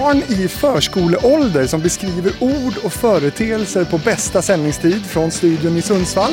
barn 0.00 0.16
i 0.16 0.48
förskoleålder 0.48 1.66
som 1.66 1.80
beskriver 1.80 2.32
ord 2.40 2.74
och 2.84 2.92
företeelser 2.92 3.84
på 3.84 3.98
bästa 3.98 4.42
sändningstid 4.42 5.06
från 5.06 5.30
studion 5.30 5.76
i 5.76 5.82
Sundsvall. 5.82 6.32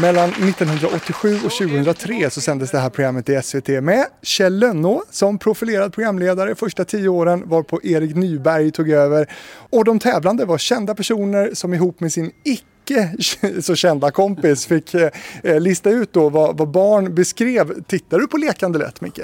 Mellan 0.00 0.28
1987 0.28 1.34
och 1.34 1.52
2003 1.52 2.30
så 2.30 2.40
sändes 2.40 2.70
det 2.70 2.78
här 2.78 2.90
programmet 2.90 3.28
i 3.28 3.42
SVT 3.42 3.68
med 3.68 4.06
Kjell 4.22 4.58
Lönnå 4.58 5.02
som 5.10 5.38
profilerad 5.38 5.92
programledare 5.92 6.54
första 6.54 6.84
tio 6.84 7.08
åren 7.08 7.42
varpå 7.46 7.80
Erik 7.82 8.16
Nyberg 8.16 8.70
tog 8.70 8.90
över. 8.90 9.32
Och 9.70 9.84
de 9.84 9.98
tävlande 9.98 10.44
var 10.44 10.58
kända 10.58 10.94
personer 10.94 11.50
som 11.54 11.74
ihop 11.74 12.00
med 12.00 12.12
sin 12.12 12.30
icke 12.44 12.67
så 13.62 13.74
kända 13.74 14.10
kompis 14.10 14.66
fick 14.66 14.94
eh, 14.94 15.10
lista 15.60 15.90
ut 15.90 16.12
då 16.12 16.28
vad, 16.28 16.58
vad 16.58 16.68
barn 16.68 17.14
beskrev. 17.14 17.82
Tittar 17.82 18.18
du 18.18 18.26
på 18.26 18.36
Lekande 18.36 18.78
lätt 18.78 19.00
Micke? 19.00 19.20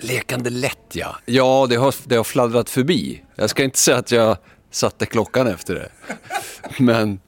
Lekande 0.00 0.50
lätt 0.50 0.78
ja. 0.92 1.16
Ja, 1.24 1.66
det 1.70 1.76
har, 1.76 1.94
det 2.04 2.16
har 2.16 2.24
fladdrat 2.24 2.70
förbi. 2.70 3.22
Jag 3.34 3.50
ska 3.50 3.64
inte 3.64 3.78
säga 3.78 3.96
att 3.96 4.10
jag 4.10 4.36
satte 4.70 5.06
klockan 5.06 5.46
efter 5.46 5.74
det. 5.74 5.88
Men 6.78 7.20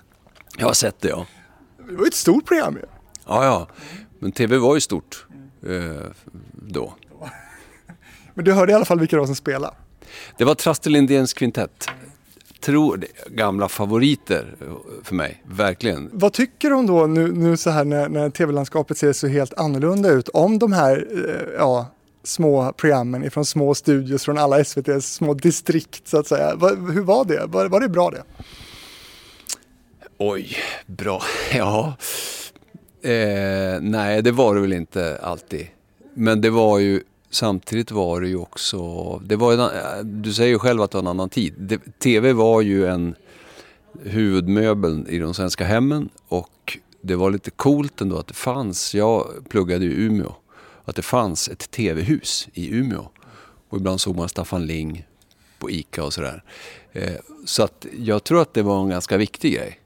jag 0.59 0.67
har 0.67 0.75
sett 0.75 1.01
det 1.01 1.09
ja. 1.09 1.27
Det 1.89 1.95
var 1.95 2.05
ju 2.05 2.09
ett 2.09 2.15
stort 2.15 2.47
program 2.47 2.75
ju. 2.75 2.87
Ja, 3.27 3.45
ja. 3.45 3.69
Men 4.19 4.33
tv 4.33 4.59
var 4.59 4.75
ju 4.75 4.81
stort 4.81 5.27
eh, 5.67 6.11
då. 6.53 6.95
Men 8.35 8.45
du 8.45 8.53
hörde 8.53 8.73
i 8.73 8.75
alla 8.75 8.85
fall 8.85 9.01
vilka 9.01 9.17
det 9.17 9.21
var 9.21 9.27
som 9.27 9.37
spelade. 9.37 9.75
Det 10.39 10.45
var 10.45 10.55
Traste 10.55 10.91
Lindéns 10.91 11.33
kvintett. 11.33 11.89
Tror 12.63 13.05
gamla 13.27 13.69
favoriter 13.69 14.55
för 15.03 15.15
mig, 15.15 15.43
verkligen. 15.45 16.11
Vad 16.13 16.33
tycker 16.33 16.71
du 16.71 16.75
om 16.77 16.87
då 16.87 17.07
nu, 17.07 17.33
nu 17.33 17.57
så 17.57 17.71
här 17.71 17.85
när, 17.85 18.09
när 18.09 18.31
tv-landskapet 18.31 18.99
ser 18.99 19.13
så 19.13 19.27
helt 19.27 19.55
annorlunda 19.55 20.11
ut 20.11 20.29
om 20.29 20.59
de 20.59 20.73
här 20.73 21.07
eh, 21.13 21.55
ja, 21.59 21.87
små 22.25 22.73
programmen 22.73 23.25
ifrån 23.25 23.45
små 23.45 23.75
studios 23.75 24.25
från 24.25 24.39
alla 24.39 24.61
SVTs 24.61 25.15
små 25.15 25.35
distrikt 25.35 26.09
så 26.09 26.19
att 26.19 26.27
säga. 26.27 26.57
Hur 26.93 27.03
var 27.03 27.25
det? 27.25 27.47
Var, 27.47 27.69
var 27.69 27.81
det 27.81 27.89
bra 27.89 28.11
det? 28.11 28.23
Oj, 30.19 30.57
bra. 30.87 31.23
Ja. 31.55 31.95
Eh, 33.03 33.81
nej, 33.81 34.23
det 34.23 34.33
var 34.33 34.55
det 34.55 34.61
väl 34.61 34.73
inte 34.73 35.19
alltid. 35.23 35.67
Men 36.15 36.41
det 36.41 36.51
var 36.51 36.79
ju, 36.79 37.03
samtidigt 37.35 37.91
var 37.91 38.21
det 38.21 38.29
ju 38.29 38.37
också, 38.37 39.19
det 39.19 39.37
var 39.37 39.53
en, 39.53 40.23
du 40.23 40.33
säger 40.33 40.51
ju 40.51 40.59
själv 40.59 40.83
att 40.83 40.91
det 40.91 40.97
var 40.97 41.03
en 41.03 41.07
annan 41.07 41.29
tid. 41.29 41.55
Det, 41.59 41.99
TV 41.99 42.33
var 42.33 42.61
ju 42.61 42.87
en 42.87 43.15
huvudmöbeln 44.03 45.07
i 45.09 45.19
de 45.19 45.35
svenska 45.35 45.65
hemmen 45.65 46.09
och 46.29 46.79
det 47.01 47.17
var 47.17 47.31
lite 47.31 47.51
coolt 47.51 48.01
ändå 48.01 48.19
att 48.19 48.27
det 48.27 48.35
fanns, 48.35 48.95
jag 48.95 49.29
pluggade 49.49 49.85
i 49.85 50.05
Umeå, 50.07 50.35
att 50.85 50.97
det 50.97 51.03
fanns 51.03 51.49
ett 51.49 51.71
TV-hus 51.71 52.49
i 52.55 52.75
Umeå. 52.75 53.09
Och 53.69 53.79
ibland 53.79 54.01
såg 54.01 54.17
man 54.17 54.29
Staffan 54.29 54.67
Ling 54.67 55.07
på 55.59 55.71
ICA 55.71 56.05
och 56.05 56.13
sådär. 56.13 56.43
Eh, 56.93 57.13
så 57.45 57.63
att 57.63 57.87
jag 57.99 58.25
tror 58.25 58.43
att 58.43 58.55
det 58.55 58.63
var 58.63 58.83
en 58.83 58.89
ganska 58.89 59.17
viktig 59.17 59.55
grej 59.55 59.81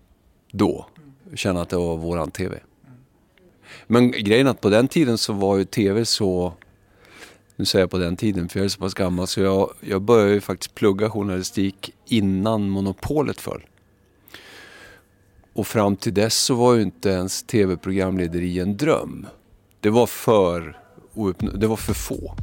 då. 0.53 0.87
Känna 1.35 1.63
att 1.63 1.69
det 1.69 1.77
var 1.77 1.97
våran 1.97 2.31
TV. 2.31 2.59
Men 3.87 4.11
grejen 4.11 4.47
är 4.47 4.51
att 4.51 4.61
på 4.61 4.71
den 4.71 4.89
tiden 4.89 5.19
så 5.19 5.33
var 5.33 5.57
ju 5.57 5.65
TV 5.65 6.05
så, 6.05 6.53
nu 7.57 7.65
säger 7.65 7.83
jag 7.83 7.91
på 7.91 7.99
den 7.99 8.17
tiden 8.17 8.49
för 8.49 8.59
jag 8.59 8.65
är 8.65 8.69
så 8.69 8.79
pass 8.79 8.95
gammal 8.95 9.27
så 9.27 9.41
jag, 9.41 9.71
jag 9.81 10.03
började 10.03 10.33
ju 10.33 10.41
faktiskt 10.41 10.75
plugga 10.75 11.11
journalistik 11.11 11.95
innan 12.07 12.69
monopolet 12.69 13.41
föll. 13.41 13.63
Och 15.53 15.67
fram 15.67 15.97
till 15.97 16.15
dess 16.15 16.37
så 16.37 16.55
var 16.55 16.75
ju 16.75 16.83
inte 16.83 17.09
ens 17.09 17.43
tv-programlederi 17.43 18.59
en 18.59 18.77
dröm. 18.77 19.27
Det 19.81 19.91
var 19.91 20.07
för, 20.07 20.79
det 21.55 21.67
var 21.67 21.77
för 21.77 21.95
få. 21.95 22.35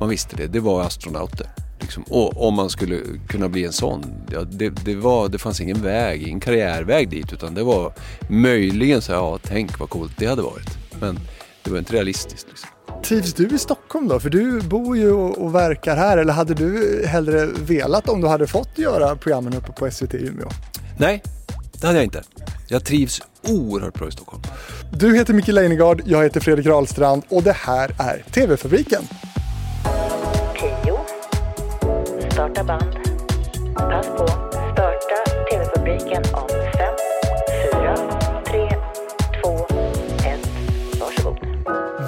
Man 0.00 0.08
visste 0.08 0.36
det, 0.36 0.46
det 0.46 0.60
var 0.60 0.82
astronauter. 0.82 1.50
Liksom. 1.80 2.02
Och 2.02 2.48
om 2.48 2.54
man 2.54 2.70
skulle 2.70 3.00
kunna 3.28 3.48
bli 3.48 3.64
en 3.64 3.72
sån, 3.72 4.04
ja, 4.32 4.44
det, 4.44 4.68
det, 4.68 4.94
var, 4.94 5.28
det 5.28 5.38
fanns 5.38 5.60
ingen 5.60 5.82
väg, 5.82 6.22
ingen 6.22 6.40
karriärväg 6.40 7.08
dit 7.08 7.32
utan 7.32 7.54
det 7.54 7.62
var 7.62 7.92
möjligen 8.28 9.02
så 9.02 9.12
ja 9.12 9.38
tänk 9.42 9.78
vad 9.78 9.90
coolt 9.90 10.12
det 10.16 10.26
hade 10.26 10.42
varit. 10.42 10.78
Men 11.00 11.18
det 11.62 11.70
var 11.70 11.78
inte 11.78 11.94
realistiskt. 11.94 12.46
Liksom. 12.48 12.68
Trivs 13.04 13.34
du 13.34 13.46
i 13.46 13.58
Stockholm 13.58 14.08
då? 14.08 14.20
För 14.20 14.30
du 14.30 14.60
bor 14.60 14.96
ju 14.96 15.12
och, 15.12 15.54
verkar 15.54 15.96
här. 15.96 16.18
Eller 16.18 16.32
hade 16.32 16.54
du 16.54 17.02
hellre 17.06 17.46
velat 17.46 18.08
om 18.08 18.20
du 18.20 18.28
hade 18.28 18.46
fått 18.46 18.78
göra 18.78 19.16
programmen 19.16 19.54
uppe 19.54 19.72
på 19.72 19.90
SVT 19.90 20.14
i 20.14 20.26
Umeå? 20.26 20.48
Nej, 20.98 21.22
det 21.80 21.86
hade 21.86 21.98
jag 21.98 22.04
inte. 22.04 22.22
Jag 22.68 22.84
trivs 22.84 23.22
oerhört 23.48 23.94
bra 23.94 24.08
i 24.08 24.12
Stockholm. 24.12 24.42
Du 24.92 25.16
heter 25.16 25.34
Micke 25.34 25.48
Leijnegard, 25.48 26.02
jag 26.04 26.22
heter 26.22 26.40
Fredrik 26.40 26.66
Rahlstrand 26.66 27.22
och 27.28 27.42
det 27.42 27.56
här 27.56 27.90
är 27.98 28.24
TV-fabriken. 28.32 29.02
starta 32.34 32.64
band. 32.64 32.94
Pass 33.74 34.06
på. 34.06 34.26
Starta 34.72 35.16
TV-publiken 35.50 36.22
om 36.34 36.53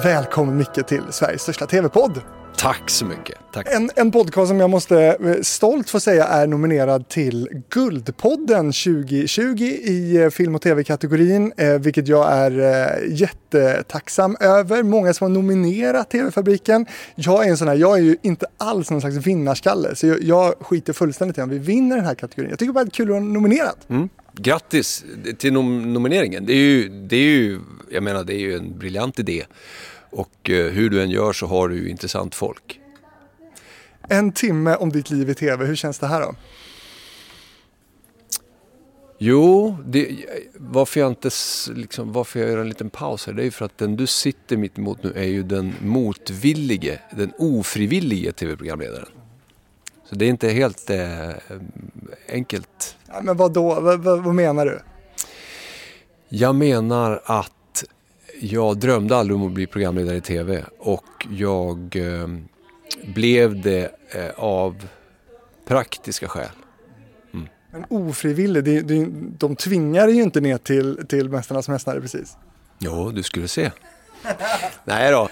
Välkommen 0.03 0.57
Micke 0.57 0.87
till 0.87 1.03
Sveriges 1.09 1.41
största 1.41 1.65
TV-podd. 1.65 2.21
Tack 2.57 2.89
så 2.89 3.05
mycket. 3.05 3.37
Tack. 3.53 3.67
En, 3.69 3.89
en 3.95 4.11
podcast 4.11 4.49
som 4.49 4.59
jag 4.59 4.69
måste 4.69 4.99
eh, 4.99 5.41
stolt 5.41 5.89
få 5.89 5.99
säga 5.99 6.25
är 6.25 6.47
nominerad 6.47 7.09
till 7.09 7.49
Guldpodden 7.69 8.65
2020 8.65 9.63
i 9.63 10.17
eh, 10.17 10.29
film 10.29 10.55
och 10.55 10.61
tv-kategorin, 10.61 11.53
eh, 11.57 11.73
vilket 11.73 12.07
jag 12.07 12.31
är 12.31 12.99
jättetacksam 13.07 14.37
över. 14.39 14.83
Många 14.83 15.13
som 15.13 15.25
har 15.25 15.41
nominerat 15.41 16.09
TV-fabriken. 16.09 16.85
Jag 17.15 17.45
är 17.45 17.49
en 17.49 17.57
sån 17.57 17.67
här, 17.67 17.75
jag 17.75 17.97
är 17.97 18.01
ju 18.01 18.17
inte 18.21 18.45
alls 18.57 18.91
någon 18.91 19.01
slags 19.01 19.15
vinnarskalle, 19.15 19.95
så 19.95 20.07
jag, 20.07 20.23
jag 20.23 20.53
skiter 20.59 20.93
fullständigt 20.93 21.37
i 21.37 21.41
om 21.41 21.49
vi 21.49 21.59
vinner 21.59 21.95
den 21.95 22.05
här 22.05 22.15
kategorin. 22.15 22.49
Jag 22.49 22.59
tycker 22.59 22.73
bara 22.73 22.83
det 22.83 22.89
är 22.89 22.91
kul 22.91 23.07
att 23.07 23.11
vara 23.11 23.19
nominerad. 23.19 23.75
Mm. 23.89 24.09
Grattis 24.37 25.05
till 25.37 25.53
nom 25.53 25.93
nomineringen. 25.93 26.45
Det 26.45 26.53
är, 26.53 26.57
ju, 26.57 26.89
det 26.89 27.15
är 27.15 27.29
ju, 27.29 27.59
jag 27.91 28.03
menar, 28.03 28.23
det 28.23 28.33
är 28.33 28.39
ju 28.39 28.55
en 28.55 28.77
briljant 28.77 29.19
idé. 29.19 29.45
Och 30.09 30.49
eh, 30.49 30.71
hur 30.71 30.89
du 30.89 31.01
än 31.01 31.09
gör 31.09 31.33
så 31.33 31.47
har 31.47 31.69
du 31.69 31.89
intressant 31.89 32.35
folk. 32.35 32.79
En 34.09 34.31
timme 34.31 34.75
om 34.75 34.91
ditt 34.91 35.09
liv 35.09 35.29
i 35.29 35.35
tv, 35.35 35.65
hur 35.65 35.75
känns 35.75 35.99
det 35.99 36.07
här 36.07 36.21
då? 36.21 36.35
Jo, 39.19 39.77
det, 39.85 40.09
varför 40.53 40.99
jag 40.99 41.11
inte 41.11 41.29
liksom, 41.75 42.13
varför 42.13 42.39
jag 42.39 42.49
gör 42.49 42.57
en 42.57 42.69
liten 42.69 42.89
paus 42.89 43.25
här, 43.25 43.33
det 43.33 43.41
är 43.41 43.45
ju 43.45 43.51
för 43.51 43.65
att 43.65 43.77
den 43.77 43.95
du 43.95 44.07
sitter 44.07 44.57
mitt 44.57 44.77
emot 44.77 45.03
nu 45.03 45.13
är 45.15 45.23
ju 45.23 45.43
den 45.43 45.73
motvillige, 45.81 46.99
den 47.17 47.31
ofrivillige 47.37 48.31
tv-programledaren. 48.31 49.16
Så 50.09 50.15
det 50.15 50.25
är 50.25 50.29
inte 50.29 50.49
helt 50.49 50.89
eh, 50.89 51.29
enkelt. 52.29 52.97
Ja, 53.07 53.21
men 53.21 53.37
vad 53.37 53.53
då? 53.53 53.81
Vad, 53.81 53.99
vad, 53.99 54.23
vad 54.23 54.35
menar 54.35 54.65
du? 54.65 54.79
Jag 56.29 56.55
menar 56.55 57.21
att 57.25 57.83
jag 58.39 58.77
drömde 58.77 59.17
aldrig 59.17 59.35
om 59.35 59.47
att 59.47 59.53
bli 59.53 59.67
programledare 59.67 60.17
i 60.17 60.21
TV 60.21 60.63
och 60.79 61.27
jag 61.31 61.95
eh, 61.95 62.27
blev 63.03 63.61
det 63.61 63.91
eh, 64.09 64.29
av 64.35 64.87
praktiska 65.67 66.27
skäl. 66.27 66.49
Mm. 67.33 67.47
Men 67.71 67.85
ofrivillig, 67.89 68.63
det, 68.63 68.81
det, 68.81 69.07
de 69.37 69.55
tvingar 69.55 70.07
ju 70.07 70.23
inte 70.23 70.41
ner 70.41 70.57
till, 70.57 71.07
till 71.07 71.29
Mästarnas 71.29 71.69
Mästare 71.69 72.01
precis. 72.01 72.37
Jo, 72.79 73.11
du 73.11 73.23
skulle 73.23 73.47
se. 73.47 73.71
Nej 74.83 75.11
då. 75.11 75.29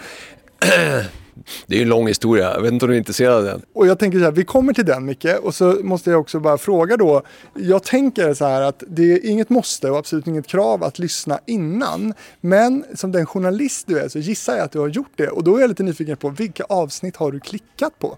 Det 1.68 1.78
är 1.78 1.82
en 1.82 1.90
lång 1.90 2.08
historia, 2.08 2.54
jag 2.54 2.62
vet 2.62 2.74
inte 2.74 2.86
om 2.86 2.90
du 2.90 2.96
är 2.96 3.00
intresserad 3.00 3.34
av 3.34 3.44
den. 3.44 3.62
Och 3.74 3.88
jag 3.88 4.00
tänker 4.00 4.18
så 4.18 4.24
här, 4.24 4.32
vi 4.32 4.44
kommer 4.44 4.74
till 4.74 4.86
den 4.86 5.06
Micke, 5.06 5.26
och 5.42 5.56
så 5.56 5.78
måste 5.84 6.10
jag 6.10 6.20
också 6.20 6.40
bara 6.40 6.58
fråga 6.58 6.98
då. 6.98 7.22
Jag 7.54 7.84
tänker 7.84 8.34
så 8.34 8.46
här 8.46 8.62
att 8.62 8.84
det 8.88 9.14
är 9.14 9.26
inget 9.26 9.50
måste 9.50 9.90
och 9.90 9.98
absolut 9.98 10.28
inget 10.28 10.48
krav 10.48 10.84
att 10.84 11.00
lyssna 11.00 11.40
innan. 11.46 12.14
Men 12.42 12.86
som 12.96 13.12
den 13.12 13.26
journalist 13.26 13.88
du 13.88 14.00
är 14.00 14.10
så 14.10 14.20
gissar 14.20 14.56
jag 14.56 14.66
att 14.66 14.72
du 14.72 14.80
har 14.80 14.88
gjort 14.88 15.12
det. 15.16 15.28
Och 15.28 15.44
då 15.44 15.58
är 15.58 15.62
jag 15.62 15.68
lite 15.68 15.84
nyfiken 15.84 16.18
på 16.18 16.30
vilka 16.30 16.64
avsnitt 16.64 17.16
har 17.16 17.32
du 17.32 17.40
klickat 17.40 18.00
på? 18.00 18.18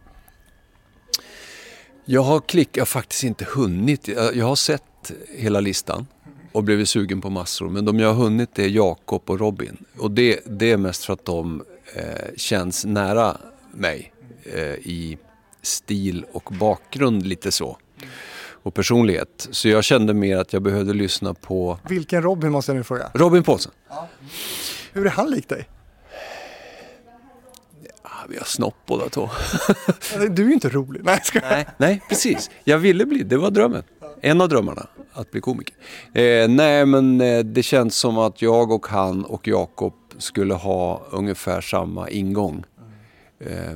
Jag 2.05 2.21
har 2.21 2.39
klickat, 2.39 2.87
faktiskt 2.87 3.23
inte 3.23 3.45
hunnit. 3.45 4.07
Jag 4.33 4.45
har 4.45 4.55
sett 4.55 5.11
hela 5.29 5.59
listan 5.59 6.07
och 6.51 6.63
blivit 6.63 6.89
sugen 6.89 7.21
på 7.21 7.29
massor. 7.29 7.69
Men 7.69 7.85
de 7.85 7.99
jag 7.99 8.13
har 8.13 8.23
hunnit 8.23 8.59
är 8.59 8.67
Jakob 8.67 9.21
och 9.25 9.39
Robin. 9.39 9.77
Och 9.97 10.11
det, 10.11 10.39
det 10.45 10.71
är 10.71 10.77
mest 10.77 11.05
för 11.05 11.13
att 11.13 11.25
de 11.25 11.63
eh, 11.95 12.35
känns 12.35 12.85
nära 12.85 13.37
mig 13.71 14.13
eh, 14.43 14.63
i 14.63 15.17
stil 15.61 16.25
och 16.31 16.53
bakgrund 16.59 17.25
lite 17.27 17.51
så. 17.51 17.77
Och 18.63 18.73
personlighet. 18.73 19.47
Så 19.51 19.67
jag 19.69 19.83
kände 19.83 20.13
mer 20.13 20.37
att 20.37 20.53
jag 20.53 20.61
behövde 20.61 20.93
lyssna 20.93 21.33
på... 21.33 21.79
Vilken 21.89 22.21
Robin 22.21 22.51
måste 22.51 22.71
jag 22.71 22.77
nu 22.77 22.83
fråga? 22.83 23.11
Robin 23.13 23.43
Paulsen. 23.43 23.71
Ja. 23.89 24.07
Hur 24.93 25.05
är 25.05 25.09
han 25.09 25.31
lik 25.31 25.49
dig? 25.49 25.69
Ja, 28.03 28.09
vi 28.29 28.37
har 28.37 28.45
snopp 28.45 28.75
båda 28.85 29.09
två. 29.09 29.29
du 30.29 30.43
är 30.43 30.47
ju 30.47 30.53
inte 30.53 30.69
rolig. 30.69 31.01
Nej, 31.03 31.19
ska... 31.23 31.39
nej, 31.39 31.67
nej, 31.77 32.01
precis. 32.09 32.49
Jag 32.63 32.77
ville 32.77 33.05
bli, 33.05 33.23
det 33.23 33.37
var 33.37 33.51
drömmen. 33.51 33.83
En 34.21 34.41
av 34.41 34.49
drömmarna, 34.49 34.87
att 35.13 35.31
bli 35.31 35.41
komiker. 35.41 35.75
Eh, 36.13 36.47
nej, 36.47 36.85
men 36.85 37.21
eh, 37.21 37.39
det 37.39 37.63
känns 37.63 37.95
som 37.95 38.17
att 38.17 38.41
jag 38.41 38.71
och 38.71 38.87
han 38.87 39.25
och 39.25 39.47
Jakob 39.47 39.93
skulle 40.17 40.53
ha 40.53 41.07
ungefär 41.11 41.61
samma 41.61 42.09
ingång. 42.09 42.63
Eh, 43.39 43.75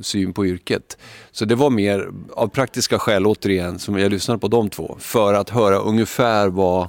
syn 0.00 0.32
på 0.32 0.46
yrket. 0.46 0.98
Så 1.30 1.44
det 1.44 1.54
var 1.54 1.70
mer 1.70 2.10
av 2.32 2.48
praktiska 2.48 2.98
skäl 2.98 3.26
återigen 3.26 3.78
som 3.78 3.98
jag 3.98 4.12
lyssnade 4.12 4.40
på 4.40 4.48
de 4.48 4.70
två. 4.70 4.96
För 4.98 5.34
att 5.34 5.50
höra 5.50 5.78
ungefär 5.78 6.48
vad, 6.48 6.88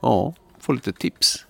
ja, 0.00 0.34
få 0.60 0.72
lite 0.72 0.92
tips. 0.92 1.46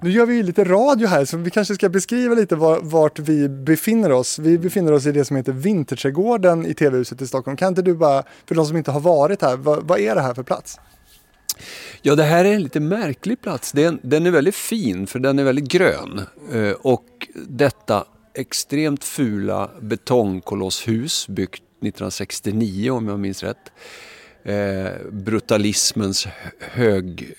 Nu 0.00 0.10
gör 0.10 0.26
vi 0.26 0.34
ju 0.34 0.42
lite 0.42 0.64
radio 0.64 1.06
här 1.08 1.24
så 1.24 1.36
vi 1.36 1.50
kanske 1.50 1.74
ska 1.74 1.88
beskriva 1.88 2.34
lite 2.34 2.56
var, 2.56 2.80
vart 2.80 3.18
vi 3.18 3.48
befinner 3.48 4.12
oss. 4.12 4.38
Vi 4.38 4.58
befinner 4.58 4.92
oss 4.92 5.06
i 5.06 5.12
det 5.12 5.24
som 5.24 5.36
heter 5.36 5.52
Vinterträdgården 5.52 6.66
i 6.66 6.74
TV-huset 6.74 7.22
i 7.22 7.26
Stockholm. 7.26 7.56
Kan 7.56 7.68
inte 7.68 7.82
du 7.82 7.94
bara, 7.94 8.22
för 8.46 8.54
de 8.54 8.66
som 8.66 8.76
inte 8.76 8.90
har 8.90 9.00
varit 9.00 9.42
här, 9.42 9.56
vad, 9.56 9.82
vad 9.82 10.00
är 10.00 10.14
det 10.14 10.20
här 10.20 10.34
för 10.34 10.42
plats? 10.42 10.78
Ja, 12.02 12.14
det 12.14 12.24
här 12.24 12.44
är 12.44 12.52
en 12.52 12.62
lite 12.62 12.80
märklig 12.80 13.40
plats. 13.40 13.72
Den, 13.72 14.00
den 14.02 14.26
är 14.26 14.30
väldigt 14.30 14.54
fin 14.54 15.06
för 15.06 15.18
den 15.18 15.38
är 15.38 15.44
väldigt 15.44 15.68
grön. 15.68 16.20
Eh, 16.52 16.72
och 16.72 17.28
detta 17.34 18.04
extremt 18.34 19.04
fula 19.04 19.70
betongkolosshus 19.80 21.28
byggt 21.28 21.62
1969 21.62 22.90
om 22.90 23.08
jag 23.08 23.18
minns 23.18 23.42
rätt. 23.42 23.72
Eh, 24.44 24.90
brutalismens 25.10 26.28
högålder 26.60 27.30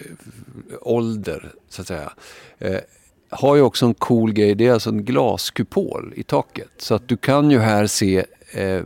så 1.70 1.82
att 1.82 1.88
säga. 1.88 2.14
Eh, 2.60 2.80
har 3.30 3.56
ju 3.56 3.62
också 3.62 3.86
en 3.86 3.94
cool 3.94 4.34
grej, 4.34 4.56
det 4.56 4.68
är 4.68 4.74
alltså 4.74 4.90
en 4.90 5.06
glaskupol 5.06 6.14
i 6.16 6.24
taket. 6.24 6.70
Så 6.78 6.96
att 6.96 7.08
du 7.08 7.18
kan 7.18 7.52
ju 7.52 7.60
här 7.60 7.88
se 7.88 8.26
eh, 8.52 8.82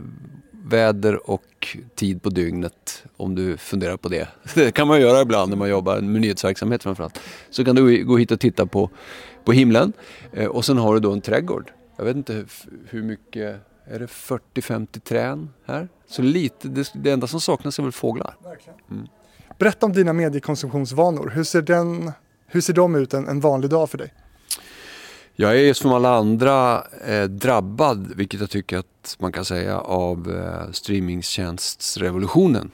väder 0.66 1.30
och 1.30 1.78
tid 1.96 2.22
på 2.22 2.30
dygnet 2.30 3.04
om 3.18 3.36
du 3.36 3.58
funderar 3.58 3.98
på 3.98 4.10
det. 4.10 4.28
Det 4.56 4.72
kan 4.72 4.88
man 4.88 5.02
göra 5.02 5.22
ibland 5.22 5.50
när 5.50 5.58
man 5.58 5.70
jobbar 5.70 6.02
med 6.02 6.22
nyhetsverksamhet 6.22 6.84
framförallt. 6.84 7.20
Så 7.50 7.66
kan 7.66 7.76
du 7.76 8.06
gå 8.06 8.18
hit 8.18 8.32
och 8.32 8.40
titta 8.40 8.66
på, 8.66 8.90
på 9.44 9.52
himlen 9.52 9.94
eh, 10.34 10.48
och 10.48 10.66
sen 10.66 10.78
har 10.78 10.94
du 10.94 11.00
då 11.00 11.12
en 11.12 11.22
trädgård. 11.22 11.72
Jag 11.98 12.06
vet 12.06 12.16
inte 12.16 12.46
hur 12.90 13.04
mycket, 13.04 13.62
är 13.86 14.00
det 14.00 14.06
40-50 14.06 15.00
trän 15.00 15.50
här? 15.66 15.88
Så 16.08 16.22
lite, 16.22 16.68
det, 16.68 16.92
det 16.94 17.12
enda 17.12 17.28
som 17.28 17.42
saknas 17.42 17.80
är 17.80 17.84
väl 17.84 17.92
fåglar. 17.92 18.38
Mm. 18.92 19.08
Berätta 19.60 19.86
om 19.86 19.94
dina 19.94 20.14
mediekonsumtionsvanor. 20.14 21.32
Hur 21.36 21.44
ser, 21.44 21.62
den, 21.62 22.12
hur 22.48 22.62
ser 22.62 22.74
de 22.74 22.96
ut 22.96 23.14
en, 23.14 23.28
en 23.28 23.40
vanlig 23.40 23.70
dag 23.70 23.90
för 23.90 23.98
dig? 23.98 24.14
Jag 25.36 25.60
är 25.60 25.74
som 25.74 25.94
alla 25.94 26.16
andra 26.16 26.84
eh, 27.08 27.24
drabbad, 27.24 28.14
vilket 28.16 28.40
jag 28.40 28.50
tycker 28.50 28.78
att 28.78 28.95
man 29.20 29.32
kan 29.32 29.46
säga, 29.46 29.80
av 29.80 30.32
eh, 30.32 30.72
streamingtjänstrevolutionen. 30.72 32.72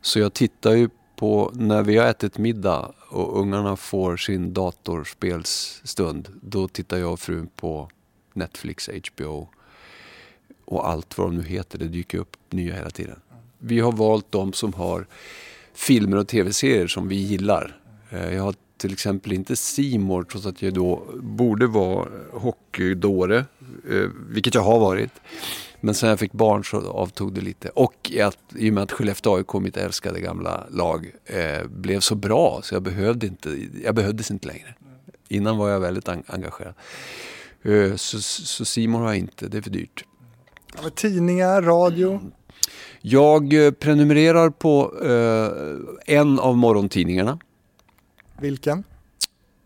Så 0.00 0.18
jag 0.18 0.34
tittar 0.34 0.72
ju 0.72 0.88
på 1.16 1.50
när 1.54 1.82
vi 1.82 1.96
har 1.96 2.06
ätit 2.06 2.38
middag 2.38 2.92
och 3.08 3.40
ungarna 3.40 3.76
får 3.76 4.16
sin 4.16 4.52
datorspelsstund. 4.52 6.28
Då 6.42 6.68
tittar 6.68 6.96
jag 6.96 7.12
och 7.12 7.20
frun 7.20 7.48
på 7.56 7.90
Netflix, 8.32 8.90
HBO 9.12 9.48
och 10.64 10.88
allt 10.88 11.18
vad 11.18 11.26
de 11.26 11.36
nu 11.36 11.42
heter. 11.42 11.78
Det 11.78 11.88
dyker 11.88 12.18
upp 12.18 12.36
nya 12.50 12.74
hela 12.74 12.90
tiden. 12.90 13.20
Vi 13.58 13.80
har 13.80 13.92
valt 13.92 14.32
de 14.32 14.52
som 14.52 14.72
har 14.72 15.06
filmer 15.74 16.16
och 16.16 16.28
tv-serier 16.28 16.86
som 16.86 17.08
vi 17.08 17.16
gillar. 17.16 17.80
Eh, 18.10 18.34
jag 18.34 18.42
har 18.42 18.54
till 18.76 18.92
exempel 18.92 19.32
inte 19.32 19.56
Simor 19.56 20.22
trots 20.22 20.46
att 20.46 20.62
jag 20.62 20.74
då 20.74 21.02
borde 21.22 21.66
vara 21.66 22.08
hockeydåre, 22.32 23.44
eh, 23.90 24.08
vilket 24.28 24.54
jag 24.54 24.62
har 24.62 24.78
varit. 24.78 25.10
Men 25.80 25.94
sen 25.94 26.08
jag 26.08 26.18
fick 26.18 26.32
barn 26.32 26.64
så 26.64 26.90
avtog 26.90 27.34
det 27.34 27.40
lite. 27.40 27.68
Och 27.68 28.12
att, 28.22 28.38
i 28.56 28.70
och 28.70 28.74
med 28.74 28.82
att 28.82 28.92
Skellefteå 28.92 29.36
AIK, 29.36 29.54
mitt 29.54 29.76
älskade 29.76 30.20
gamla 30.20 30.66
lag, 30.70 31.10
eh, 31.24 31.66
blev 31.66 32.00
så 32.00 32.14
bra 32.14 32.60
så 32.62 32.74
jag, 32.74 32.82
behövde 32.82 33.26
inte, 33.26 33.68
jag 33.84 33.94
behövdes 33.94 34.30
inte 34.30 34.48
längre. 34.48 34.74
Innan 35.28 35.56
var 35.56 35.68
jag 35.68 35.80
väldigt 35.80 36.08
engagerad. 36.08 36.74
Eh, 37.62 37.94
så, 37.96 38.20
så 38.20 38.64
Simon 38.64 39.00
har 39.02 39.08
jag 39.08 39.18
inte, 39.18 39.48
det 39.48 39.58
är 39.58 39.62
för 39.62 39.70
dyrt. 39.70 40.04
Ja, 40.82 40.90
tidningar, 40.90 41.62
radio? 41.62 42.20
Jag 43.00 43.50
prenumererar 43.78 44.50
på 44.50 44.94
eh, 45.04 46.16
en 46.16 46.38
av 46.38 46.56
morgontidningarna. 46.56 47.38
Vilken? 48.40 48.84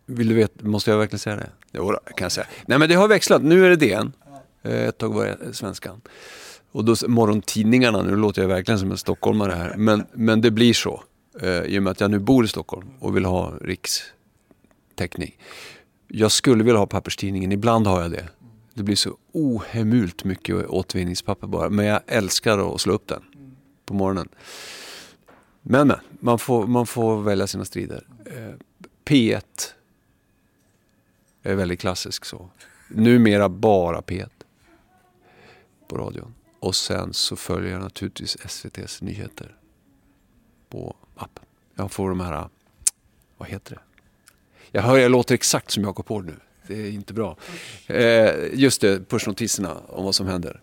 Vill 0.06 0.28
du 0.28 0.34
veta, 0.34 0.67
måste 0.67 0.90
jag 0.90 0.99
verkligen 0.99 1.19
säga 1.19 1.37
det? 1.37 1.50
Jo, 1.72 1.93
kan 2.17 2.25
jag 2.25 2.32
säga. 2.32 2.46
Nej 2.67 2.78
men 2.78 2.88
det 2.88 2.94
har 2.94 3.08
växlat, 3.08 3.43
nu 3.43 3.64
är 3.64 3.70
det 3.70 3.76
DN. 3.76 4.12
Eh, 4.62 4.72
ett 4.72 4.99
tag 4.99 5.14
var 5.14 5.26
det 5.26 5.55
Svenskan. 5.55 6.00
Och 6.72 6.84
då 6.84 6.94
morgontidningarna, 7.08 8.02
nu 8.02 8.17
låter 8.17 8.43
jag 8.43 8.49
verkligen 8.49 8.78
som 8.78 8.90
en 8.90 8.99
stockholmare 8.99 9.52
här, 9.52 9.75
men, 9.76 10.06
men 10.12 10.40
det 10.40 10.50
blir 10.50 10.75
så. 10.75 11.02
Eh, 11.40 11.62
I 11.62 11.78
och 11.78 11.82
med 11.82 11.90
att 11.90 12.00
jag 12.00 12.11
nu 12.11 12.19
bor 12.19 12.44
i 12.44 12.49
Stockholm 12.49 12.88
och 12.99 13.17
vill 13.17 13.25
ha 13.25 13.55
rikstäckning. 13.61 15.37
Jag 16.08 16.32
skulle 16.32 16.64
vilja 16.64 16.78
ha 16.78 16.87
papperstidningen, 16.87 17.52
ibland 17.52 17.87
har 17.87 18.02
jag 18.02 18.11
det. 18.11 18.28
Det 18.75 18.82
blir 18.82 18.96
så 18.96 19.16
ohemult 19.32 20.25
mycket 20.25 20.66
återvinningspapper 20.66 21.46
bara. 21.46 21.69
Men 21.69 21.87
jag 21.87 22.00
älskar 22.06 22.75
att 22.75 22.81
slå 22.81 22.93
upp 22.93 23.08
den 23.08 23.23
på 23.87 23.94
morgonen. 23.94 24.28
Men, 25.62 25.88
men 25.88 25.96
man, 26.20 26.38
får, 26.38 26.66
man 26.66 26.87
får 26.87 27.23
välja 27.23 27.46
sina 27.46 27.64
strider. 27.64 28.06
P1 29.04 29.42
är 31.42 31.54
väldigt 31.54 31.80
klassisk 31.80 32.24
så. 32.24 32.50
Numera 32.88 33.48
bara 33.48 34.00
P1 34.00 34.28
på 35.88 35.98
radion. 35.98 36.34
Och 36.60 36.74
sen 36.74 37.12
så 37.12 37.36
följer 37.36 37.72
jag 37.72 37.80
naturligtvis 37.80 38.36
SVTs 38.44 39.02
nyheter 39.02 39.56
på 40.68 40.96
appen. 41.16 41.44
Jag 41.74 41.92
får 41.92 42.08
de 42.08 42.20
här, 42.20 42.48
vad 43.36 43.48
heter 43.48 43.74
det? 43.74 43.80
Jag 44.70 44.82
hör 44.82 44.98
jag 44.98 45.10
låter 45.10 45.34
exakt 45.34 45.70
som 45.70 45.84
Jakob 45.84 46.08
Hård 46.08 46.26
nu. 46.26 46.36
Det 46.66 46.74
är 46.74 46.90
inte 46.90 47.14
bra. 47.14 47.36
Eh, 47.86 48.30
just 48.52 48.80
det, 48.80 49.08
pushnotiserna 49.08 49.76
om 49.88 50.04
vad 50.04 50.14
som 50.14 50.26
händer. 50.26 50.60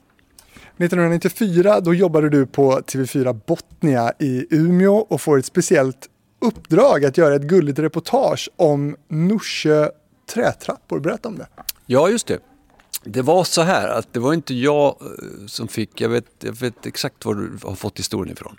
1994 0.78 1.80
då 1.80 1.94
jobbade 1.94 2.30
du 2.30 2.46
på 2.46 2.80
TV4 2.80 3.42
Botnia 3.46 4.14
i 4.20 4.48
Umeå 4.50 4.96
och 4.96 5.22
får 5.22 5.40
ett 5.40 5.46
speciellt 5.46 6.10
uppdrag 6.40 7.06
att 7.06 7.18
göra 7.18 7.36
ett 7.36 7.42
gulligt 7.42 7.80
reportage 7.80 8.50
om 8.56 8.96
Norsjö 9.08 9.90
trätrappor. 10.34 11.00
Berätta 11.00 11.30
om 11.30 11.38
det. 11.38 11.48
Ja, 11.86 12.10
just 12.10 12.28
det. 12.28 12.40
Det 13.04 13.22
var 13.22 13.44
så 13.44 13.62
här 13.62 13.88
att 13.88 14.14
det 14.14 14.20
var 14.20 14.34
inte 14.34 14.54
jag 14.54 14.88
eh, 15.02 15.48
som 15.48 15.68
fick, 15.68 16.02
jag 16.02 16.10
vet, 16.10 16.26
jag 16.40 16.54
vet 16.54 16.86
exakt 16.86 17.26
var 17.26 17.34
du 17.34 17.58
har 17.64 17.76
fått 17.76 18.00
historien 18.00 18.34
ifrån. 18.34 18.56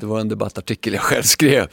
Det 0.00 0.06
var 0.06 0.20
en 0.20 0.28
debattartikel 0.28 0.92
jag 0.92 1.02
själv 1.02 1.22
skrev. 1.22 1.68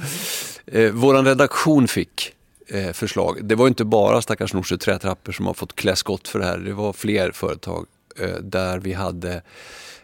Eh, 0.65 0.91
våran 0.91 1.25
redaktion 1.25 1.87
fick 1.87 2.33
eh, 2.67 2.91
förslag. 2.91 3.45
Det 3.45 3.55
var 3.55 3.67
inte 3.67 3.85
bara 3.85 4.21
stackars 4.21 4.53
Norsjö 4.53 4.77
trätrappor 4.77 5.31
som 5.31 5.45
har 5.45 5.53
fått 5.53 5.75
klä 5.75 5.95
skott 5.95 6.27
för 6.27 6.39
det 6.39 6.45
här. 6.45 6.57
Det 6.57 6.73
var 6.73 6.93
fler 6.93 7.31
företag 7.31 7.85
eh, 8.19 8.35
där 8.41 8.79
vi 8.79 8.93
hade 8.93 9.41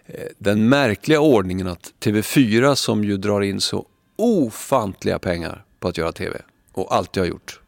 eh, 0.06 0.26
den 0.38 0.70
märkliga 0.70 1.20
ordningen 1.20 1.68
att 1.68 1.94
TV4 2.00 2.76
som 2.76 3.04
ju 3.04 3.18
drar 3.18 3.42
in 3.42 3.62
så 3.62 3.86
ofantliga 4.16 5.20
pengar 5.20 5.66
på 5.80 5.88
att 5.88 5.98
göra 5.98 6.12
TV 6.12 6.42
och 6.72 6.96
alltid 6.96 7.24
har 7.24 7.28
gjort, 7.28 7.60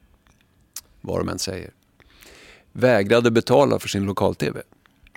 vad 1.01 1.19
de 1.19 1.29
än 1.29 1.39
säger, 1.39 1.71
vägrade 2.71 3.31
betala 3.31 3.79
för 3.79 3.89
sin 3.89 4.05
lokal-TV. 4.05 4.61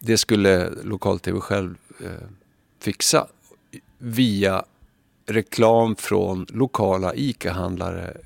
Det 0.01 0.19
skulle 0.19 0.71
lokal-TV 0.83 1.41
själv 1.41 1.75
eh, 2.05 2.29
fixa 2.79 3.27
via 3.99 4.65
reklam 5.27 5.97
från 5.97 6.47
lokala 6.49 7.15
ICA-handlare. 7.15 8.17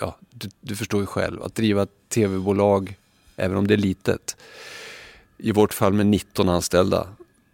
Ja, 0.00 0.16
du, 0.30 0.48
du, 0.60 0.76
förstår 0.76 1.00
ju 1.00 1.06
själv, 1.06 1.42
att 1.42 1.54
driva 1.54 1.82
ett 1.82 2.08
TV-bolag, 2.08 2.96
även 3.36 3.56
om 3.56 3.66
det 3.66 3.74
är 3.74 3.78
litet, 3.78 4.36
i 5.38 5.52
vårt 5.52 5.74
fall 5.74 5.92
med 5.92 6.06
19 6.06 6.48
anställda, 6.48 7.08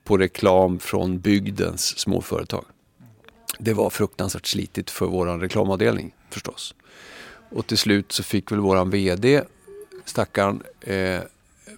på 0.05 0.17
reklam 0.17 0.79
från 0.79 1.19
bygdens 1.19 1.99
småföretag. 1.99 2.65
Det 3.59 3.73
var 3.73 3.91
fruktansvärt 3.91 4.47
slitigt 4.47 4.91
för 4.91 5.07
vår 5.07 5.27
reklamavdelning 5.39 6.15
förstås. 6.31 6.75
Och 7.51 7.67
till 7.67 7.79
slut 7.79 8.13
så 8.13 8.23
fick 8.23 8.53
väl 8.53 8.61
våran 8.61 8.91
VD 8.91 9.43
stackaren 10.05 10.63
eh, 10.81 11.21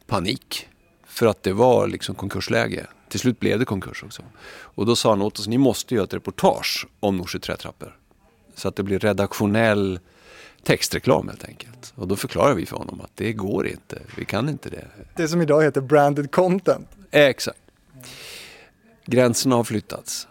panik. 0.07 0.69
För 1.05 1.27
att 1.27 1.43
det 1.43 1.53
var 1.53 1.89
liksom 1.89 2.15
konkursläge. 2.15 2.87
Till 3.09 3.21
slut 3.21 3.41
blev 3.41 3.59
det 3.59 3.65
konkurs 3.65 4.05
också. 4.05 4.23
Och 4.51 4.87
då 4.87 4.97
sa 4.97 5.11
han 5.11 5.23
åt 5.23 5.39
oss, 5.39 5.47
ni 5.47 5.59
måste 5.59 5.95
göra 5.95 6.05
ett 6.05 6.15
reportage 6.15 6.87
om 7.01 7.17
Norsjö 7.17 7.39
trätrappor. 7.39 7.97
Så 8.55 8.69
att 8.69 8.77
det 8.77 8.83
blir 8.83 8.99
redaktionell 8.99 10.01
textreklam 10.63 11.29
helt 11.29 11.45
enkelt. 11.45 11.93
Och 11.97 12.09
då 12.09 12.17
förklarar 12.17 12.55
vi 12.55 12.67
för 12.67 12.77
honom 12.77 13.01
att 13.01 13.11
det 13.15 13.33
går 13.33 13.67
inte, 13.67 14.03
vi 14.17 14.25
kan 14.25 14.49
inte 14.49 14.71
det. 14.71 14.87
Det 15.17 15.29
som 15.29 15.43
idag 15.43 15.63
heter 15.63 15.81
branded 15.81 16.31
content. 16.31 16.89
Exakt. 17.11 17.59
Gränserna 19.07 19.57
har 19.57 19.65
flyttats. 19.65 20.29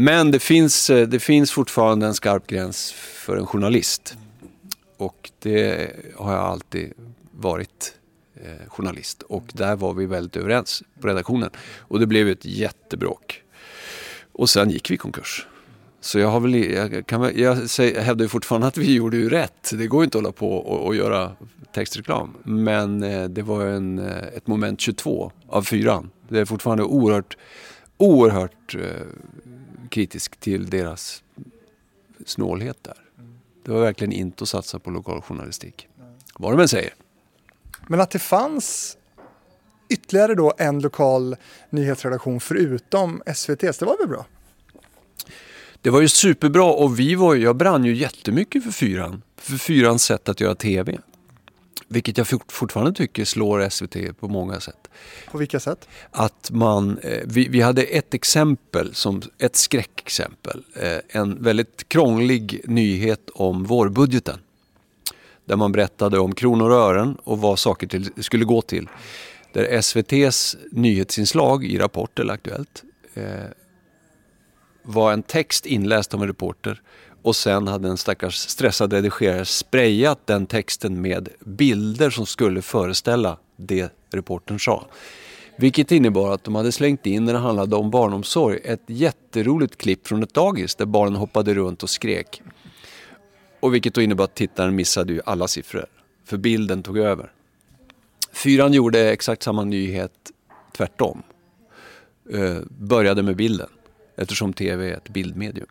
Men 0.00 0.30
det 0.30 0.38
finns, 0.38 0.90
eh, 0.90 1.08
det 1.08 1.20
finns 1.20 1.52
fortfarande 1.52 2.06
en 2.06 2.14
skarp 2.14 2.46
gräns 2.46 2.92
för 2.92 3.36
en 3.36 3.46
journalist. 3.46 4.16
Och 4.96 5.30
det 5.38 5.90
har 6.16 6.32
jag 6.32 6.42
alltid 6.42 6.92
varit 7.30 7.94
eh, 8.34 8.68
journalist. 8.68 9.22
Och 9.22 9.44
där 9.52 9.76
var 9.76 9.94
vi 9.94 10.06
väldigt 10.06 10.36
överens 10.36 10.82
på 11.00 11.08
redaktionen. 11.08 11.50
Och 11.78 12.00
det 12.00 12.06
blev 12.06 12.28
ett 12.28 12.44
jättebråk. 12.44 13.42
Och 14.32 14.50
sen 14.50 14.70
gick 14.70 14.90
vi 14.90 14.94
i 14.94 14.98
konkurs. 14.98 15.46
Så 16.00 16.18
jag, 16.18 16.28
har 16.28 16.40
väl, 16.40 16.54
jag, 16.54 17.06
kan, 17.06 17.32
jag, 17.34 17.70
säger, 17.70 18.00
hävdar 18.00 18.24
ju 18.24 18.28
fortfarande 18.28 18.66
att 18.66 18.76
vi 18.76 18.94
gjorde 18.94 19.16
ju 19.16 19.28
rätt. 19.28 19.70
Det 19.72 19.86
går 19.86 20.00
ju 20.00 20.04
inte 20.04 20.18
att 20.18 20.24
hålla 20.24 20.32
på 20.32 20.52
och, 20.52 20.86
och 20.86 20.96
göra 20.96 21.32
textreklam. 21.74 22.34
Men 22.42 23.02
eh, 23.02 23.24
det 23.24 23.42
var 23.42 23.66
en, 23.66 23.98
eh, 23.98 24.28
ett 24.36 24.46
moment 24.46 24.80
22 24.80 25.32
av 25.48 25.62
fyran. 25.62 26.10
Det 26.28 26.40
är 26.40 26.44
fortfarande 26.44 26.84
oerhört, 26.84 27.36
oerhört 27.96 28.74
eh, 28.74 29.06
kritisk 29.88 30.36
till 30.36 30.70
deras 30.70 31.22
snålhet 32.26 32.78
där. 32.82 32.96
Det 33.64 33.70
var 33.70 33.80
verkligen 33.80 34.12
inte 34.12 34.42
att 34.42 34.48
satsa 34.48 34.78
på 34.78 34.90
lokaljournalistik. 34.90 35.88
Vad 36.34 36.52
de 36.52 36.60
än 36.60 36.68
säger. 36.68 36.94
Men 37.86 38.00
att 38.00 38.10
det 38.10 38.18
fanns 38.18 38.96
ytterligare 39.88 40.34
då 40.34 40.52
en 40.58 40.80
lokal 40.80 41.36
nyhetsredaktion 41.70 42.40
förutom 42.40 43.22
SVTs, 43.26 43.78
det 43.78 43.86
var 43.86 43.98
väl 43.98 44.08
bra? 44.08 44.26
Det 45.82 45.90
var 45.90 46.00
ju 46.00 46.08
superbra 46.08 46.64
och 46.64 46.98
vi 46.98 47.14
var, 47.14 47.34
jag 47.34 47.56
brann 47.56 47.84
ju 47.84 47.94
jättemycket 47.94 48.64
för 48.64 48.70
Fyran. 48.70 49.22
För 49.36 49.56
Fyrans 49.56 50.04
sätt 50.04 50.28
att 50.28 50.40
göra 50.40 50.54
TV. 50.54 50.98
Vilket 51.88 52.18
jag 52.18 52.26
fortfarande 52.48 52.92
tycker 52.92 53.24
slår 53.24 53.68
SVT 53.68 54.20
på 54.20 54.28
många 54.28 54.60
sätt. 54.60 54.88
På 55.30 55.38
vilka 55.38 55.60
sätt? 55.60 55.88
Att 56.10 56.50
man, 56.50 56.98
eh, 56.98 57.20
vi, 57.24 57.48
vi 57.48 57.60
hade 57.60 57.82
ett 57.82 58.14
exempel, 58.14 58.94
som 58.94 59.22
ett 59.38 59.56
skräckexempel. 59.56 60.64
Eh, 60.74 60.98
en 61.08 61.42
väldigt 61.42 61.88
krånglig 61.88 62.60
nyhet 62.64 63.30
om 63.34 63.64
vårbudgeten. 63.64 64.38
Där 65.44 65.56
man 65.56 65.72
berättade 65.72 66.18
om 66.18 66.34
kronor 66.34 66.70
och 66.70 66.76
ören 66.76 67.16
och 67.24 67.38
vad 67.38 67.58
saker 67.58 67.86
till, 67.86 68.10
skulle 68.22 68.44
gå 68.44 68.62
till. 68.62 68.88
Där 69.52 69.64
SVTs 69.64 70.56
nyhetsinslag 70.72 71.64
i 71.64 71.78
Rapport 71.78 72.18
eller 72.18 72.34
Aktuellt 72.34 72.82
eh, 73.14 73.24
var 74.82 75.12
en 75.12 75.22
text 75.22 75.66
inläst 75.66 76.14
av 76.14 76.22
en 76.22 76.28
reporter 76.28 76.82
och 77.28 77.36
sen 77.36 77.68
hade 77.68 77.88
en 77.88 77.96
stackars 77.96 78.36
stressad 78.36 78.92
redigerare 78.92 79.44
sprayat 79.44 80.26
den 80.26 80.46
texten 80.46 81.00
med 81.00 81.28
bilder 81.40 82.10
som 82.10 82.26
skulle 82.26 82.62
föreställa 82.62 83.38
det 83.56 83.92
reportern 84.10 84.60
sa. 84.60 84.86
Vilket 85.56 85.92
innebar 85.92 86.34
att 86.34 86.44
de 86.44 86.54
hade 86.54 86.72
slängt 86.72 87.06
in, 87.06 87.24
när 87.24 87.32
det 87.32 87.38
handlade 87.38 87.76
om 87.76 87.90
barnomsorg, 87.90 88.60
ett 88.64 88.82
jätteroligt 88.86 89.76
klipp 89.76 90.06
från 90.06 90.22
ett 90.22 90.34
dagis 90.34 90.74
där 90.74 90.86
barnen 90.86 91.14
hoppade 91.14 91.54
runt 91.54 91.82
och 91.82 91.90
skrek. 91.90 92.42
Och 93.60 93.74
vilket 93.74 93.94
då 93.94 94.00
innebar 94.00 94.24
att 94.24 94.34
tittaren 94.34 94.76
missade 94.76 95.12
ju 95.12 95.20
alla 95.24 95.48
siffror, 95.48 95.86
för 96.24 96.36
bilden 96.36 96.82
tog 96.82 96.98
över. 96.98 97.32
Fyran 98.32 98.72
gjorde 98.72 99.10
exakt 99.10 99.42
samma 99.42 99.64
nyhet 99.64 100.12
tvärtom. 100.76 101.22
Eh, 102.32 102.58
började 102.68 103.22
med 103.22 103.36
bilden, 103.36 103.68
eftersom 104.16 104.52
tv 104.52 104.90
är 104.90 104.96
ett 104.96 105.08
bildmedium. 105.08 105.68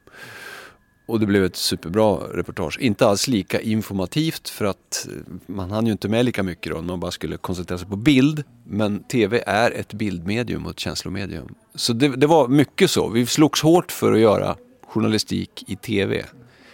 Och 1.08 1.20
det 1.20 1.26
blev 1.26 1.46
ett 1.46 1.56
superbra 1.56 2.16
reportage. 2.16 2.78
Inte 2.80 3.08
alls 3.08 3.28
lika 3.28 3.62
informativt 3.62 4.50
för 4.50 4.66
att 4.66 5.08
man 5.46 5.72
hann 5.72 5.86
ju 5.86 5.92
inte 5.92 6.10
med 6.10 6.26
lika 6.26 6.44
mycket 6.44 6.74
då. 6.74 6.82
Man 6.82 7.00
bara 7.00 7.12
skulle 7.12 7.38
koncentrera 7.38 7.78
sig 7.78 7.88
på 7.88 7.96
bild. 7.96 8.44
Men 8.64 9.04
tv 9.04 9.44
är 9.48 9.72
ett 9.72 9.94
bildmedium 9.94 10.66
och 10.66 10.72
ett 10.72 10.80
känslomedium. 10.80 11.56
Så 11.76 11.94
det, 11.94 12.08
det 12.08 12.28
var 12.28 12.48
mycket 12.48 12.92
så. 12.92 13.10
Vi 13.10 13.26
slogs 13.26 13.62
hårt 13.62 13.92
för 13.92 14.14
att 14.14 14.20
göra 14.20 14.56
journalistik 14.88 15.64
i 15.68 15.76
tv. 15.76 16.26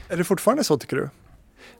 Är 0.10 0.18
det 0.18 0.24
fortfarande 0.24 0.64
så 0.64 0.78
tycker 0.78 0.96
du? 0.96 1.10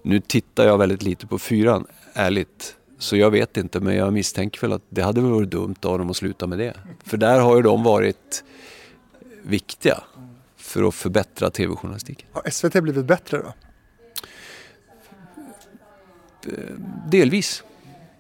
Nu 0.02 0.20
tittar 0.20 0.66
jag 0.66 0.78
väldigt 0.78 1.04
lite 1.04 1.28
på 1.28 1.40
fyran, 1.40 1.88
ärligt. 2.14 2.76
Så 2.98 3.18
jag 3.18 3.32
vet 3.32 3.58
inte, 3.58 3.80
men 3.80 3.96
jag 3.96 4.14
misstänker 4.14 4.62
väl 4.62 4.74
att 4.74 4.84
det 4.90 5.02
hade 5.02 5.22
varit 5.22 5.50
dumt 5.50 5.76
av 5.82 6.00
dem 6.00 6.10
att 6.10 6.18
sluta 6.18 6.48
med 6.48 6.58
det. 6.58 6.74
För 7.06 7.18
där 7.18 7.40
har 7.40 7.56
ju 7.56 7.62
de 7.62 7.84
varit 7.84 8.44
viktiga 9.44 10.04
för 10.64 10.88
att 10.88 10.96
förbättra 10.96 11.50
tv-journalistiken. 11.50 12.28
Har 12.32 12.50
SVT 12.50 12.84
blivit 12.84 13.06
bättre 13.06 13.38
då? 13.38 13.54
Delvis. 17.10 17.64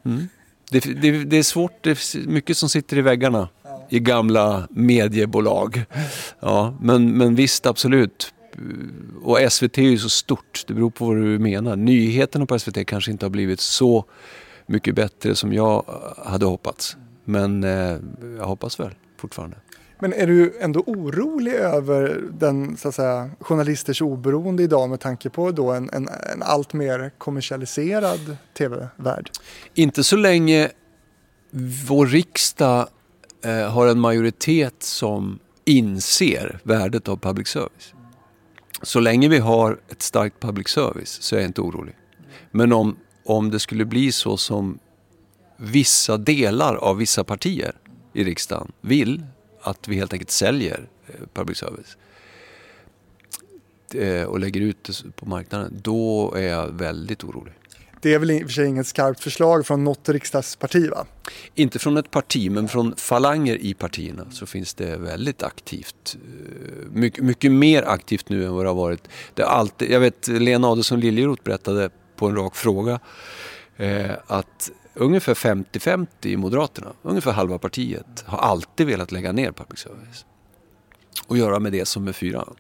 Mm. 0.06 0.28
Det, 0.72 0.80
det, 0.80 1.24
det, 1.24 1.38
är 1.38 1.44
svårt, 1.44 1.84
det 1.84 1.90
är 1.90 2.28
mycket 2.28 2.58
som 2.58 2.70
sitter 2.70 2.98
i 2.98 3.02
väggarna 3.02 3.50
i 3.90 4.00
gamla 4.00 4.68
mediebolag. 4.70 5.86
Ja, 6.40 6.78
men, 6.82 7.18
men 7.18 7.36
visst, 7.36 7.66
absolut. 7.66 8.34
Och 9.22 9.40
SVT 9.52 9.78
är 9.78 9.82
ju 9.82 9.98
så 9.98 10.10
stort, 10.10 10.64
det 10.68 10.74
beror 10.74 10.90
på 10.90 11.06
vad 11.06 11.16
du 11.16 11.40
menar. 11.40 11.76
Nyheterna 11.76 12.46
på 12.46 12.60
SVT 12.60 12.88
kanske 12.88 13.12
inte 13.12 13.26
har 13.26 13.30
blivit 13.30 13.60
så 13.60 14.06
mycket 14.66 14.96
bättre 14.96 15.36
som 15.36 15.54
jag 15.54 15.86
hade 16.26 16.46
hoppats. 16.46 16.98
Men 17.26 17.64
eh, 17.64 17.98
jag 18.38 18.46
hoppas 18.46 18.80
väl 18.80 18.92
fortfarande. 19.18 19.58
Men 20.04 20.14
är 20.14 20.28
du 20.28 20.58
ändå 20.60 20.80
orolig 20.80 21.54
över 21.54 22.24
den 22.32 22.78
så 22.78 22.88
att 22.88 22.96
säga, 22.96 23.30
journalisters 23.40 24.02
oberoende 24.02 24.64
idag 24.64 24.90
med 24.90 25.00
tanke 25.00 25.30
på 25.30 25.52
då 25.52 25.72
en, 25.72 25.90
en, 25.94 26.10
en 26.34 26.44
allt 26.44 26.74
mer 26.74 27.12
kommersialiserad 27.18 28.38
tv-värld? 28.58 29.30
Inte 29.74 30.04
så 30.04 30.16
länge 30.16 30.70
vår 31.88 32.06
riksdag 32.06 32.88
eh, 33.44 33.72
har 33.72 33.88
en 33.88 34.00
majoritet 34.00 34.84
som 34.84 35.40
inser 35.66 36.60
värdet 36.64 37.08
av 37.08 37.18
public 37.18 37.48
service. 37.48 37.94
Så 38.82 39.00
länge 39.00 39.30
vi 39.30 39.40
har 39.40 39.80
ett 39.90 40.02
starkt 40.02 40.40
public 40.40 40.68
service 40.68 41.22
så 41.22 41.36
är 41.36 41.40
jag 41.40 41.50
inte 41.50 41.62
orolig. 41.62 41.96
Men 42.52 42.74
om, 42.74 42.96
om 43.26 43.52
det 43.52 43.60
skulle 43.60 43.86
bli 43.86 44.12
så 44.12 44.38
som 44.38 44.80
vissa 45.58 46.18
delar 46.18 46.76
av 46.76 46.98
vissa 46.98 47.24
partier 47.24 47.76
i 48.14 48.24
riksdagen 48.24 48.72
vill 48.82 49.24
att 49.64 49.88
vi 49.88 49.96
helt 49.96 50.14
enkelt 50.14 50.32
säljer 50.32 50.88
eh, 51.08 51.14
public 51.34 51.58
service 51.58 51.98
eh, 53.94 54.24
och 54.24 54.40
lägger 54.40 54.62
ut 54.62 54.84
det 54.84 55.16
på 55.16 55.26
marknaden, 55.26 55.80
då 55.84 56.34
är 56.36 56.50
jag 56.50 56.68
väldigt 56.68 57.24
orolig. 57.24 57.54
Det 58.02 58.14
är 58.14 58.20
väl 58.20 58.32
i 58.32 58.44
och 58.44 58.48
för 58.48 58.54
sig 58.54 58.68
inget 58.68 58.88
skarpt 58.88 59.24
förslag 59.24 59.66
från 59.66 59.84
något 59.84 60.10
riksdagsparti 60.10 60.90
va? 60.90 61.06
Inte 61.56 61.80
från 61.80 61.98
ett 61.98 62.12
parti, 62.12 62.52
men 62.52 62.68
från 62.68 62.96
falanger 62.96 63.56
i 63.56 63.74
partierna 63.74 64.32
så 64.32 64.46
finns 64.46 64.74
det 64.74 64.98
väldigt 64.98 65.44
aktivt. 65.44 66.16
Eh, 66.16 66.92
mycket, 66.92 67.24
mycket 67.24 67.52
mer 67.52 67.84
aktivt 67.84 68.30
nu 68.30 68.46
än 68.46 68.54
vad 68.54 68.66
det 68.66 68.70
har 68.70 68.76
varit. 68.76 69.08
Det 69.34 69.46
alltid, 69.46 69.92
jag 69.92 70.00
vet, 70.00 70.28
Lena 70.28 70.68
Adelsohn 70.68 71.00
Liljeroth 71.00 71.44
berättade 71.44 71.90
på 72.16 72.28
en 72.28 72.36
rak 72.36 72.56
fråga 72.56 73.00
eh, 73.78 74.12
att 74.28 74.72
ungefär 74.94 75.34
50-50 75.34 76.08
i 76.22 76.38
Moderaterna, 76.38 76.94
ungefär 77.02 77.32
halva 77.32 77.58
partiet, 77.58 78.24
har 78.26 78.38
alltid 78.38 78.88
velat 78.88 79.12
lägga 79.12 79.32
ner 79.32 79.52
public 79.52 79.80
service. 79.80 80.26
Och 81.28 81.38
göra 81.38 81.60
med 81.60 81.72
det 81.72 81.86
som 81.86 82.08
är 82.08 82.14
fyran. 82.14 82.56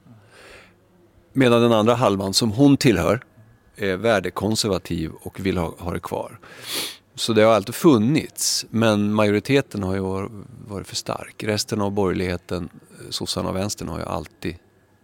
Medan 1.34 1.62
den 1.62 1.72
andra 1.72 1.96
halvan 1.96 2.34
som 2.34 2.52
hon 2.52 2.78
tillhör 2.78 3.24
är 3.76 3.98
värdekonservativ 3.98 5.12
och 5.22 5.40
vill 5.40 5.58
ha, 5.58 5.76
ha 5.78 5.92
det 5.92 6.00
kvar. 6.00 6.40
Så 7.16 7.34
det 7.34 7.42
har 7.42 7.54
alltid 7.54 7.76
funnits, 7.76 8.66
men 8.70 9.14
majoriteten 9.14 9.84
har 9.84 9.94
ju 9.94 10.30
varit 10.68 10.88
för 10.88 10.96
stark. 10.96 11.44
Resten 11.44 11.82
av 11.82 11.92
borgerligheten, 11.92 12.70
eh, 12.74 13.10
sossarna 13.10 13.50
och 13.50 13.56
vänstern, 13.56 13.88
har 13.88 14.00
ju 14.00 14.06
alltid 14.06 14.56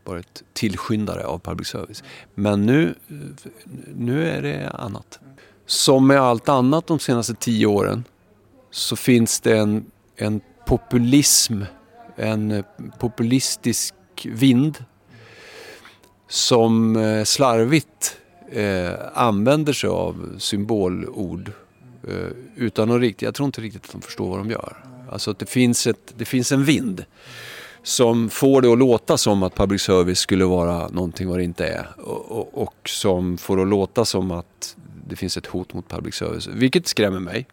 varit 0.03 0.43
tillskyndare 0.53 1.23
av 1.23 1.39
public 1.39 1.67
service. 1.67 2.03
Men 2.35 2.65
nu, 2.65 2.95
eh, 3.07 3.15
nu 3.95 4.29
är 4.29 4.41
det 4.41 4.69
annat. 4.69 5.19
Som 5.69 6.07
med 6.07 6.19
allt 6.19 6.49
annat 6.49 6.87
de 6.87 6.99
senaste 6.99 7.33
tio 7.33 7.65
åren 7.65 8.03
så 8.71 8.95
finns 8.95 9.39
det 9.39 9.57
en, 9.57 9.85
en 10.15 10.41
populism, 10.67 11.61
en 12.15 12.63
populistisk 12.99 13.93
vind 14.25 14.83
som 16.27 16.95
eh, 16.95 17.23
slarvigt 17.23 18.17
eh, 18.51 18.91
använder 19.13 19.73
sig 19.73 19.89
av 19.89 20.35
symbolord 20.39 21.51
eh, 22.07 22.29
utan 22.55 22.91
att 22.91 23.01
riktigt, 23.01 23.21
jag 23.21 23.35
tror 23.35 23.45
inte 23.45 23.61
riktigt 23.61 23.85
att 23.85 23.91
de 23.91 24.01
förstår 24.01 24.29
vad 24.29 24.39
de 24.39 24.49
gör. 24.49 24.83
Alltså 25.11 25.31
att 25.31 25.39
det 25.39 25.49
finns, 25.49 25.87
ett, 25.87 26.13
det 26.17 26.25
finns 26.25 26.51
en 26.51 26.63
vind 26.63 27.05
som 27.83 28.29
får 28.29 28.61
det 28.61 28.71
att 28.71 28.77
låta 28.77 29.17
som 29.17 29.43
att 29.43 29.55
public 29.55 29.81
service 29.81 30.19
skulle 30.19 30.45
vara 30.45 30.87
någonting 30.87 31.27
vad 31.27 31.37
det 31.37 31.43
inte 31.43 31.67
är. 31.67 31.89
Och, 31.97 32.31
och, 32.31 32.61
och 32.61 32.89
som 32.89 33.37
får 33.37 33.57
det 33.57 33.63
att 33.63 33.69
låta 33.69 34.05
som 34.05 34.31
att 34.31 34.75
det 35.09 35.15
finns 35.15 35.37
ett 35.37 35.45
hot 35.45 35.73
mot 35.73 35.89
public 35.89 36.15
service, 36.15 36.47
vilket 36.47 36.87
skrämmer 36.87 37.19
mig. 37.19 37.47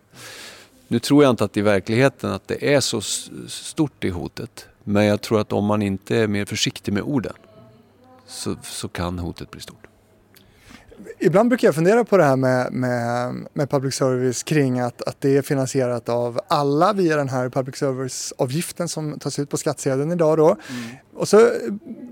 Nu 0.89 0.99
tror 0.99 1.23
jag 1.23 1.31
inte 1.31 1.45
att 1.45 1.57
i 1.57 1.61
verkligheten 1.61 2.31
att 2.31 2.49
det 2.49 2.75
är 2.75 2.81
så 2.81 3.01
stort 3.49 4.05
i 4.05 4.09
hotet. 4.09 4.67
Men 4.85 5.05
jag 5.05 5.21
tror 5.21 5.41
att 5.41 5.53
om 5.53 5.65
man 5.65 5.83
inte 5.83 6.17
är 6.17 6.27
mer 6.27 6.45
försiktig 6.45 6.93
med 6.93 7.03
orden 7.03 7.33
så, 8.27 8.57
så 8.63 8.89
kan 8.89 9.19
hotet 9.19 9.51
bli 9.51 9.61
stort. 9.61 9.87
Ibland 11.19 11.49
brukar 11.49 11.69
jag 11.69 11.75
fundera 11.75 12.05
på 12.05 12.17
det 12.17 12.25
här 12.25 12.37
med, 12.37 12.73
med, 12.73 13.35
med 13.53 13.71
public 13.71 13.95
service 13.95 14.43
kring 14.43 14.81
att, 14.81 15.03
att 15.03 15.21
det 15.21 15.37
är 15.37 15.43
finansierat 15.43 16.09
av 16.09 16.41
alla 16.49 16.93
via 16.93 17.17
den 17.17 17.29
här 17.29 17.49
public 17.49 17.77
service-avgiften 17.77 18.89
som 18.89 19.19
tas 19.19 19.39
ut 19.39 19.51
på 19.51 19.57
skattsedeln 19.57 20.13
idag. 20.13 20.39
Då. 20.39 20.47
Mm. 20.47 20.97
Och 21.15 21.29
så 21.29 21.51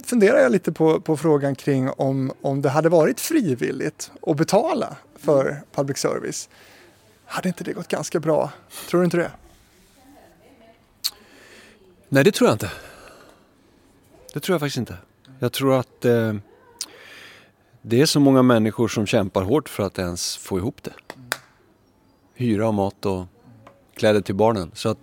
funderar 0.05 0.39
jag 0.39 0.53
lite 0.53 0.73
på, 0.73 1.01
på 1.01 1.17
frågan 1.17 1.55
kring 1.55 1.91
om, 1.91 2.33
om 2.41 2.63
det 2.63 2.69
hade 2.69 2.89
varit 2.89 3.21
frivilligt 3.21 4.11
att 4.27 4.37
betala 4.37 4.97
för 5.25 5.63
public 5.73 5.99
service. 5.99 6.49
Hade 7.27 7.49
inte 7.49 7.65
det 7.65 7.73
gått 7.73 7.89
ganska 7.89 8.21
bra? 8.21 8.53
Tror 8.89 9.01
du 9.01 9.05
inte 9.05 9.17
det? 9.17 9.31
Nej, 12.09 12.25
det 12.25 12.33
tror 12.33 12.49
jag 12.49 12.55
inte. 12.55 12.71
Det 14.33 14.41
tror 14.41 14.55
jag 14.55 14.61
faktiskt 14.61 14.79
inte. 14.79 14.97
Jag 15.39 15.53
tror 15.53 15.81
att 15.81 16.05
eh, 16.05 16.35
det 17.83 18.01
är 18.01 18.07
så 18.07 18.21
många 18.21 18.43
människor 18.43 18.89
som 18.89 19.07
kämpar 19.07 19.43
hårt 19.43 19.69
för 19.69 19.83
att 19.83 19.99
ens 19.99 20.37
få 20.37 20.59
ihop 20.59 20.83
det. 20.83 20.93
Hyra 22.35 22.69
och 22.69 22.75
mat 22.75 23.07
och 23.07 23.27
kläder 23.97 24.21
till 24.21 24.35
barnen. 24.35 24.71
Så 24.75 24.89
att, 24.89 24.99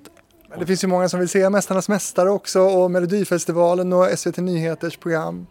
Men 0.50 0.60
det 0.60 0.66
finns 0.66 0.84
ju 0.84 0.88
många 0.88 1.10
som 1.10 1.20
vill 1.20 1.30
se 1.30 1.50
Mästarnas 1.50 1.90
Mästare 1.90 2.30
också 2.30 2.62
och 2.62 2.92
Melodifestivalen 2.92 3.94
och 3.94 4.20
SVT 4.20 4.38
Nyheters 4.38 4.98
program 4.98 5.48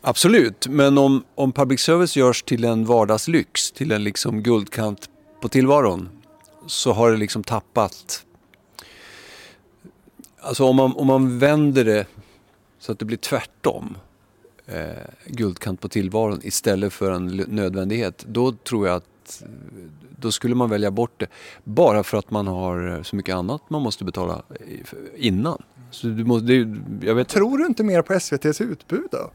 absolut, 0.00 0.66
men 0.68 0.98
om, 0.98 1.24
om 1.34 1.52
public 1.52 1.80
service 1.80 2.16
görs 2.16 2.42
till 2.42 2.64
en 2.64 2.84
vardagslyx, 2.84 3.70
till 3.72 3.92
en 3.92 4.04
liksom 4.04 4.42
guldkant 4.42 5.10
på 5.40 5.48
tillvaron, 5.48 6.08
så 6.66 6.92
har 6.92 7.10
det 7.10 7.16
liksom 7.16 7.44
tappat... 7.44 8.24
Alltså 10.40 10.64
om 10.64 10.76
man, 10.76 10.92
om 10.96 11.06
man 11.06 11.38
vänder 11.38 11.84
det 11.84 12.06
så 12.78 12.92
att 12.92 12.98
det 12.98 13.04
blir 13.04 13.16
tvärtom, 13.16 13.96
eh, 14.66 14.88
guldkant 15.26 15.80
på 15.80 15.88
tillvaron 15.88 16.40
istället 16.42 16.92
för 16.92 17.10
en 17.10 17.28
l- 17.28 17.44
nödvändighet, 17.48 18.24
då 18.28 18.52
tror 18.52 18.86
jag 18.86 18.96
att 18.96 19.42
eh, 19.42 19.48
då 20.20 20.32
skulle 20.32 20.54
man 20.54 20.70
välja 20.70 20.90
bort 20.90 21.20
det. 21.20 21.26
Bara 21.64 22.02
för 22.02 22.18
att 22.18 22.30
man 22.30 22.46
har 22.46 22.96
eh, 22.96 23.02
så 23.02 23.16
mycket 23.16 23.34
annat 23.34 23.70
man 23.70 23.82
måste 23.82 24.04
betala 24.04 24.42
eh, 24.50 24.86
innan. 25.16 25.62
Så 25.90 26.06
du 26.06 26.24
måste, 26.24 26.46
det, 26.46 26.76
jag 27.06 27.14
vet 27.14 27.28
Tror 27.28 27.58
du 27.58 27.66
inte 27.66 27.84
mer 27.84 28.02
på 28.02 28.12
SVTs 28.14 28.60
utbud 28.60 29.08
då? 29.10 29.30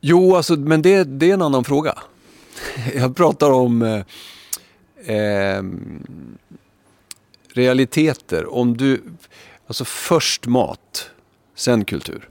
Jo, 0.00 0.36
alltså, 0.36 0.56
men 0.56 0.82
det, 0.82 1.04
det 1.04 1.30
är 1.30 1.34
en 1.34 1.42
annan 1.42 1.64
fråga. 1.64 1.98
Jag 2.94 3.16
pratar 3.16 3.50
om 3.50 3.82
eh, 3.82 5.16
eh, 5.16 5.62
realiteter. 7.52 8.54
Om 8.54 8.76
du, 8.76 9.02
alltså 9.66 9.84
först 9.84 10.46
mat, 10.46 11.10
sen 11.54 11.84
kultur. 11.84 12.28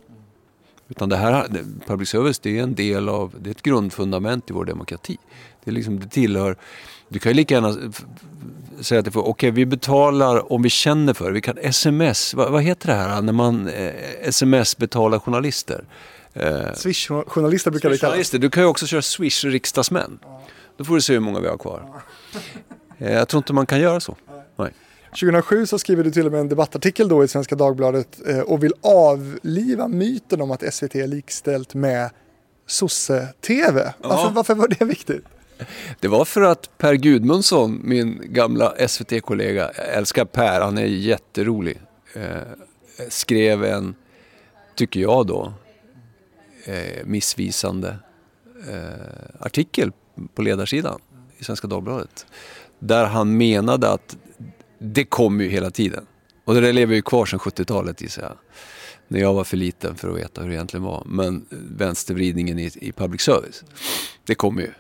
Utan 0.88 1.10
det 1.10 1.18
här, 1.18 1.48
public 1.88 2.10
service 2.10 2.40
det 2.40 2.60
är 2.60 2.64
en 2.64 2.76
del 2.76 3.10
av, 3.10 3.34
det 3.40 3.50
är 3.50 3.52
ett 3.52 3.62
grundfundament 3.62 4.50
i 4.50 4.54
vår 4.54 4.66
demokrati. 4.66 5.18
Det, 5.64 5.72
är 5.72 5.74
liksom, 5.74 6.00
det 6.00 6.08
tillhör, 6.08 6.58
du 7.08 7.20
kan 7.20 7.30
ju 7.30 7.36
lika 7.36 7.54
gärna 7.54 7.92
säga 8.82 9.00
att 9.00 9.08
okej 9.08 9.22
okay, 9.22 9.52
vi 9.52 9.66
betalar 9.66 10.54
om 10.54 10.62
vi 10.62 10.70
känner 10.70 11.14
för 11.14 11.26
det. 11.26 11.32
Vi 11.32 11.42
kan 11.42 11.58
sms, 11.58 12.34
vad, 12.34 12.52
vad 12.52 12.64
heter 12.64 12.88
det 12.88 12.94
här 12.94 13.22
när 13.22 13.34
man 13.34 13.68
eh, 13.68 13.94
sms 14.22 14.78
betalar 14.78 15.20
journalister? 15.20 15.86
Eh, 16.34 16.74
Swish-journalister 16.76 17.72
brukar 17.72 17.90
det 17.90 17.98
kallas. 17.98 18.30
Du 18.30 18.50
kan 18.50 18.64
ju 18.64 18.70
också 18.70 18.86
köra 18.88 19.02
Swish-riksdagsmän. 19.02 20.20
Då 20.78 20.84
får 20.86 20.96
du 20.96 21.02
se 21.02 21.14
hur 21.14 21.20
många 21.20 21.40
vi 21.40 21.48
har 21.48 21.58
kvar. 21.58 22.04
Eh, 22.98 23.12
Jag 23.14 23.28
tror 23.28 23.40
inte 23.40 23.54
man 23.54 23.66
kan 23.66 23.80
göra 23.80 24.00
så. 24.00 24.16
Nej. 24.56 24.72
2007 25.20 25.66
så 25.68 25.80
skriver 25.80 26.04
du 26.04 26.12
till 26.12 26.26
och 26.26 26.32
med 26.32 26.42
en 26.42 26.50
debattartikel 26.50 27.08
då 27.08 27.24
i 27.24 27.28
Svenska 27.28 27.56
Dagbladet 27.56 28.20
eh, 28.28 28.40
och 28.40 28.64
vill 28.64 28.74
avliva 28.82 29.88
myten 29.88 30.42
om 30.42 30.52
att 30.52 30.74
SVT 30.74 30.96
är 30.96 31.08
likställt 31.08 31.74
med 31.74 32.10
sosse-TV. 32.68 33.94
Varför, 33.98 34.30
varför 34.32 34.56
var 34.56 34.68
det 34.68 34.86
viktigt? 34.86 35.26
Det 36.00 36.08
var 36.08 36.26
för 36.26 36.42
att 36.42 36.78
Per 36.78 36.94
Gudmundsson, 36.94 37.82
min 37.84 38.22
gamla 38.24 38.88
SVT-kollega, 38.88 39.72
jag 39.78 39.88
älskar 39.94 40.26
Per, 40.26 40.62
han 40.62 40.78
är 40.78 40.86
jätterolig, 40.86 41.82
eh, 42.14 42.22
skrev 43.10 43.64
en, 43.64 43.96
tycker 44.76 45.00
jag 45.00 45.28
då, 45.28 45.54
eh, 46.66 47.06
missvisande 47.06 47.98
eh, 48.70 49.46
artikel 49.46 49.92
på 50.36 50.42
ledarsidan 50.42 51.00
i 51.38 51.44
Svenska 51.44 51.68
Dagbladet. 51.68 52.26
Där 52.80 53.06
han 53.06 53.38
menade 53.38 53.90
att 53.90 54.18
det 54.80 55.06
kommer 55.06 55.44
ju 55.44 55.50
hela 55.50 55.72
tiden. 55.72 56.06
Och 56.46 56.54
det 56.54 56.62
där 56.62 56.74
lever 56.74 56.96
ju 56.96 57.02
kvar 57.02 57.26
sedan 57.26 57.40
70-talet 57.40 58.02
gissar 58.02 58.22
jag. 58.22 58.38
När 59.08 59.20
jag 59.20 59.34
var 59.34 59.44
för 59.44 59.58
liten 59.58 59.96
för 59.96 60.10
att 60.10 60.18
veta 60.18 60.42
hur 60.42 60.50
det 60.50 60.56
egentligen 60.56 60.84
var. 60.84 61.04
Men 61.06 61.46
vänstervridningen 61.50 62.60
i, 62.60 62.72
i 62.76 62.92
public 62.92 63.22
service, 63.22 63.64
det 64.26 64.36
kommer 64.36 64.62
ju. 64.62 64.72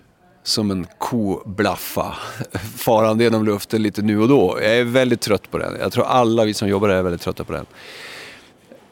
Som 0.43 0.71
en 0.71 0.87
koblaffa 0.97 2.15
farande 2.77 3.23
genom 3.23 3.45
luften 3.45 3.83
lite 3.83 4.01
nu 4.01 4.19
och 4.19 4.27
då. 4.27 4.57
Jag 4.61 4.77
är 4.77 4.83
väldigt 4.83 5.21
trött 5.21 5.51
på 5.51 5.57
den. 5.57 5.79
Jag 5.79 5.91
tror 5.91 6.05
alla 6.05 6.45
vi 6.45 6.53
som 6.53 6.67
jobbar 6.67 6.87
där 6.87 6.95
är 6.95 7.03
väldigt 7.03 7.21
trötta 7.21 7.43
på 7.43 7.53
den. 7.53 7.65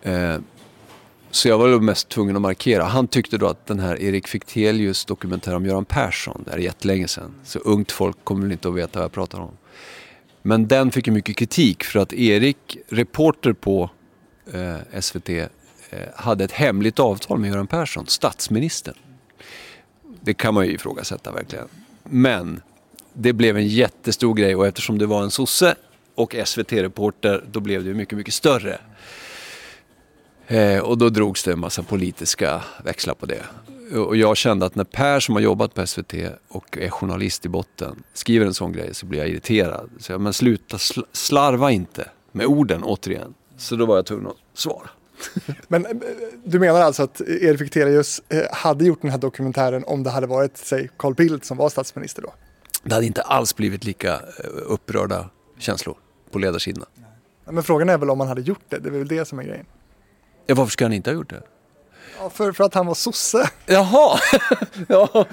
Eh, 0.02 0.40
så 1.32 1.48
jag 1.48 1.58
var 1.58 1.70
väl 1.70 1.82
mest 1.82 2.10
tvungen 2.10 2.36
att 2.36 2.42
markera. 2.42 2.84
Han 2.84 3.08
tyckte 3.08 3.38
då 3.38 3.48
att 3.48 3.66
den 3.66 3.80
här 3.80 4.02
Erik 4.02 4.28
Fichtelius 4.28 5.06
dokumentär 5.06 5.56
om 5.56 5.66
Göran 5.66 5.86
Persson, 5.86 6.44
det 6.46 6.52
är 6.52 6.58
jättelänge 6.58 7.08
sedan. 7.08 7.34
Så 7.44 7.60
ungt 7.60 7.92
folk 7.92 8.18
kommer 8.24 8.42
väl 8.42 8.52
inte 8.52 8.68
att 8.68 8.76
veta 8.76 9.00
vad 9.00 9.04
jag 9.04 9.12
pratar 9.12 9.40
om. 9.40 9.52
Men 10.42 10.68
den 10.68 10.92
fick 10.92 11.08
ju 11.08 11.14
mycket 11.14 11.36
kritik 11.36 11.84
för 11.84 12.00
att 12.00 12.14
Erik, 12.14 12.78
reporter 12.90 13.54
på 13.54 13.90
eh, 14.54 15.00
SVT, 15.02 15.30
eh, 15.30 15.48
hade 16.16 16.44
ett 16.44 16.52
hemligt 16.52 17.00
avtal 17.00 17.40
med 17.40 17.50
Göran 17.50 17.68
Persson, 17.68 18.08
statsministern. 18.08 18.96
Det 20.22 20.34
kan 20.34 20.54
man 20.54 20.66
ju 20.68 20.74
ifrågasätta 20.74 21.32
verkligen. 21.32 21.68
Men 22.04 22.62
det 23.14 23.34
blev 23.34 23.58
en 23.58 23.68
jättestor 23.68 24.34
grej 24.34 24.56
och 24.56 24.68
eftersom 24.68 24.98
det 24.98 25.06
var 25.06 25.24
en 25.24 25.32
sosse 25.32 25.76
och 26.16 26.36
SVT-reporter, 26.46 27.44
då 27.52 27.60
blev 27.60 27.84
det 27.84 27.90
ju 27.90 27.96
mycket, 27.96 28.18
mycket 28.18 28.34
större. 28.34 28.80
Eh, 30.52 30.80
och 30.80 30.98
då 30.98 31.10
drogs 31.10 31.44
det 31.44 31.52
en 31.52 31.60
massa 31.60 31.84
politiska 31.84 32.64
växlar 32.84 33.14
på 33.14 33.26
det. 33.26 33.44
Och 33.98 34.18
jag 34.18 34.38
kände 34.38 34.66
att 34.66 34.76
när 34.76 34.84
Per 34.84 35.20
som 35.20 35.36
har 35.36 35.42
jobbat 35.42 35.74
på 35.74 35.88
SVT 35.88 36.14
och 36.48 36.78
är 36.78 36.90
journalist 36.90 37.46
i 37.46 37.50
botten 37.50 38.04
skriver 38.14 38.46
en 38.46 38.54
sån 38.54 38.72
grej 38.72 38.94
så 38.94 39.06
blir 39.06 39.20
jag 39.20 39.30
irriterad. 39.30 39.90
Så 40.00 40.12
jag, 40.12 40.22
men 40.22 40.34
sluta 40.34 40.78
sl- 40.78 41.06
slarva 41.12 41.72
inte 41.72 42.10
med 42.32 42.46
orden 42.46 42.84
återigen. 42.84 43.34
Så 43.58 43.76
då 43.76 43.86
var 43.86 43.96
jag 43.96 44.06
tvungen 44.06 44.28
att 44.28 44.36
svara. 44.54 44.90
Men 45.68 45.86
eh, 45.86 45.92
du 46.44 46.60
menar 46.60 46.82
alltså 46.82 47.04
att 47.04 47.22
Erik 47.22 47.60
Fichtelius 47.60 48.22
eh, 48.30 48.42
hade 48.52 48.86
gjort 48.86 49.02
den 49.02 49.12
här 49.12 49.18
dokumentären 49.18 49.84
om 49.88 50.04
det 50.04 50.10
hade 50.10 50.28
varit, 50.28 50.58
säg, 50.58 50.90
Carl 50.98 51.14
Bildt 51.14 51.46
som 51.46 51.58
var 51.58 51.70
statsminister 51.70 52.22
då? 52.22 52.34
Det 52.84 52.94
hade 52.94 53.06
inte 53.06 53.22
alls 53.22 53.56
blivit 53.56 53.84
lika 53.84 54.14
eh, 54.14 54.20
upprörda 54.66 55.30
känslor 55.60 55.98
på 56.32 56.40
ledarsidorna. 56.40 56.86
Men 57.46 57.64
frågan 57.64 57.90
är 57.90 57.98
väl 57.98 58.10
om 58.10 58.20
han 58.20 58.30
hade 58.30 58.42
gjort 58.42 58.64
det, 58.70 58.78
det 58.78 58.90
är 58.90 58.94
väl 58.94 59.08
det 59.08 59.26
som 59.26 59.40
är 59.40 59.44
grejen. 59.44 59.66
Ja, 60.52 60.56
varför 60.56 60.72
ska 60.72 60.86
han 60.86 60.94
inte 60.94 61.10
ha 61.10 61.16
gjort 61.16 61.30
det? 61.30 61.42
Ja, 62.20 62.30
för, 62.30 62.52
för 62.52 62.64
att 62.64 62.74
han 62.74 62.86
var 62.86 62.94
sosse. 62.94 63.50
Jaha! 63.66 64.20
ja. 64.88 65.26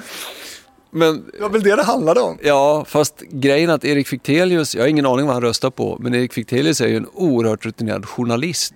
Men 0.91 1.31
Det 1.33 1.41
var 1.41 1.49
väl 1.49 1.63
det 1.63 1.77
det 1.77 1.83
handlade 1.83 2.21
om. 2.21 2.39
Ja, 2.43 2.85
fast 2.89 3.21
grejen 3.21 3.71
att 3.71 3.85
Erik 3.85 4.09
Fichtelius, 4.09 4.75
jag 4.75 4.83
har 4.83 4.89
ingen 4.89 5.07
aning 5.07 5.27
vad 5.27 5.35
han 5.35 5.43
röstar 5.43 5.71
på, 5.71 5.97
men 6.01 6.15
Erik 6.15 6.33
Fichtelius 6.33 6.81
är 6.81 6.89
ju 6.89 6.97
en 6.97 7.07
oerhört 7.13 7.67
rutinerad 7.67 8.07
journalist. 8.07 8.75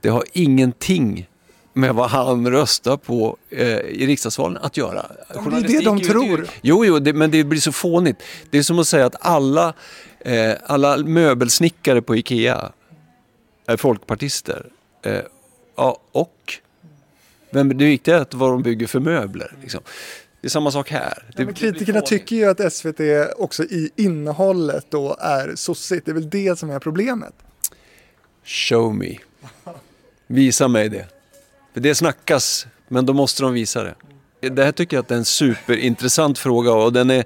Det 0.00 0.08
har 0.08 0.24
ingenting 0.32 1.28
med 1.72 1.94
vad 1.94 2.10
han 2.10 2.50
röstar 2.50 2.96
på 2.96 3.36
eh, 3.50 3.66
i 3.78 4.06
riksdagsvalen 4.06 4.62
att 4.62 4.76
göra. 4.76 5.06
det 5.28 5.40
de 5.40 5.54
är 5.54 5.68
ju 5.68 5.78
ett 5.88 6.10
tror. 6.10 6.46
Jo, 6.62 6.84
jo, 6.84 6.98
det, 6.98 7.12
men 7.12 7.30
det 7.30 7.44
blir 7.44 7.60
så 7.60 7.72
fånigt. 7.72 8.22
Det 8.50 8.58
är 8.58 8.62
som 8.62 8.78
att 8.78 8.88
säga 8.88 9.06
att 9.06 9.16
alla, 9.20 9.74
eh, 10.20 10.52
alla 10.66 10.96
möbelsnickare 10.96 12.02
på 12.02 12.16
Ikea 12.16 12.72
är 13.66 13.76
folkpartister. 13.76 14.66
Eh, 15.02 15.20
ja, 15.76 16.00
och? 16.12 16.58
Men 17.50 17.68
det 17.68 17.84
viktiga 17.84 18.16
är 18.16 18.20
att 18.20 18.34
vad 18.34 18.50
de 18.50 18.62
bygger 18.62 18.86
för 18.86 19.00
möbler. 19.00 19.52
Liksom. 19.62 19.80
Det 20.40 20.46
är 20.46 20.50
samma 20.50 20.70
sak 20.70 20.90
här. 20.90 21.22
Ja, 21.36 21.44
men 21.44 21.54
kritikerna 21.54 22.00
tycker 22.00 22.36
ju 22.36 22.44
att 22.44 22.72
SVT 22.72 23.00
också 23.36 23.64
i 23.64 23.90
innehållet 23.96 24.86
då 24.88 25.16
är 25.20 25.52
sossigt. 25.56 26.06
Det 26.06 26.12
är 26.12 26.14
väl 26.14 26.30
det 26.30 26.58
som 26.58 26.70
är 26.70 26.78
problemet. 26.78 27.34
Show 28.44 28.94
me. 28.94 29.18
Visa 30.26 30.68
mig 30.68 30.88
det. 30.88 31.06
För 31.72 31.80
det 31.80 31.94
snackas, 31.94 32.66
men 32.88 33.06
då 33.06 33.12
måste 33.12 33.42
de 33.42 33.52
visa 33.52 33.82
det. 33.82 33.94
Det 34.48 34.64
här 34.64 34.72
tycker 34.72 34.96
jag 34.96 35.02
att 35.02 35.08
det 35.08 35.14
är 35.14 35.18
en 35.18 35.24
superintressant 35.24 36.38
fråga 36.38 36.72
och 36.72 36.92
den 36.92 37.10
är, 37.10 37.24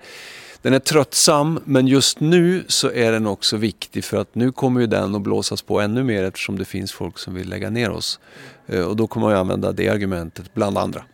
den 0.62 0.75
är 0.75 0.79
tröttsam 0.79 1.61
men 1.64 1.87
just 1.87 2.20
nu 2.20 2.64
så 2.68 2.90
är 2.90 3.12
den 3.12 3.27
också 3.27 3.57
viktig 3.57 4.05
för 4.05 4.16
att 4.16 4.35
nu 4.35 4.53
kommer 4.53 4.81
ju 4.81 4.87
den 4.87 5.14
att 5.14 5.23
blåsas 5.23 5.62
på 5.62 5.81
ännu 5.81 6.05
mer 6.05 6.25
eftersom 6.25 6.59
det 6.59 6.64
finns 6.64 6.92
folk 6.92 7.18
som 7.18 7.35
vill 7.35 7.49
lägga 7.49 7.70
ner 7.70 7.90
oss. 7.90 8.20
Eh, 8.66 8.81
Och 8.81 8.96
då 8.96 9.07
kommer 9.07 9.31
ju 9.31 9.37
använda 9.37 9.73
det 9.73 9.88
argumentet 9.88 10.55
bland 10.55 10.79
andra. 10.79 11.05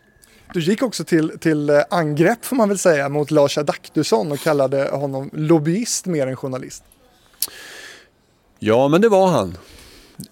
Du 0.55 0.61
gick 0.61 0.83
också 0.83 1.05
till, 1.05 1.33
till 1.41 1.71
eh, 1.71 1.81
angrepp 1.91 2.45
får 2.45 2.57
man 2.57 2.69
väl 2.69 2.79
säga 2.79 3.09
mot 3.09 3.31
Lars 3.31 3.59
Adaktusson 3.59 4.33
och 4.33 4.39
kallade 4.39 4.91
honom 4.93 5.31
lobbyist 5.33 6.07
mer 6.07 6.27
än 6.27 6.37
journalist. 6.37 6.85
Ja, 8.59 8.89
men 8.89 9.01
det 9.01 9.09
var 9.09 9.27
han 9.27 9.59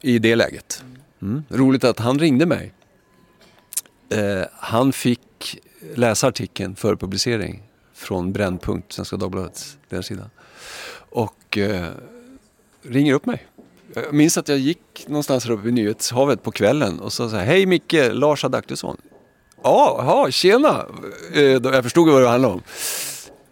i 0.00 0.18
det 0.18 0.36
läget. 0.36 0.84
Mm. 1.22 1.44
Roligt 1.48 1.84
att 1.84 1.98
han 1.98 2.18
ringde 2.18 2.46
mig. 2.46 2.72
Eh, 4.08 4.46
han 4.52 4.92
fick 4.92 5.58
läsa 5.94 6.26
artikeln 6.26 6.76
för 6.76 6.96
publicering 6.96 7.62
från 7.94 8.32
Brännpunkt, 8.32 8.92
Svenska 8.92 9.16
Dagbladets 9.16 9.76
ledarsida. 9.88 10.30
Och 11.10 11.58
eh, 11.58 11.90
ringer 12.82 13.14
upp 13.14 13.26
mig. 13.26 13.46
Jag 13.94 14.12
minns 14.12 14.38
att 14.38 14.48
jag 14.48 14.58
gick 14.58 15.04
någonstans 15.06 15.44
här 15.44 15.52
uppe 15.52 15.68
i 15.68 15.72
nyhetshavet 15.72 16.42
på 16.42 16.50
kvällen 16.50 17.00
och 17.00 17.12
sa 17.12 17.28
så 17.28 17.36
här, 17.36 17.44
hej 17.44 17.66
Micke, 17.66 17.94
Lars 18.12 18.44
Adaktusson. 18.44 18.96
Ja, 19.62 19.96
jaha, 19.98 20.30
tjena. 20.30 20.86
Eh, 21.34 21.42
jag 21.42 21.82
förstod 21.82 22.08
vad 22.08 22.22
det 22.22 22.28
handlade 22.28 22.54
om. 22.54 22.62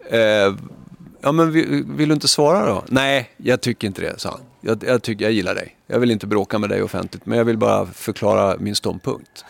Eh, 0.09 0.55
Ja, 1.25 1.31
men 1.31 1.51
vill, 1.51 1.83
vill, 1.87 2.09
du 2.09 2.13
inte 2.13 2.27
svara 2.27 2.65
då? 2.65 2.83
Nej, 2.87 3.29
jag 3.37 3.61
tycker 3.61 3.87
inte 3.87 4.01
det, 4.01 4.19
sa 4.19 4.29
han. 4.29 4.39
Jag, 4.61 4.83
jag, 4.87 5.03
tycker, 5.03 5.25
jag 5.25 5.31
gillar 5.31 5.55
dig. 5.55 5.77
Jag 5.87 5.99
vill 5.99 6.11
inte 6.11 6.27
bråka 6.27 6.59
med 6.59 6.69
dig 6.69 6.83
offentligt, 6.83 7.25
men 7.25 7.37
jag 7.37 7.45
vill 7.45 7.57
bara 7.57 7.85
förklara 7.85 8.57
min 8.59 8.75
ståndpunkt. 8.75 9.45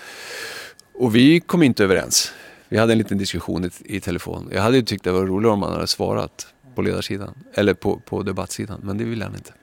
Och 0.94 1.16
vi 1.16 1.40
kom 1.40 1.64
inte 1.64 1.84
överens. 1.84 2.32
Vi 2.74 2.80
hade 2.80 2.94
en 2.94 2.98
liten 2.98 3.18
diskussion 3.18 3.66
i, 3.66 3.70
i 3.86 4.00
telefon. 4.00 4.50
Jag 4.52 4.62
hade 4.62 4.78
ju 4.78 4.84
tyckt 4.84 5.04
det 5.04 5.12
var 5.12 5.26
roligare 5.26 5.54
om 5.54 5.62
han 5.62 5.74
hade 5.74 5.88
svarat 5.88 6.48
på 6.76 6.82
ledarsidan, 6.82 7.34
eller 7.54 7.74
på, 7.74 8.00
på 8.00 8.24
debattsidan, 8.24 8.80
men 8.84 8.98
det 8.98 9.04
ville 9.04 9.26
han 9.26 9.36
inte. 9.36 9.54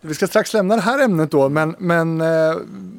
Vi 0.00 0.14
ska 0.14 0.26
strax 0.26 0.54
lämna 0.54 0.76
det 0.76 0.82
här 0.82 1.04
ämnet 1.04 1.30
då, 1.30 1.48
men, 1.48 1.76
men 1.78 2.20
eh, 2.20 2.54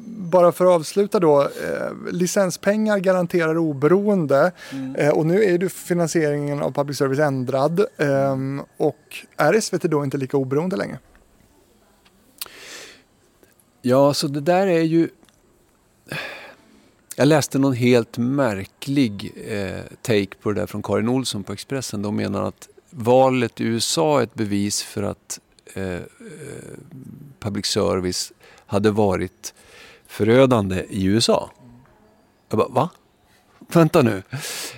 bara 0.06 0.52
för 0.52 0.64
att 0.64 0.70
avsluta 0.70 1.20
då. 1.20 1.42
Eh, 1.42 2.12
licenspengar 2.12 2.98
garanterar 2.98 3.58
oberoende 3.58 4.52
mm. 4.72 4.94
eh, 4.94 5.10
och 5.10 5.26
nu 5.26 5.44
är 5.44 5.58
ju 5.58 5.68
finansieringen 5.68 6.62
av 6.62 6.72
public 6.72 6.98
service 6.98 7.18
ändrad. 7.18 7.80
Eh, 7.96 8.36
och 8.76 9.16
är 9.36 9.60
SVT 9.60 9.82
då 9.82 10.04
inte 10.04 10.16
lika 10.16 10.36
oberoende 10.36 10.76
längre? 10.76 10.98
Ja, 13.82 14.14
så 14.14 14.28
det 14.28 14.40
där 14.40 14.66
är 14.66 14.82
ju... 14.82 15.08
Jag 17.16 17.28
läste 17.28 17.58
någon 17.58 17.72
helt 17.72 18.18
märklig 18.18 19.32
eh, 19.46 19.82
take 20.02 20.36
på 20.42 20.52
det 20.52 20.60
där 20.60 20.66
från 20.66 20.82
Karin 20.82 21.08
Olsson 21.08 21.44
på 21.44 21.52
Expressen. 21.52 22.02
De 22.02 22.16
menar 22.16 22.42
att 22.42 22.68
valet 22.90 23.60
i 23.60 23.64
USA 23.64 24.20
är 24.20 24.22
ett 24.22 24.34
bevis 24.34 24.82
för 24.82 25.02
att 25.02 25.40
eh, 25.74 25.92
eh 25.92 26.00
public 27.40 27.66
service 27.66 28.32
hade 28.66 28.90
varit 28.90 29.54
förödande 30.06 30.84
i 30.88 31.04
USA. 31.04 31.50
Jag 32.48 32.58
bara, 32.58 32.68
va? 32.68 32.90
Vänta 33.58 34.02
nu. 34.02 34.22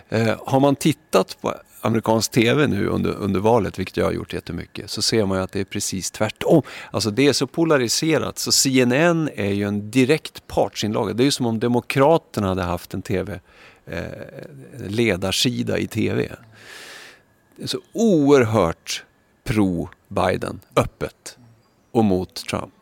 Eh, 0.08 0.36
har 0.46 0.60
man 0.60 0.76
tittat 0.76 1.36
på 1.40 1.54
amerikansk 1.80 2.30
TV 2.30 2.66
nu 2.66 2.86
under, 2.86 3.10
under 3.10 3.40
valet, 3.40 3.78
vilket 3.78 3.96
jag 3.96 4.04
har 4.04 4.12
gjort 4.12 4.32
jättemycket, 4.32 4.90
så 4.90 5.02
ser 5.02 5.26
man 5.26 5.38
ju 5.38 5.44
att 5.44 5.52
det 5.52 5.60
är 5.60 5.64
precis 5.64 6.10
tvärtom. 6.10 6.62
Alltså 6.90 7.10
det 7.10 7.26
är 7.26 7.32
så 7.32 7.46
polariserat 7.46 8.38
så 8.38 8.52
CNN 8.52 9.30
är 9.34 9.52
ju 9.52 9.64
en 9.64 9.90
direkt 9.90 10.46
partsinlaga. 10.46 11.12
Det 11.12 11.22
är 11.22 11.24
ju 11.24 11.30
som 11.30 11.46
om 11.46 11.58
Demokraterna 11.58 12.48
hade 12.48 12.62
haft 12.62 12.94
en 12.94 13.02
TV, 13.02 13.40
eh, 13.86 14.02
ledarsida 14.88 15.78
i 15.78 15.86
TV. 15.86 16.28
Det 17.56 17.62
är 17.62 17.66
så 17.66 17.80
oerhört 17.92 19.04
pro-Biden, 19.44 20.60
öppet, 20.76 21.38
och 21.92 22.04
mot 22.04 22.34
Trump. 22.34 22.74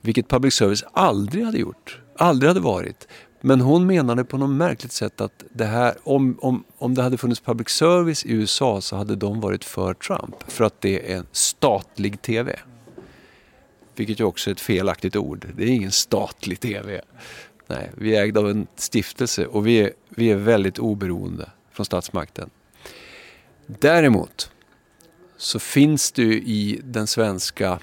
Vilket 0.00 0.28
public 0.28 0.54
service 0.54 0.84
aldrig 0.92 1.44
hade 1.44 1.58
gjort. 1.58 2.00
Aldrig 2.16 2.48
hade 2.48 2.60
varit. 2.60 3.08
Men 3.46 3.60
hon 3.60 3.86
menade 3.86 4.24
på 4.24 4.38
något 4.38 4.50
märkligt 4.50 4.92
sätt 4.92 5.20
att 5.20 5.44
det 5.52 5.64
här, 5.64 5.94
om, 6.02 6.38
om, 6.40 6.64
om 6.78 6.94
det 6.94 7.02
hade 7.02 7.18
funnits 7.18 7.40
public 7.40 7.68
service 7.68 8.24
i 8.24 8.32
USA 8.32 8.80
så 8.80 8.96
hade 8.96 9.16
de 9.16 9.40
varit 9.40 9.64
för 9.64 9.94
Trump. 9.94 10.50
För 10.50 10.64
att 10.64 10.80
det 10.80 11.12
är 11.12 11.16
en 11.16 11.26
statlig 11.32 12.22
TV. 12.22 12.58
Vilket 13.94 14.20
ju 14.20 14.24
också 14.24 14.50
är 14.50 14.54
ett 14.54 14.60
felaktigt 14.60 15.16
ord. 15.16 15.46
Det 15.56 15.62
är 15.62 15.68
ingen 15.68 15.92
statlig 15.92 16.60
TV. 16.60 17.00
Nej, 17.66 17.90
vi 17.94 18.16
är 18.16 18.22
ägda 18.22 18.40
av 18.40 18.50
en 18.50 18.66
stiftelse 18.76 19.46
och 19.46 19.66
vi 19.66 19.80
är, 19.80 19.92
vi 20.08 20.30
är 20.30 20.36
väldigt 20.36 20.78
oberoende 20.78 21.50
från 21.72 21.86
statsmakten. 21.86 22.50
Däremot 23.66 24.50
så 25.36 25.58
finns 25.58 26.12
det 26.12 26.22
ju 26.22 26.34
i 26.34 26.80
den 26.84 27.06
svenska 27.06 27.78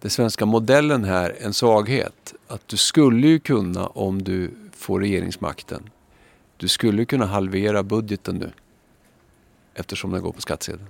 den 0.00 0.10
svenska 0.10 0.46
modellen 0.46 1.04
här 1.04 1.36
en 1.40 1.54
svaghet. 1.54 2.34
Att 2.46 2.68
du 2.68 2.76
skulle 2.76 3.26
ju 3.26 3.38
kunna, 3.38 3.86
om 3.86 4.22
du 4.22 4.50
får 4.76 5.00
regeringsmakten, 5.00 5.90
du 6.56 6.68
skulle 6.68 7.04
kunna 7.04 7.26
halvera 7.26 7.82
budgeten 7.82 8.36
nu. 8.36 8.50
Eftersom 9.74 10.10
den 10.10 10.22
går 10.22 10.32
på 10.32 10.40
skattsedeln. 10.40 10.86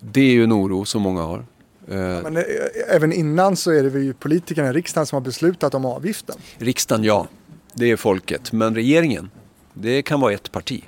Det 0.00 0.20
är 0.20 0.32
ju 0.32 0.44
en 0.44 0.52
oro 0.52 0.84
som 0.84 1.02
många 1.02 1.22
har. 1.22 1.44
Ja, 1.86 2.22
men 2.22 2.36
eh, 2.36 2.42
även 2.88 3.12
innan 3.12 3.56
så 3.56 3.70
är 3.70 3.82
det 3.82 4.00
ju 4.00 4.12
politikerna 4.12 4.68
i 4.68 4.72
riksdagen 4.72 5.06
som 5.06 5.16
har 5.16 5.20
beslutat 5.20 5.74
om 5.74 5.84
avgiften. 5.84 6.36
Riksdagen 6.58 7.04
ja, 7.04 7.28
det 7.74 7.90
är 7.90 7.96
folket. 7.96 8.52
Men 8.52 8.74
regeringen, 8.74 9.30
det 9.72 10.02
kan 10.02 10.20
vara 10.20 10.32
ett 10.32 10.52
parti. 10.52 10.84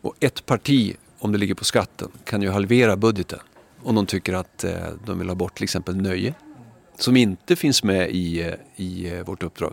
Och 0.00 0.14
ett 0.20 0.46
parti, 0.46 0.96
om 1.18 1.32
det 1.32 1.38
ligger 1.38 1.54
på 1.54 1.64
skatten, 1.64 2.08
kan 2.24 2.42
ju 2.42 2.50
halvera 2.50 2.96
budgeten 2.96 3.38
om 3.86 3.94
de 3.94 4.06
tycker 4.06 4.32
att 4.32 4.64
eh, 4.64 4.72
de 5.04 5.18
vill 5.18 5.28
ha 5.28 5.34
bort 5.34 5.54
till 5.54 5.64
exempel 5.64 5.96
nöje. 5.96 6.34
Som 6.98 7.16
inte 7.16 7.56
finns 7.56 7.82
med 7.82 8.10
i, 8.10 8.40
eh, 8.40 8.54
i 8.76 9.12
eh, 9.14 9.26
vårt 9.26 9.42
uppdrag. 9.42 9.72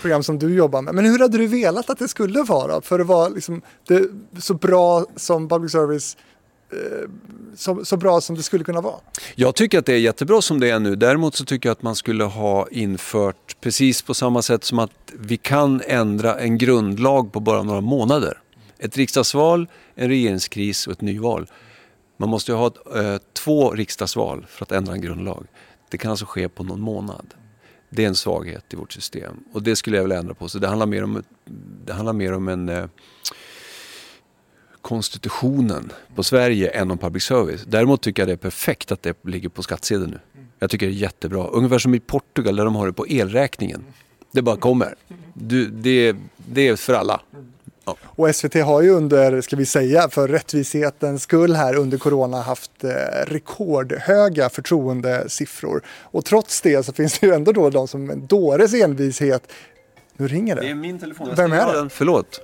Program 0.00 0.22
som 0.22 0.38
du 0.38 0.54
jobbar 0.54 0.82
med. 0.82 0.94
Men 0.94 1.04
hur 1.04 1.18
hade 1.18 1.38
du 1.38 1.46
velat 1.46 1.90
att 1.90 1.98
det 1.98 2.08
skulle 2.08 2.42
vara? 2.42 2.80
För 2.80 3.00
att 3.00 3.06
vara 3.06 3.28
liksom 3.28 3.62
det, 3.88 4.08
så 4.38 4.54
bra 4.54 5.06
som 5.16 5.48
public 5.48 5.72
service 5.72 6.16
så, 7.56 7.84
så, 7.84 7.96
bra 7.96 8.20
som 8.20 8.36
det 8.36 8.42
skulle 8.42 8.64
kunna 8.64 8.80
vara? 8.80 8.94
Jag 9.34 9.54
tycker 9.54 9.78
att 9.78 9.86
det 9.86 9.92
är 9.92 9.98
jättebra 9.98 10.42
som 10.42 10.60
det 10.60 10.70
är 10.70 10.78
nu. 10.78 10.96
Däremot 10.96 11.34
så 11.34 11.44
tycker 11.44 11.68
jag 11.68 11.72
att 11.72 11.82
man 11.82 11.96
skulle 11.96 12.24
ha 12.24 12.68
infört 12.70 13.60
precis 13.60 14.02
på 14.02 14.14
samma 14.14 14.42
sätt 14.42 14.64
som 14.64 14.78
att 14.78 14.90
vi 15.14 15.36
kan 15.36 15.82
ändra 15.86 16.40
en 16.40 16.58
grundlag 16.58 17.32
på 17.32 17.40
bara 17.40 17.62
några 17.62 17.80
månader. 17.80 18.38
Ett 18.78 18.96
riksdagsval, 18.96 19.68
en 19.94 20.08
regeringskris 20.08 20.86
och 20.86 20.92
ett 20.92 21.00
nyval. 21.00 21.46
Man 22.16 22.28
måste 22.28 22.52
ju 22.52 22.56
ha 22.58 22.72
eh, 22.94 23.16
två 23.32 23.70
riksdagsval 23.70 24.46
för 24.48 24.64
att 24.64 24.72
ändra 24.72 24.92
en 24.92 25.00
grundlag. 25.00 25.46
Det 25.88 25.98
kan 25.98 26.10
alltså 26.10 26.26
ske 26.26 26.48
på 26.48 26.64
någon 26.64 26.80
månad. 26.80 27.34
Det 27.90 28.04
är 28.04 28.08
en 28.08 28.14
svaghet 28.14 28.64
i 28.72 28.76
vårt 28.76 28.92
system 28.92 29.36
och 29.52 29.62
det 29.62 29.76
skulle 29.76 29.96
jag 29.96 30.04
vilja 30.04 30.18
ändra 30.18 30.34
på. 30.34 30.48
Så 30.48 30.58
det 30.58 30.68
handlar 30.68 30.86
mer 30.86 31.04
om, 31.04 31.22
det 31.84 31.92
handlar 31.92 32.12
mer 32.12 32.32
om 32.32 32.48
en 32.48 32.68
eh, 32.68 32.86
konstitutionen 34.80 35.92
på 36.14 36.22
Sverige 36.22 36.70
än 36.70 36.90
om 36.90 36.98
public 36.98 37.22
service. 37.22 37.64
Däremot 37.66 38.02
tycker 38.02 38.22
jag 38.22 38.28
det 38.28 38.32
är 38.32 38.36
perfekt 38.36 38.92
att 38.92 39.02
det 39.02 39.24
ligger 39.24 39.48
på 39.48 39.62
skattsedeln 39.62 40.10
nu. 40.10 40.42
Jag 40.58 40.70
tycker 40.70 40.86
det 40.86 40.92
är 40.92 40.94
jättebra. 40.94 41.46
Ungefär 41.46 41.78
som 41.78 41.94
i 41.94 42.00
Portugal 42.00 42.56
där 42.56 42.64
de 42.64 42.76
har 42.76 42.86
det 42.86 42.92
på 42.92 43.06
elräkningen. 43.06 43.84
Det 44.32 44.42
bara 44.42 44.56
kommer. 44.56 44.94
Du, 45.34 45.66
det, 45.66 46.16
det 46.36 46.68
är 46.68 46.76
för 46.76 46.94
alla. 46.94 47.20
Ja. 47.86 47.96
Och 48.02 48.34
SVT 48.34 48.54
har 48.54 48.82
ju 48.82 48.90
under, 48.90 49.40
ska 49.40 49.56
vi 49.56 49.66
säga, 49.66 50.08
för 50.08 50.28
rättvishetens 50.28 51.22
skull 51.22 51.54
här 51.54 51.76
under 51.76 51.98
corona 51.98 52.40
haft 52.40 52.84
eh, 52.84 52.90
rekordhöga 53.26 54.48
förtroendesiffror. 54.48 55.82
Och 56.02 56.24
trots 56.24 56.60
det 56.60 56.82
så 56.82 56.92
finns 56.92 57.18
det 57.18 57.26
ju 57.26 57.32
ändå 57.32 57.52
då 57.52 57.70
de 57.70 57.88
som 57.88 58.04
med 58.04 58.16
en 58.16 58.26
dåres 58.26 58.74
envishet, 58.74 59.52
nu 60.16 60.28
ringer 60.28 60.54
det. 60.54 60.60
Det 60.60 60.70
är 60.70 60.74
min 60.74 60.98
telefon, 60.98 61.34
Vem 61.36 61.52
är 61.52 61.66
det? 61.66 61.72
Den. 61.72 61.90
Förlåt. 61.90 62.40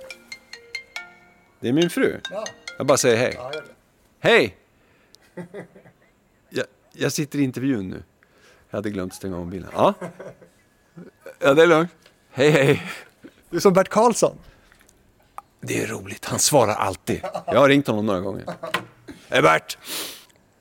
Det 1.59 1.69
är 1.69 1.73
min 1.73 1.89
fru. 1.89 2.19
Ja. 2.31 2.45
Jag 2.77 2.87
bara 2.87 2.97
säger 2.97 3.17
hej. 3.17 3.33
Ja, 3.37 3.51
hej! 4.19 4.57
Jag, 6.49 6.65
jag, 6.93 7.11
sitter 7.11 7.39
i 7.39 7.43
intervjun 7.43 7.89
nu. 7.89 8.03
Jag 8.69 8.77
hade 8.77 8.89
glömt 8.89 9.13
stänga 9.13 9.37
av 9.37 9.49
bilen. 9.49 9.69
Ja, 9.73 9.93
ja 11.39 11.53
det 11.53 11.63
är 11.63 11.67
lugnt. 11.67 11.91
Hej 12.31 12.49
hej. 12.49 12.83
Du 13.49 13.57
är 13.57 13.61
som 13.61 13.73
Bert 13.73 13.89
Karlsson. 13.89 14.37
Det 15.67 15.83
är 15.83 15.87
roligt, 15.87 16.25
han 16.25 16.39
svarar 16.39 16.73
alltid. 16.73 17.21
Jag 17.45 17.59
har 17.59 17.69
ringt 17.69 17.87
honom 17.87 18.05
några 18.05 18.19
gånger. 18.19 18.45
Ebert! 19.29 19.77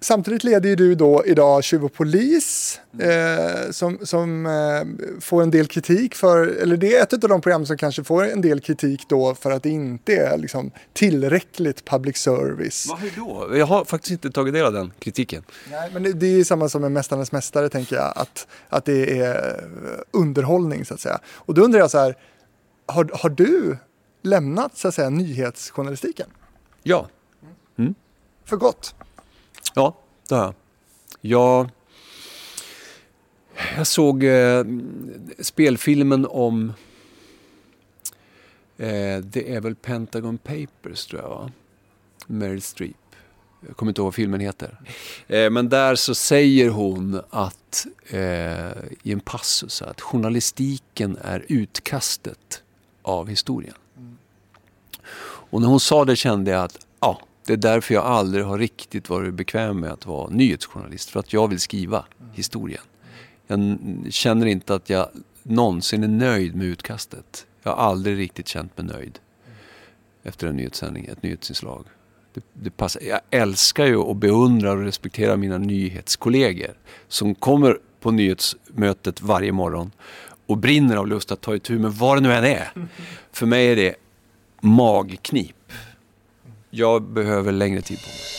Samtidigt 0.01 0.45
leder 0.45 0.69
ju 0.69 0.77
du 0.77 0.95
då 0.95 1.27
idag 1.27 1.65
Tjuv 1.65 1.85
och 1.85 1.93
polis 1.93 2.81
eh, 3.01 3.71
som, 3.71 3.99
som 4.03 4.47
eh, 4.47 5.21
får 5.21 5.43
en 5.43 5.51
del 5.51 5.67
kritik 5.67 6.15
för, 6.15 6.47
eller 6.47 6.77
det 6.77 6.97
är 6.97 7.03
ett 7.03 7.13
av 7.13 7.19
de 7.19 7.41
program 7.41 7.67
som 7.67 7.77
kanske 7.77 8.05
får 8.05 8.31
en 8.31 8.41
del 8.41 8.61
kritik 8.61 9.09
då 9.09 9.35
för 9.35 9.51
att 9.51 9.63
det 9.63 9.71
inte 9.71 10.17
är 10.17 10.39
liksom, 10.39 10.71
tillräckligt 10.93 11.85
public 11.85 12.17
service. 12.17 12.87
Vad 12.89 13.01
då? 13.17 13.57
Jag 13.57 13.67
har 13.67 13.85
faktiskt 13.85 14.13
inte 14.13 14.31
tagit 14.31 14.55
del 14.55 14.67
av 14.67 14.73
den 14.73 14.93
kritiken. 14.99 15.45
Nej, 15.71 15.91
men 15.93 16.03
det, 16.03 16.13
det 16.13 16.27
är 16.27 16.45
samma 16.45 16.69
som 16.69 16.81
med 16.83 16.93
Mästarnas 16.93 17.33
Mästare 17.33 17.69
tänker 17.69 17.97
jag, 17.97 18.13
att, 18.17 18.47
att 18.69 18.85
det 18.85 19.21
är 19.21 19.65
underhållning 20.11 20.85
så 20.85 20.95
att 20.95 21.01
säga. 21.01 21.19
Och 21.27 21.55
då 21.55 21.63
undrar 21.63 21.81
jag 21.81 21.91
så 21.91 21.99
här, 21.99 22.17
har, 22.87 23.11
har 23.13 23.31
du 23.31 23.77
lämnat 24.23 24.77
så 24.77 24.89
att 24.89 24.95
säga, 24.95 25.11
nyhetsjournalistiken. 25.11 26.27
Ja. 26.83 27.09
Mm. 27.77 27.95
För 28.45 28.57
gott? 28.57 28.95
Ja, 29.75 29.97
det 30.29 30.35
har 30.35 30.45
jag. 30.45 30.55
Jag, 31.21 31.71
jag 33.77 33.87
såg 33.87 34.25
eh, 34.25 34.65
spelfilmen 35.39 36.27
om 36.31 36.73
eh, 38.77 39.19
det 39.19 39.55
är 39.55 39.61
väl 39.61 39.75
Pentagon 39.75 40.39
Papers 40.39 41.07
tror 41.07 41.23
jag 41.23 41.29
va? 41.29 41.51
Meryl 42.27 42.63
Streep. 42.63 42.97
Jag 43.67 43.77
kommer 43.77 43.91
inte 43.91 44.01
ihåg 44.01 44.07
vad 44.07 44.15
filmen 44.15 44.41
heter. 44.41 44.81
Eh, 45.27 45.51
men 45.51 45.69
där 45.69 45.95
så 45.95 46.15
säger 46.15 46.71
hon 46.71 47.21
att 47.31 47.87
eh, 48.09 48.21
i 49.03 49.13
en 49.13 49.21
passus 49.21 49.83
att 49.83 50.01
journalistiken 50.01 51.19
är 51.23 51.45
utkastet 51.49 52.63
av 53.03 53.29
historien. 53.29 53.75
Och 55.53 55.61
när 55.61 55.69
hon 55.69 55.81
sa 55.81 56.05
det 56.05 56.17
kände 56.17 56.51
jag 56.51 56.65
att 56.65 56.87
ja, 57.01 57.21
det 57.47 57.53
är 57.53 57.57
därför 57.57 57.95
jag 57.95 58.05
aldrig 58.05 58.45
har 58.45 58.59
riktigt 58.59 59.09
varit 59.09 59.35
bekväm 59.35 59.81
med 59.81 59.91
att 59.91 60.07
vara 60.07 60.29
nyhetsjournalist. 60.31 61.11
För 61.11 61.21
att 61.21 61.33
jag 61.33 61.49
vill 61.49 61.61
skriva 61.61 62.05
historien. 62.35 62.83
Jag 63.47 63.79
känner 64.11 64.47
inte 64.47 64.75
att 64.75 64.91
jag 64.91 65.09
någonsin 65.43 66.05
är 66.05 66.09
nöjd 66.09 66.57
med 66.57 66.67
utkastet. 66.67 67.47
Jag 67.63 67.73
har 67.73 67.85
aldrig 67.85 68.19
riktigt 68.19 68.49
känt 68.49 68.79
mig 68.79 68.87
nöjd 68.87 69.19
efter 70.23 70.47
en 70.47 70.57
nyhetssändning, 70.57 71.05
ett 71.05 71.23
nyhetsinslag. 71.23 71.87
Det, 72.35 72.45
det 72.53 72.71
passar. 72.71 73.03
Jag 73.03 73.21
älskar 73.31 73.87
ju 73.87 73.97
och 73.97 74.17
beundrar 74.17 74.77
och 74.77 74.85
respekterar 74.85 75.37
mina 75.37 75.59
nyhetskollegor 75.59 76.75
som 77.09 77.35
kommer 77.35 77.79
på 78.01 78.11
nyhetsmötet 78.11 79.23
varje 79.23 79.53
morgon 79.53 79.91
och 80.47 80.59
brinner 80.59 80.97
av 80.97 81.09
lust 81.09 81.33
att 81.33 81.41
ta 81.41 81.57
itu 81.57 81.79
med 81.79 81.93
vad 81.93 82.17
det 82.17 82.21
nu 82.21 82.33
än 82.33 82.45
är. 82.45 82.73
För 83.33 83.47
mig 83.47 83.67
är 83.67 83.77
det 83.77 83.95
magknip. 84.63 85.73
Jag 86.71 87.03
behöver 87.03 87.53
längre 87.53 87.81
tid 87.81 87.99
på 87.99 88.09
mig. 88.09 88.33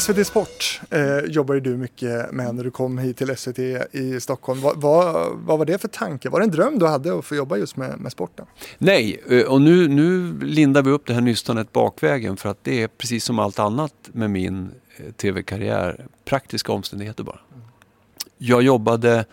SVT 0.00 0.26
Sport 0.26 0.80
eh, 0.90 1.18
jobbar 1.18 1.54
ju 1.54 1.60
du 1.60 1.76
mycket 1.76 2.32
med 2.32 2.54
när 2.54 2.64
du 2.64 2.70
kom 2.70 2.98
hit 2.98 3.16
till 3.16 3.36
SVT 3.36 3.58
i 3.92 4.20
Stockholm. 4.20 4.60
Vad, 4.60 4.80
vad, 4.80 5.26
vad, 5.36 5.58
var 5.58 5.66
det 5.66 5.78
för 5.78 5.88
tanke? 5.88 6.28
Var 6.28 6.40
det 6.40 6.46
en 6.46 6.50
dröm 6.50 6.78
du 6.78 6.86
hade 6.86 7.18
att 7.18 7.24
få 7.24 7.34
jobba 7.34 7.56
just 7.56 7.76
med, 7.76 8.00
med 8.00 8.12
sporten? 8.12 8.46
Nej, 8.78 9.20
eh, 9.30 9.42
och 9.42 9.60
nu, 9.60 9.88
nu 9.88 10.38
lindar 10.40 10.82
vi 10.82 10.90
upp 10.90 11.06
det 11.06 11.14
här 11.14 11.20
nystanet 11.20 11.72
bakvägen 11.72 12.36
för 12.36 12.48
att 12.48 12.64
det 12.64 12.82
är 12.82 12.88
precis 12.88 13.24
som 13.24 13.38
allt 13.38 13.58
annat 13.58 13.94
med 14.12 14.30
min 14.30 14.70
eh, 14.96 15.12
tv-karriär, 15.12 16.06
praktiska 16.24 16.72
omständigheter 16.72 17.24
bara. 17.24 17.40
Jag 18.38 18.62
jobbade, 18.62 19.24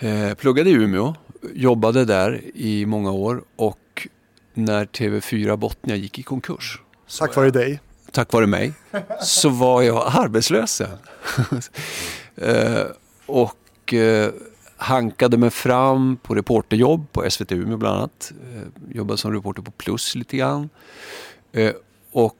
eh, 0.00 0.34
pluggade 0.34 0.70
i 0.70 0.72
Umeå, 0.72 1.14
jobbade 1.54 2.04
där 2.04 2.40
i 2.54 2.86
många 2.86 3.10
år 3.10 3.42
och 3.56 4.08
när 4.54 4.84
TV4 4.84 5.56
Botnia 5.56 5.96
gick 5.96 6.18
i 6.18 6.22
konkurs. 6.22 6.82
Tack 7.18 7.36
vare 7.36 7.50
dig 7.50 7.80
tack 8.10 8.32
vare 8.32 8.46
mig, 8.46 8.72
så 9.22 9.48
var 9.48 9.82
jag 9.82 10.10
arbetslös 10.14 10.80
eh, 12.36 12.84
och 13.26 13.94
eh, 13.94 14.30
hankade 14.76 15.36
mig 15.36 15.50
fram 15.50 16.16
på 16.16 16.34
reporterjobb 16.34 17.12
på 17.12 17.30
SVT 17.30 17.52
Umeå 17.52 17.76
bland 17.76 17.98
annat. 17.98 18.32
Eh, 18.54 18.96
jobbade 18.96 19.18
som 19.18 19.32
reporter 19.32 19.62
på 19.62 19.70
Plus 19.70 20.14
lite 20.14 20.36
grann. 20.36 20.68
Eh, 21.52 21.72
och 22.12 22.36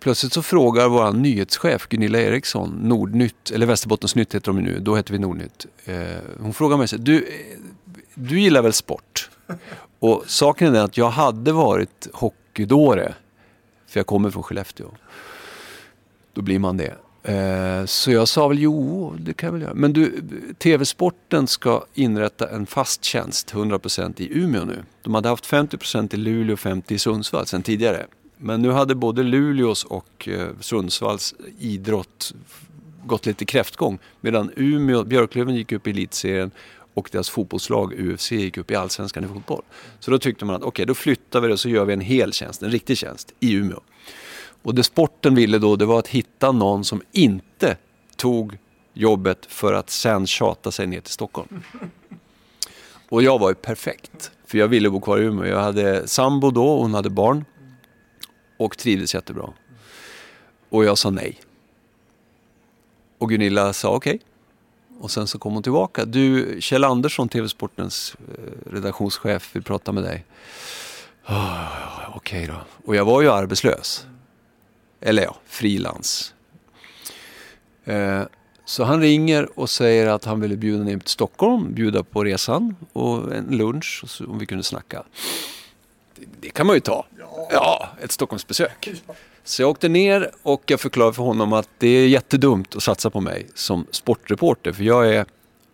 plötsligt 0.00 0.32
så 0.32 0.42
frågar 0.42 0.88
vår 0.88 1.12
nyhetschef 1.12 1.86
Gunilla 1.88 2.20
Eriksson, 2.20 2.80
Nordnytt, 2.82 3.50
eller 3.50 3.66
Västerbottensnytt 3.66 4.34
heter 4.34 4.52
de 4.52 4.60
nu, 4.60 4.78
då 4.80 4.96
heter 4.96 5.12
vi 5.12 5.18
Nordnytt. 5.18 5.66
Eh, 5.84 5.96
hon 6.40 6.54
frågar 6.54 6.76
mig, 6.76 6.86
du, 6.98 7.16
eh, 7.16 7.58
du 8.14 8.40
gillar 8.40 8.62
väl 8.62 8.72
sport? 8.72 9.30
Och 9.98 10.24
saken 10.26 10.68
är 10.68 10.72
den 10.72 10.84
att 10.84 10.96
jag 10.96 11.10
hade 11.10 11.52
varit 11.52 12.08
hockeydåre 12.12 13.14
för 13.86 14.00
jag 14.00 14.06
kommer 14.06 14.30
från 14.30 14.42
Skellefteå. 14.42 14.86
Då 16.32 16.42
blir 16.42 16.58
man 16.58 16.76
det. 16.76 16.94
Eh, 17.32 17.84
så 17.84 18.10
jag 18.10 18.28
sa 18.28 18.48
väl 18.48 18.58
jo, 18.58 19.14
det 19.18 19.34
kan 19.34 19.46
jag 19.46 19.52
väl 19.52 19.62
göra. 19.62 19.74
Men 19.74 19.92
du, 19.92 20.22
TV-sporten 20.58 21.46
ska 21.46 21.84
inrätta 21.94 22.50
en 22.50 22.66
fast 22.66 23.04
tjänst, 23.04 23.52
100% 23.54 24.20
i 24.20 24.38
Umeå 24.38 24.64
nu. 24.64 24.84
De 25.02 25.14
hade 25.14 25.28
haft 25.28 25.46
50% 25.46 26.14
i 26.14 26.16
Luleå 26.16 26.52
och 26.52 26.58
50% 26.58 26.92
i 26.92 26.98
Sundsvall 26.98 27.46
sedan 27.46 27.62
tidigare. 27.62 28.06
Men 28.38 28.62
nu 28.62 28.70
hade 28.70 28.94
både 28.94 29.22
Luleås 29.22 29.84
och 29.84 30.28
eh, 30.28 30.48
Sundsvalls 30.60 31.34
idrott 31.58 32.34
gått 33.04 33.26
lite 33.26 33.44
kräftgång. 33.44 33.98
Medan 34.20 34.50
Umeå, 34.56 35.04
Björklöven 35.04 35.54
gick 35.54 35.72
upp 35.72 35.86
i 35.86 35.90
elitserien 35.90 36.50
och 36.94 37.08
deras 37.12 37.30
fotbollslag 37.30 37.92
UFC 37.98 38.32
gick 38.32 38.56
upp 38.56 38.70
i 38.70 38.74
allsvenskan 38.74 39.24
i 39.24 39.28
fotboll. 39.28 39.62
Så 40.00 40.10
då 40.10 40.18
tyckte 40.18 40.44
man 40.44 40.54
att 40.54 40.62
okej, 40.62 40.68
okay, 40.68 40.84
då 40.84 40.94
flyttar 40.94 41.40
vi 41.40 41.46
det 41.46 41.52
och 41.52 41.60
så 41.60 41.68
gör 41.68 41.84
vi 41.84 41.92
en 41.92 42.00
hel 42.00 42.32
tjänst, 42.32 42.62
en 42.62 42.70
riktig 42.70 42.98
tjänst 42.98 43.32
i 43.40 43.52
Umeå. 43.52 43.80
Och 44.62 44.74
det 44.74 44.82
sporten 44.82 45.34
ville 45.34 45.58
då, 45.58 45.76
det 45.76 45.86
var 45.86 45.98
att 45.98 46.08
hitta 46.08 46.52
någon 46.52 46.84
som 46.84 47.02
inte 47.12 47.76
tog 48.16 48.58
jobbet 48.92 49.46
för 49.46 49.72
att 49.72 49.90
sen 49.90 50.26
tjata 50.26 50.70
sig 50.70 50.86
ner 50.86 51.00
till 51.00 51.12
Stockholm. 51.12 51.62
Och 53.08 53.22
jag 53.22 53.38
var 53.38 53.48
ju 53.48 53.54
perfekt, 53.54 54.30
för 54.46 54.58
jag 54.58 54.68
ville 54.68 54.90
bo 54.90 55.00
kvar 55.00 55.18
i 55.18 55.22
Umeå. 55.22 55.46
Jag 55.46 55.60
hade 55.60 56.08
sambo 56.08 56.50
då, 56.50 56.80
hon 56.80 56.94
hade 56.94 57.10
barn 57.10 57.44
och 58.58 58.78
trivdes 58.78 59.14
jättebra. 59.14 59.52
Och 60.68 60.84
jag 60.84 60.98
sa 60.98 61.10
nej. 61.10 61.40
Och 63.18 63.28
Gunilla 63.28 63.72
sa 63.72 63.88
okej. 63.88 64.14
Okay. 64.14 64.24
Och 65.00 65.10
sen 65.10 65.26
så 65.26 65.38
kom 65.38 65.54
hon 65.54 65.62
tillbaka. 65.62 66.04
Du, 66.04 66.56
Kjell 66.60 66.84
Andersson, 66.84 67.28
TV-sportens 67.28 68.16
eh, 68.28 68.72
redaktionschef, 68.72 69.56
vill 69.56 69.62
prata 69.62 69.92
med 69.92 70.02
dig. 70.02 70.24
Oh, 71.28 72.08
Okej 72.14 72.44
okay 72.44 72.56
då. 72.56 72.60
Och 72.84 72.96
jag 72.96 73.04
var 73.04 73.22
ju 73.22 73.30
arbetslös. 73.30 74.06
Eller 75.00 75.22
ja, 75.22 75.36
frilans. 75.46 76.34
Eh, 77.84 78.22
så 78.64 78.84
han 78.84 79.00
ringer 79.00 79.58
och 79.58 79.70
säger 79.70 80.06
att 80.06 80.24
han 80.24 80.40
ville 80.40 80.56
bjuda 80.56 80.84
ner 80.84 80.98
till 80.98 81.08
Stockholm, 81.08 81.74
bjuda 81.74 82.02
på 82.02 82.24
resan 82.24 82.76
och 82.92 83.34
en 83.34 83.46
lunch 83.56 84.04
och 84.04 84.28
om 84.28 84.38
vi 84.38 84.46
kunde 84.46 84.64
snacka. 84.64 85.02
Det, 86.14 86.26
det 86.40 86.50
kan 86.50 86.66
man 86.66 86.76
ju 86.76 86.80
ta. 86.80 87.06
Ja, 87.50 87.88
ett 88.02 88.12
Stockholmsbesök. 88.12 88.88
Så 89.44 89.62
jag 89.62 89.70
åkte 89.70 89.88
ner 89.88 90.30
och 90.42 90.62
jag 90.66 90.80
förklarade 90.80 91.14
för 91.14 91.22
honom 91.22 91.52
att 91.52 91.68
det 91.78 91.88
är 91.88 92.08
jättedumt 92.08 92.76
att 92.76 92.82
satsa 92.82 93.10
på 93.10 93.20
mig 93.20 93.46
som 93.54 93.86
sportreporter. 93.90 94.72
För 94.72 94.84
jag 94.84 95.14
är, 95.14 95.26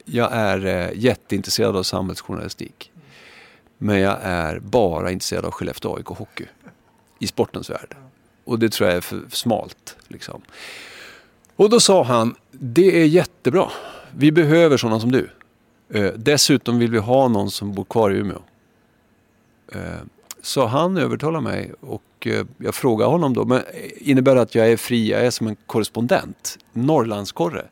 jag 0.05 0.33
är 0.33 0.67
eh, 0.67 0.91
jätteintresserad 0.95 1.77
av 1.77 1.83
samhällsjournalistik. 1.83 2.91
Men 3.79 4.01
jag 4.01 4.19
är 4.23 4.59
bara 4.59 5.11
intresserad 5.11 5.45
av 5.45 5.51
Skellefteå 5.51 5.97
AIK 5.97 6.07
Hockey. 6.07 6.47
I 7.19 7.27
sportens 7.27 7.71
värld. 7.71 7.97
Och 8.45 8.59
det 8.59 8.73
tror 8.73 8.89
jag 8.89 8.97
är 8.97 9.01
för 9.01 9.23
smalt. 9.31 9.97
Liksom. 10.09 10.43
Och 11.57 11.71
då 11.71 11.81
sa 11.81 12.05
han, 12.05 12.35
det 12.51 13.01
är 13.01 13.07
jättebra. 13.07 13.71
Vi 14.17 14.33
behöver 14.33 14.77
sådana 14.77 15.01
som 15.01 15.13
du. 15.13 15.31
Eh, 15.89 16.13
dessutom 16.17 16.79
vill 16.79 16.91
vi 16.91 16.99
ha 16.99 17.29
någon 17.29 17.51
som 17.51 17.73
bor 17.75 17.85
kvar 17.85 18.11
i 18.11 18.17
Umeå. 18.17 18.43
Eh, 19.73 19.81
så 20.45 20.67
han 20.67 20.97
övertalade 20.97 21.45
mig 21.45 21.73
och 21.81 22.27
eh, 22.27 22.47
jag 22.59 22.75
frågade 22.75 23.11
honom 23.11 23.35
då, 23.35 23.45
men 23.45 23.63
innebär 23.97 24.35
det 24.35 24.41
att 24.41 24.55
jag 24.55 24.73
är 24.73 24.77
fri, 24.77 25.11
jag 25.11 25.27
är 25.27 25.31
som 25.31 25.47
en 25.47 25.57
korrespondent, 25.67 26.59
Norrlandskorre? 26.73 27.67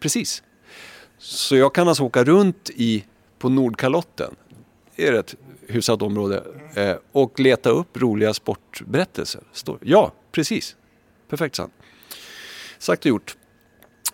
Precis. 0.00 0.42
Så 1.18 1.56
jag 1.56 1.74
kan 1.74 1.88
alltså 1.88 2.02
åka 2.02 2.24
runt 2.24 2.70
i, 2.74 3.04
på 3.38 3.48
Nordkalotten, 3.48 4.34
det 4.96 5.06
är 5.06 5.12
ett 5.12 5.34
hyfsat 5.68 6.02
område, 6.02 6.44
eh, 6.74 6.96
och 7.12 7.40
leta 7.40 7.70
upp 7.70 7.96
roliga 7.96 8.34
sportberättelser. 8.34 9.42
Ja, 9.80 10.12
precis. 10.32 10.76
Perfekt 11.28 11.54
sant. 11.56 11.72
Sagt 12.78 13.00
och 13.00 13.06
gjort. 13.06 13.36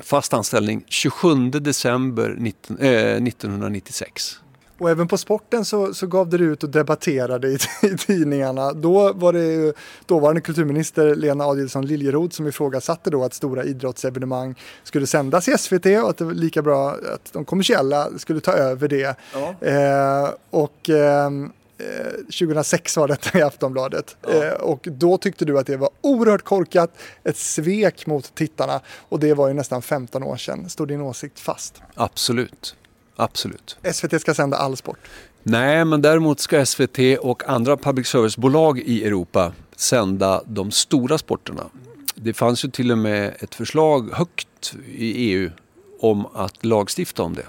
Fast 0.01 0.35
anställning 0.35 0.85
27 0.87 1.51
december 1.51 2.37
19, 2.39 2.79
eh, 2.79 3.23
1996. 3.23 4.41
Och 4.85 4.91
även 4.91 5.09
på 5.09 5.19
sporten 5.19 5.65
så, 5.65 5.95
så 5.95 6.07
gav 6.07 6.29
det 6.29 6.37
ut 6.37 6.63
och 6.63 6.69
debatterade 6.69 7.49
i, 7.49 7.59
i 7.83 7.97
tidningarna. 7.97 8.73
Då 8.73 9.13
var 9.13 9.33
det 9.33 9.77
dåvarande 10.07 10.41
kulturminister 10.41 11.15
Lena 11.15 11.45
Adelsohn 11.45 11.87
Liljeroth 11.87 12.35
som 12.35 12.47
ifrågasatte 12.47 13.11
då 13.11 13.25
att 13.25 13.35
stora 13.35 13.65
idrottsevenemang 13.65 14.55
skulle 14.83 15.07
sändas 15.07 15.49
i 15.49 15.59
SVT 15.59 15.87
och 15.87 16.11
att 16.11 16.17
det 16.17 16.25
var 16.25 16.33
lika 16.33 16.63
bra 16.63 16.91
att 16.91 17.33
de 17.33 17.45
kommersiella 17.45 18.09
skulle 18.19 18.41
ta 18.41 18.53
över 18.53 18.89
det. 18.89 19.17
Ja. 19.35 19.69
Eh, 19.69 20.31
och 20.51 20.91
eh, 20.91 21.31
2006 22.25 22.97
var 22.97 23.09
detta 23.09 23.39
i 23.39 23.43
Aftonbladet. 23.43 24.17
Ja. 24.23 24.45
Eh, 24.45 24.53
och 24.53 24.89
då 24.91 25.19
tyckte 25.19 25.45
du 25.45 25.59
att 25.59 25.67
det 25.67 25.77
var 25.77 25.91
oerhört 26.01 26.43
korkat, 26.43 26.91
ett 27.23 27.37
svek 27.37 28.07
mot 28.07 28.35
tittarna. 28.35 28.81
Och 29.09 29.21
det 29.21 29.35
var 29.35 29.49
ju 29.49 29.55
nästan 29.55 29.83
15 29.83 30.23
år 30.23 30.37
sedan. 30.37 30.69
Står 30.69 30.87
din 30.87 31.01
åsikt 31.01 31.41
fast? 31.41 31.83
Absolut. 31.95 32.77
Absolut. 33.17 33.77
SVT 33.93 34.21
ska 34.21 34.35
sända 34.35 34.57
all 34.57 34.77
sport? 34.77 34.99
Nej, 35.43 35.85
men 35.85 36.03
däremot 36.03 36.41
ska 36.41 36.67
SVT 36.67 36.99
och 37.21 37.49
andra 37.49 37.77
public 37.77 38.07
service-bolag 38.07 38.79
i 38.79 39.05
Europa 39.05 39.53
sända 39.77 40.43
de 40.47 40.71
stora 40.71 41.19
sporterna. 41.19 41.65
Det 42.15 42.35
fanns 42.35 42.65
ju 42.65 42.71
till 42.71 42.93
och 42.93 42.99
med 42.99 43.35
ett 43.39 43.55
förslag 43.55 44.11
högt 44.13 44.75
i 44.87 45.31
EU 45.31 45.51
om 46.01 46.27
att 46.27 46.65
lagstifta 46.65 47.23
om 47.23 47.35
det. 47.35 47.47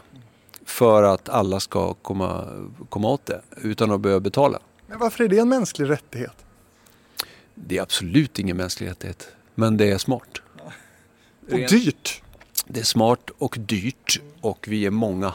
För 0.65 1.03
att 1.03 1.29
alla 1.29 1.59
ska 1.59 1.93
komma, 1.93 2.43
komma 2.89 3.07
åt 3.07 3.25
det 3.25 3.41
utan 3.57 3.91
att 3.91 4.01
behöva 4.01 4.19
betala. 4.19 4.59
Men 4.87 4.99
varför 4.99 5.23
är 5.23 5.27
det 5.27 5.39
en 5.39 5.49
mänsklig 5.49 5.89
rättighet? 5.89 6.45
Det 7.55 7.77
är 7.77 7.81
absolut 7.81 8.39
ingen 8.39 8.57
mänsklig 8.57 8.89
rättighet. 8.89 9.27
Men 9.55 9.77
det 9.77 9.91
är 9.91 9.97
smart. 9.97 10.41
Och 11.51 11.59
dyrt. 11.59 12.21
Det 12.67 12.79
är 12.79 12.83
smart 12.83 13.29
och 13.37 13.57
dyrt 13.59 14.21
och 14.41 14.65
vi 14.69 14.85
är 14.85 14.91
många 14.91 15.33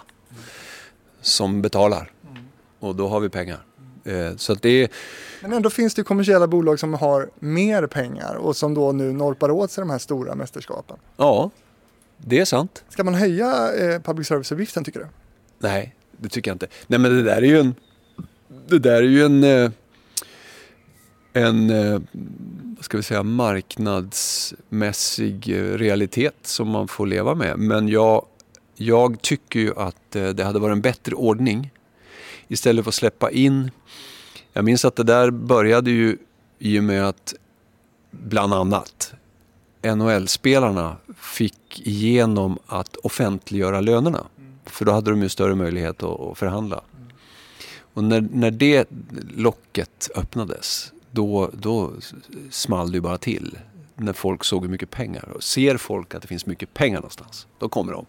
som 1.21 1.63
betalar. 1.63 2.13
Och 2.79 2.97
då 2.97 3.09
har 3.09 3.21
vi 3.21 3.29
pengar. 3.29 3.65
Eh, 4.05 4.37
så 4.37 4.55
det 4.55 4.69
är... 4.69 4.89
Men 5.43 5.53
ändå 5.53 5.71
finns 5.71 5.95
det 5.95 6.03
kommersiella 6.03 6.47
bolag 6.47 6.81
som 6.81 6.95
har 6.95 7.31
mer 7.39 7.87
pengar 7.87 8.35
och 8.35 8.57
som 8.57 8.75
då 8.75 8.93
nu 8.93 9.13
norpar 9.13 9.51
åt 9.51 9.71
sig 9.71 9.83
de 9.83 9.91
här 9.91 9.99
stora 9.99 10.35
mästerskapen. 10.35 10.97
Ja, 11.17 11.51
det 12.17 12.39
är 12.39 12.45
sant. 12.45 12.85
Ska 12.89 13.05
man 13.05 13.15
höja 13.15 13.75
eh, 13.75 14.01
public 14.01 14.29
service-avgiften 14.29 14.85
tycker 14.85 15.01
du? 15.01 15.07
Nej, 15.59 15.95
det 16.17 16.29
tycker 16.29 16.51
jag 16.51 16.55
inte. 16.55 16.67
Nej 16.87 16.99
men 16.99 17.17
det 17.17 17.23
där 17.23 17.37
är 17.37 17.43
ju 17.43 17.61
en... 17.61 17.75
Det 18.69 18.79
där 18.79 19.03
är 19.03 19.03
ju 19.03 19.25
en... 19.25 19.45
Eh, 19.45 19.71
en 21.33 21.71
eh, 21.71 22.01
vad 22.77 22.85
ska 22.85 22.97
vi 22.97 23.03
säga, 23.03 23.23
marknadsmässig 23.23 25.55
realitet 25.57 26.37
som 26.43 26.69
man 26.69 26.89
får 26.89 27.07
leva 27.07 27.35
med. 27.35 27.59
Men 27.59 27.89
jag 27.89 28.27
jag 28.83 29.23
tycker 29.23 29.61
ju 29.61 29.75
att 29.77 30.17
eh, 30.17 30.29
det 30.29 30.45
hade 30.45 30.59
varit 30.59 30.73
en 30.73 30.81
bättre 30.81 31.15
ordning 31.15 31.71
istället 32.49 32.85
för 32.85 32.91
att 32.91 32.95
släppa 32.95 33.31
in 33.31 33.71
Jag 34.53 34.65
minns 34.65 34.85
att 34.85 34.97
det 34.97 35.03
där 35.03 35.31
började 35.31 35.91
ju 35.91 36.17
i 36.59 36.79
och 36.79 36.85
med 36.85 37.09
att 37.09 37.35
bland 38.11 38.55
annat 38.55 39.15
NHL-spelarna 39.83 40.97
fick 41.17 41.81
igenom 41.87 42.59
att 42.67 42.97
offentliggöra 42.97 43.81
lönerna. 43.81 44.27
För 44.65 44.85
då 44.85 44.93
hade 44.93 45.11
de 45.11 45.23
ju 45.23 45.29
större 45.29 45.55
möjlighet 45.55 46.03
att, 46.03 46.21
att 46.21 46.39
förhandla. 46.39 46.81
Och 47.95 48.05
när, 48.05 48.29
när 48.33 48.51
det 48.51 48.89
locket 49.37 50.11
öppnades, 50.15 50.93
då, 51.11 51.51
då 51.53 51.93
small 52.51 52.91
det 52.91 52.97
ju 52.97 53.01
bara 53.01 53.19
till. 53.19 53.59
När 54.03 54.13
folk 54.13 54.45
såg 54.45 54.63
hur 54.63 54.71
mycket 54.71 54.91
pengar. 54.91 55.29
Och 55.35 55.43
ser 55.43 55.77
folk 55.77 56.15
att 56.15 56.23
det 56.23 56.29
finns 56.29 56.47
mycket 56.47 56.75
pengar 56.75 56.97
någonstans, 56.97 57.47
då 57.59 57.69
kommer 57.69 57.93
de. 57.93 58.07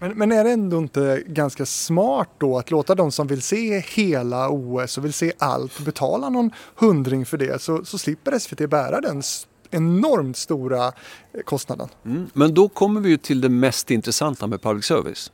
Men, 0.00 0.18
men, 0.18 0.32
är 0.32 0.44
det 0.44 0.50
ändå 0.50 0.78
inte 0.78 1.22
ganska 1.26 1.66
smart 1.66 2.28
då 2.38 2.58
att 2.58 2.70
låta 2.70 2.94
de 2.94 3.12
som 3.12 3.26
vill 3.26 3.42
se 3.42 3.78
hela 3.78 4.48
OS 4.50 4.98
och 4.98 5.04
vill 5.04 5.12
se 5.12 5.32
allt 5.38 5.80
betala 5.80 6.28
någon 6.28 6.50
hundring 6.74 7.26
för 7.26 7.38
det 7.38 7.62
så, 7.62 7.84
så 7.84 7.98
slipper 7.98 8.38
SVT 8.38 8.70
bära 8.70 9.00
den 9.00 9.22
enormt 9.70 10.36
stora 10.36 10.86
eh, 10.86 11.40
kostnaden. 11.44 11.88
Mm. 12.04 12.26
Men 12.32 12.54
då 12.54 12.68
kommer 12.68 13.00
vi 13.00 13.18
till 13.18 13.40
det 13.40 13.48
mest 13.48 13.90
intressanta 13.90 14.46
med 14.46 14.62
public 14.62 14.84
service 14.84 15.32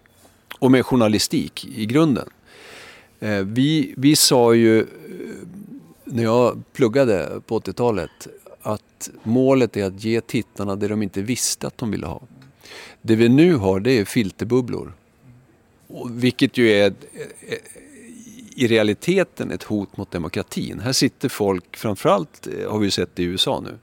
och 0.59 0.70
med 0.70 0.87
journalistik 0.87 1.64
i 1.64 1.87
grunden. 1.87 2.29
Eh, 3.20 3.38
vi, 3.38 3.94
vi 3.96 4.16
sa 4.16 4.55
ju, 4.55 4.81
eh, 4.81 4.87
när 6.05 6.22
jag 6.22 6.62
pluggade 6.72 7.40
på 7.46 7.61
80-talet, 7.61 8.11
att 8.68 9.11
målet 9.22 9.76
är 9.76 9.85
att 9.85 10.04
ge 10.04 10.20
tittarna 10.20 10.76
det 10.76 10.88
de 10.88 11.02
inte 11.02 11.22
visste 11.22 11.66
att 11.66 11.78
de 11.78 11.90
ville 11.90 12.07
ha. 12.07 12.22
Det 13.02 13.16
vi 13.16 13.28
nu 13.28 13.54
har 13.54 13.81
det 13.81 13.90
är 13.92 14.04
filterbubblor. 14.04 14.92
Vilket 16.11 16.59
ju 16.59 16.70
är 16.70 16.87
eh, 16.87 16.92
eh, 17.48 17.59
i 18.57 18.66
realiteten 18.66 19.50
ett 19.50 19.62
hot 19.62 19.96
mot 19.96 20.11
demokratin. 20.11 20.81
Här 20.81 20.92
sitter 20.92 21.28
folk, 21.28 21.76
framförallt 21.76 22.46
eh, 22.46 22.70
har 22.70 22.78
vi 22.78 22.90
sett 22.90 23.16
det 23.16 23.22
i 23.22 23.26
USA 23.26 23.61
nu, 23.61 23.78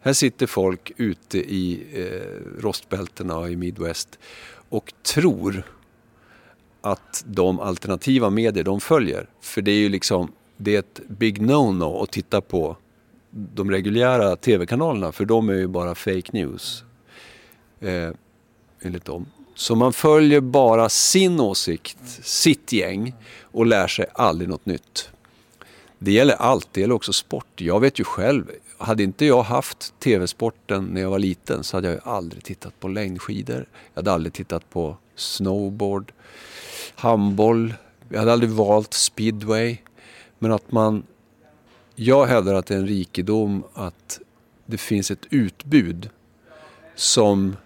här 0.00 0.12
sitter 0.12 0.46
folk 0.46 0.92
ute 0.96 1.38
i 1.38 1.86
eh, 1.94 2.62
rostbältena 2.62 3.48
i 3.48 3.56
Midwest 3.56 4.18
och 4.68 4.92
tror 5.02 5.62
att 6.80 7.24
de 7.26 7.60
alternativa 7.60 8.30
medier 8.30 8.64
de 8.64 8.80
följer, 8.80 9.28
för 9.40 9.62
det 9.62 9.70
är 9.70 9.78
ju 9.78 9.88
liksom, 9.88 10.32
det 10.56 10.74
är 10.74 10.78
ett 10.78 11.00
big 11.08 11.38
no-no 11.38 12.02
att 12.02 12.10
titta 12.10 12.40
på 12.40 12.76
de 13.36 13.70
reguljära 13.70 14.36
tv-kanalerna 14.36 15.12
för 15.12 15.24
de 15.24 15.48
är 15.48 15.54
ju 15.54 15.66
bara 15.66 15.94
fake 15.94 16.30
news. 16.32 16.84
Eh, 17.80 18.10
enligt 18.82 19.04
dem. 19.04 19.26
Så 19.54 19.74
man 19.74 19.92
följer 19.92 20.40
bara 20.40 20.88
sin 20.88 21.40
åsikt, 21.40 21.98
sitt 22.22 22.72
gäng 22.72 23.14
och 23.42 23.66
lär 23.66 23.86
sig 23.86 24.06
aldrig 24.14 24.48
något 24.48 24.66
nytt. 24.66 25.10
Det 25.98 26.12
gäller 26.12 26.34
allt, 26.34 26.68
det 26.72 26.80
gäller 26.80 26.94
också 26.94 27.12
sport. 27.12 27.60
Jag 27.60 27.80
vet 27.80 28.00
ju 28.00 28.04
själv, 28.04 28.50
hade 28.78 29.02
inte 29.02 29.26
jag 29.26 29.42
haft 29.42 29.94
tv-sporten 29.98 30.84
när 30.84 31.00
jag 31.00 31.10
var 31.10 31.18
liten 31.18 31.64
så 31.64 31.76
hade 31.76 31.88
jag 31.88 31.94
ju 31.94 32.00
aldrig 32.04 32.44
tittat 32.44 32.80
på 32.80 32.88
längdskidor. 32.88 33.66
Jag 33.94 34.02
hade 34.02 34.12
aldrig 34.12 34.32
tittat 34.32 34.70
på 34.70 34.96
snowboard, 35.14 36.12
handboll. 36.94 37.74
Jag 38.08 38.18
hade 38.18 38.32
aldrig 38.32 38.50
valt 38.50 38.94
speedway. 38.94 39.76
Men 40.38 40.52
att 40.52 40.72
man... 40.72 41.02
Jag 41.98 42.26
hävdar 42.26 42.54
att 42.54 42.66
det 42.66 42.74
är 42.74 42.78
en 42.78 42.86
rikedom 42.86 43.64
att 43.74 44.20
det 44.66 44.78
finns 44.78 45.10
ett 45.10 45.26
utbud 45.30 46.10
som 46.94 47.56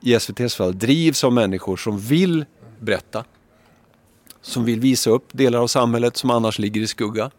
i 0.00 0.14
SVTs 0.14 0.54
fall 0.54 0.78
drivs 0.78 1.24
av 1.24 1.32
människor 1.32 1.76
som 1.76 1.98
vill 1.98 2.44
berätta. 2.80 3.24
Som 4.40 4.64
vill 4.64 4.80
visa 4.80 5.10
upp 5.10 5.28
delar 5.32 5.58
av 5.58 5.66
samhället 5.66 6.16
som 6.16 6.30
annars 6.30 6.58
ligger 6.58 6.80
i 6.80 6.86
skugga. 6.86 7.30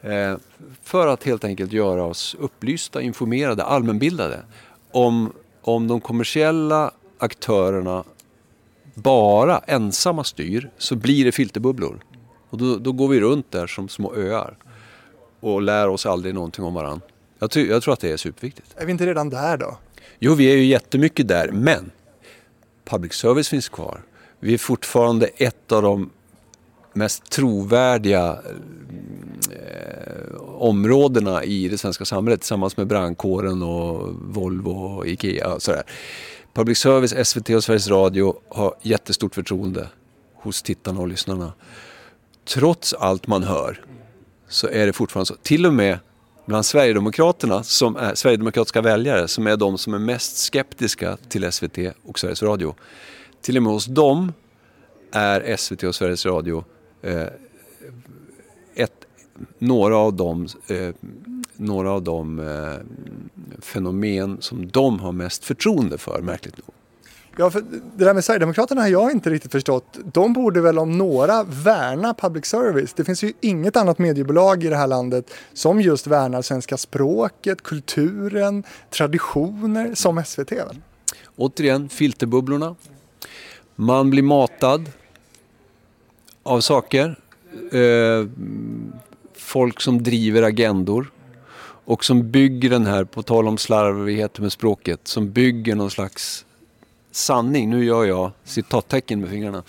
Eh, 0.00 0.36
för 0.82 1.06
att 1.06 1.24
helt 1.24 1.44
enkelt 1.44 1.72
göra 1.72 2.04
oss 2.04 2.36
upplysta, 2.38 3.02
informerade, 3.02 3.64
allmänbildade 3.64 4.44
om, 4.90 5.32
om 5.62 5.88
de 5.88 6.00
kommersiella 6.00 6.90
aktörerna 7.18 8.04
bara 8.94 9.58
ensamma 9.58 10.24
styr 10.24 10.70
så 10.78 10.96
blir 10.96 11.24
det 11.24 11.32
filterbubblor. 11.32 12.00
Och 12.54 12.60
då, 12.60 12.76
då 12.76 12.92
går 12.92 13.08
vi 13.08 13.20
runt 13.20 13.50
där 13.50 13.66
som 13.66 13.88
små 13.88 14.14
öar 14.14 14.56
och 15.40 15.62
lär 15.62 15.88
oss 15.88 16.06
aldrig 16.06 16.34
någonting 16.34 16.64
om 16.64 16.74
varandra. 16.74 17.06
Jag, 17.38 17.50
ty, 17.50 17.66
jag 17.66 17.82
tror 17.82 17.94
att 17.94 18.00
det 18.00 18.10
är 18.10 18.16
superviktigt. 18.16 18.74
Är 18.76 18.86
vi 18.86 18.92
inte 18.92 19.06
redan 19.06 19.30
där 19.30 19.56
då? 19.56 19.78
Jo, 20.18 20.34
vi 20.34 20.52
är 20.52 20.56
ju 20.56 20.64
jättemycket 20.64 21.28
där, 21.28 21.50
men 21.52 21.90
public 22.84 23.12
service 23.12 23.48
finns 23.48 23.68
kvar. 23.68 24.00
Vi 24.40 24.54
är 24.54 24.58
fortfarande 24.58 25.26
ett 25.26 25.72
av 25.72 25.82
de 25.82 26.10
mest 26.92 27.30
trovärdiga 27.30 28.38
eh, 29.50 30.40
områdena 30.44 31.44
i 31.44 31.68
det 31.68 31.78
svenska 31.78 32.04
samhället 32.04 32.40
tillsammans 32.40 32.76
med 32.76 32.86
brandkåren 32.86 33.62
och 33.62 34.14
Volvo 34.14 34.70
och 34.70 35.06
Ikea 35.06 35.54
och 35.54 35.62
sådär. 35.62 35.82
Public 36.52 36.78
service, 36.78 37.28
SVT 37.28 37.50
och 37.50 37.64
Sveriges 37.64 37.88
Radio 37.88 38.36
har 38.48 38.74
jättestort 38.82 39.34
förtroende 39.34 39.88
hos 40.34 40.62
tittarna 40.62 41.00
och 41.00 41.08
lyssnarna. 41.08 41.52
Trots 42.44 42.94
allt 42.94 43.26
man 43.26 43.42
hör 43.42 43.84
så 44.48 44.68
är 44.68 44.86
det 44.86 44.92
fortfarande 44.92 45.26
så. 45.26 45.34
Till 45.42 45.66
och 45.66 45.74
med 45.74 45.98
bland 46.46 46.66
Sverigedemokraterna, 46.66 47.62
som 47.62 47.96
är, 47.96 48.14
Sverigedemokratiska 48.14 48.82
väljare, 48.82 49.28
som 49.28 49.46
är 49.46 49.56
de 49.56 49.78
som 49.78 49.94
är 49.94 49.98
mest 49.98 50.36
skeptiska 50.36 51.16
till 51.28 51.52
SVT 51.52 51.78
och 52.04 52.18
Sveriges 52.18 52.42
Radio. 52.42 52.74
Till 53.40 53.56
och 53.56 53.62
med 53.62 53.72
hos 53.72 53.86
dem 53.86 54.32
är 55.12 55.56
SVT 55.56 55.82
och 55.82 55.94
Sveriges 55.94 56.26
Radio 56.26 56.64
eh, 57.02 57.26
ett, 58.74 59.06
några 59.58 59.96
av 59.96 60.14
de, 60.14 60.48
eh, 60.66 60.94
några 61.56 61.90
av 61.90 62.02
de 62.02 62.38
eh, 62.38 62.74
fenomen 63.60 64.36
som 64.40 64.68
de 64.68 65.00
har 65.00 65.12
mest 65.12 65.44
förtroende 65.44 65.98
för, 65.98 66.20
märkligt 66.22 66.56
nog. 66.56 66.83
Ja, 67.36 67.50
för 67.50 67.60
det 67.96 68.04
där 68.04 68.14
med 68.14 68.24
Sverigedemokraterna 68.24 68.80
har 68.80 68.88
jag 68.88 69.12
inte 69.12 69.30
riktigt 69.30 69.52
förstått. 69.52 69.98
De 70.12 70.32
borde 70.32 70.60
väl 70.60 70.78
om 70.78 70.98
några 70.98 71.42
värna 71.42 72.14
public 72.14 72.46
service. 72.46 72.92
Det 72.94 73.04
finns 73.04 73.24
ju 73.24 73.32
inget 73.40 73.76
annat 73.76 73.98
mediebolag 73.98 74.64
i 74.64 74.68
det 74.68 74.76
här 74.76 74.86
landet 74.86 75.34
som 75.52 75.80
just 75.80 76.06
värnar 76.06 76.42
svenska 76.42 76.76
språket, 76.76 77.62
kulturen, 77.62 78.64
traditioner 78.90 79.94
som 79.94 80.24
SVT. 80.24 80.52
Väl? 80.52 80.80
Återigen, 81.36 81.88
filterbubblorna. 81.88 82.76
Man 83.74 84.10
blir 84.10 84.22
matad 84.22 84.90
av 86.42 86.60
saker. 86.60 87.18
Eh, 87.72 88.28
folk 89.34 89.80
som 89.80 90.02
driver 90.02 90.42
agendor 90.42 91.10
och 91.84 92.04
som 92.04 92.30
bygger 92.30 92.70
den 92.70 92.86
här, 92.86 93.04
på 93.04 93.22
tal 93.22 93.48
om 93.48 93.58
slarvigheter 93.58 94.42
med 94.42 94.52
språket, 94.52 95.00
som 95.04 95.32
bygger 95.32 95.74
någon 95.74 95.90
slags 95.90 96.44
sanning, 97.14 97.70
nu 97.70 97.84
gör 97.84 98.04
jag 98.04 98.30
citattecken 98.44 99.20
med 99.20 99.30
fingrarna, 99.30 99.62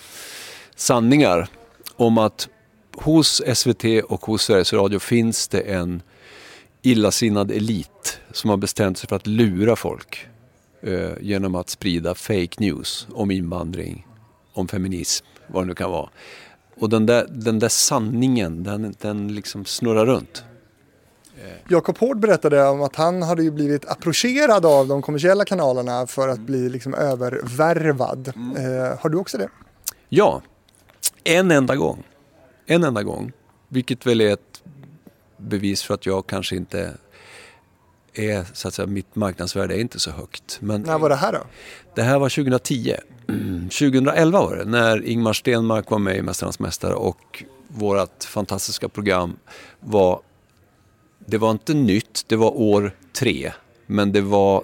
sanningar 0.76 1.48
om 1.96 2.18
att 2.18 2.50
hos 2.94 3.42
SVT 3.54 3.84
och 4.04 4.26
hos 4.26 4.44
Sveriges 4.44 4.74
Radio 4.74 5.00
finns 5.00 5.48
det 5.48 5.60
en 5.60 6.02
illasinnad 6.82 7.52
elit 7.52 8.20
som 8.32 8.50
har 8.50 8.58
bestämt 8.58 8.98
sig 8.98 9.10
för 9.10 9.16
att 9.16 9.28
lura 9.28 9.76
folk 9.76 10.28
eh, 10.82 11.12
genom 11.22 11.56
att 11.56 11.70
sprida 11.70 12.16
fake 12.16 12.56
news 12.58 13.08
om 13.14 13.32
invandring, 13.32 14.08
om 14.54 14.68
feminism, 14.68 15.26
vad 15.48 15.64
det 15.64 15.68
nu 15.68 15.76
kan 15.76 15.92
vara. 15.92 16.10
Och 16.80 16.90
den 16.90 17.06
där, 17.06 17.28
den 17.30 17.60
där 17.60 17.70
sanningen, 17.70 18.64
den, 18.64 18.96
den 19.02 19.36
liksom 19.36 19.66
snurrar 19.66 20.06
runt. 20.06 20.44
Jakob 21.70 21.98
Hård 21.98 22.20
berättade 22.20 22.68
om 22.68 22.82
att 22.82 22.96
han 22.96 23.22
hade 23.22 23.44
ju 23.44 23.52
blivit 23.52 23.86
approcherad 23.90 24.66
av 24.66 24.88
de 24.88 25.02
kommersiella 25.02 25.46
kanalerna 25.46 26.08
för 26.08 26.28
att 26.28 26.40
bli 26.40 26.70
liksom 26.70 26.94
övervärvad. 26.94 28.34
Mm. 28.36 28.56
Eh, 28.58 29.00
har 29.00 29.10
du 29.10 29.18
också 29.18 29.38
det? 29.38 29.50
Ja, 30.10 30.42
en 31.24 31.52
enda 31.52 31.76
gång. 31.76 32.04
En 32.66 32.84
enda 32.84 33.04
gång. 33.04 33.32
Vilket 33.68 34.06
väl 34.06 34.22
är 34.22 34.34
ett 34.34 34.62
bevis 35.38 35.84
för 35.84 35.94
att 35.94 36.06
jag 36.06 36.28
kanske 36.28 36.56
inte 36.56 36.92
är, 38.14 38.46
så 38.54 38.68
att 38.68 38.74
säga, 38.74 38.88
mitt 38.88 39.16
marknadsvärde 39.16 39.76
är 39.76 39.80
inte 39.80 40.00
så 40.00 40.12
högt. 40.12 40.58
Men 40.62 40.82
När 40.82 41.00
var 41.00 41.10
det 41.10 41.16
här 41.16 41.34
då? 41.34 41.40
Det 41.96 42.02
här 42.02 42.20
var 42.20 42.30
2010. 42.30 42.96
2011 43.28 44.42
var 44.42 44.56
det, 44.56 44.66
när 44.66 45.06
Ingmar 45.06 45.34
Stenmark 45.34 45.92
var 45.92 46.00
med 46.00 46.18
i 46.18 46.22
Mästarnas 46.22 46.60
Mästare 46.60 46.94
och 46.94 47.44
vårt 47.68 48.24
fantastiska 48.24 48.90
program 48.90 49.38
var 49.80 50.22
det 51.26 51.38
var 51.38 51.52
inte 51.52 51.74
nytt, 51.74 52.24
det 52.28 52.36
var 52.36 52.58
år 52.58 52.92
tre. 53.14 53.52
Men 53.86 54.12
det 54.12 54.22
var 54.22 54.64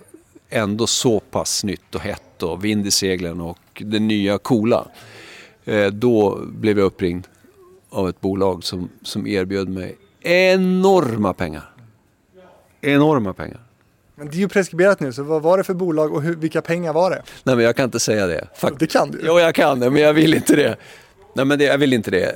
ändå 0.50 0.88
så 0.88 1.20
pass 1.20 1.64
nytt 1.64 1.96
och 1.96 2.02
hett 2.02 2.44
och 2.44 2.66
vind 2.66 2.88
i 2.88 2.92
seglen 2.92 3.42
och 3.42 3.84
det 3.86 4.00
nya 4.00 4.38
coola. 4.38 4.88
Eh, 5.66 5.88
då 5.88 6.40
blev 6.46 6.78
jag 6.78 6.86
uppringd 6.86 7.28
av 7.90 8.10
ett 8.10 8.22
bolag 8.22 8.64
som, 8.64 8.90
som 9.02 9.28
erbjöd 9.28 9.70
mig 9.70 9.98
enorma 10.22 11.34
pengar. 11.34 11.72
Enorma 12.82 13.34
pengar. 13.34 13.60
Men 14.16 14.30
det 14.30 14.36
är 14.36 14.40
ju 14.40 14.48
preskriberat 14.48 15.00
nu, 15.00 15.14
så 15.14 15.24
vad 15.24 15.42
var 15.42 15.58
det 15.58 15.64
för 15.64 15.74
bolag 15.74 16.14
och 16.14 16.22
hur, 16.22 16.36
vilka 16.36 16.62
pengar 16.62 16.94
var 16.94 17.12
det? 17.12 17.22
Nej 17.44 17.56
men 17.56 17.66
jag 17.66 17.76
kan 17.76 17.86
inte 17.86 18.00
säga 18.00 18.28
det. 18.28 18.48
Fakt 18.56 18.80
det 18.80 18.88
kan 18.88 19.12
du 19.12 19.22
Jo 19.24 19.40
jag 19.40 19.56
kan 19.56 19.80
det, 19.80 19.90
men 19.90 20.02
jag 20.02 20.14
vill 20.14 20.34
inte 20.34 20.56
det. 20.56 20.76
Nej, 21.34 21.46
men 21.46 21.60
det, 21.60 21.66
jag 21.66 21.78
vill 21.78 21.94
inte 21.94 22.12
det. 22.12 22.36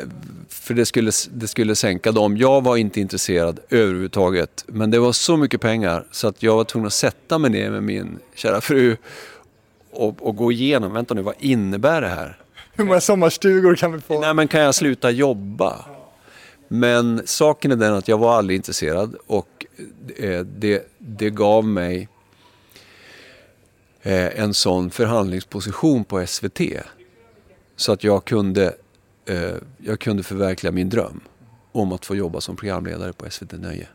För 0.50 0.74
det 0.74 0.86
skulle, 0.86 1.12
det 1.32 1.48
skulle 1.48 1.76
sänka 1.76 2.12
dem. 2.12 2.38
Jag 2.38 2.64
var 2.64 2.78
inte 2.78 3.02
intresserad 3.02 3.60
överhuvudtaget. 3.70 4.66
Men 4.68 4.92
det 4.92 5.00
var 5.00 5.12
så 5.12 5.38
mycket 5.38 5.62
pengar 5.62 6.06
så 6.12 6.28
att 6.28 6.44
jag 6.44 6.56
var 6.56 6.64
tvungen 6.64 6.88
att 6.88 6.94
sätta 6.94 7.38
mig 7.38 7.52
ner 7.52 7.72
med 7.72 7.84
min 7.84 8.20
kära 8.36 8.62
fru 8.62 8.98
och, 9.92 10.28
och 10.28 10.36
gå 10.36 10.52
igenom. 10.52 10.94
Vänta 10.94 11.14
nu, 11.14 11.22
vad 11.22 11.36
innebär 11.40 12.02
det 12.02 12.08
här? 12.08 12.38
Hur 12.74 12.86
många 12.86 13.02
sommarstugor 13.02 13.76
kan 13.76 13.94
vi 13.94 14.02
få? 14.02 14.22
Nej, 14.22 14.34
men 14.34 14.48
kan 14.48 14.62
jag 14.62 14.76
sluta 14.76 15.12
jobba? 15.12 15.86
Men 16.68 17.22
saken 17.26 17.72
är 17.72 17.76
den 17.76 17.94
att 17.94 18.08
jag 18.08 18.18
var 18.18 18.38
aldrig 18.38 18.58
intresserad 18.58 19.16
och 19.28 19.66
eh, 20.18 20.40
det, 20.40 20.88
det 20.98 21.30
gav 21.30 21.66
mig 21.68 22.10
eh, 24.02 24.40
en 24.40 24.54
sån 24.54 24.90
förhandlingsposition 24.92 26.04
på 26.04 26.28
SVT. 26.28 26.62
Så 27.76 27.92
att 27.92 28.04
jag 28.04 28.26
kunde, 28.26 28.74
eh, 29.26 29.56
jag 29.78 30.00
kunde 30.00 30.24
förverkliga 30.24 30.72
min 30.72 30.90
dröm 30.90 31.22
om 31.72 31.92
att 31.92 32.06
få 32.06 32.16
jobba 32.16 32.42
som 32.42 32.56
programledare 32.56 33.14
på 33.14 33.30
SVT 33.30 33.52
Nöje. 33.52 33.88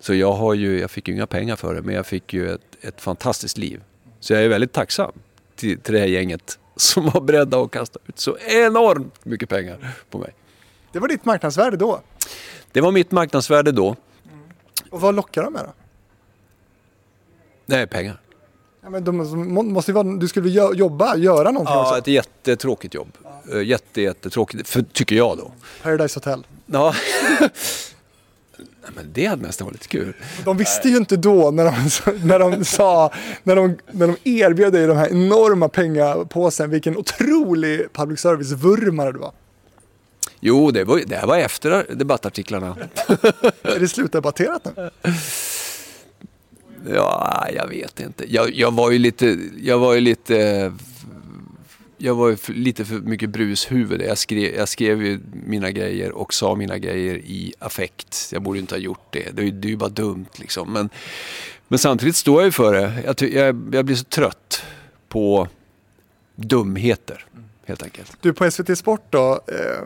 Så 0.00 0.14
jag, 0.14 0.32
har 0.32 0.54
ju, 0.54 0.80
jag 0.80 0.90
fick 0.90 1.08
ju 1.08 1.14
inga 1.14 1.26
pengar 1.26 1.56
för 1.56 1.74
det 1.74 1.82
men 1.82 1.94
jag 1.94 2.06
fick 2.06 2.32
ju 2.32 2.50
ett, 2.54 2.76
ett 2.80 3.00
fantastiskt 3.00 3.58
liv. 3.58 3.82
Så 4.20 4.32
jag 4.32 4.44
är 4.44 4.48
väldigt 4.48 4.72
tacksam 4.72 5.12
till, 5.56 5.80
till 5.80 5.94
det 5.94 6.00
här 6.00 6.06
gänget 6.06 6.58
som 6.76 7.10
var 7.10 7.20
beredda 7.20 7.62
att 7.62 7.70
kasta 7.70 7.98
ut 8.06 8.18
så 8.18 8.36
enormt 8.38 9.24
mycket 9.24 9.48
pengar 9.48 9.94
på 10.10 10.18
mig. 10.18 10.34
Det 10.92 10.98
var 10.98 11.08
ditt 11.08 11.24
marknadsvärde 11.24 11.76
då? 11.76 12.00
Det 12.72 12.80
var 12.80 12.92
mitt 12.92 13.10
marknadsvärde 13.10 13.72
då. 13.72 13.96
Och 14.90 15.00
vad 15.00 15.14
lockar 15.14 15.42
de 15.42 15.52
med 15.52 15.62
då? 15.64 15.72
Nej, 17.66 17.86
pengar. 17.86 18.20
Ja, 18.82 18.90
men 18.90 19.04
de 19.04 19.16
måste 19.72 19.90
ju 19.90 19.94
vara, 19.94 20.16
du 20.16 20.28
skulle 20.28 20.50
väl 20.50 20.78
jobba, 20.78 21.16
göra 21.16 21.50
någonting 21.50 21.74
Ja, 21.74 21.82
också? 21.82 21.98
ett 21.98 22.06
jättetråkigt 22.06 22.94
jobb. 22.94 23.08
Ja. 23.50 23.60
Jätte, 23.62 24.02
jättetråkigt, 24.02 24.68
för, 24.68 24.82
tycker 24.82 25.16
jag 25.16 25.38
då. 25.38 25.52
Paradise 25.82 26.16
Hotel. 26.16 26.46
Ja. 26.66 26.94
Nej, 28.82 28.90
men 28.96 29.12
det 29.12 29.26
hade 29.26 29.42
nästan 29.42 29.66
varit 29.66 29.74
lite 29.74 29.88
kul. 29.88 30.12
De 30.44 30.56
visste 30.56 30.88
ju 30.88 30.96
inte 30.96 31.16
då 31.16 31.50
när 31.50 31.64
de, 31.64 31.72
när 32.26 32.38
de 32.38 32.64
sa, 32.64 33.12
när 33.42 33.56
de, 33.56 33.76
när 33.90 34.06
de 34.06 34.16
erbjöd 34.30 34.72
dig 34.72 34.86
de 34.86 34.96
här 34.96 35.08
enorma 35.10 35.68
pengapåsen, 35.68 36.70
vilken 36.70 36.96
otrolig 36.96 37.92
public 37.92 38.20
service-vurmare 38.20 39.12
du 39.12 39.18
var. 39.18 39.32
Jo, 40.40 40.70
det 40.70 40.84
var, 40.84 41.00
det 41.06 41.16
här 41.16 41.26
var 41.26 41.38
efter 41.38 41.86
debattartiklarna. 41.94 42.76
Är 43.62 43.80
det 43.80 43.88
slutdebatterat 43.88 44.64
nu? 44.76 44.90
Ja, 46.88 47.48
jag 47.54 47.68
vet 47.68 48.00
inte. 48.00 48.34
Jag, 48.34 48.54
jag 48.54 48.70
var 48.74 48.90
ju 48.90 48.98
lite, 48.98 49.38
jag 49.60 49.78
var 49.78 49.94
ju 49.94 50.00
lite, 50.00 50.72
jag 51.98 52.14
var 52.14 52.28
ju 52.28 52.36
för, 52.36 52.52
lite 52.52 52.84
för 52.84 52.94
mycket 52.94 53.30
brushuvud. 53.30 54.02
Jag 54.02 54.18
skrev, 54.18 54.54
jag 54.54 54.68
skrev 54.68 55.02
ju 55.02 55.20
mina 55.46 55.70
grejer 55.70 56.12
och 56.12 56.34
sa 56.34 56.54
mina 56.54 56.78
grejer 56.78 57.16
i 57.16 57.54
affekt. 57.58 58.28
Jag 58.32 58.42
borde 58.42 58.58
inte 58.58 58.74
ha 58.74 58.80
gjort 58.80 59.06
det. 59.10 59.30
Det, 59.32 59.50
det 59.50 59.68
är 59.68 59.70
ju 59.70 59.76
bara 59.76 59.90
dumt 59.90 60.26
liksom. 60.36 60.72
Men, 60.72 60.90
men 61.68 61.78
samtidigt 61.78 62.16
står 62.16 62.40
jag 62.40 62.46
ju 62.46 62.52
för 62.52 62.74
det. 62.74 63.02
Jag, 63.04 63.32
jag, 63.32 63.74
jag 63.74 63.84
blir 63.84 63.96
så 63.96 64.04
trött 64.04 64.62
på 65.08 65.48
dumheter, 66.36 67.26
helt 67.64 67.82
enkelt. 67.82 68.16
Du, 68.20 68.32
på 68.32 68.50
SVT 68.50 68.78
Sport 68.78 69.06
då, 69.10 69.40
eh, 69.46 69.84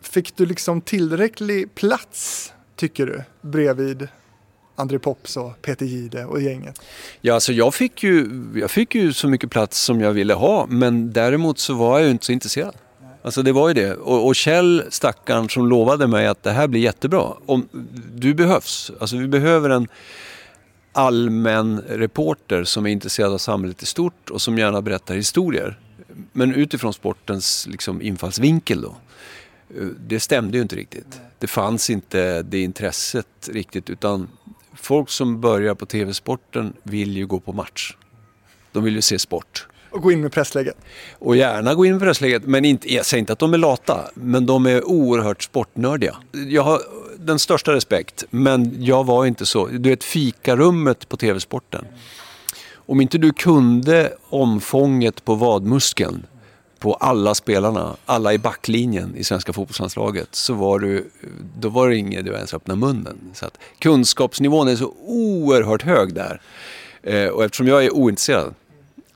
fick 0.00 0.36
du 0.36 0.46
liksom 0.46 0.80
tillräcklig 0.80 1.74
plats, 1.74 2.52
tycker 2.76 3.06
du, 3.06 3.22
bredvid 3.40 4.08
André 4.76 4.98
Pops 4.98 5.36
och 5.36 5.62
Peter 5.62 5.86
Gide 5.86 6.24
och 6.24 6.42
gänget? 6.42 6.80
Ja, 7.20 7.34
alltså 7.34 7.52
jag 7.52 7.74
fick, 7.74 8.02
ju, 8.02 8.28
jag 8.54 8.70
fick 8.70 8.94
ju 8.94 9.12
så 9.12 9.28
mycket 9.28 9.50
plats 9.50 9.80
som 9.80 10.00
jag 10.00 10.12
ville 10.12 10.34
ha, 10.34 10.66
men 10.66 11.12
däremot 11.12 11.58
så 11.58 11.74
var 11.74 11.98
jag 11.98 12.06
ju 12.06 12.10
inte 12.10 12.24
så 12.24 12.32
intresserad. 12.32 12.74
Alltså 13.22 13.42
det 13.42 13.52
var 13.52 13.68
ju 13.68 13.74
det. 13.74 13.94
Och, 13.94 14.26
och 14.26 14.36
Kjell, 14.36 14.84
stackaren, 14.90 15.48
som 15.48 15.68
lovade 15.68 16.06
mig 16.06 16.26
att 16.26 16.42
det 16.42 16.50
här 16.50 16.66
blir 16.66 16.80
jättebra. 16.80 17.32
Om, 17.46 17.68
du 18.14 18.34
behövs. 18.34 18.92
Alltså 19.00 19.16
vi 19.16 19.28
behöver 19.28 19.70
en 19.70 19.88
allmän 20.92 21.82
reporter 21.88 22.64
som 22.64 22.86
är 22.86 22.90
intresserad 22.90 23.32
av 23.32 23.38
samhället 23.38 23.82
i 23.82 23.86
stort 23.86 24.30
och 24.30 24.42
som 24.42 24.58
gärna 24.58 24.82
berättar 24.82 25.14
historier. 25.14 25.78
Men 26.32 26.54
utifrån 26.54 26.94
sportens 26.94 27.66
liksom, 27.70 28.02
infallsvinkel 28.02 28.82
då. 28.82 28.96
Eh, 29.76 29.86
det 30.06 30.20
stämde 30.20 30.56
ju 30.56 30.62
inte 30.62 30.76
riktigt. 30.76 31.20
Det 31.38 31.46
fanns 31.46 31.90
inte 31.90 32.42
det 32.42 32.60
intresset 32.60 33.48
riktigt 33.52 33.90
utan 33.90 34.28
folk 34.76 35.10
som 35.10 35.40
börjar 35.40 35.74
på 35.74 35.86
TV-sporten 35.86 36.72
vill 36.82 37.16
ju 37.16 37.26
gå 37.26 37.40
på 37.40 37.52
match. 37.52 37.96
De 38.72 38.84
vill 38.84 38.94
ju 38.94 39.02
se 39.02 39.18
sport. 39.18 39.66
Och 39.90 40.02
gå 40.02 40.12
in 40.12 40.20
med 40.20 40.32
pressläget. 40.32 40.76
Och 41.18 41.36
gärna 41.36 41.74
gå 41.74 41.86
in 41.86 41.92
med 41.92 42.00
pressläget, 42.00 42.42
men 42.44 42.64
inte, 42.64 42.94
jag 42.94 43.06
säger 43.06 43.18
inte 43.18 43.32
att 43.32 43.38
de 43.38 43.54
är 43.54 43.58
lata, 43.58 44.00
men 44.14 44.46
de 44.46 44.66
är 44.66 44.84
oerhört 44.84 45.42
sportnördiga. 45.42 46.16
Jag 46.32 46.62
har 46.62 46.80
den 47.18 47.38
största 47.38 47.72
respekt, 47.72 48.24
men 48.30 48.84
jag 48.84 49.04
var 49.04 49.26
inte 49.26 49.46
så. 49.46 49.66
Du 49.66 49.88
vet 49.88 50.04
fikarummet 50.04 51.08
på 51.08 51.16
TV-sporten. 51.16 51.84
Om 52.74 53.00
inte 53.00 53.18
du 53.18 53.32
kunde 53.32 54.12
omfånget 54.28 55.24
på 55.24 55.34
vadmuskeln 55.34 56.26
på 56.86 56.94
alla 56.94 57.34
spelarna, 57.34 57.96
alla 58.04 58.32
i 58.32 58.38
backlinjen 58.38 59.16
i 59.16 59.24
svenska 59.24 59.52
fotbollslandslaget, 59.52 60.34
så 60.34 60.54
var 60.54 60.78
du, 60.78 61.10
då 61.58 61.68
var 61.68 61.88
det 61.88 61.96
inget 61.96 62.24
du 62.24 62.32
ens 62.32 62.54
öppnade 62.54 62.80
munnen. 62.80 63.18
Så 63.34 63.46
att 63.46 63.58
kunskapsnivån 63.78 64.68
är 64.68 64.76
så 64.76 64.94
oerhört 65.06 65.82
hög 65.82 66.14
där. 66.14 66.40
Eh, 67.02 67.28
och 67.28 67.44
eftersom 67.44 67.66
jag 67.66 67.84
är 67.84 67.94
ointresserad, 67.94 68.54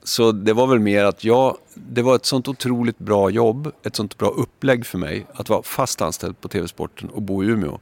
så 0.03 0.31
det 0.31 0.53
var 0.53 0.67
väl 0.67 0.79
mer 0.79 1.03
att 1.03 1.23
jag, 1.23 1.57
det 1.73 2.01
var 2.01 2.15
ett 2.15 2.25
sånt 2.25 2.47
otroligt 2.47 2.99
bra 2.99 3.29
jobb, 3.29 3.71
ett 3.83 3.95
sånt 3.95 4.17
bra 4.17 4.29
upplägg 4.29 4.85
för 4.85 4.97
mig 4.97 5.25
att 5.33 5.49
vara 5.49 5.63
fast 5.63 6.01
anställd 6.01 6.41
på 6.41 6.47
TV-sporten 6.47 7.09
och 7.09 7.21
bo 7.21 7.43
i 7.43 7.47
Umeå. 7.47 7.79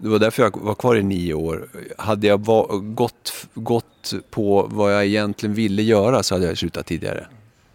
Det 0.00 0.08
var 0.08 0.18
därför 0.18 0.42
jag 0.42 0.56
var 0.60 0.74
kvar 0.74 0.96
i 0.96 1.02
nio 1.02 1.34
år. 1.34 1.68
Hade 1.98 2.26
jag 2.26 2.44
var, 2.44 2.78
gått, 2.78 3.46
gått 3.54 4.14
på 4.30 4.66
vad 4.70 4.94
jag 4.94 5.06
egentligen 5.06 5.54
ville 5.54 5.82
göra 5.82 6.22
så 6.22 6.34
hade 6.34 6.46
jag 6.46 6.58
slutat 6.58 6.86
tidigare. 6.86 7.26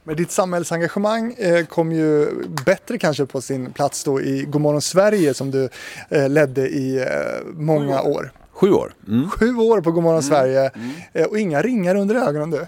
Men 0.04 0.16
ditt 0.16 0.32
samhällsengagemang 0.32 1.34
eh, 1.34 1.66
kom 1.66 1.92
ju 1.92 2.30
bättre 2.66 2.98
kanske 2.98 3.26
på 3.26 3.42
sin 3.42 3.74
plats 3.74 4.04
då 4.04 4.22
i 4.22 4.44
Godmorgon 4.44 4.82
Sverige 4.82 5.34
som 5.34 5.52
du 5.52 5.70
eh, 6.10 6.30
ledde 6.30 6.70
i 6.70 6.98
eh, 7.00 7.06
många 7.54 8.02
år. 8.02 8.32
Sju 8.52 8.72
år. 8.72 8.94
Mm. 9.08 9.30
Sju 9.30 9.56
år 9.56 9.82
på 9.82 9.92
Godmorgon 9.92 10.20
mm. 10.20 10.30
Sverige 10.30 10.72
mm. 11.14 11.30
och 11.30 11.40
inga 11.40 11.62
ringar 11.62 11.96
under 11.96 12.16
ögonen 12.16 12.52
du. 12.52 12.66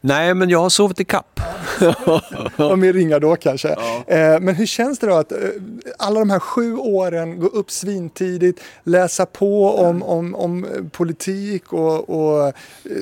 Nej, 0.00 0.34
men 0.34 0.50
jag 0.50 0.58
har 0.58 0.70
sovit 0.70 1.00
i 1.00 1.04
kapp. 1.04 1.40
och 2.70 2.78
mer 2.78 2.92
ringar 2.92 3.20
då 3.20 3.36
kanske. 3.36 3.68
Ja. 3.68 4.14
Eh, 4.14 4.40
men 4.40 4.54
hur 4.54 4.66
känns 4.66 4.98
det 4.98 5.06
då 5.06 5.14
att 5.14 5.32
eh, 5.32 5.38
alla 5.98 6.18
de 6.18 6.30
här 6.30 6.38
sju 6.38 6.76
åren 6.76 7.40
gå 7.40 7.46
upp 7.46 7.70
svintidigt, 7.70 8.60
läsa 8.84 9.26
på 9.26 9.76
om, 9.76 10.02
om, 10.02 10.34
om 10.34 10.66
politik 10.92 11.72
och, 11.72 12.10
och 12.10 12.46
eh, 12.46 12.52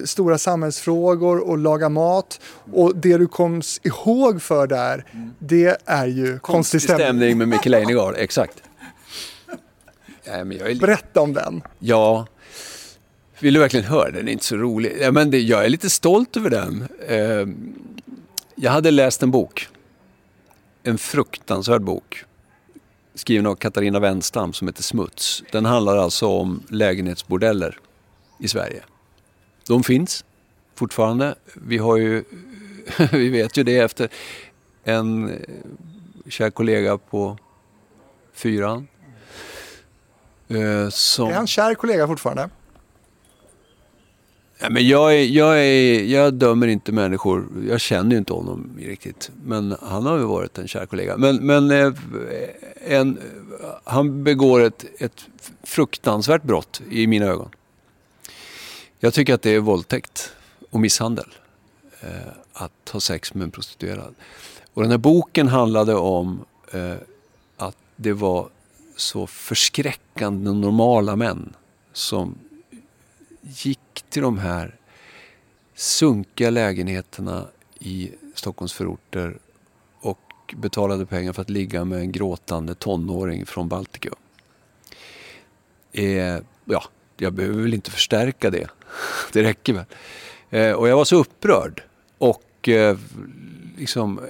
stora 0.04 0.38
samhällsfrågor 0.38 1.48
och 1.48 1.58
laga 1.58 1.88
mat. 1.88 2.40
Och 2.72 2.96
det 2.96 3.18
du 3.18 3.26
kom 3.26 3.62
ihåg 3.82 4.42
för 4.42 4.66
där, 4.66 5.04
mm. 5.12 5.30
det 5.38 5.76
är 5.84 6.06
ju 6.06 6.38
konstig 6.38 6.82
stämning. 6.82 7.06
stämning 7.06 7.38
med 7.38 7.48
Micke 7.48 7.66
Leijnegard, 7.66 8.14
exakt. 8.18 8.62
Ja, 10.24 10.44
men 10.44 10.58
jag 10.58 10.70
är... 10.70 10.74
Berätta 10.74 11.20
om 11.20 11.32
den. 11.32 11.62
Ja, 11.78 12.26
vill 13.40 13.54
du 13.54 13.60
verkligen 13.60 13.86
höra? 13.86 14.10
Den 14.10 14.28
är 14.28 14.32
inte 14.32 14.44
så 14.44 14.56
rolig. 14.56 14.96
Ja, 15.00 15.12
men 15.12 15.30
det, 15.30 15.40
jag 15.40 15.64
är 15.64 15.68
lite 15.68 15.90
stolt 15.90 16.36
över 16.36 16.50
den. 16.50 16.88
Eh, 17.08 17.46
jag 18.62 18.70
hade 18.70 18.90
läst 18.90 19.22
en 19.22 19.30
bok. 19.30 19.68
En 20.82 20.98
fruktansvärd 20.98 21.82
bok. 21.82 22.24
Skriven 23.14 23.46
av 23.46 23.54
Katarina 23.54 24.00
Wenstam 24.00 24.52
som 24.52 24.68
heter 24.68 24.82
Smuts. 24.82 25.42
Den 25.52 25.64
handlar 25.64 25.96
alltså 25.96 26.26
om 26.26 26.62
lägenhetsbordeller 26.68 27.78
i 28.38 28.48
Sverige. 28.48 28.82
De 29.66 29.82
finns 29.82 30.24
fortfarande. 30.74 31.34
Vi 31.54 31.78
har 31.78 31.96
ju, 31.96 32.24
vi 33.12 33.28
vet 33.28 33.56
ju 33.56 33.62
det 33.62 33.78
efter 33.78 34.08
en 34.84 35.30
eh, 35.30 35.36
kär 36.28 36.50
kollega 36.50 36.98
på 36.98 37.38
fyran. 38.32 38.88
Eh, 40.48 40.88
som... 40.88 41.28
Är 41.28 41.34
han 41.34 41.46
kär 41.46 41.74
kollega 41.74 42.06
fortfarande? 42.06 42.50
Ja, 44.62 44.70
men 44.70 44.88
jag, 44.88 45.14
är, 45.14 45.24
jag, 45.24 45.66
är, 45.66 46.04
jag 46.04 46.34
dömer 46.34 46.66
inte 46.66 46.92
människor. 46.92 47.48
Jag 47.68 47.80
känner 47.80 48.10
ju 48.10 48.18
inte 48.18 48.32
honom 48.32 48.70
riktigt. 48.78 49.30
Men 49.44 49.76
han 49.82 50.06
har 50.06 50.18
ju 50.18 50.24
varit 50.24 50.58
en 50.58 50.68
kär 50.68 50.86
kollega. 50.86 51.16
Men, 51.16 51.36
men 51.36 51.70
eh, 51.70 51.92
en, 52.86 53.18
han 53.84 54.24
begår 54.24 54.60
ett, 54.60 54.84
ett 54.98 55.26
fruktansvärt 55.62 56.42
brott 56.42 56.82
i 56.90 57.06
mina 57.06 57.26
ögon. 57.26 57.48
Jag 58.98 59.14
tycker 59.14 59.34
att 59.34 59.42
det 59.42 59.50
är 59.50 59.60
våldtäkt 59.60 60.32
och 60.70 60.80
misshandel. 60.80 61.26
Eh, 62.00 62.32
att 62.52 62.88
ha 62.92 63.00
sex 63.00 63.34
med 63.34 63.44
en 63.44 63.50
prostituerad. 63.50 64.14
Och 64.74 64.82
den 64.82 64.90
här 64.90 64.98
boken 64.98 65.48
handlade 65.48 65.94
om 65.94 66.44
eh, 66.72 66.94
att 67.56 67.76
det 67.96 68.12
var 68.12 68.48
så 68.96 69.26
förskräckande 69.26 70.50
normala 70.50 71.16
män 71.16 71.54
som 71.92 72.34
gick 73.50 74.04
till 74.08 74.22
de 74.22 74.38
här 74.38 74.76
sunkiga 75.74 76.50
lägenheterna 76.50 77.46
i 77.78 78.12
Stockholms 78.34 78.72
förorter 78.72 79.38
och 80.00 80.54
betalade 80.56 81.06
pengar 81.06 81.32
för 81.32 81.42
att 81.42 81.50
ligga 81.50 81.84
med 81.84 81.98
en 81.98 82.12
gråtande 82.12 82.74
tonåring 82.74 83.46
från 83.46 83.68
Baltikum. 83.68 84.14
Eh, 85.92 86.38
ja, 86.64 86.84
jag 87.16 87.32
behöver 87.32 87.62
väl 87.62 87.74
inte 87.74 87.90
förstärka 87.90 88.50
det. 88.50 88.68
Det 89.32 89.42
räcker 89.42 89.72
väl. 89.72 89.84
Eh, 90.50 90.72
och 90.72 90.88
jag 90.88 90.96
var 90.96 91.04
så 91.04 91.16
upprörd. 91.16 91.82
Och 92.18 92.68
eh, 92.68 92.98
liksom... 93.76 94.20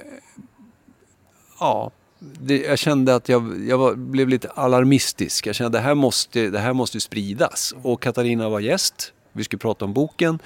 Ja, 1.59 1.91
det, 2.21 2.57
jag 2.61 2.79
kände 2.79 3.15
att 3.15 3.29
jag, 3.29 3.67
jag 3.67 3.77
var, 3.77 3.95
blev 3.95 4.27
lite 4.29 4.49
alarmistisk. 4.49 5.47
Jag 5.47 5.55
kände 5.55 5.67
att 5.67 5.83
det 5.83 5.87
här, 5.87 5.95
måste, 5.95 6.49
det 6.49 6.59
här 6.59 6.73
måste 6.73 6.99
spridas. 6.99 7.73
Och 7.83 8.01
Katarina 8.01 8.49
var 8.49 8.59
gäst. 8.59 9.13
Vi 9.31 9.43
skulle 9.43 9.59
prata 9.59 9.85
om 9.85 9.93
boken. 9.93 10.39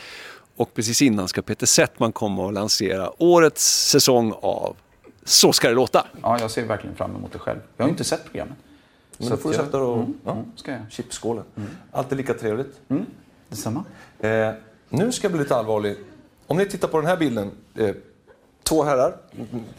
Och 0.56 0.74
precis 0.74 1.02
innan 1.02 1.28
ska 1.28 1.42
Peter 1.42 1.66
Settman 1.66 2.12
komma 2.12 2.46
och 2.46 2.54
lansera 2.54 3.24
årets 3.24 3.90
säsong 3.90 4.34
av 4.42 4.76
Så 5.24 5.54
ska 5.54 5.68
det 5.70 5.74
låta. 5.76 6.08
Ja, 6.22 6.40
jag 6.40 6.52
ser 6.52 6.66
verkligen 6.66 6.96
fram 6.96 7.16
emot 7.16 7.32
det 7.32 7.40
själv. 7.40 7.60
Jag 7.78 7.86
har 7.86 7.90
inte 7.90 8.04
sett 8.04 8.26
programmet. 8.26 8.58
Men 9.18 9.30
då 9.30 9.38
får 9.38 9.50
du 9.50 9.56
sätta 9.56 9.78
dig 9.78 9.88
och... 9.88 9.98
Mm, 9.98 10.14
Ja, 10.26 10.32
mm, 10.32 10.46
ska 10.56 10.72
jag. 10.72 10.82
chipsskålen. 10.90 11.44
Alltid 11.92 12.18
lika 12.18 12.34
trevligt. 12.34 12.80
Mm, 12.90 13.06
detsamma. 13.50 13.84
Eh, 14.20 14.52
nu 14.90 15.12
ska 15.12 15.26
jag 15.26 15.32
bli 15.32 15.42
lite 15.42 15.56
allvarlig. 15.56 15.96
Om 16.48 16.58
ni 16.58 16.66
tittar 16.66 16.88
på 16.88 16.98
den 16.98 17.06
här 17.10 17.18
bilden. 17.18 17.52
Eh, 17.76 17.90
två 18.70 18.84
herrar, 18.84 19.16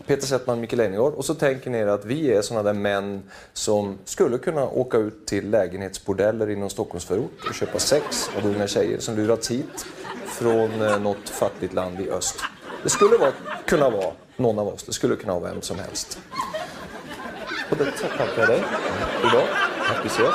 Peter 0.06 0.26
Settman 0.26 0.56
och 0.56 0.60
Micke 0.60 0.72
Leijnegard. 0.72 1.14
Och 1.14 1.24
så 1.24 1.34
tänker 1.34 1.70
ni 1.70 1.78
er 1.78 1.86
att 1.86 2.04
vi 2.04 2.32
är 2.32 2.42
sådana 2.42 2.62
där 2.62 2.72
män 2.72 3.22
som 3.52 3.98
skulle 4.04 4.38
kunna 4.38 4.64
åka 4.68 4.98
ut 4.98 5.26
till 5.26 5.50
lägenhetsbordeller 5.50 6.50
inom 6.50 6.70
Stockholmsförort 6.70 7.44
och 7.48 7.54
köpa 7.54 7.78
sex 7.78 8.30
av 8.36 8.46
unga 8.50 8.66
tjejer 8.66 8.98
som 8.98 9.16
lurats 9.16 9.50
hit 9.50 9.86
från 10.26 10.82
eh, 10.82 11.00
något 11.00 11.28
fattigt 11.28 11.72
land 11.72 12.00
i 12.00 12.10
öst. 12.10 12.36
Det 12.82 12.90
skulle 12.90 13.16
vara, 13.16 13.32
kunna 13.66 13.90
vara 13.90 14.12
någon 14.36 14.58
av 14.58 14.68
oss. 14.68 14.82
Det 14.82 14.92
skulle 14.92 15.16
kunna 15.16 15.38
vara 15.38 15.52
vem 15.52 15.62
som 15.62 15.78
helst. 15.78 16.18
På 17.68 17.74
det 17.74 17.84
sättet 17.84 18.18
tackar 18.18 18.40
jag 18.40 18.48
dig 18.48 18.62
idag. 19.20 19.46
Tack, 19.88 20.04
vi 20.04 20.08
ses. 20.08 20.34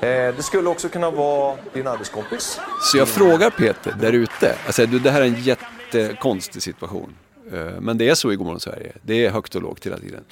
Eh, 0.00 0.34
det 0.36 0.42
skulle 0.42 0.68
också 0.68 0.88
kunna 0.88 1.10
vara 1.10 1.56
din 1.72 1.86
arbetskompis. 1.86 2.60
Så 2.82 2.98
jag 2.98 3.08
frågar 3.08 3.50
Peter 3.50 3.96
där 4.00 4.12
ute. 4.12 4.56
Alltså, 4.66 4.86
du, 4.86 4.98
det 4.98 5.10
här 5.10 5.20
är 5.20 5.26
en 5.26 5.42
jättekonstig 5.42 6.62
situation. 6.62 7.14
Eh, 7.52 7.80
men 7.80 7.98
det 7.98 8.08
är 8.08 8.14
så 8.14 8.32
i 8.32 8.36
Godmorgon 8.36 8.60
Sverige. 8.60 8.92
Det 9.02 9.26
är 9.26 9.30
högt 9.30 9.54
och 9.54 9.62
lågt 9.62 9.86
hela 9.86 9.98
tiden. 9.98 10.24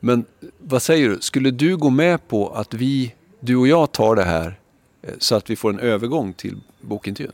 Men 0.00 0.24
vad 0.58 0.82
säger 0.82 1.08
du? 1.08 1.20
Skulle 1.20 1.50
du 1.50 1.76
gå 1.76 1.90
med 1.90 2.28
på 2.28 2.48
att 2.48 2.74
vi, 2.74 3.14
du 3.40 3.56
och 3.56 3.68
jag 3.68 3.92
tar 3.92 4.16
det 4.16 4.24
här 4.24 4.58
eh, 5.02 5.14
så 5.18 5.34
att 5.34 5.50
vi 5.50 5.56
får 5.56 5.70
en 5.70 5.80
övergång 5.80 6.32
till 6.32 6.60
bokintervjun? 6.80 7.32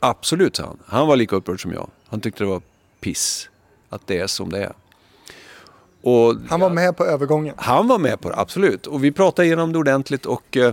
Absolut, 0.00 0.56
sa 0.56 0.62
han. 0.62 0.78
Han 0.86 1.06
var 1.06 1.16
lika 1.16 1.36
upprörd 1.36 1.62
som 1.62 1.72
jag. 1.72 1.90
Han 2.06 2.20
tyckte 2.20 2.44
det 2.44 2.48
var 2.48 2.62
piss 3.00 3.48
att 3.88 4.06
det 4.06 4.18
är 4.18 4.26
som 4.26 4.50
det 4.50 4.64
är. 4.64 4.72
Och 6.06 6.34
Han 6.48 6.60
var 6.60 6.70
med 6.70 6.96
på 6.96 7.04
övergången. 7.04 7.54
han 7.58 7.88
var 7.88 7.98
med 7.98 8.20
på 8.20 8.28
det, 8.30 8.36
absolut. 8.36 8.86
Och 8.86 9.04
vi 9.04 9.12
pratade 9.12 9.46
igenom 9.46 9.72
det 9.72 9.78
ordentligt 9.78 10.26
och, 10.26 10.56
eh, 10.56 10.72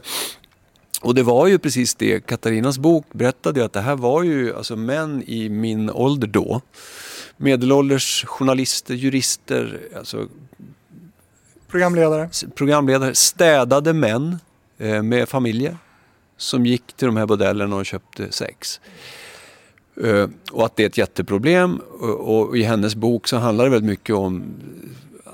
och 1.01 1.15
det 1.15 1.23
var 1.23 1.47
ju 1.47 1.59
precis 1.59 1.95
det. 1.95 2.25
Katarinas 2.25 2.77
bok 2.77 3.05
berättade 3.11 3.59
ju 3.59 3.65
att 3.65 3.73
det 3.73 3.81
här 3.81 3.95
var 3.95 4.23
ju 4.23 4.55
alltså 4.55 4.75
män 4.75 5.23
i 5.27 5.49
min 5.49 5.89
ålder 5.89 6.27
då. 6.27 6.61
Medelålders 7.37 8.25
journalister, 8.27 8.93
jurister, 8.93 9.79
alltså 9.97 10.27
Programledare. 11.67 12.29
programledare, 12.55 13.15
städade 13.15 13.93
män 13.93 14.37
eh, 14.77 15.03
med 15.03 15.29
familjer 15.29 15.77
som 16.37 16.65
gick 16.65 16.93
till 16.93 17.05
de 17.05 17.17
här 17.17 17.25
bordellerna 17.25 17.75
och 17.75 17.85
köpte 17.85 18.31
sex. 18.31 18.79
Eh, 20.03 20.27
och 20.51 20.65
att 20.65 20.75
det 20.75 20.83
är 20.83 20.87
ett 20.87 20.97
jätteproblem 20.97 21.81
och, 21.99 22.47
och 22.49 22.57
i 22.57 22.63
hennes 22.63 22.95
bok 22.95 23.27
så 23.27 23.37
handlar 23.37 23.63
det 23.65 23.71
väldigt 23.71 23.89
mycket 23.89 24.15
om 24.15 24.43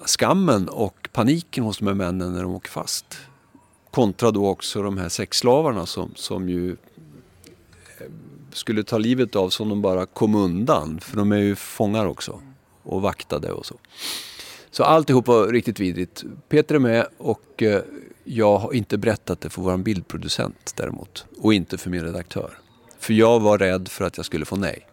skammen 0.08 0.70
och 0.70 1.10
paniken 1.14 1.64
hos 1.64 1.78
de 1.78 1.88
här 1.88 1.94
männen 1.94 2.34
när 2.34 2.44
de 2.44 2.56
åker 2.56 2.70
fast. 2.70 3.18
Kontra 3.92 4.32
då 4.32 4.48
också 4.48 4.82
de 4.82 4.98
här 4.98 5.10
sexslavarna 5.10 5.86
som, 5.86 6.12
som 6.16 6.50
ju 6.50 6.72
eh, 6.72 6.76
skulle 8.52 8.84
ta 8.84 8.98
livet 8.98 9.36
av 9.36 9.50
som 9.50 9.70
de 9.70 9.82
bara 9.82 10.06
kom 10.06 10.36
undan. 10.36 11.00
För 11.00 11.18
de 11.18 11.32
är 11.32 11.38
ju 11.38 11.56
fångar 11.56 12.06
också 12.06 12.42
och 12.84 13.02
vaktade 13.02 13.52
och 13.52 13.66
så. 13.66 13.76
Så 14.72 14.84
alltihop 14.84 15.28
var 15.28 15.48
riktigt 15.48 15.80
vidrigt. 15.80 16.24
Peter 16.50 16.76
är 16.76 16.80
med 16.80 17.08
och 17.18 17.64
eh, 17.64 17.82
jag 18.24 18.58
har 18.58 18.74
inte 18.74 18.98
berättat 18.98 19.42
det 19.42 19.50
för 19.50 19.62
vår 19.62 19.78
bildproducent 19.78 20.74
däremot. 20.76 21.26
Och 21.38 21.54
inte 21.54 21.78
för 21.78 21.90
min 21.90 22.02
redaktör. 22.02 22.60
För 23.00 23.14
jag 23.14 23.40
var 23.40 23.58
rädd 23.58 23.88
för 23.88 24.06
att 24.06 24.18
jag 24.18 24.26
skulle 24.26 24.46
få 24.46 24.56
nej. 24.56 24.88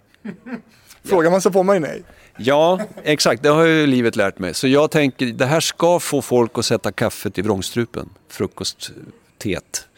Frågar 1.02 1.30
man 1.30 1.42
så 1.42 1.52
får 1.52 1.64
man 1.64 1.76
ju 1.76 1.80
nej. 1.80 2.04
Ja, 2.36 2.80
exakt. 3.02 3.42
Det 3.42 3.48
har 3.48 3.64
ju 3.64 3.86
livet 3.86 4.16
lärt 4.16 4.38
mig. 4.38 4.54
Så 4.54 4.68
jag 4.68 4.90
tänker, 4.90 5.26
det 5.26 5.46
här 5.46 5.60
ska 5.60 6.00
få 6.00 6.22
folk 6.22 6.58
att 6.58 6.64
sätta 6.64 6.92
kaffet 6.92 7.38
i 7.38 7.42
vrångstrupen. 7.42 8.08
Frukostteet. 8.28 9.88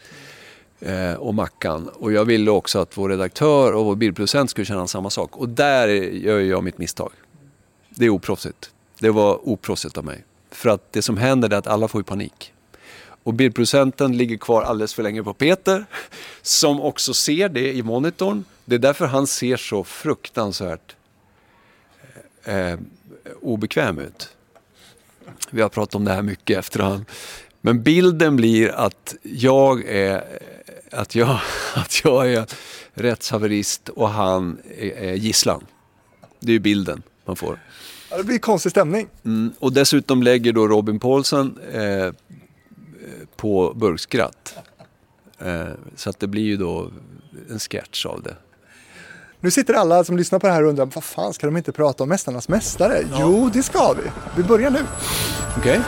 Eh, 0.79 1.13
och 1.13 1.33
mackan. 1.33 1.87
Och 1.93 2.11
jag 2.11 2.25
ville 2.25 2.51
också 2.51 2.79
att 2.79 2.97
vår 2.97 3.09
redaktör 3.09 3.73
och 3.73 3.85
vår 3.85 3.95
bildproducent 3.95 4.49
skulle 4.49 4.65
känna 4.65 4.87
samma 4.87 5.09
sak. 5.09 5.37
Och 5.37 5.49
där 5.49 5.87
gör 5.87 6.39
jag 6.39 6.63
mitt 6.63 6.77
misstag. 6.77 7.11
Det 7.89 8.05
är 8.05 8.09
oproffsigt. 8.09 8.71
Det 8.99 9.09
var 9.09 9.49
oproffsigt 9.49 9.97
av 9.97 10.05
mig. 10.05 10.23
För 10.51 10.69
att 10.69 10.93
det 10.93 11.01
som 11.01 11.17
händer 11.17 11.49
är 11.49 11.57
att 11.57 11.67
alla 11.67 11.87
får 11.87 11.99
ju 11.99 12.03
panik. 12.03 12.53
Och 13.23 13.33
bildproducenten 13.33 14.17
ligger 14.17 14.37
kvar 14.37 14.61
alldeles 14.61 14.93
för 14.93 15.03
länge 15.03 15.23
på 15.23 15.33
Peter. 15.33 15.85
Som 16.41 16.81
också 16.81 17.13
ser 17.13 17.49
det 17.49 17.73
i 17.73 17.83
monitorn. 17.83 18.43
Det 18.65 18.75
är 18.75 18.79
därför 18.79 19.05
han 19.05 19.27
ser 19.27 19.57
så 19.57 19.83
fruktansvärt 19.83 20.96
eh, 22.47 22.79
obekväm 23.41 23.99
ut. 23.99 24.29
Vi 25.51 25.61
har 25.61 25.69
pratat 25.69 25.95
om 25.95 26.05
det 26.05 26.11
här 26.11 26.21
mycket 26.21 26.57
efterhand. 26.57 27.05
Men 27.61 27.83
bilden 27.83 28.35
blir 28.35 28.69
att 28.69 29.15
jag 29.21 29.85
är, 29.85 30.39
att 30.91 31.15
jag, 31.15 31.39
att 31.75 32.03
jag 32.03 32.33
är 32.33 32.45
rättshaverist 32.93 33.89
och 33.89 34.09
han 34.09 34.57
är, 34.77 34.91
är 34.91 35.13
gisslan. 35.13 35.65
Det 36.39 36.53
är 36.53 36.59
bilden 36.59 37.03
man 37.25 37.35
får. 37.35 37.59
Ja, 38.09 38.17
det 38.17 38.23
blir 38.23 38.39
konstig 38.39 38.71
stämning. 38.71 39.07
Mm, 39.25 39.53
och 39.59 39.73
dessutom 39.73 40.23
lägger 40.23 40.53
då 40.53 40.67
Robin 40.67 40.99
Paulsen 40.99 41.59
eh, 41.71 42.11
på 43.35 43.73
burkskratt. 43.75 44.57
Eh, 45.39 45.67
så 45.95 46.09
att 46.09 46.19
det 46.19 46.27
blir 46.27 46.43
ju 46.43 46.57
då 46.57 46.91
en 47.49 47.59
sketch 47.59 48.05
av 48.05 48.21
det. 48.21 48.35
Nu 49.41 49.51
sitter 49.51 49.73
alla 49.73 50.03
som 50.03 50.17
lyssnar 50.17 50.39
på 50.39 50.47
det 50.47 50.53
här 50.53 50.63
och 50.63 50.69
undrar, 50.69 50.85
vad 50.85 51.03
fan 51.03 51.33
ska 51.33 51.47
de 51.47 51.57
inte 51.57 51.71
prata 51.71 52.03
om 52.03 52.09
Mästarnas 52.09 52.49
Mästare? 52.49 53.03
Jo, 53.19 53.49
det 53.53 53.63
ska 53.63 53.93
vi. 53.93 54.11
Vi 54.37 54.43
börjar 54.43 54.71
nu. 54.71 54.79
Okej? 55.57 55.79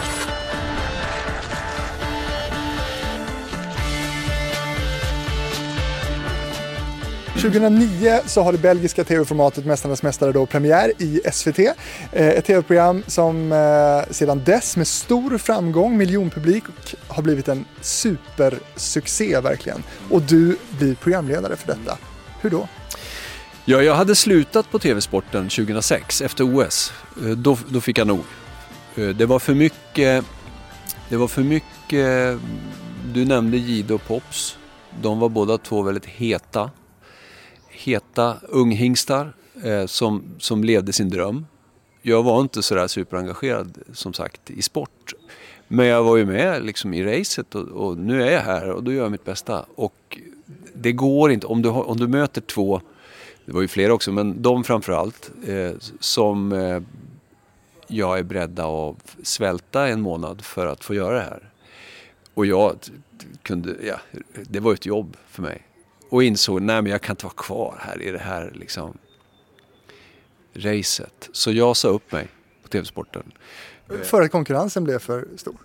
2009 7.41 8.19
så 8.25 8.41
har 8.41 8.51
det 8.51 8.57
belgiska 8.57 9.03
tv-formatet 9.03 9.65
Mästarnas 9.65 10.03
Mästare 10.03 10.31
då 10.31 10.45
premiär 10.45 10.91
i 10.97 11.21
SVT. 11.31 11.59
Eh, 11.59 11.73
ett 12.11 12.45
tv-program 12.45 13.03
som 13.07 13.51
eh, 13.51 14.13
sedan 14.13 14.41
dess 14.45 14.77
med 14.77 14.87
stor 14.87 15.37
framgång, 15.37 15.97
miljonpublik, 15.97 16.63
har 17.07 17.23
blivit 17.23 17.47
en 17.47 17.65
supersuccé 17.81 19.39
verkligen. 19.39 19.83
Och 20.09 20.21
du 20.21 20.57
blir 20.79 20.95
programledare 20.95 21.55
för 21.55 21.67
detta. 21.67 21.97
Hur 22.41 22.49
då? 22.49 22.67
Ja, 23.69 23.83
jag 23.83 23.95
hade 23.95 24.15
slutat 24.15 24.71
på 24.71 24.79
TV-sporten 24.79 25.49
2006 25.49 26.21
efter 26.21 26.43
OS. 26.43 26.93
Eh, 27.25 27.29
då, 27.29 27.57
då 27.69 27.81
fick 27.81 27.97
jag 27.97 28.07
nog. 28.07 28.23
Eh, 28.95 29.07
det 29.09 29.25
var 29.25 29.39
för 29.39 29.53
mycket... 29.53 30.25
Det 31.09 31.17
var 31.17 31.27
för 31.27 31.41
mycket... 31.41 32.39
Du 33.13 33.25
nämnde 33.25 33.57
Jihde 33.57 33.93
och 33.93 34.07
Pops. 34.07 34.57
De 35.01 35.19
var 35.19 35.29
båda 35.29 35.57
två 35.57 35.81
väldigt 35.81 36.05
heta. 36.05 36.71
Heta 37.69 38.37
unghingstar 38.41 39.33
eh, 39.63 39.85
som, 39.85 40.23
som 40.39 40.63
levde 40.63 40.93
sin 40.93 41.09
dröm. 41.09 41.45
Jag 42.01 42.23
var 42.23 42.41
inte 42.41 42.63
sådär 42.63 42.87
superengagerad 42.87 43.77
som 43.93 44.13
sagt 44.13 44.49
i 44.49 44.61
sport. 44.61 45.13
Men 45.67 45.85
jag 45.85 46.03
var 46.03 46.17
ju 46.17 46.25
med 46.25 46.65
liksom 46.65 46.93
i 46.93 47.03
racet 47.03 47.55
och, 47.55 47.67
och 47.67 47.97
nu 47.97 48.23
är 48.23 48.31
jag 48.31 48.41
här 48.41 48.69
och 48.69 48.83
då 48.83 48.93
gör 48.93 49.03
jag 49.03 49.11
mitt 49.11 49.25
bästa. 49.25 49.65
Och 49.75 50.19
det 50.73 50.91
går 50.91 51.31
inte, 51.31 51.47
om 51.47 51.61
du, 51.61 51.69
har, 51.69 51.89
om 51.89 51.97
du 51.97 52.07
möter 52.07 52.41
två 52.41 52.81
det 53.49 53.53
var 53.53 53.61
ju 53.61 53.67
fler 53.67 53.91
också, 53.91 54.11
men 54.11 54.41
de 54.41 54.63
framförallt 54.63 55.31
eh, 55.47 55.71
som 55.99 56.51
eh, 56.51 56.81
jag 57.87 58.19
är 58.19 58.23
beredda 58.23 58.65
att 58.65 59.15
svälta 59.23 59.87
en 59.87 60.01
månad 60.01 60.41
för 60.41 60.65
att 60.65 60.83
få 60.83 60.93
göra 60.93 61.15
det 61.15 61.21
här. 61.21 61.49
Och 62.33 62.45
jag 62.45 62.77
kunde, 63.41 63.75
ja, 63.83 63.99
det 64.43 64.59
var 64.59 64.73
ett 64.73 64.85
jobb 64.85 65.17
för 65.27 65.41
mig. 65.41 65.67
Och 66.09 66.23
insåg, 66.23 66.61
nej 66.61 66.81
men 66.81 66.91
jag 66.91 67.01
kan 67.01 67.13
inte 67.13 67.25
vara 67.25 67.33
kvar 67.33 67.75
här 67.79 68.01
i 68.01 68.11
det 68.11 68.19
här 68.19 68.51
liksom 68.55 68.97
racet. 70.53 71.29
Så 71.31 71.51
jag 71.51 71.77
sa 71.77 71.87
upp 71.87 72.11
mig 72.11 72.27
på 72.63 72.67
TV-sporten. 72.69 73.31
För 74.03 74.21
att 74.21 74.31
konkurrensen 74.31 74.83
blev 74.83 74.99
för 74.99 75.27
stor. 75.37 75.57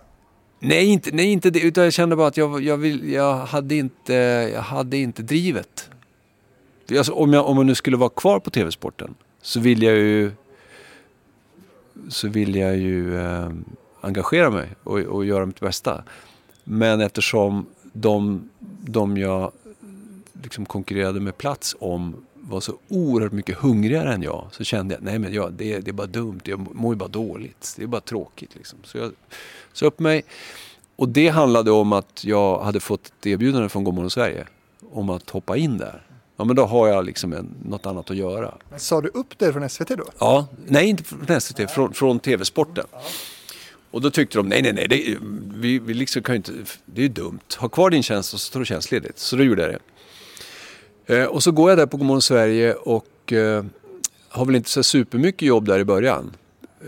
Nej, 0.59 0.85
inte, 0.85 1.11
nej, 1.13 1.31
inte 1.31 1.49
det, 1.49 1.59
utan 1.59 1.83
jag 1.83 1.93
kände 1.93 2.15
bara 2.15 2.27
att 2.27 2.37
jag, 2.37 2.63
jag, 2.63 2.77
vill, 2.77 3.11
jag, 3.11 3.35
hade, 3.35 3.75
inte, 3.75 4.13
jag 4.53 4.61
hade 4.61 4.97
inte 4.97 5.23
drivet. 5.23 5.89
Alltså, 6.91 7.13
om, 7.13 7.33
jag, 7.33 7.47
om 7.47 7.57
jag 7.57 7.65
nu 7.65 7.75
skulle 7.75 7.97
vara 7.97 8.09
kvar 8.09 8.39
på 8.39 8.49
TV-sporten 8.49 9.15
så 9.41 9.59
vill 9.59 9.83
jag 9.83 9.95
ju 9.95 10.31
så 12.09 12.27
vill 12.27 12.55
jag 12.55 12.77
ju 12.77 13.19
eh, 13.19 13.49
engagera 14.01 14.49
mig 14.49 14.69
och, 14.83 14.99
och 14.99 15.25
göra 15.25 15.45
mitt 15.45 15.59
bästa. 15.59 16.03
Men 16.63 17.01
eftersom 17.01 17.65
de, 17.93 18.49
de 18.81 19.17
jag 19.17 19.51
liksom 20.43 20.65
konkurrerade 20.65 21.19
med 21.19 21.37
plats 21.37 21.75
om 21.79 22.25
var 22.33 22.59
så 22.59 22.73
oerhört 22.87 23.31
mycket 23.31 23.57
hungrigare 23.57 24.13
än 24.13 24.21
jag 24.21 24.47
så 24.51 24.63
kände 24.63 24.95
jag 24.95 25.03
nej 25.03 25.19
men 25.19 25.33
jag, 25.33 25.53
det, 25.53 25.79
det 25.79 25.91
är 25.91 25.93
bara 25.93 26.07
dumt, 26.07 26.39
jag 26.43 26.75
mår 26.75 26.93
ju 26.93 26.97
bara 26.97 27.09
dåligt. 27.09 27.73
Det 27.77 27.83
är 27.83 27.87
bara 27.87 28.01
tråkigt. 28.01 28.55
Liksom. 28.55 28.79
Så 28.83 28.97
jag 28.97 29.11
sa 29.73 29.85
upp 29.85 29.99
mig. 29.99 30.23
Och 30.95 31.09
det 31.09 31.29
handlade 31.29 31.71
om 31.71 31.93
att 31.93 32.23
jag 32.23 32.59
hade 32.59 32.79
fått 32.79 33.05
ett 33.07 33.27
erbjudande 33.27 33.69
från 33.69 33.83
Gomorron 33.83 34.09
Sverige 34.09 34.47
om 34.91 35.09
att 35.09 35.29
hoppa 35.29 35.57
in 35.57 35.77
där. 35.77 36.01
Ja 36.37 36.45
men 36.45 36.55
då 36.55 36.65
har 36.65 36.87
jag 36.87 37.05
liksom 37.05 37.33
en, 37.33 37.55
något 37.65 37.85
annat 37.85 38.11
att 38.11 38.17
göra. 38.17 38.53
Sa 38.77 39.01
du 39.01 39.09
upp 39.09 39.39
dig 39.39 39.53
från 39.53 39.69
SVT 39.69 39.87
då? 39.87 40.05
Ja, 40.19 40.47
nej 40.67 40.89
inte 40.89 41.03
från 41.03 41.41
SVT, 41.41 41.71
från, 41.71 41.93
från 41.93 42.19
TV-sporten. 42.19 42.85
Och 43.91 44.01
då 44.01 44.11
tyckte 44.11 44.37
de, 44.37 44.49
nej 44.49 44.61
nej 44.61 44.73
nej, 44.73 44.87
det, 44.87 45.17
vi, 45.55 45.79
vi 45.79 45.93
liksom 45.93 46.23
kan 46.23 46.35
inte, 46.35 46.51
det 46.85 47.01
är 47.01 47.03
ju 47.03 47.09
dumt. 47.09 47.39
Ha 47.57 47.69
kvar 47.69 47.89
din 47.89 48.03
tjänst 48.03 48.33
och 48.33 48.39
så 48.39 48.53
tar 48.53 48.59
du 48.59 48.65
tjänstledigt. 48.65 49.19
Så 49.19 49.35
då 49.35 49.43
gjorde 49.43 49.61
jag 49.61 49.71
det. 49.71 49.79
Eh, 51.05 51.25
och 51.25 51.43
så 51.43 51.51
går 51.51 51.69
jag 51.71 51.77
där 51.77 51.85
på 51.85 51.97
Godmorgon 51.97 52.21
Sverige 52.21 52.73
och 52.73 53.33
eh, 53.33 53.65
har 54.29 54.45
väl 54.45 54.55
inte 54.55 54.69
så 54.69 54.83
supermycket 54.83 55.41
jobb 55.41 55.65
där 55.65 55.79
i 55.79 55.83
början. 55.83 56.33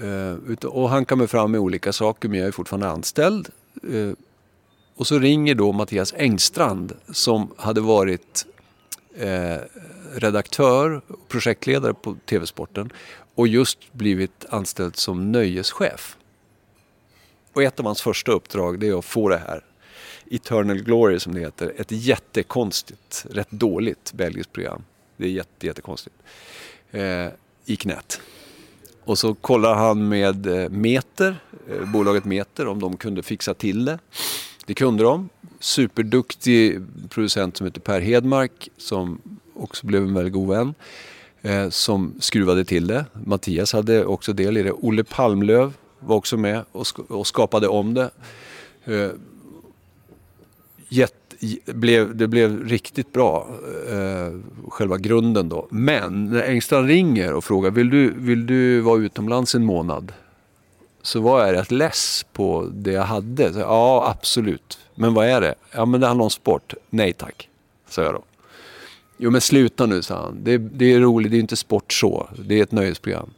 Eh, 0.03 0.67
och 0.67 0.89
hankar 0.89 1.15
mig 1.15 1.27
fram 1.27 1.51
med 1.51 1.59
olika 1.59 1.93
saker 1.93 2.29
men 2.29 2.39
jag 2.39 2.47
är 2.47 2.51
fortfarande 2.51 2.89
anställd. 2.89 3.49
Eh, 3.83 4.11
och 4.95 5.07
så 5.07 5.19
ringer 5.19 5.55
då 5.55 5.71
Mattias 5.71 6.13
Engstrand 6.17 6.93
som 7.11 7.51
hade 7.57 7.81
varit 7.81 8.45
eh, 9.19 9.57
redaktör 10.13 11.01
och 11.07 11.27
projektledare 11.27 11.93
på 11.93 12.15
TV-sporten 12.25 12.89
och 13.35 13.47
just 13.47 13.93
blivit 13.93 14.45
anställd 14.49 14.95
som 14.95 15.31
nöjeschef. 15.31 16.17
Och 17.53 17.63
ett 17.63 17.79
av 17.79 17.85
hans 17.85 18.01
första 18.01 18.31
uppdrag 18.31 18.79
det 18.79 18.87
är 18.87 18.99
att 18.99 19.05
få 19.05 19.29
det 19.29 19.37
här 19.37 19.63
Eternal 20.31 20.77
Glory 20.77 21.19
som 21.19 21.33
det 21.33 21.39
heter. 21.39 21.73
Ett 21.77 21.91
jättekonstigt, 21.91 23.25
rätt 23.29 23.51
dåligt 23.51 24.13
belgiskt 24.13 24.53
program. 24.53 24.83
Det 25.17 25.25
är 25.25 25.29
jätte, 25.29 25.67
jättekonstigt. 25.67 26.15
Eh, 26.91 27.27
I 27.65 27.75
knät. 27.75 28.21
Och 29.03 29.17
så 29.17 29.33
kollar 29.33 29.75
han 29.75 30.07
med 30.07 30.47
eh, 30.47 30.69
Meter, 30.69 31.35
eh, 31.69 31.85
bolaget 31.85 32.25
Meter, 32.25 32.67
om 32.67 32.79
de 32.79 32.97
kunde 32.97 33.23
fixa 33.23 33.53
till 33.53 33.85
det. 33.85 33.99
Det 34.65 34.73
kunde 34.73 35.03
de. 35.03 35.29
Superduktig 35.59 36.81
producent 37.09 37.57
som 37.57 37.65
heter 37.65 37.81
Per 37.81 37.99
Hedmark 37.99 38.69
som 38.77 39.21
också 39.53 39.85
blev 39.85 40.03
en 40.03 40.13
väldigt 40.13 40.33
god 40.33 40.49
vän. 40.49 40.73
Eh, 41.41 41.69
som 41.69 42.13
skruvade 42.19 42.65
till 42.65 42.87
det. 42.87 43.05
Mattias 43.25 43.73
hade 43.73 44.05
också 44.05 44.33
del 44.33 44.57
i 44.57 44.63
det. 44.63 44.71
Olle 44.71 45.03
Palmlöv 45.03 45.73
var 45.99 46.15
också 46.15 46.37
med 46.37 46.63
och, 46.71 46.87
sk 46.87 46.99
och 46.99 47.27
skapade 47.27 47.67
om 47.67 47.93
det. 47.93 48.09
Eh, 48.85 49.09
jätte, 50.89 51.13
blev, 51.65 52.15
det 52.15 52.27
blev 52.27 52.67
riktigt 52.67 53.13
bra, 53.13 53.47
eh, 53.89 54.39
själva 54.67 54.97
grunden 54.97 55.49
då. 55.49 55.67
Men 55.69 56.25
när 56.25 56.41
Engstrand 56.41 56.87
ringer 56.87 57.33
och 57.33 57.43
frågar, 57.43 57.71
vill 57.71 57.89
du, 57.89 58.13
vill 58.17 58.45
du 58.45 58.79
vara 58.79 58.99
utomlands 58.99 59.55
en 59.55 59.65
månad? 59.65 60.13
Så 61.01 61.19
var 61.19 61.45
jag 61.45 61.55
rätt 61.55 61.71
less 61.71 62.25
på 62.33 62.69
det 62.73 62.91
jag 62.91 63.03
hade. 63.03 63.53
Så, 63.53 63.59
ja, 63.59 64.09
absolut. 64.09 64.79
Men 64.99 65.13
vad 65.13 65.27
är 65.27 65.41
det? 65.41 65.55
Ja, 65.71 65.85
men 65.85 66.01
det 66.01 66.07
handlar 66.07 66.23
om 66.23 66.29
sport. 66.29 66.73
Nej 66.89 67.13
tack, 67.13 67.49
sa 67.89 68.03
jag 68.03 68.13
då. 68.13 68.23
Jo 69.17 69.31
men 69.31 69.41
sluta 69.41 69.85
nu, 69.85 70.01
sa 70.01 70.21
han. 70.21 70.43
Det, 70.43 70.57
det 70.57 70.93
är 70.93 70.99
roligt, 70.99 71.31
det 71.31 71.37
är 71.37 71.39
inte 71.39 71.55
sport 71.55 71.93
så. 71.93 72.29
Det 72.39 72.59
är 72.59 72.63
ett 72.63 72.71
nöjesprogram. 72.71 73.29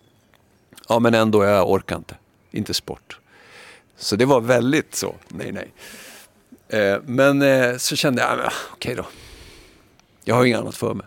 Ja 0.89 0.99
men 0.99 1.13
ändå, 1.13 1.43
jag 1.43 1.69
orkar 1.69 1.95
inte. 1.95 2.15
Inte 2.51 2.73
sport. 2.73 3.19
Så 3.97 4.15
det 4.15 4.25
var 4.25 4.41
väldigt 4.41 4.95
så, 4.95 5.15
nej 5.27 5.51
nej. 5.51 5.71
Eh, 6.67 6.99
men 7.05 7.41
eh, 7.41 7.77
så 7.77 7.95
kände 7.95 8.21
jag, 8.21 8.31
okej 8.31 8.51
okay 8.73 8.95
då. 8.95 9.05
Jag 10.23 10.35
har 10.35 10.45
inget 10.45 10.59
annat 10.59 10.75
för 10.75 10.93
mig. 10.93 11.05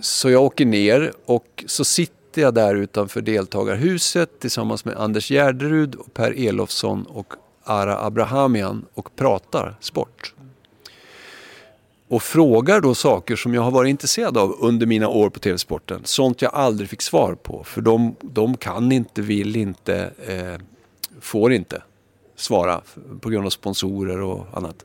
Så 0.00 0.30
jag 0.30 0.42
åker 0.42 0.66
ner 0.66 1.12
och 1.24 1.64
så 1.66 1.84
sitter 1.84 2.42
jag 2.42 2.54
där 2.54 2.74
utanför 2.74 3.20
deltagarhuset 3.20 4.40
tillsammans 4.40 4.84
med 4.84 4.96
Anders 4.96 5.28
Gärderud, 5.28 5.94
och 5.94 6.14
Per 6.14 6.48
Elofsson 6.48 7.06
och 7.06 7.34
Ara 7.70 7.98
Abrahamian 7.98 8.84
och 8.94 9.16
pratar 9.16 9.76
sport. 9.80 10.34
Och 12.08 12.22
frågar 12.22 12.80
då 12.80 12.94
saker 12.94 13.36
som 13.36 13.54
jag 13.54 13.62
har 13.62 13.70
varit 13.70 13.90
intresserad 13.90 14.38
av 14.38 14.56
under 14.60 14.86
mina 14.86 15.08
år 15.08 15.30
på 15.30 15.38
TV-sporten. 15.38 16.00
Sånt 16.04 16.42
jag 16.42 16.54
aldrig 16.54 16.90
fick 16.90 17.02
svar 17.02 17.34
på. 17.34 17.64
För 17.64 17.80
de, 17.80 18.14
de 18.20 18.56
kan 18.56 18.92
inte, 18.92 19.22
vill 19.22 19.56
inte, 19.56 20.10
eh, 20.26 20.64
får 21.20 21.52
inte 21.52 21.82
svara 22.36 22.80
på 23.20 23.30
grund 23.30 23.46
av 23.46 23.50
sponsorer 23.50 24.20
och 24.20 24.46
annat. 24.52 24.84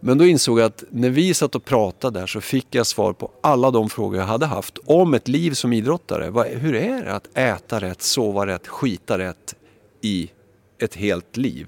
Men 0.00 0.18
då 0.18 0.26
insåg 0.26 0.60
jag 0.60 0.66
att 0.66 0.84
när 0.90 1.10
vi 1.10 1.34
satt 1.34 1.54
och 1.54 1.64
pratade 1.64 2.20
där 2.20 2.26
så 2.26 2.40
fick 2.40 2.66
jag 2.70 2.86
svar 2.86 3.12
på 3.12 3.30
alla 3.40 3.70
de 3.70 3.90
frågor 3.90 4.18
jag 4.18 4.26
hade 4.26 4.46
haft 4.46 4.78
om 4.84 5.14
ett 5.14 5.28
liv 5.28 5.52
som 5.52 5.72
idrottare. 5.72 6.48
Hur 6.48 6.74
är 6.74 7.04
det 7.04 7.12
att 7.12 7.28
äta 7.34 7.80
rätt, 7.80 8.02
sova 8.02 8.46
rätt, 8.46 8.68
skita 8.68 9.18
rätt 9.18 9.54
i 10.00 10.30
ett 10.82 10.94
helt 10.94 11.36
liv 11.36 11.66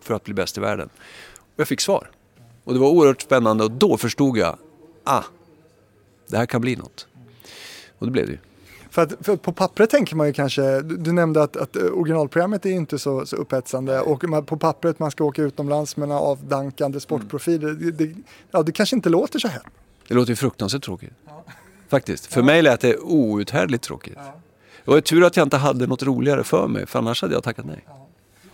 för 0.00 0.14
att 0.14 0.24
bli 0.24 0.34
bäst 0.34 0.58
i 0.58 0.60
världen? 0.60 0.88
Och 1.38 1.60
jag 1.60 1.68
fick 1.68 1.80
svar. 1.80 2.10
Och 2.64 2.74
det 2.74 2.80
var 2.80 2.88
oerhört 2.88 3.22
spännande 3.22 3.64
och 3.64 3.70
då 3.70 3.96
förstod 3.96 4.38
jag, 4.38 4.58
ah, 5.04 5.24
det 6.26 6.36
här 6.36 6.46
kan 6.46 6.60
bli 6.60 6.76
något. 6.76 7.06
Och 7.98 8.06
det 8.06 8.12
blev 8.12 8.26
det 8.26 8.32
ju. 8.32 8.38
För, 8.90 9.02
att, 9.02 9.14
för 9.20 9.36
på 9.36 9.52
pappret 9.52 9.90
tänker 9.90 10.16
man 10.16 10.26
ju 10.26 10.32
kanske, 10.32 10.80
du, 10.80 10.96
du 10.96 11.12
nämnde 11.12 11.42
att, 11.42 11.56
att 11.56 11.76
originalprogrammet 11.76 12.66
är 12.66 12.70
inte 12.70 12.98
så, 12.98 13.26
så 13.26 13.36
upphetsande 13.36 14.00
och 14.00 14.24
man, 14.24 14.44
på 14.44 14.56
pappret 14.56 14.98
man 14.98 15.10
ska 15.10 15.24
åka 15.24 15.42
utomlands 15.42 15.96
med 15.96 16.06
en 16.06 16.16
avdankande 16.16 17.00
sportprofil. 17.00 17.62
Mm. 17.62 17.78
Det, 17.80 17.90
det, 17.90 18.14
ja, 18.50 18.62
det 18.62 18.72
kanske 18.72 18.96
inte 18.96 19.08
låter 19.08 19.38
så 19.38 19.48
här. 19.48 19.62
Det 20.08 20.14
låter 20.14 20.30
ju 20.30 20.36
fruktansvärt 20.36 20.84
tråkigt. 20.84 21.12
Ja. 21.26 21.44
Faktiskt. 21.88 22.26
För 22.26 22.40
ja. 22.40 22.44
mig 22.44 22.62
lät 22.62 22.80
det 22.80 22.96
outhärdligt 22.96 23.84
tråkigt. 23.84 24.16
Ja. 24.16 24.40
Det 24.88 24.94
var 24.94 25.00
tur 25.00 25.24
att 25.24 25.36
jag 25.36 25.46
inte 25.46 25.56
hade 25.56 25.86
något 25.86 26.02
roligare 26.02 26.44
för 26.44 26.68
mig, 26.68 26.86
för 26.86 26.98
annars 26.98 27.22
hade 27.22 27.34
jag 27.34 27.42
tackat 27.42 27.64
nej. 27.66 27.84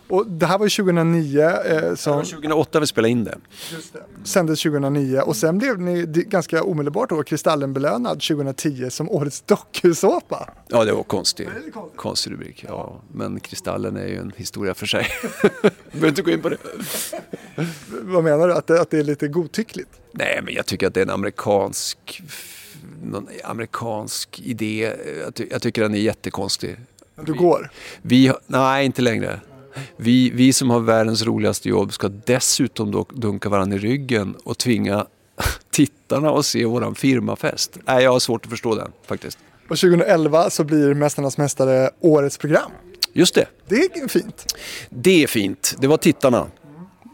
Och 0.07 0.27
det 0.27 0.45
här 0.45 0.57
var 0.57 0.77
2009. 0.77 1.41
Eh, 1.41 1.95
som... 1.95 2.11
Det 2.11 2.17
var 2.17 2.23
2008 2.23 2.79
vi 2.79 2.87
spelade 2.87 3.11
in 3.11 3.23
det. 3.23 3.37
Just 3.71 3.93
det. 3.93 3.99
Sändes 4.23 4.61
2009 4.61 5.19
och 5.19 5.35
sen 5.35 5.57
blev 5.57 5.79
ni 5.79 6.05
ganska 6.05 6.63
omedelbart 6.63 7.09
då 7.09 7.23
Kristallenbelönad 7.23 8.21
2010 8.21 8.89
som 8.89 9.09
årets 9.09 9.41
dokusåpa. 9.41 10.53
Ja, 10.67 10.85
det 10.85 10.93
var 10.93 11.03
konstig, 11.03 11.47
konstigt. 11.73 11.97
konstig 11.97 12.31
rubrik. 12.31 12.65
Ja. 12.67 13.01
Men 13.11 13.39
Kristallen 13.39 13.97
är 13.97 14.07
ju 14.07 14.17
en 14.17 14.33
historia 14.35 14.73
för 14.73 14.85
sig. 14.85 15.07
behöver 15.91 16.07
inte 16.07 16.21
gå 16.21 16.31
in 16.31 16.41
på 16.41 16.49
det. 16.49 16.57
Vad 17.87 18.23
menar 18.23 18.47
du? 18.47 18.53
Att 18.53 18.67
det, 18.67 18.81
att 18.81 18.89
det 18.89 18.99
är 18.99 19.03
lite 19.03 19.27
godtyckligt? 19.27 19.89
Nej, 20.11 20.39
men 20.43 20.53
jag 20.53 20.65
tycker 20.65 20.87
att 20.87 20.93
det 20.93 20.99
är 20.99 21.05
en 21.05 21.09
amerikansk 21.09 22.21
någon 23.03 23.27
amerikansk 23.43 24.39
idé. 24.39 24.93
Jag, 25.23 25.35
ty 25.35 25.47
jag 25.51 25.61
tycker 25.61 25.81
den 25.81 25.95
är 25.95 25.99
jättekonstig. 25.99 26.77
Du 27.25 27.33
går? 27.33 27.71
Vi, 28.01 28.33
nej, 28.47 28.85
inte 28.85 29.01
längre. 29.01 29.39
Vi, 29.97 30.29
vi 30.29 30.53
som 30.53 30.69
har 30.69 30.79
världens 30.79 31.23
roligaste 31.23 31.69
jobb 31.69 31.93
ska 31.93 32.09
dessutom 32.09 32.91
då 32.91 33.05
dunka 33.13 33.49
varandra 33.49 33.77
i 33.77 33.79
ryggen 33.79 34.35
och 34.43 34.57
tvinga 34.57 35.05
tittarna 35.71 36.29
att 36.29 36.45
se 36.45 36.65
våran 36.65 36.95
firmafest. 36.95 37.77
Nej, 37.87 38.03
jag 38.03 38.11
har 38.11 38.19
svårt 38.19 38.45
att 38.45 38.51
förstå 38.51 38.75
den 38.75 38.91
faktiskt. 39.07 39.37
Och 39.69 39.77
2011 39.77 40.49
så 40.49 40.63
blir 40.63 40.93
Mästarnas 40.93 41.37
Mästare 41.37 41.89
årets 41.99 42.37
program. 42.37 42.71
Just 43.13 43.35
det. 43.35 43.45
Det 43.67 43.75
är 43.75 44.07
fint. 44.07 44.55
Det 44.89 45.23
är 45.23 45.27
fint. 45.27 45.75
Det 45.79 45.87
var 45.87 45.97
tittarna. 45.97 46.47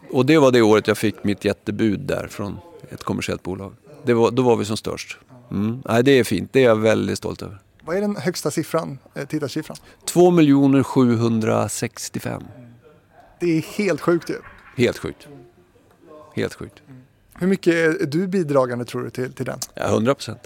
Och 0.10 0.26
det 0.26 0.38
var 0.38 0.52
det 0.52 0.62
året 0.62 0.88
jag 0.88 0.98
fick 0.98 1.24
mitt 1.24 1.46
jättebud 1.46 2.00
där 2.00 2.28
från 2.28 2.58
ett 2.90 3.04
kommersiellt 3.04 3.44
bolag. 3.44 3.74
Det 4.06 4.14
var, 4.14 4.32
då 4.32 4.42
var 4.42 4.56
vi 4.56 4.66
som 4.66 4.78
störst. 4.78 5.18
Mm. 5.52 5.82
Nej, 5.90 6.04
det 6.04 6.12
är 6.12 6.24
fint. 6.24 6.54
Det 6.54 6.60
är 6.60 6.64
jag 6.64 6.76
väldigt 6.76 7.18
stolt 7.18 7.42
över. 7.42 7.58
Vad 7.86 7.98
är 7.98 8.02
den 8.02 8.16
högsta 8.16 8.52
siffran, 8.52 9.00
eh, 9.14 9.26
tittarsiffran? 9.28 9.78
2 10.06 10.84
765. 10.84 12.44
Det 13.40 13.58
är 13.58 13.62
helt 13.62 14.02
sjukt 14.02 14.30
ju. 14.30 14.36
Helt 14.76 14.98
sjukt. 14.98 15.28
Helt 16.36 16.54
sjukt. 16.54 16.82
Hur 17.34 17.48
mycket 17.48 17.74
är 17.74 18.06
du 18.06 18.28
bidragande 18.28 18.86
tror 18.86 19.04
du 19.04 19.10
till, 19.10 19.34
till 19.34 19.46
den? 19.46 19.60
Ja, 19.74 19.88
100 19.88 20.16
procent. 20.16 20.40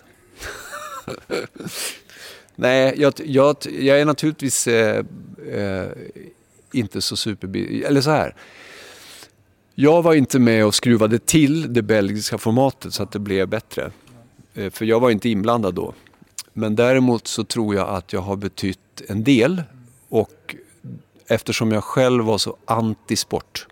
Nej, 2.55 2.93
jag, 2.97 3.13
jag, 3.25 3.57
jag, 3.79 3.99
är 3.99 4.05
naturligtvis 4.05 4.67
eh, 4.67 5.05
eh, 5.51 5.87
inte 6.71 7.01
så 7.01 7.15
super... 7.15 7.57
Eller 7.85 8.01
så 8.01 8.09
här. 8.09 8.35
Jag 9.75 10.01
var 10.01 10.13
inte 10.13 10.39
med 10.39 10.65
och 10.65 10.75
skruvade 10.75 11.19
till 11.19 11.73
det 11.73 11.81
belgiska 11.81 12.37
formatet 12.37 12.93
så 12.93 13.03
att 13.03 13.11
det 13.11 13.19
blev 13.19 13.47
bättre. 13.47 13.91
Eh, 14.53 14.71
för 14.71 14.85
jag 14.85 14.99
var 14.99 15.09
inte 15.09 15.29
inblandad 15.29 15.73
då. 15.73 15.93
Men 16.57 16.75
däremot 16.75 17.27
så 17.27 17.43
tror 17.43 17.75
jag 17.75 17.89
att 17.89 18.13
jag 18.13 18.21
har 18.21 18.35
betytt 18.35 19.01
en 19.07 19.23
del. 19.23 19.63
Och 20.09 20.55
eftersom 21.27 21.71
jag 21.71 21.83
själv 21.83 22.25
var 22.25 22.37
så 22.37 22.57
anti-sport 22.65 23.67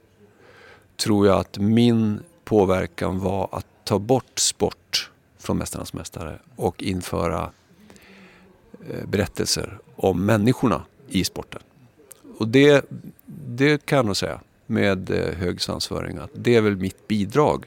tror 0.96 1.28
jag 1.28 1.40
att 1.40 1.58
min 1.58 2.20
påverkan 2.44 3.20
var 3.20 3.50
att 3.52 3.66
ta 3.84 4.00
bort 4.00 4.40
sport 4.40 5.12
från 5.40 5.58
Mästarnas 5.58 5.94
Mästare 5.94 6.40
och 6.56 6.84
införa 6.84 7.52
eh, 8.90 9.06
berättelser 9.08 9.80
om 9.96 10.26
människorna 10.26 10.86
i 11.08 11.24
sporten. 11.24 11.62
Och 12.38 12.48
det, 12.48 12.86
det 13.48 13.86
kan 13.86 13.96
jag 13.96 14.06
nog 14.06 14.18
säga 14.18 14.40
med 14.66 15.10
eh, 15.10 15.34
hög 15.36 15.62
svansföring 15.62 16.18
att 16.18 16.32
det 16.34 16.56
är 16.56 16.62
väl 16.62 16.76
mitt 16.76 17.08
bidrag. 17.08 17.66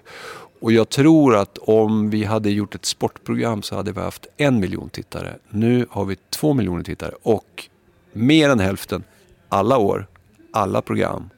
Och 0.66 0.72
jag 0.72 0.88
tror 0.88 1.34
att 1.36 1.58
om 1.58 2.10
vi 2.10 2.24
hade 2.24 2.50
gjort 2.50 2.74
ett 2.74 2.84
sportprogram 2.84 3.62
så 3.62 3.76
hade 3.76 3.92
vi 3.92 4.00
haft 4.00 4.26
en 4.36 4.60
miljon 4.60 4.88
tittare. 4.88 5.36
Nu 5.48 5.86
har 5.90 6.04
vi 6.04 6.16
två 6.30 6.54
miljoner 6.54 6.82
tittare 6.82 7.14
och 7.22 7.68
mer 8.12 8.50
än 8.50 8.60
hälften, 8.60 9.04
alla 9.48 9.78
år, 9.78 10.06
alla 10.52 10.82
program, 10.82 11.30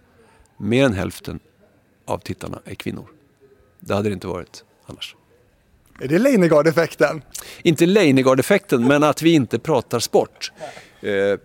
mer 0.57 0.85
än 0.85 0.93
hälften 0.93 1.41
av 2.05 2.18
tittarna 2.18 2.61
är 2.64 2.74
kvinnor. 2.74 3.07
Det 3.81 3.95
hade 3.95 4.09
det 4.09 4.12
inte 4.12 4.26
varit 4.26 4.64
annars. 4.87 5.16
Är 6.01 6.09
det 6.09 6.18
Leijnegard-effekten? 6.18 7.22
Inte 7.62 7.87
Leijnegard-effekten, 7.87 8.87
men 8.87 9.03
att 9.03 9.22
vi 9.22 9.35
inte 9.35 9.59
pratar 9.59 10.01
sport. 10.01 10.53
Eh, 11.01 11.41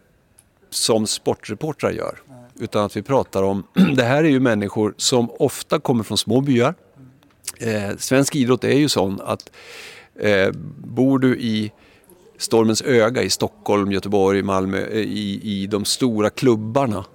som 0.69 1.07
sportreportrar 1.07 1.91
gör. 1.91 2.19
Utan 2.59 2.86
att 2.86 2.97
vi 2.97 3.01
pratar 3.01 3.43
om, 3.43 3.63
det 3.95 4.03
här 4.03 4.23
är 4.23 4.29
ju 4.29 4.39
människor 4.39 4.93
som 4.97 5.31
ofta 5.39 5.79
kommer 5.79 6.03
från 6.03 6.17
små 6.17 6.41
byar. 6.41 6.75
Eh, 7.60 7.97
svensk 7.97 8.36
idrott 8.36 8.64
är 8.64 8.78
ju 8.78 8.89
sån 8.89 9.22
att 9.22 9.51
eh, 10.20 10.51
bor 10.78 11.20
du 11.20 11.38
i 11.38 11.72
Stormens 12.38 12.82
öga 12.82 13.24
i 13.24 13.30
Stockholm, 13.30 13.91
Göteborg, 13.91 14.41
Malmö, 14.41 14.78
eh, 14.78 14.97
i, 14.97 15.39
i 15.43 15.68
de 15.68 15.86
stora 15.86 16.30
klubbarna 16.30 17.06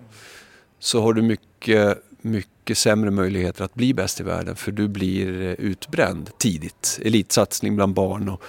så 0.78 1.02
har 1.02 1.12
du 1.12 1.22
mycket, 1.22 2.02
mycket 2.20 2.78
sämre 2.78 3.10
möjligheter 3.10 3.64
att 3.64 3.74
bli 3.74 3.94
bäst 3.94 4.20
i 4.20 4.22
världen 4.22 4.56
för 4.56 4.72
du 4.72 4.88
blir 4.88 5.42
eh, 5.42 5.52
utbränd 5.52 6.30
tidigt. 6.38 7.00
Elitsatsning 7.02 7.76
bland 7.76 7.94
barn 7.94 8.28
och, 8.28 8.42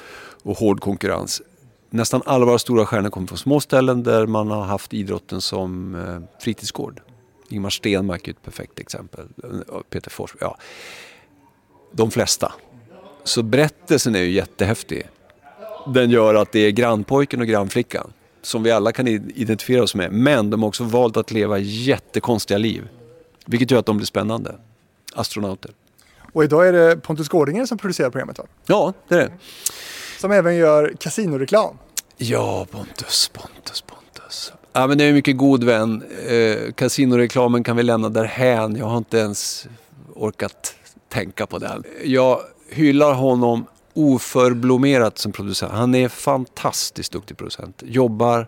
och 0.43 0.57
hård 0.57 0.81
konkurrens. 0.81 1.41
Nästan 1.89 2.21
alla 2.25 2.45
våra 2.45 2.59
stora 2.59 2.85
stjärnor 2.85 3.09
kommer 3.09 3.27
från 3.27 3.37
små 3.37 3.59
ställen 3.59 4.03
där 4.03 4.25
man 4.25 4.51
har 4.51 4.63
haft 4.63 4.93
idrotten 4.93 5.41
som 5.41 5.95
eh, 5.95 6.41
fritidsgård. 6.43 7.01
Ingmar 7.49 7.69
Stenmark 7.69 8.27
är 8.27 8.31
ett 8.31 8.43
perfekt 8.43 8.79
exempel. 8.79 9.27
Eh, 9.43 9.81
Peter 9.89 10.09
Forsberg, 10.09 10.41
ja. 10.41 10.57
De 11.91 12.11
flesta. 12.11 12.53
Så 13.23 13.43
berättelsen 13.43 14.15
är 14.15 14.19
ju 14.19 14.31
jättehäftig. 14.31 15.07
Den 15.87 16.09
gör 16.09 16.35
att 16.35 16.51
det 16.51 16.59
är 16.59 16.71
grannpojken 16.71 17.41
och 17.41 17.47
grannflickan 17.47 18.13
som 18.41 18.63
vi 18.63 18.71
alla 18.71 18.91
kan 18.91 19.07
identifiera 19.07 19.83
oss 19.83 19.95
med. 19.95 20.11
Men 20.11 20.49
de 20.49 20.61
har 20.61 20.67
också 20.67 20.83
valt 20.83 21.17
att 21.17 21.31
leva 21.31 21.57
jättekonstiga 21.59 22.57
liv. 22.57 22.87
Vilket 23.45 23.71
gör 23.71 23.79
att 23.79 23.85
de 23.85 23.97
blir 23.97 24.07
spännande. 24.07 24.55
Astronauter. 25.13 25.71
Och 26.33 26.43
idag 26.43 26.67
är 26.67 26.73
det 26.73 26.97
Pontus 26.97 27.29
Gårdinger 27.29 27.65
som 27.65 27.77
producerar 27.77 28.09
programmet 28.09 28.37
va? 28.37 28.45
Ja, 28.65 28.93
det 29.07 29.15
är 29.15 29.19
det. 29.19 29.31
Som 30.19 30.31
även 30.31 30.55
gör 30.55 30.93
kasinoreklam. 30.99 31.77
Ja, 32.17 32.67
Pontus, 32.71 33.31
Pontus, 33.33 33.81
Pontus. 33.81 34.53
Ja, 34.73 34.87
men 34.87 34.97
det 34.97 35.03
är 35.03 35.09
en 35.09 35.15
mycket 35.15 35.37
god 35.37 35.63
vän. 35.63 36.03
Eh, 36.27 36.71
kasinoreklamen 36.73 37.63
kan 37.63 37.77
vi 37.77 37.83
lämna 37.83 38.09
därhän. 38.09 38.75
Jag 38.75 38.85
har 38.85 38.97
inte 38.97 39.17
ens 39.17 39.67
orkat 40.15 40.75
tänka 41.09 41.45
på 41.45 41.57
den. 41.57 41.83
Jag 42.03 42.39
hyllar 42.69 43.13
honom 43.13 43.65
oförblommerat 43.93 45.17
som 45.17 45.31
producent. 45.31 45.71
Han 45.71 45.95
är 45.95 46.09
fantastiskt 46.09 47.11
duktig 47.11 47.37
producent. 47.37 47.83
Jobbar 47.85 48.47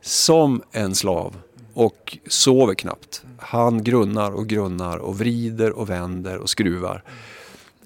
som 0.00 0.62
en 0.72 0.94
slav 0.94 1.36
och 1.74 2.18
sover 2.28 2.74
knappt. 2.74 3.22
Han 3.38 3.84
grunnar 3.84 4.30
och 4.30 4.46
grunnar 4.46 4.98
och 4.98 5.18
vrider 5.18 5.72
och 5.72 5.90
vänder 5.90 6.38
och 6.38 6.50
skruvar. 6.50 7.02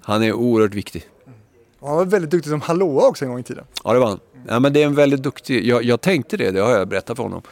Han 0.00 0.22
är 0.22 0.32
oerhört 0.32 0.74
viktig. 0.74 1.06
Han 1.80 1.96
var 1.96 2.04
väldigt 2.04 2.30
duktig 2.30 2.50
som 2.50 2.60
hallåa 2.60 3.08
också 3.08 3.24
en 3.24 3.30
gång 3.30 3.40
i 3.40 3.42
tiden. 3.42 3.64
Ja, 3.84 3.92
det 3.92 3.98
var 3.98 4.06
han. 4.06 4.20
Ja, 4.48 4.60
men 4.60 4.72
det 4.72 4.82
är 4.82 4.86
en 4.86 4.94
väldigt 4.94 5.22
duktig... 5.22 5.66
Jag, 5.66 5.82
jag 5.82 6.00
tänkte 6.00 6.36
det, 6.36 6.50
det 6.50 6.60
har 6.60 6.70
jag 6.70 6.88
berättat 6.88 7.16
för 7.16 7.22
honom. 7.22 7.42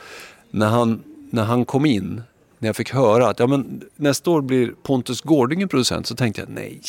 När 0.51 0.67
han, 0.67 1.03
när 1.31 1.45
han 1.45 1.65
kom 1.65 1.87
in, 1.87 2.23
när 2.59 2.69
jag 2.69 2.77
fick 2.77 2.91
höra 2.93 3.29
att 3.29 3.39
ja, 3.41 3.47
men 3.47 3.85
nästa 3.97 4.31
år 4.31 4.41
blir 4.41 4.73
Pontus 4.83 5.21
Gårdingen 5.21 5.69
producent, 5.69 6.07
så 6.07 6.15
tänkte 6.17 6.41
jag 6.41 6.49
nej. 6.51 6.81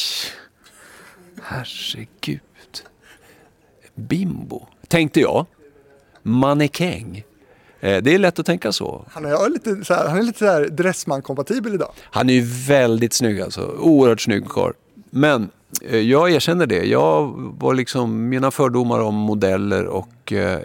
Herregud. 1.43 2.39
Bimbo, 3.95 4.67
tänkte 4.87 5.19
jag. 5.19 5.45
Mannekäng. 6.23 7.23
Eh, 7.79 8.03
Det 8.03 8.13
är 8.13 8.19
lätt 8.19 8.39
att 8.39 8.45
tänka 8.45 8.71
så. 8.71 9.05
Han 9.11 9.25
är 9.25 9.49
lite, 9.49 9.85
så 9.85 9.93
här, 9.93 10.07
han 10.07 10.17
är 10.17 10.23
lite 10.23 10.39
så 10.39 10.73
Dressman-kompatibel 10.73 11.73
idag. 11.73 11.91
Han 12.03 12.29
är 12.29 12.33
ju 12.33 12.41
väldigt 12.67 13.13
snygg 13.13 13.41
alltså. 13.41 13.61
Oerhört 13.79 14.21
snygg 14.21 14.45
karl. 14.45 14.73
Men 15.09 15.49
jag 15.91 16.31
erkänner 16.31 16.65
det. 16.65 16.85
Jag 16.85 17.33
var 17.59 17.73
liksom, 17.73 18.29
mina 18.29 18.51
fördomar 18.51 18.99
om 18.99 19.15
modeller 19.15 19.85
och 19.85 20.33
eh, 20.33 20.59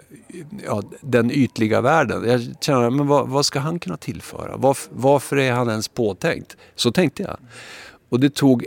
ja, 0.65 0.83
den 1.01 1.31
ytliga 1.31 1.81
världen. 1.81 2.29
Jag 2.29 2.55
känner, 2.61 2.89
men 2.89 3.07
vad, 3.07 3.29
vad 3.29 3.45
ska 3.45 3.59
han 3.59 3.79
kunna 3.79 3.97
tillföra? 3.97 4.57
Varf, 4.57 4.89
varför 4.91 5.37
är 5.37 5.51
han 5.51 5.69
ens 5.69 5.87
påtänkt? 5.87 6.57
Så 6.75 6.91
tänkte 6.91 7.23
jag. 7.23 7.37
Och 8.09 8.19
det 8.19 8.35
tog 8.35 8.65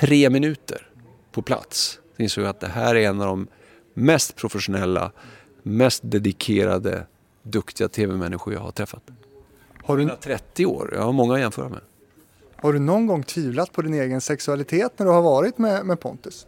tre 0.00 0.30
minuter 0.30 0.88
på 1.32 1.42
plats. 1.42 1.98
Jag 2.16 2.24
insåg 2.24 2.44
att 2.44 2.60
det 2.60 2.68
här 2.68 2.94
är 2.94 3.08
en 3.08 3.20
av 3.20 3.26
de 3.26 3.46
mest 3.94 4.36
professionella, 4.36 5.12
mest 5.62 6.00
dedikerade, 6.04 7.06
duktiga 7.42 7.88
tv-människor 7.88 8.54
jag 8.54 8.60
har 8.60 8.70
träffat. 8.70 9.02
Har 9.84 9.96
du, 9.96 10.10
30 10.20 10.66
år, 10.66 10.90
jag 10.94 11.02
har 11.02 11.12
många 11.12 11.34
att 11.34 11.40
jämföra 11.40 11.68
med. 11.68 11.80
Har 12.60 12.72
du 12.72 12.78
någon 12.78 13.06
gång 13.06 13.22
tvivlat 13.22 13.72
på 13.72 13.82
din 13.82 13.94
egen 13.94 14.20
sexualitet 14.20 14.92
när 14.98 15.06
du 15.06 15.12
har 15.12 15.22
varit 15.22 15.58
med, 15.58 15.86
med 15.86 16.00
Pontus? 16.00 16.46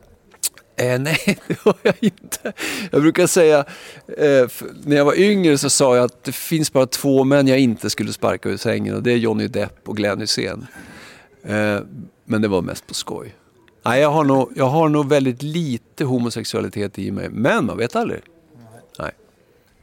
Eh, 0.77 1.01
nej, 1.01 1.39
det 1.49 1.59
har 1.59 1.75
jag 1.83 1.95
inte. 2.01 2.53
Jag 2.93 3.03
brukar 3.03 3.27
säga, 3.27 3.59
eh, 4.19 4.49
när 4.85 4.97
jag 4.97 5.05
var 5.05 5.19
yngre 5.19 5.59
så 5.59 5.71
sa 5.71 5.97
jag 5.97 6.05
att 6.05 6.25
det 6.25 6.33
finns 6.33 6.73
bara 6.73 6.87
två 6.87 7.25
män 7.25 7.49
jag 7.49 7.59
inte 7.59 7.91
skulle 7.91 8.13
sparka 8.13 8.49
ur 8.49 8.57
sängen 8.57 8.95
och 8.95 9.03
det 9.03 9.13
är 9.13 9.17
Johnny 9.17 9.49
Depp 9.49 9.89
och 9.89 9.97
Glenn 9.97 10.21
Hysén. 10.21 10.67
Eh, 11.43 11.79
men 12.25 12.43
det 12.43 12.49
var 12.49 12.63
mest 12.63 12.87
på 12.87 12.95
skoj. 12.95 13.35
Nej, 13.85 14.01
jag 14.01 14.11
har, 14.11 14.25
nog, 14.25 14.53
jag 14.57 14.67
har 14.67 14.89
nog 14.89 15.09
väldigt 15.09 15.43
lite 15.43 16.05
homosexualitet 16.05 16.99
i 16.99 17.11
mig, 17.11 17.29
men 17.31 17.67
man 17.67 17.79
vet 17.79 17.97
aldrig. 17.97 18.21
Nej, 18.99 19.11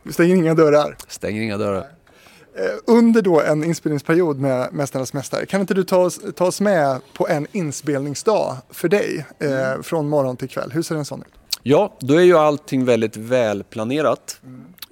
Du 0.03 0.13
stänger 0.13 0.35
inga 0.35 0.53
dörrar. 0.53 0.95
stänger 1.07 1.41
inga 1.41 1.57
dörrar. 1.57 1.87
Eh, 2.57 2.63
under 2.85 3.21
då 3.21 3.41
en 3.41 3.63
inspelningsperiod 3.63 4.39
med 4.39 4.73
Mästarnas 4.73 5.13
Mästare, 5.13 5.45
kan 5.45 5.61
inte 5.61 5.73
du 5.73 5.83
ta 5.83 5.97
oss, 5.97 6.19
ta 6.35 6.45
oss 6.45 6.61
med 6.61 7.01
på 7.13 7.27
en 7.27 7.47
inspelningsdag 7.51 8.57
för 8.69 8.89
dig? 8.89 9.25
Eh, 9.39 9.81
från 9.81 10.09
morgon 10.09 10.37
till 10.37 10.49
kväll. 10.49 10.71
Hur 10.71 10.81
ser 10.81 10.95
en 10.95 11.05
sån 11.05 11.21
ut? 11.21 11.27
Ja, 11.63 11.97
då 11.99 12.13
är 12.13 12.21
ju 12.21 12.37
allting 12.37 12.85
väldigt 12.85 13.17
välplanerat. 13.17 14.41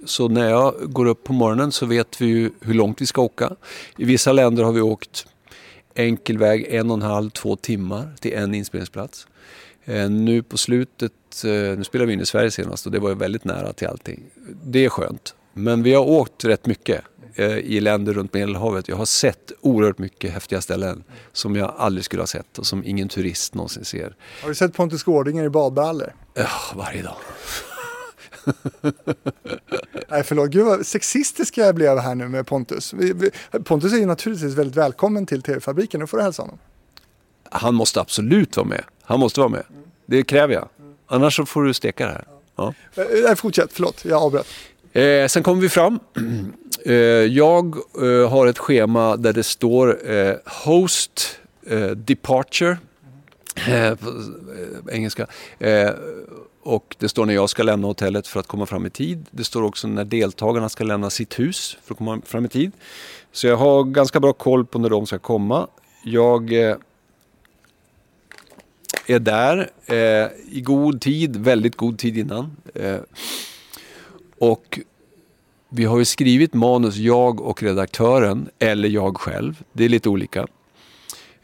Så 0.04 0.28
när 0.28 0.50
jag 0.50 0.74
går 0.92 1.06
upp 1.06 1.24
på 1.24 1.32
morgonen 1.32 1.72
så 1.72 1.86
vet 1.86 2.20
vi 2.20 2.26
ju 2.26 2.50
hur 2.60 2.74
långt 2.74 3.00
vi 3.00 3.06
ska 3.06 3.22
åka. 3.22 3.56
I 3.98 4.04
vissa 4.04 4.32
länder 4.32 4.64
har 4.64 4.72
vi 4.72 4.80
åkt 4.80 5.26
enkel 5.94 6.38
väg 6.38 6.66
en 6.70 6.90
och 6.90 6.96
en 6.96 7.02
halv, 7.02 7.30
två 7.30 7.56
timmar 7.56 8.14
till 8.20 8.32
en 8.32 8.54
inspelningsplats. 8.54 9.26
Eh, 9.84 10.10
Nu 10.10 10.42
på 10.42 10.58
slutet, 10.58 11.12
eh, 11.44 11.50
nu 11.50 11.84
spelar 11.84 12.06
vi 12.06 12.12
in 12.12 12.20
i 12.20 12.26
Sverige 12.26 12.50
senast 12.50 12.86
och 12.86 12.92
det 12.92 12.98
var 12.98 13.08
ju 13.08 13.14
väldigt 13.14 13.44
nära 13.44 13.72
till 13.72 13.86
allting. 13.86 14.22
Det 14.64 14.84
är 14.84 14.88
skönt. 14.88 15.34
Men 15.52 15.82
vi 15.82 15.94
har 15.94 16.04
åkt 16.08 16.44
rätt 16.44 16.66
mycket 16.66 17.00
i 17.44 17.80
länder 17.80 18.12
runt 18.12 18.34
Medelhavet. 18.34 18.88
Jag 18.88 18.96
har 18.96 19.04
sett 19.04 19.52
oerhört 19.60 19.98
mycket 19.98 20.32
häftiga 20.32 20.60
ställen 20.60 21.04
som 21.32 21.56
jag 21.56 21.74
aldrig 21.78 22.04
skulle 22.04 22.22
ha 22.22 22.26
sett 22.26 22.58
och 22.58 22.66
som 22.66 22.84
ingen 22.84 23.08
turist 23.08 23.54
någonsin 23.54 23.84
ser. 23.84 24.16
Har 24.42 24.48
du 24.48 24.54
sett 24.54 24.74
Pontus 24.74 25.02
Gårdinger 25.02 25.44
i 25.44 25.48
badbrallor? 25.48 26.12
Ja, 26.34 26.48
varje 26.74 27.02
dag. 27.02 27.16
Nej 30.08 30.22
förlåt, 30.24 30.50
gud 30.50 30.64
vad 30.64 30.86
sexistisk 30.86 31.58
jag 31.58 31.74
blev 31.74 31.98
här 31.98 32.14
nu 32.14 32.28
med 32.28 32.46
Pontus. 32.46 32.94
Pontus 33.64 33.92
är 33.92 33.96
ju 33.96 34.06
naturligtvis 34.06 34.54
väldigt 34.54 34.76
välkommen 34.76 35.26
till 35.26 35.42
TV-fabriken, 35.42 36.00
nu 36.00 36.06
får 36.06 36.16
du 36.16 36.22
hälsa 36.22 36.42
honom. 36.42 36.58
Han 37.50 37.74
måste 37.74 38.00
absolut 38.00 38.56
vara 38.56 38.66
med. 38.66 38.84
Han 39.02 39.20
måste 39.20 39.40
vara 39.40 39.48
med. 39.50 39.64
Det 40.06 40.22
kräver 40.22 40.54
jag. 40.54 40.68
Annars 41.06 41.36
så 41.36 41.46
får 41.46 41.62
du 41.62 41.74
steka 41.74 42.06
det 42.06 42.12
här. 42.12 42.24
Ja. 42.56 42.74
Eh, 42.94 43.04
Nej, 43.24 43.36
fortsätt, 43.36 43.70
förlåt, 43.72 44.04
jag 44.04 44.22
avbröt. 44.22 44.46
Eh, 44.96 45.26
sen 45.28 45.42
kommer 45.42 45.62
vi 45.62 45.68
fram. 45.68 46.00
Eh, 46.84 46.94
jag 46.94 47.76
eh, 48.02 48.30
har 48.30 48.46
ett 48.46 48.58
schema 48.58 49.16
där 49.16 49.32
det 49.32 49.42
står 49.42 50.10
eh, 50.10 50.34
Host 50.64 51.38
eh, 51.66 51.86
Departure 51.90 52.78
eh, 53.68 53.94
på 53.94 54.08
eh, 54.08 54.94
engelska. 54.96 55.26
Eh, 55.58 55.90
och 56.62 56.96
det 56.98 57.08
står 57.08 57.26
när 57.26 57.34
jag 57.34 57.50
ska 57.50 57.62
lämna 57.62 57.86
hotellet 57.86 58.26
för 58.26 58.40
att 58.40 58.46
komma 58.46 58.66
fram 58.66 58.86
i 58.86 58.90
tid. 58.90 59.26
Det 59.30 59.44
står 59.44 59.62
också 59.62 59.88
när 59.88 60.04
deltagarna 60.04 60.68
ska 60.68 60.84
lämna 60.84 61.10
sitt 61.10 61.38
hus 61.38 61.78
för 61.84 61.94
att 61.94 61.98
komma 61.98 62.20
fram 62.24 62.44
i 62.44 62.48
tid. 62.48 62.72
Så 63.32 63.46
jag 63.46 63.56
har 63.56 63.84
ganska 63.84 64.20
bra 64.20 64.32
koll 64.32 64.66
på 64.66 64.78
när 64.78 64.90
de 64.90 65.06
ska 65.06 65.18
komma. 65.18 65.66
Jag 66.04 66.52
eh, 66.52 66.76
är 69.06 69.18
där 69.18 69.70
eh, 69.86 70.28
i 70.52 70.60
god 70.60 71.00
tid, 71.00 71.36
väldigt 71.36 71.76
god 71.76 71.98
tid 71.98 72.18
innan. 72.18 72.56
Eh, 72.74 72.98
och 74.38 74.80
vi 75.68 75.84
har 75.84 75.98
ju 75.98 76.04
skrivit 76.04 76.54
manus, 76.54 76.96
jag 76.96 77.40
och 77.40 77.62
redaktören, 77.62 78.48
eller 78.58 78.88
jag 78.88 79.16
själv. 79.16 79.62
Det 79.72 79.84
är 79.84 79.88
lite 79.88 80.08
olika. 80.08 80.46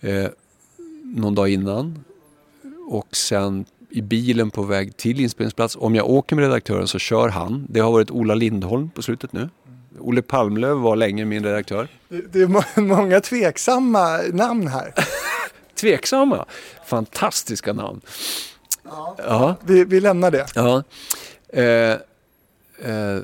Eh, 0.01 0.26
någon 1.05 1.34
dag 1.34 1.49
innan. 1.49 2.05
Och 2.88 3.16
sen 3.16 3.64
i 3.90 4.03
bilen 4.03 4.51
på 4.51 4.62
väg 4.62 4.97
till 4.97 5.20
inspelningsplats. 5.20 5.76
Om 5.80 5.95
jag 5.95 6.11
åker 6.11 6.36
med 6.36 6.43
redaktören 6.45 6.88
så 6.88 6.99
kör 6.99 7.28
han. 7.28 7.66
Det 7.68 7.80
har 7.80 7.93
varit 7.93 8.11
Ola 8.11 8.34
Lindholm 8.34 8.90
på 8.90 9.03
slutet 9.03 9.32
nu. 9.32 9.49
Olle 10.01 10.22
Palmlöv 10.22 10.76
var 10.76 10.97
länge 10.97 11.24
min 11.24 11.45
redaktör. 11.45 11.88
Det, 12.09 12.32
det 12.32 12.40
är 12.43 12.47
må- 12.47 12.62
många 12.97 13.20
tveksamma 13.20 14.18
namn 14.32 14.66
här. 14.68 14.95
Tveksamma, 15.80 16.45
fantastiska 16.86 17.72
namn. 17.72 18.01
Ja. 19.18 19.57
Vi, 19.66 19.84
vi 19.84 20.01
lämnar 20.01 20.30
det. 20.30 20.47
Ja. 20.55 20.82
Eh, 21.49 21.97
eh, 22.85 23.18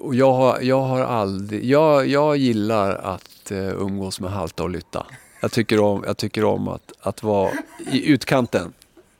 och 0.00 0.14
jag 0.14 0.32
har, 0.32 0.60
jag 0.60 0.80
har 0.80 1.00
aldrig... 1.00 1.64
Jag, 1.64 2.06
jag 2.06 2.36
gillar 2.36 2.94
att 2.94 3.50
eh, 3.50 3.58
umgås 3.58 4.20
med 4.20 4.30
halta 4.30 4.62
och 4.62 4.70
lytta. 4.70 5.06
Jag 5.40 5.52
tycker 5.52 5.80
om, 5.80 6.04
jag 6.06 6.16
tycker 6.16 6.44
om 6.44 6.68
att, 6.68 6.92
att 7.00 7.22
vara 7.22 7.50
i 7.92 8.10
utkanten. 8.10 8.72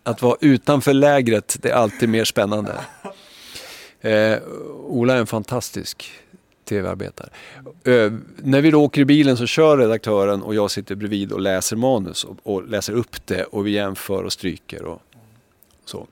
Att 0.03 0.23
vara 0.23 0.37
utanför 0.41 0.93
lägret, 0.93 1.57
det 1.63 1.71
är 1.71 1.75
alltid 1.75 2.09
mer 2.09 2.25
spännande. 2.25 2.81
Eh, 4.01 4.39
Ola 4.87 5.15
är 5.15 5.19
en 5.19 5.27
fantastisk 5.27 6.11
tv-arbetare. 6.65 7.29
Eh, 7.85 8.13
när 8.37 8.61
vi 8.61 8.71
då 8.71 8.85
åker 8.85 9.01
i 9.01 9.05
bilen 9.05 9.37
så 9.37 9.47
kör 9.47 9.79
redaktören 9.79 10.43
och 10.43 10.55
jag 10.55 10.71
sitter 10.71 10.95
bredvid 10.95 11.33
och 11.33 11.41
läser 11.41 11.77
manus 11.77 12.25
och, 12.25 12.37
och 12.43 12.69
läser 12.69 12.93
upp 12.93 13.27
det 13.27 13.45
och 13.45 13.67
vi 13.67 13.71
jämför 13.71 14.23
och 14.23 14.33
stryker 14.33 14.85
och 14.85 15.03
så. 15.85 16.07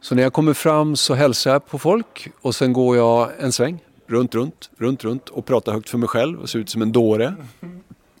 Så 0.00 0.14
när 0.14 0.22
jag 0.22 0.32
kommer 0.32 0.54
fram 0.54 0.96
så 0.96 1.14
hälsar 1.14 1.52
jag 1.52 1.66
på 1.66 1.78
folk 1.78 2.28
och 2.40 2.54
sen 2.54 2.72
går 2.72 2.96
jag 2.96 3.30
en 3.38 3.52
sväng 3.52 3.78
runt, 4.06 4.34
runt, 4.34 4.70
runt, 4.78 5.04
runt 5.04 5.28
och 5.28 5.46
pratar 5.46 5.72
högt 5.72 5.90
för 5.90 5.98
mig 5.98 6.08
själv 6.08 6.40
och 6.40 6.50
ser 6.50 6.58
ut 6.58 6.70
som 6.70 6.82
en 6.82 6.92
dåre. 6.92 7.34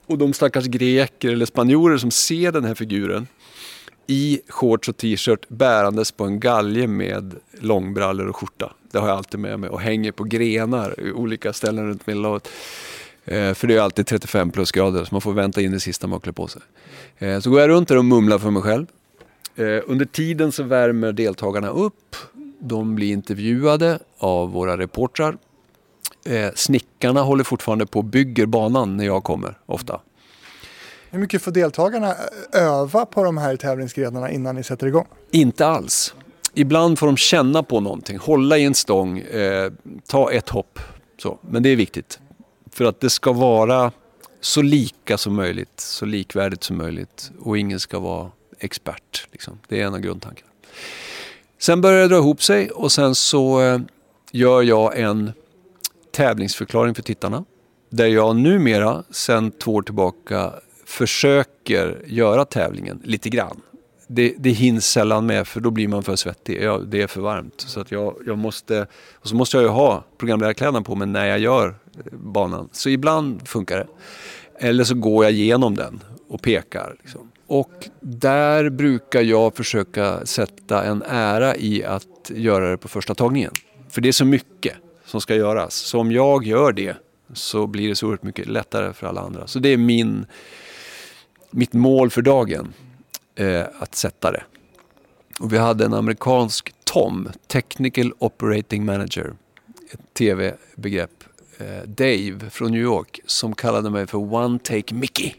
Och 0.06 0.18
de 0.18 0.32
stackars 0.32 0.66
greker 0.66 1.32
eller 1.32 1.46
spanjorer 1.46 1.98
som 1.98 2.10
ser 2.10 2.52
den 2.52 2.64
här 2.64 2.74
figuren 2.74 3.26
i 4.06 4.40
shorts 4.48 4.88
och 4.88 4.96
t-shirt 4.96 5.48
bärandes 5.48 6.12
på 6.12 6.24
en 6.24 6.40
galge 6.40 6.86
med 6.86 7.34
långbrallor 7.60 8.26
och 8.26 8.36
skjorta. 8.36 8.72
Det 8.90 8.98
har 8.98 9.08
jag 9.08 9.16
alltid 9.16 9.40
med 9.40 9.60
mig 9.60 9.70
och 9.70 9.80
hänger 9.80 10.12
på 10.12 10.24
grenar 10.24 11.00
i 11.00 11.12
olika 11.12 11.52
ställen 11.52 11.88
runt 11.88 12.06
Medelhavet. 12.06 12.48
Eh, 13.24 13.54
för 13.54 13.66
det 13.66 13.74
är 13.74 13.80
alltid 13.80 14.06
35 14.06 14.50
plusgrader 14.50 15.04
så 15.04 15.14
man 15.14 15.20
får 15.20 15.32
vänta 15.32 15.60
in 15.60 15.72
det 15.72 15.80
sista 15.80 16.06
man 16.06 16.20
klär 16.20 16.32
på 16.32 16.46
sig. 16.46 16.62
Eh, 17.18 17.40
så 17.40 17.50
går 17.50 17.60
jag 17.60 17.68
runt 17.68 17.88
där 17.88 17.96
och 17.96 18.04
mumlar 18.04 18.38
för 18.38 18.50
mig 18.50 18.62
själv. 18.62 18.86
Eh, 19.58 19.82
under 19.86 20.04
tiden 20.04 20.52
så 20.52 20.62
värmer 20.62 21.12
deltagarna 21.12 21.68
upp. 21.68 22.16
De 22.60 22.94
blir 22.94 23.12
intervjuade 23.12 23.98
av 24.18 24.52
våra 24.52 24.78
reportrar. 24.78 25.36
Eh, 26.24 26.50
snickarna 26.54 27.22
håller 27.22 27.44
fortfarande 27.44 27.86
på 27.86 27.98
och 27.98 28.04
bygger 28.04 28.46
banan 28.46 28.96
när 28.96 29.04
jag 29.04 29.24
kommer, 29.24 29.58
ofta. 29.66 30.00
Hur 31.10 31.18
mycket 31.18 31.42
får 31.42 31.50
deltagarna 31.50 32.14
öva 32.52 33.06
på 33.06 33.24
de 33.24 33.38
här 33.38 33.56
tävlingsgrenarna 33.56 34.30
innan 34.30 34.54
ni 34.54 34.62
sätter 34.62 34.86
igång? 34.86 35.06
Inte 35.30 35.66
alls. 35.66 36.14
Ibland 36.54 36.98
får 36.98 37.06
de 37.06 37.16
känna 37.16 37.62
på 37.62 37.80
någonting, 37.80 38.18
hålla 38.18 38.58
i 38.58 38.64
en 38.64 38.74
stång, 38.74 39.18
eh, 39.18 39.72
ta 40.06 40.32
ett 40.32 40.48
hopp. 40.48 40.78
Så. 41.22 41.38
Men 41.50 41.62
det 41.62 41.68
är 41.68 41.76
viktigt. 41.76 42.20
För 42.72 42.84
att 42.84 43.00
det 43.00 43.10
ska 43.10 43.32
vara 43.32 43.92
så 44.40 44.62
lika 44.62 45.18
som 45.18 45.34
möjligt, 45.34 45.80
så 45.80 46.06
likvärdigt 46.06 46.64
som 46.64 46.76
möjligt. 46.76 47.30
Och 47.40 47.58
ingen 47.58 47.80
ska 47.80 47.98
vara 47.98 48.30
expert. 48.60 49.26
Liksom. 49.32 49.58
Det 49.68 49.80
är 49.80 49.86
en 49.86 49.94
av 49.94 50.00
grundtankarna. 50.00 50.50
Sen 51.58 51.80
börjar 51.80 52.00
det 52.00 52.08
dra 52.08 52.16
ihop 52.16 52.42
sig 52.42 52.70
och 52.70 52.92
sen 52.92 53.14
så 53.14 53.62
eh, 53.62 53.80
gör 54.32 54.62
jag 54.62 54.98
en 54.98 55.32
tävlingsförklaring 56.12 56.94
för 56.94 57.02
tittarna. 57.02 57.44
Där 57.90 58.06
jag 58.06 58.36
numera, 58.36 59.04
sen 59.10 59.50
två 59.50 59.74
år 59.74 59.82
tillbaka, 59.82 60.52
försöker 60.86 62.02
göra 62.06 62.44
tävlingen 62.44 63.00
lite 63.04 63.28
grann. 63.28 63.60
Det, 64.06 64.34
det 64.38 64.50
hinns 64.50 64.86
sällan 64.86 65.26
med 65.26 65.48
för 65.48 65.60
då 65.60 65.70
blir 65.70 65.88
man 65.88 66.02
för 66.02 66.16
svettig. 66.16 66.62
Ja, 66.62 66.78
det 66.78 67.02
är 67.02 67.06
för 67.06 67.20
varmt. 67.20 67.60
Så 67.60 67.80
att 67.80 67.90
jag, 67.90 68.16
jag 68.26 68.38
måste, 68.38 68.86
och 69.14 69.28
så 69.28 69.36
måste 69.36 69.56
jag 69.56 69.62
ju 69.62 69.68
ha 69.68 70.04
programledarkläderna 70.18 70.82
på 70.82 70.94
mig 70.94 71.08
när 71.08 71.26
jag 71.26 71.38
gör 71.38 71.68
eh, 71.68 72.12
banan. 72.12 72.68
Så 72.72 72.88
ibland 72.88 73.48
funkar 73.48 73.78
det. 73.78 73.86
Eller 74.66 74.84
så 74.84 74.94
går 74.94 75.24
jag 75.24 75.32
igenom 75.32 75.74
den 75.74 76.00
och 76.28 76.42
pekar. 76.42 76.96
Liksom. 77.02 77.30
Och 77.48 77.88
där 78.00 78.70
brukar 78.70 79.22
jag 79.22 79.56
försöka 79.56 80.26
sätta 80.26 80.84
en 80.84 81.02
ära 81.02 81.56
i 81.56 81.84
att 81.84 82.30
göra 82.34 82.70
det 82.70 82.76
på 82.76 82.88
första 82.88 83.14
tagningen. 83.14 83.52
För 83.88 84.00
det 84.00 84.08
är 84.08 84.12
så 84.12 84.24
mycket 84.24 84.74
som 85.04 85.20
ska 85.20 85.34
göras. 85.34 85.74
Så 85.74 86.00
om 86.00 86.12
jag 86.12 86.46
gör 86.46 86.72
det 86.72 86.96
så 87.32 87.66
blir 87.66 87.88
det 87.88 87.96
så 87.96 88.06
oerhört 88.06 88.22
mycket 88.22 88.46
lättare 88.46 88.92
för 88.92 89.06
alla 89.06 89.20
andra. 89.20 89.46
Så 89.46 89.58
det 89.58 89.68
är 89.68 89.76
min, 89.76 90.26
mitt 91.50 91.72
mål 91.72 92.10
för 92.10 92.22
dagen, 92.22 92.72
eh, 93.34 93.64
att 93.78 93.94
sätta 93.94 94.32
det. 94.32 94.42
Och 95.40 95.52
vi 95.52 95.58
hade 95.58 95.84
en 95.84 95.94
amerikansk 95.94 96.74
TOM, 96.84 97.28
Technical 97.46 98.12
Operating 98.18 98.84
Manager, 98.84 99.32
ett 99.90 100.14
tv-begrepp, 100.14 101.24
eh, 101.58 101.82
Dave 101.86 102.50
från 102.50 102.72
New 102.72 102.82
York, 102.82 103.20
som 103.26 103.54
kallade 103.54 103.90
mig 103.90 104.06
för 104.06 104.18
One 104.18 104.58
Take 104.58 104.94
Mickey. 104.94 105.34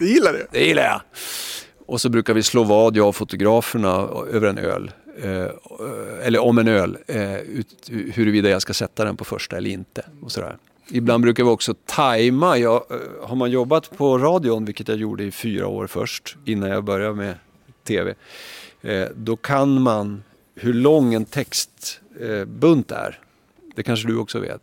Det 0.00 0.06
gillar 0.06 0.32
du? 0.32 0.46
Det 0.50 0.66
gillar 0.66 0.82
jag. 0.82 1.00
Och 1.86 2.00
så 2.00 2.08
brukar 2.08 2.34
vi 2.34 2.42
slå 2.42 2.64
vad, 2.64 2.96
jag 2.96 3.08
och 3.08 3.16
fotograferna, 3.16 4.08
över 4.32 4.48
en 4.48 4.58
öl. 4.58 4.90
Eh, 5.22 5.46
eller 6.22 6.38
om 6.38 6.58
en 6.58 6.68
öl, 6.68 6.98
eh, 7.06 7.40
ut, 7.40 7.90
huruvida 7.90 8.48
jag 8.48 8.62
ska 8.62 8.74
sätta 8.74 9.04
den 9.04 9.16
på 9.16 9.24
första 9.24 9.56
eller 9.56 9.70
inte. 9.70 10.04
Och 10.22 10.32
sådär. 10.32 10.56
Ibland 10.90 11.22
brukar 11.22 11.44
vi 11.44 11.50
också 11.50 11.74
tajma. 11.86 12.58
Jag, 12.58 12.74
eh, 12.74 13.28
har 13.28 13.36
man 13.36 13.50
jobbat 13.50 13.96
på 13.96 14.18
radion, 14.18 14.64
vilket 14.64 14.88
jag 14.88 14.96
gjorde 14.96 15.24
i 15.24 15.30
fyra 15.30 15.66
år 15.66 15.86
först, 15.86 16.36
innan 16.44 16.70
jag 16.70 16.84
började 16.84 17.14
med 17.14 17.34
tv. 17.84 18.14
Eh, 18.82 19.08
då 19.14 19.36
kan 19.36 19.82
man 19.82 20.22
hur 20.54 20.74
lång 20.74 21.14
en 21.14 21.24
textbunt 21.24 22.90
är. 22.90 23.18
Det 23.74 23.82
kanske 23.82 24.06
du 24.08 24.16
också 24.16 24.40
vet. 24.40 24.62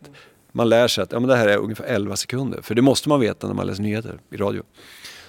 Man 0.52 0.68
lär 0.68 0.88
sig 0.88 1.02
att 1.02 1.12
ja, 1.12 1.20
men 1.20 1.28
det 1.28 1.36
här 1.36 1.48
är 1.48 1.56
ungefär 1.56 1.84
11 1.84 2.16
sekunder. 2.16 2.62
För 2.62 2.74
det 2.74 2.82
måste 2.82 3.08
man 3.08 3.20
veta 3.20 3.46
när 3.46 3.54
man 3.54 3.66
läser 3.66 3.82
nyheter 3.82 4.18
i 4.30 4.36
radio. 4.36 4.62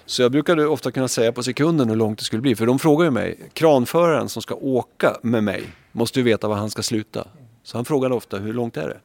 Så 0.10 0.22
jag 0.22 0.32
brukade 0.32 0.68
ofta 0.68 0.92
kunna 0.92 1.08
säga 1.08 1.32
på 1.32 1.44
sekunden 1.44 1.90
hur 1.90 1.96
långt 1.96 2.20
det 2.20 2.26
skulle 2.26 2.42
bli. 2.42 2.56
För 2.56 2.66
de 2.66 2.80
frågar 2.80 3.06
ju 3.06 3.12
mig, 3.12 3.50
kranföraren 3.54 4.30
som 4.30 4.42
ska 4.42 4.56
åka 4.56 5.18
med 5.22 5.44
mig 5.44 5.64
måste 5.92 6.20
ju 6.20 6.24
veta 6.24 6.48
var 6.48 6.56
han 6.56 6.70
ska 6.70 6.84
sluta. 6.84 7.28
Så 7.64 7.78
han 7.78 7.86
frågade 7.86 8.16
ofta, 8.16 8.38
hur 8.38 8.54
långt 8.54 8.78
är 8.78 8.88
det? 8.88 9.00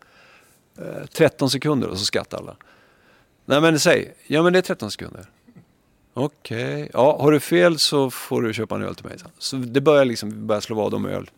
Eh, 0.84 1.06
13 1.06 1.50
sekunder 1.50 1.88
och 1.88 1.98
så 1.98 2.04
skrattar 2.04 2.38
alla. 2.38 2.56
Nej 3.44 3.60
men 3.60 3.80
säg, 3.80 4.14
ja 4.26 4.42
men 4.42 4.52
det 4.52 4.58
är 4.58 4.62
13 4.62 4.90
sekunder. 4.90 5.26
Okej, 6.14 6.90
ja 6.92 7.18
har 7.20 7.32
du 7.32 7.40
fel 7.40 7.78
så 7.78 8.10
får 8.10 8.42
du 8.42 8.54
köpa 8.54 8.74
en 8.74 8.82
öl 8.82 8.94
till 8.94 9.06
mig. 9.06 9.16
Så 9.38 9.56
det 9.56 9.80
börjar 9.80 10.04
liksom 10.04 10.46
börja 10.46 10.60
slå 10.60 10.76
vad 10.76 10.94
om 10.94 11.06
öl. 11.06 11.30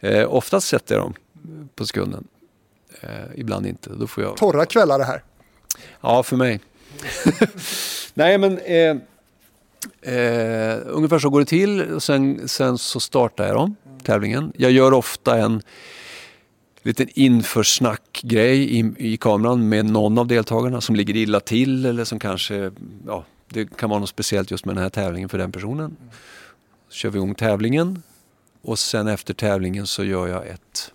Eh, 0.00 0.34
oftast 0.34 0.68
sätter 0.68 0.94
jag 0.94 1.04
dem 1.04 1.14
på 1.74 1.86
sekunden. 1.86 2.26
Eh, 3.00 3.08
ibland 3.34 3.66
inte, 3.66 3.90
då 3.90 4.06
får 4.06 4.24
jag... 4.24 4.36
Torra 4.36 4.66
kvällar 4.66 4.98
det 4.98 5.04
här. 5.04 5.22
Ja, 6.00 6.22
för 6.22 6.36
mig. 6.36 6.60
Nej, 8.14 8.38
men 8.38 8.58
eh, 8.58 8.96
eh, 10.14 10.78
ungefär 10.86 11.18
så 11.18 11.30
går 11.30 11.40
det 11.40 11.46
till. 11.46 11.92
Och 11.92 12.02
sen, 12.02 12.48
sen 12.48 12.78
så 12.78 13.00
startar 13.00 13.46
jag 13.46 13.56
dem, 13.56 13.76
tävlingen. 14.02 14.52
Jag 14.56 14.70
gör 14.70 14.92
ofta 14.92 15.38
en 15.38 15.62
liten 16.82 17.08
införsnackgrej 17.14 18.78
i, 18.78 18.92
i 18.98 19.16
kameran 19.16 19.68
med 19.68 19.86
någon 19.86 20.18
av 20.18 20.26
deltagarna 20.26 20.80
som 20.80 20.96
ligger 20.96 21.16
illa 21.16 21.40
till 21.40 21.86
eller 21.86 22.04
som 22.04 22.18
kanske, 22.18 22.70
ja, 23.06 23.24
det 23.48 23.76
kan 23.76 23.90
vara 23.90 24.00
något 24.00 24.08
speciellt 24.08 24.50
just 24.50 24.64
med 24.64 24.74
den 24.74 24.82
här 24.82 24.90
tävlingen 24.90 25.28
för 25.28 25.38
den 25.38 25.52
personen. 25.52 25.96
Så 26.88 26.94
kör 26.94 27.10
vi 27.10 27.18
igång 27.18 27.34
tävlingen 27.34 28.02
och 28.62 28.78
sen 28.78 29.08
efter 29.08 29.34
tävlingen 29.34 29.86
så 29.86 30.04
gör 30.04 30.26
jag 30.26 30.46
ett 30.46 30.92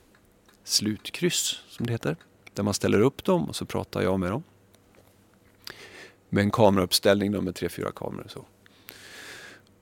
slutkryss 0.63 1.59
som 1.69 1.85
det 1.85 1.91
heter. 1.91 2.15
Där 2.53 2.63
man 2.63 2.73
ställer 2.73 3.01
upp 3.01 3.23
dem 3.23 3.49
och 3.49 3.55
så 3.55 3.65
pratar 3.65 4.01
jag 4.01 4.19
med 4.19 4.31
dem 4.31 4.43
med 6.31 6.41
en 6.41 6.51
kamerauppställning 6.51 7.31
då 7.31 7.41
med 7.41 7.55
tre, 7.55 7.69
fyra 7.69 7.91
kameror. 7.95 8.27
Så. 8.27 8.45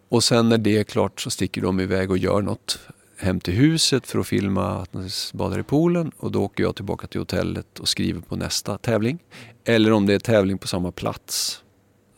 Och 0.10 0.24
sen 0.24 0.50
när 0.50 0.58
det 0.58 0.78
är 0.78 0.84
klart 0.84 1.22
så 1.22 1.30
sticker 1.30 1.62
de 1.62 1.80
iväg 1.80 2.12
och 2.12 2.18
gör 2.18 2.41
något 2.41 2.80
hem 3.18 3.39
till 3.39 3.54
huset 3.54 4.08
för 4.08 4.20
att 4.20 4.28
filma 4.28 4.82
att 4.82 4.91
de 4.91 5.10
badar 5.34 5.60
i 5.60 5.64
poolen 5.64 6.12
och 6.18 6.32
då 6.32 6.43
åker 6.43 6.64
jag 6.64 6.76
tillbaka 6.76 7.08
till 7.08 7.22
hotellet 7.22 7.80
och 7.80 7.88
skriver 7.88 8.22
på 8.22 8.36
nästa 8.36 8.78
tävling. 8.78 9.20
Eller 9.64 9.91
om 9.91 10.06
det 10.06 10.14
är 10.14 10.20
tävling 10.20 10.58
på 10.58 10.68
samma 10.68 10.91
plats 10.91 11.64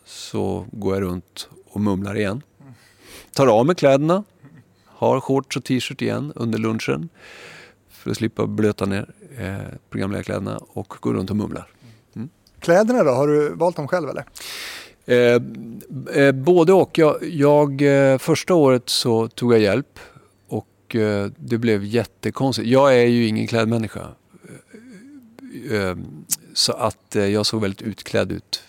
så 0.05 0.65
går 0.71 0.93
jag 0.93 1.01
runt 1.01 1.49
och 1.65 1.81
mumlar 1.81 2.17
igen. 2.17 2.41
Tar 3.33 3.47
av 3.47 3.65
mig 3.65 3.75
kläderna, 3.75 4.23
har 4.85 5.19
shorts 5.19 5.57
och 5.57 5.63
t-shirt 5.63 6.01
igen 6.01 6.33
under 6.35 6.59
lunchen 6.59 7.09
för 7.89 8.11
att 8.11 8.17
slippa 8.17 8.47
blöta 8.47 8.85
ner 8.85 9.13
eh, 9.37 9.57
programledarkläderna 9.89 10.57
och 10.57 10.93
går 10.99 11.13
runt 11.13 11.29
och 11.29 11.35
mumlar. 11.35 11.67
Kläderna 12.61 13.03
då, 13.03 13.11
har 13.11 13.27
du 13.27 13.49
valt 13.49 13.75
dem 13.75 13.87
själv 13.87 14.09
eller? 14.09 14.25
Eh, 15.05 15.41
eh, 16.23 16.31
både 16.31 16.73
och. 16.73 16.97
Jag, 16.97 17.23
jag, 17.23 17.81
eh, 17.81 18.17
första 18.17 18.53
året 18.53 18.89
så 18.89 19.27
tog 19.27 19.53
jag 19.53 19.59
hjälp 19.59 19.99
och 20.47 20.95
eh, 20.95 21.29
det 21.37 21.57
blev 21.57 21.83
jättekonstigt. 21.83 22.67
Jag 22.67 22.95
är 22.95 23.05
ju 23.05 23.27
ingen 23.27 23.47
klädmänniska. 23.47 24.07
Eh, 25.69 25.77
eh, 25.77 25.95
så 26.53 26.73
att 26.73 27.15
eh, 27.15 27.25
jag 27.25 27.45
såg 27.45 27.61
väldigt 27.61 27.81
utklädd 27.81 28.31
ut 28.31 28.63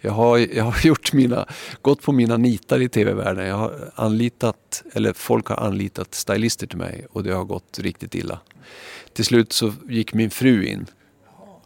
Jag 0.00 0.12
har, 0.12 0.38
jag 0.38 0.64
har 0.64 0.76
gjort 0.86 1.12
mina, 1.12 1.46
gått 1.82 2.02
på 2.02 2.12
mina 2.12 2.36
nitar 2.36 2.82
i 2.82 2.88
tv-världen. 2.88 3.46
Jag 3.46 3.56
har 3.56 3.90
anlitat, 3.94 4.82
eller 4.92 5.12
folk 5.12 5.46
har 5.46 5.56
anlitat 5.56 6.14
stylister 6.14 6.66
till 6.66 6.78
mig 6.78 7.06
och 7.12 7.22
det 7.22 7.32
har 7.32 7.44
gått 7.44 7.78
riktigt 7.78 8.14
illa. 8.14 8.40
Till 9.12 9.24
slut 9.24 9.52
så 9.52 9.72
gick 9.88 10.14
min 10.14 10.30
fru 10.30 10.64
in, 10.64 10.86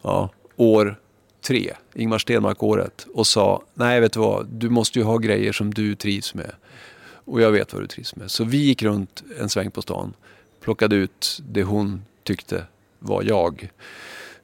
ja, 0.01 0.29
år 0.55 0.99
tre, 1.43 1.73
Ingmar 1.93 2.17
Stenmark-året 2.17 3.07
och 3.13 3.27
sa, 3.27 3.63
nej 3.73 3.99
vet 3.99 4.13
du 4.13 4.19
vad, 4.19 4.47
du 4.47 4.69
måste 4.69 4.99
ju 4.99 5.05
ha 5.05 5.17
grejer 5.17 5.51
som 5.51 5.73
du 5.73 5.95
trivs 5.95 6.33
med. 6.33 6.51
Och 7.25 7.41
jag 7.41 7.51
vet 7.51 7.73
vad 7.73 7.83
du 7.83 7.87
trivs 7.87 8.15
med. 8.15 8.31
Så 8.31 8.43
vi 8.43 8.57
gick 8.57 8.83
runt 8.83 9.23
en 9.39 9.49
sväng 9.49 9.71
på 9.71 9.81
stan, 9.81 10.13
plockade 10.61 10.95
ut 10.95 11.41
det 11.49 11.63
hon 11.63 12.01
tyckte 12.23 12.63
var 12.99 13.23
jag. 13.23 13.69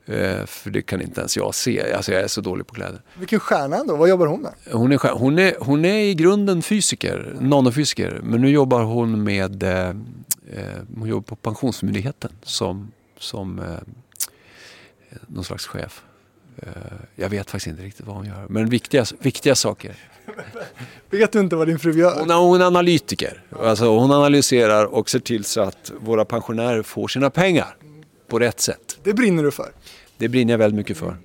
Eh, 0.06 0.46
för 0.46 0.70
det 0.70 0.82
kan 0.82 1.02
inte 1.02 1.22
ens 1.22 1.38
jag 1.38 1.56
se. 1.56 1.94
Alltså 1.94 2.12
jag 2.12 2.22
är 2.22 2.28
så 2.28 2.42
dålig 2.42 2.68
på 2.68 2.74
kläder. 2.74 3.02
Vilken 3.16 3.40
stjärna 3.40 3.78
ändå. 3.78 3.96
Vad 3.96 4.10
jobbar 4.10 4.26
hon 4.26 4.42
med? 4.42 4.54
Hon 4.72 4.92
är, 4.92 5.10
hon 5.10 5.40
är, 5.40 5.56
hon 5.60 5.86
är 5.86 6.04
i 6.04 6.14
grunden 6.14 6.62
fysiker, 6.62 7.36
nanofysiker. 7.40 8.20
Men 8.24 8.42
nu 8.42 8.50
jobbar 8.50 8.84
hon 8.84 9.24
med 9.24 9.64
eh, 9.64 9.90
eh, 9.90 9.94
hon 10.98 11.10
jobbar 11.10 11.22
på 11.22 11.36
Pensionsmyndigheten 11.36 12.32
som, 12.44 12.92
som 13.18 13.60
eh, 13.60 13.66
någon 15.28 15.44
slags 15.44 15.68
chef. 15.68 16.04
Eh, 16.64 16.72
jag 17.16 17.30
vet 17.30 17.52
faktiskt 17.52 17.68
inte 17.68 17.84
riktigt 17.84 18.06
vad 18.06 18.16
hon 18.16 18.26
gör. 18.26 18.46
Men 18.50 18.70
viktiga, 18.70 19.06
viktiga 19.20 19.56
saker. 19.56 19.96
Vet 21.10 21.32
du 21.32 21.40
inte 21.40 21.56
vad 21.56 21.68
din 21.68 21.80
fru 21.80 21.94
gör? 22.00 22.20
Hon 22.20 22.30
är, 22.32 22.36
hon 22.36 22.62
är 22.62 22.66
analytiker. 22.66 23.44
Alltså 23.60 23.86
hon 23.86 24.12
analyserar 24.12 24.86
och 24.86 25.10
ser 25.10 25.20
till 25.20 25.44
så 25.44 25.62
att 25.62 25.92
våra 26.00 26.26
pensionärer 26.26 26.84
får 26.84 27.08
sina 27.08 27.30
pengar 27.30 27.76
på 28.28 28.40
rätt 28.40 28.60
sätt. 28.60 29.00
Det 29.04 29.14
brinner 29.14 29.44
du 29.44 29.52
för. 29.52 29.72
Det 30.18 30.30
brinner 30.30 30.54
jag 30.54 30.58
väldigt 30.58 30.78
mycket 30.78 30.98
för. 30.98 31.18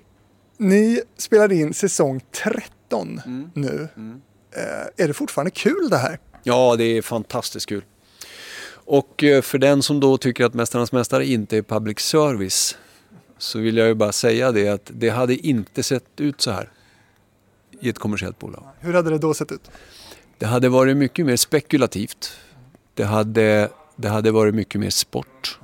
Ni 0.59 1.01
spelade 1.19 1.55
in 1.55 1.75
säsong 1.75 2.21
13 2.43 3.21
Mm. 3.27 3.51
nu. 3.55 3.89
Eh, 4.57 5.05
är 5.05 5.09
det 5.09 5.15
fortfarande 5.15 5.51
kul 5.51 5.89
det 5.91 5.97
här? 5.97 6.19
Ja, 6.43 6.77
det 6.79 6.85
är 6.85 7.03
fantastiskt 7.03 7.69
kul. 7.69 7.85
Och 8.87 9.25
eh, 9.25 9.43
för 9.43 9.59
den 9.59 9.83
som 9.83 10.01
då 10.01 10.17
tycker 10.17 10.45
att 10.45 10.55
Mästarnas 10.55 10.93
Mästare 10.93 11.27
inte 11.27 11.57
är 11.57 11.63
public 11.63 11.99
service 12.01 12.79
så 13.45 13.59
vill 13.59 13.77
jag 13.77 13.89
ju 13.89 13.95
bara 13.95 14.13
säga 14.13 14.53
det 14.53 14.69
att 14.69 14.91
det 14.95 15.09
hade 15.09 15.47
inte 15.47 15.83
sett 15.83 16.21
ut 16.21 16.41
så 16.41 16.51
här 16.51 16.71
i 17.81 17.89
ett 17.89 17.99
kommersiellt 17.99 18.39
bolag. 18.39 18.63
Hur 18.81 18.95
hade 18.95 19.11
det 19.11 19.19
då 19.19 19.35
sett 19.35 19.53
ut? 19.53 19.71
Det 20.39 20.47
hade 20.47 20.69
varit 20.69 20.97
mycket 20.97 21.27
mer 21.27 21.37
spekulativt. 21.37 22.37
Det 22.95 23.05
hade, 23.05 23.71
det 23.97 24.09
hade 24.09 24.31
varit 24.31 24.55
mycket 24.55 24.81
mer 24.81 24.91
sport. 24.91 25.59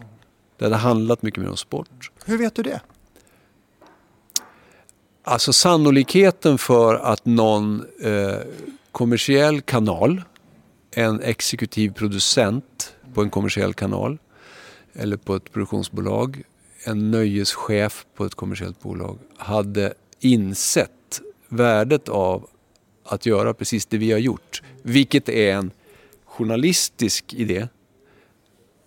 Det 0.59 0.65
hade 0.65 0.77
handlat 0.77 1.23
mycket 1.23 1.43
mer 1.43 1.51
om 1.51 1.57
sport. 1.57 2.11
Hur 2.25 2.39
vet 2.39 2.55
du 2.55 2.63
det? 2.63 2.81
Alltså 5.23 5.53
sannolikheten 5.53 6.59
för 6.59 6.95
att 6.95 7.27
någon 7.27 7.85
eh, 8.03 8.35
kommersiell 8.93 9.61
kanal, 9.61 10.23
en 10.91 11.21
exekutiv 11.21 11.93
producent 11.93 12.95
på 13.15 13.23
en 13.23 13.31
kommersiell 13.31 13.75
kanal 13.75 14.19
eller 14.93 15.17
på 15.17 15.37
ett 15.37 15.53
produktionsbolag, 15.53 16.43
en 16.85 17.11
nöjeschef 17.11 18.07
på 18.15 18.25
ett 18.25 18.35
kommersiellt 18.35 18.81
bolag 18.83 19.19
hade 19.37 19.95
insett 20.21 21.21
värdet 21.49 22.09
av 22.09 22.49
att 23.05 23.27
göra 23.27 23.55
precis 23.55 23.87
det 23.87 23.99
vi 23.99 24.13
har 24.13 24.19
gjort. 24.19 24.63
Vilket 24.83 25.29
är 25.29 25.53
en 25.55 25.71
journalistisk 26.25 27.35
idé 27.35 27.69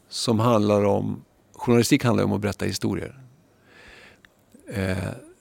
som 0.10 0.40
handlar 0.40 0.84
om, 0.86 1.24
journalistik 1.54 2.04
handlar 2.04 2.24
om 2.24 2.32
att 2.32 2.42
berätta 2.42 2.66
historier. 2.66 3.20
Eh, 4.74 4.98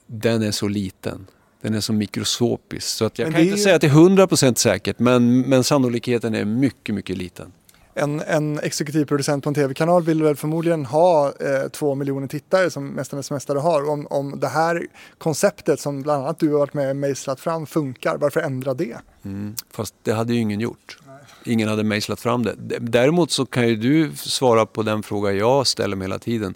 den 0.07 0.43
är 0.43 0.51
så 0.51 0.69
liten. 0.69 1.27
Den 1.61 1.75
är 1.75 1.81
så 1.81 1.93
mikroskopisk. 1.93 2.87
Så 2.89 3.05
att 3.05 3.19
jag 3.19 3.27
Men 3.27 3.33
kan 3.33 3.43
inte 3.43 3.57
ju- 3.57 3.63
säga 3.63 3.75
att 3.75 3.81
det 3.81 3.87
är 3.87 3.91
100% 3.91 4.59
säkert 4.59 4.99
men, 4.99 5.41
men 5.41 5.65
sannolikheten 5.65 6.35
är 6.35 6.45
mycket, 6.45 6.95
mycket 6.95 7.17
liten. 7.17 7.53
En, 7.95 8.21
en 8.21 8.59
exekutiv 8.59 9.05
producent 9.05 9.45
på 9.45 9.51
en 9.51 9.55
tv-kanal 9.55 10.03
vill 10.03 10.23
väl 10.23 10.37
förmodligen 10.37 10.87
ha 10.87 11.33
eh, 11.41 11.69
två 11.69 11.95
miljoner 11.95 12.27
tittare 12.27 12.71
som 12.71 12.89
Mästarnas 12.89 13.31
Mästare 13.31 13.59
har. 13.59 13.91
Om, 13.91 14.07
om 14.11 14.41
det 14.41 14.49
här 14.49 14.87
konceptet 15.19 15.81
som 15.81 16.03
bland 16.03 16.23
annat 16.23 16.39
du 16.39 16.53
har 16.53 16.59
varit 16.59 16.75
med 16.75 16.91
och 16.91 16.97
mejslat 16.97 17.41
fram 17.41 17.67
funkar, 17.67 18.17
varför 18.17 18.41
ändra 18.41 18.75
det? 18.75 18.97
Mm. 19.25 19.55
Fast 19.71 19.95
det 20.03 20.13
hade 20.13 20.35
ju 20.35 20.41
ingen 20.41 20.61
gjort. 20.61 20.99
Ingen 21.45 21.69
hade 21.69 21.85
mejslat 21.85 22.21
fram 22.21 22.43
det. 22.43 22.55
Däremot 22.81 23.31
så 23.31 23.47
kan 23.47 23.69
ju 23.69 23.77
du 23.77 24.17
svara 24.17 24.67
på 24.67 24.83
den 24.83 25.03
fråga 25.03 25.33
jag 25.33 25.67
ställer 25.67 25.97
mig 25.97 26.05
hela 26.05 26.19
tiden. 26.19 26.55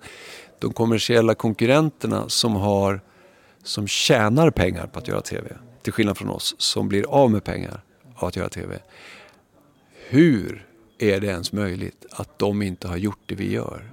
De 0.58 0.72
kommersiella 0.72 1.34
konkurrenterna 1.34 2.28
som, 2.28 2.54
har, 2.54 3.00
som 3.62 3.86
tjänar 3.86 4.50
pengar 4.50 4.86
på 4.86 4.98
att 4.98 5.08
göra 5.08 5.20
TV, 5.20 5.48
till 5.82 5.92
skillnad 5.92 6.18
från 6.18 6.30
oss 6.30 6.54
som 6.58 6.88
blir 6.88 7.06
av 7.06 7.30
med 7.30 7.44
pengar 7.44 7.82
av 8.14 8.28
att 8.28 8.36
göra 8.36 8.48
TV. 8.48 8.78
Hur 10.08 10.65
är 10.98 11.20
det 11.20 11.26
ens 11.26 11.52
möjligt 11.52 12.06
att 12.10 12.38
de 12.38 12.62
inte 12.62 12.88
har 12.88 12.96
gjort 12.96 13.20
det 13.26 13.34
vi 13.34 13.52
gör? 13.52 13.92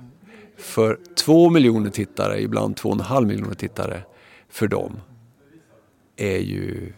För 0.57 0.99
två 1.15 1.49
miljoner 1.49 1.89
tittare, 1.89 2.41
ibland 2.41 2.75
två 2.75 2.89
och 2.89 2.95
en 2.95 3.01
halv 3.01 3.27
miljoner 3.27 3.55
tittare, 3.55 4.03
för 4.49 4.67
dem 4.67 4.99
är 6.17 6.37
ju 6.37 6.93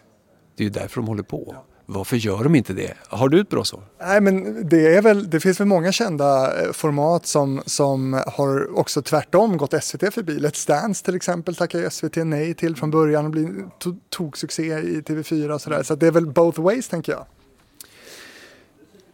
det 0.56 0.62
är 0.62 0.64
ju 0.64 0.70
därför 0.70 1.00
de 1.00 1.08
håller 1.08 1.22
på. 1.22 1.56
Varför 1.86 2.16
gör 2.16 2.44
de 2.44 2.54
inte 2.54 2.72
det? 2.72 2.94
Har 3.08 3.28
du 3.28 3.40
ett 3.40 3.48
bra 3.48 3.64
svar? 3.64 3.82
Nej, 4.00 4.20
men 4.20 4.68
det, 4.68 4.96
är 4.96 5.02
väl, 5.02 5.30
det 5.30 5.40
finns 5.40 5.60
väl 5.60 5.66
många 5.66 5.92
kända 5.92 6.62
eh, 6.62 6.72
format 6.72 7.26
som, 7.26 7.62
som 7.66 8.22
har 8.26 8.78
också 8.78 9.02
tvärtom 9.02 9.56
gått 9.56 9.84
SVT 9.84 10.14
förbi. 10.14 10.38
Let's 10.38 10.68
Dance 10.68 11.04
till 11.04 11.14
exempel 11.16 11.54
tackar 11.54 11.78
ju 11.78 11.90
SVT 11.90 12.16
nej 12.16 12.54
till 12.54 12.76
från 12.76 12.90
början 12.90 13.24
och 13.24 13.30
blir 13.30 13.46
to- 13.84 13.98
toksuccé 14.08 14.62
i 14.62 15.00
TV4 15.00 15.50
och 15.50 15.60
sådär. 15.60 15.82
Så 15.82 15.92
att 15.92 16.00
det 16.00 16.06
är 16.06 16.10
väl 16.10 16.26
both 16.26 16.60
ways 16.60 16.88
tänker 16.88 17.12
jag. 17.12 17.26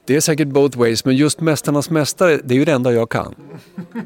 Det 0.04 0.16
är 0.16 0.20
säkert 0.20 0.48
both 0.48 0.78
ways, 0.78 1.04
men 1.04 1.16
just 1.16 1.40
Mästarnas 1.40 1.90
Mästare, 1.90 2.40
det 2.44 2.54
är 2.54 2.58
ju 2.58 2.64
det 2.64 2.72
enda 2.72 2.92
jag 2.92 3.08
kan. 3.08 3.34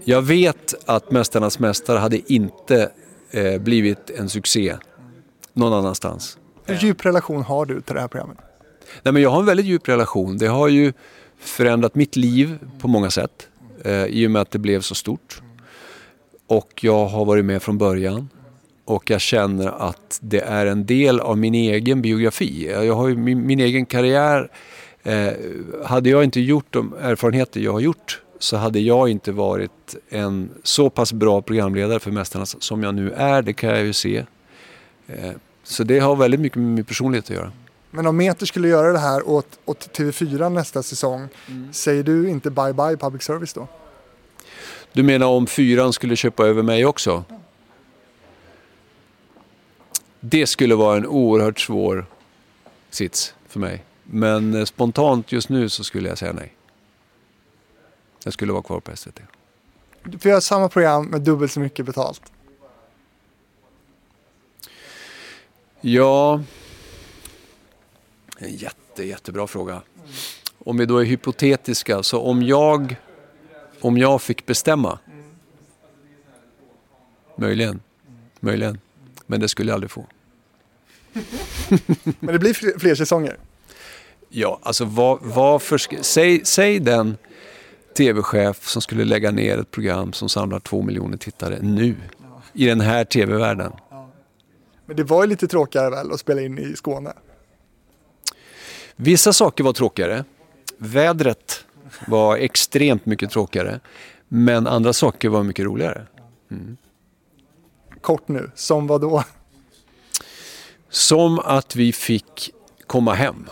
Jag 0.05 0.23
vet 0.23 0.75
att 0.87 1.11
Mästarnas 1.11 1.59
Mästare 1.59 1.99
hade 1.99 2.33
inte 2.33 2.91
eh, 3.31 3.59
blivit 3.59 4.11
en 4.11 4.29
succé 4.29 4.77
någon 5.53 5.73
annanstans. 5.73 6.39
Hur 6.65 6.75
djup 6.75 7.07
relation 7.07 7.43
har 7.43 7.67
du 7.67 7.81
till 7.81 7.95
det 7.95 8.01
här 8.01 8.09
programmet? 8.09 8.39
Nej, 9.03 9.13
men 9.13 9.23
jag 9.23 9.31
har 9.31 9.41
en 9.41 9.47
väldigt 9.47 9.67
djup 9.67 9.89
relation. 9.89 10.39
Det 10.39 10.47
har 10.47 10.69
ju 10.69 10.93
förändrat 11.39 11.95
mitt 11.95 12.17
liv 12.17 12.59
på 12.81 12.89
många 12.89 13.11
sätt 13.11 13.49
eh, 13.85 14.05
i 14.05 14.27
och 14.27 14.31
med 14.31 14.43
att 14.43 14.51
det 14.51 14.59
blev 14.59 14.81
så 14.81 14.95
stort. 14.95 15.43
Och 16.47 16.81
jag 16.85 17.07
har 17.07 17.25
varit 17.25 17.45
med 17.45 17.63
från 17.63 17.79
början. 17.79 18.29
Och 18.85 19.11
jag 19.11 19.21
känner 19.21 19.89
att 19.89 20.19
det 20.23 20.41
är 20.41 20.67
en 20.67 20.87
del 20.87 21.21
av 21.21 21.39
min 21.39 21.55
egen 21.55 22.03
biografi. 22.03 22.69
Jag 22.71 22.95
har 22.95 23.09
ju 23.09 23.17
min, 23.17 23.47
min 23.47 23.61
egen 23.61 23.87
karriär. 23.87 24.51
Eh, 25.07 25.33
hade 25.85 26.11
jag 26.11 26.25
inte 26.25 26.41
gjort 26.41 26.67
de 26.71 26.95
erfarenheter 27.01 27.61
jag 27.61 27.73
har 27.73 27.81
gjort 27.81 28.23
så 28.39 28.57
hade 28.57 28.81
jag 28.81 29.09
inte 29.09 29.33
varit 29.33 29.97
en 30.09 30.51
så 30.63 30.91
pass 30.91 31.13
bra 31.13 31.43
programledare 31.43 32.01
för 32.01 32.11
Mästarnas 32.11 32.63
som 32.63 32.83
jag 32.83 32.95
nu 32.95 33.13
är. 33.13 33.43
Det 33.43 33.53
kan 33.53 33.71
jag 33.71 33.85
ju 33.85 33.93
se. 33.93 34.25
Eh, 35.07 35.31
så 35.63 35.85
det 35.85 35.99
har 35.99 36.17
väldigt 36.17 36.41
mycket 36.41 36.57
med 36.57 36.67
min 36.67 36.85
personlighet 36.85 37.25
att 37.25 37.37
göra. 37.37 37.53
Men 37.91 38.07
om 38.07 38.17
Meter 38.17 38.47
skulle 38.47 38.69
göra 38.69 38.93
det 38.93 38.99
här 38.99 39.29
åt, 39.29 39.59
åt 39.65 39.99
TV4 39.99 40.49
nästa 40.49 40.83
säsong, 40.83 41.29
säger 41.73 42.03
du 42.03 42.29
inte 42.29 42.51
bye 42.51 42.73
bye 42.73 42.97
public 42.97 43.23
service 43.23 43.53
då? 43.53 43.69
Du 44.93 45.03
menar 45.03 45.27
om 45.27 45.47
fyran 45.47 45.93
skulle 45.93 46.17
köpa 46.17 46.47
över 46.47 46.63
mig 46.63 46.87
också? 46.87 47.25
Det 50.21 50.47
skulle 50.47 50.75
vara 50.75 50.97
en 50.97 51.07
oerhört 51.07 51.61
svår 51.61 52.07
sits 52.91 53.35
för 53.49 53.61
mig. 53.61 53.85
Men 54.07 54.55
eh, 54.55 54.65
spontant 54.65 55.33
just 55.33 55.49
nu 55.49 55.69
så 55.69 55.85
skulle 55.85 56.09
jag 56.09 56.19
säga 56.19 56.33
nej. 56.33 56.53
Jag 58.25 58.33
skulle 58.33 58.53
vara 58.53 58.63
kvar 58.63 58.81
på 58.81 58.97
SVT. 58.97 59.21
Du 60.05 60.19
får 60.19 60.31
göra 60.31 60.41
samma 60.41 60.69
program 60.69 61.07
med 61.07 61.23
dubbelt 61.23 61.53
så 61.53 61.61
mycket 61.61 61.87
betalt. 61.87 62.23
Ja, 65.81 66.43
en 68.39 68.55
jätte, 68.55 69.05
jättebra 69.05 69.47
fråga. 69.47 69.83
Om 70.59 70.77
vi 70.77 70.87
då 70.87 70.99
är 70.99 71.05
hypotetiska, 71.05 72.03
så 72.03 72.21
om 72.21 72.43
jag, 72.43 72.97
om 73.81 73.99
jag 73.99 74.23
fick 74.23 74.47
bestämma. 74.47 74.99
Möjligen, 77.37 77.81
möjligen. 78.41 78.79
Men 79.27 79.41
det 79.41 79.49
skulle 79.49 79.71
jag 79.71 79.75
aldrig 79.75 79.91
få. 79.91 80.07
Men 82.21 82.33
det 82.33 82.39
blir 82.39 82.55
fler, 82.55 82.79
fler 82.79 82.95
säsonger. 82.95 83.37
Ja, 84.29 84.59
alltså 84.63 84.85
vad, 84.85 85.19
varför... 85.23 86.03
Säg, 86.03 86.45
säg 86.45 86.81
den 86.81 87.17
tv-chef 87.97 88.69
som 88.69 88.83
skulle 88.83 89.05
lägga 89.05 89.31
ner 89.31 89.59
ett 89.59 89.71
program 89.71 90.13
som 90.13 90.29
samlar 90.29 90.61
två 90.61 90.83
miljoner 90.83 91.17
tittare 91.17 91.59
nu. 91.63 91.95
I 92.53 92.67
den 92.67 92.81
här 92.81 93.05
tv-världen. 93.05 93.73
Men 94.87 94.97
det 94.97 95.05
var 95.05 95.23
ju 95.23 95.29
lite 95.29 95.49
tråkigare 95.49 95.91
väl 95.91 96.13
att 96.13 96.21
spela 96.21 96.41
in 96.41 96.59
i 96.59 96.77
Skåne. 96.77 97.13
Vissa 98.97 99.33
saker 99.33 99.65
var 99.65 99.73
tråkigare. 99.73 100.25
Vädret 100.79 101.65
var 102.07 102.37
extremt 102.37 103.07
mycket 103.07 103.31
tråkigare. 103.31 103.81
Men 104.29 104.67
andra 104.67 104.93
saker 104.93 105.29
var 105.29 105.43
mycket 105.43 105.65
roligare. 105.65 106.07
Kort 108.01 108.29
nu, 108.29 108.51
som 108.55 108.87
vad 108.87 109.01
då? 109.01 109.25
Som 110.89 111.39
att 111.39 111.77
vi 111.77 111.93
fick 111.93 112.51
komma 112.87 113.15
hem. 113.15 113.47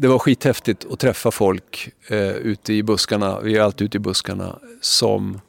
Det 0.00 0.08
var 0.08 0.18
skithäftigt 0.18 0.86
att 0.90 0.98
träffa 0.98 1.30
folk 1.30 1.90
eh, 2.08 2.18
ute 2.18 2.72
i 2.72 2.82
buskarna, 2.82 3.40
vi 3.40 3.56
är 3.56 3.60
alltid 3.60 3.84
ute 3.84 3.96
i 3.96 4.00
buskarna, 4.00 4.58
som 4.80 5.40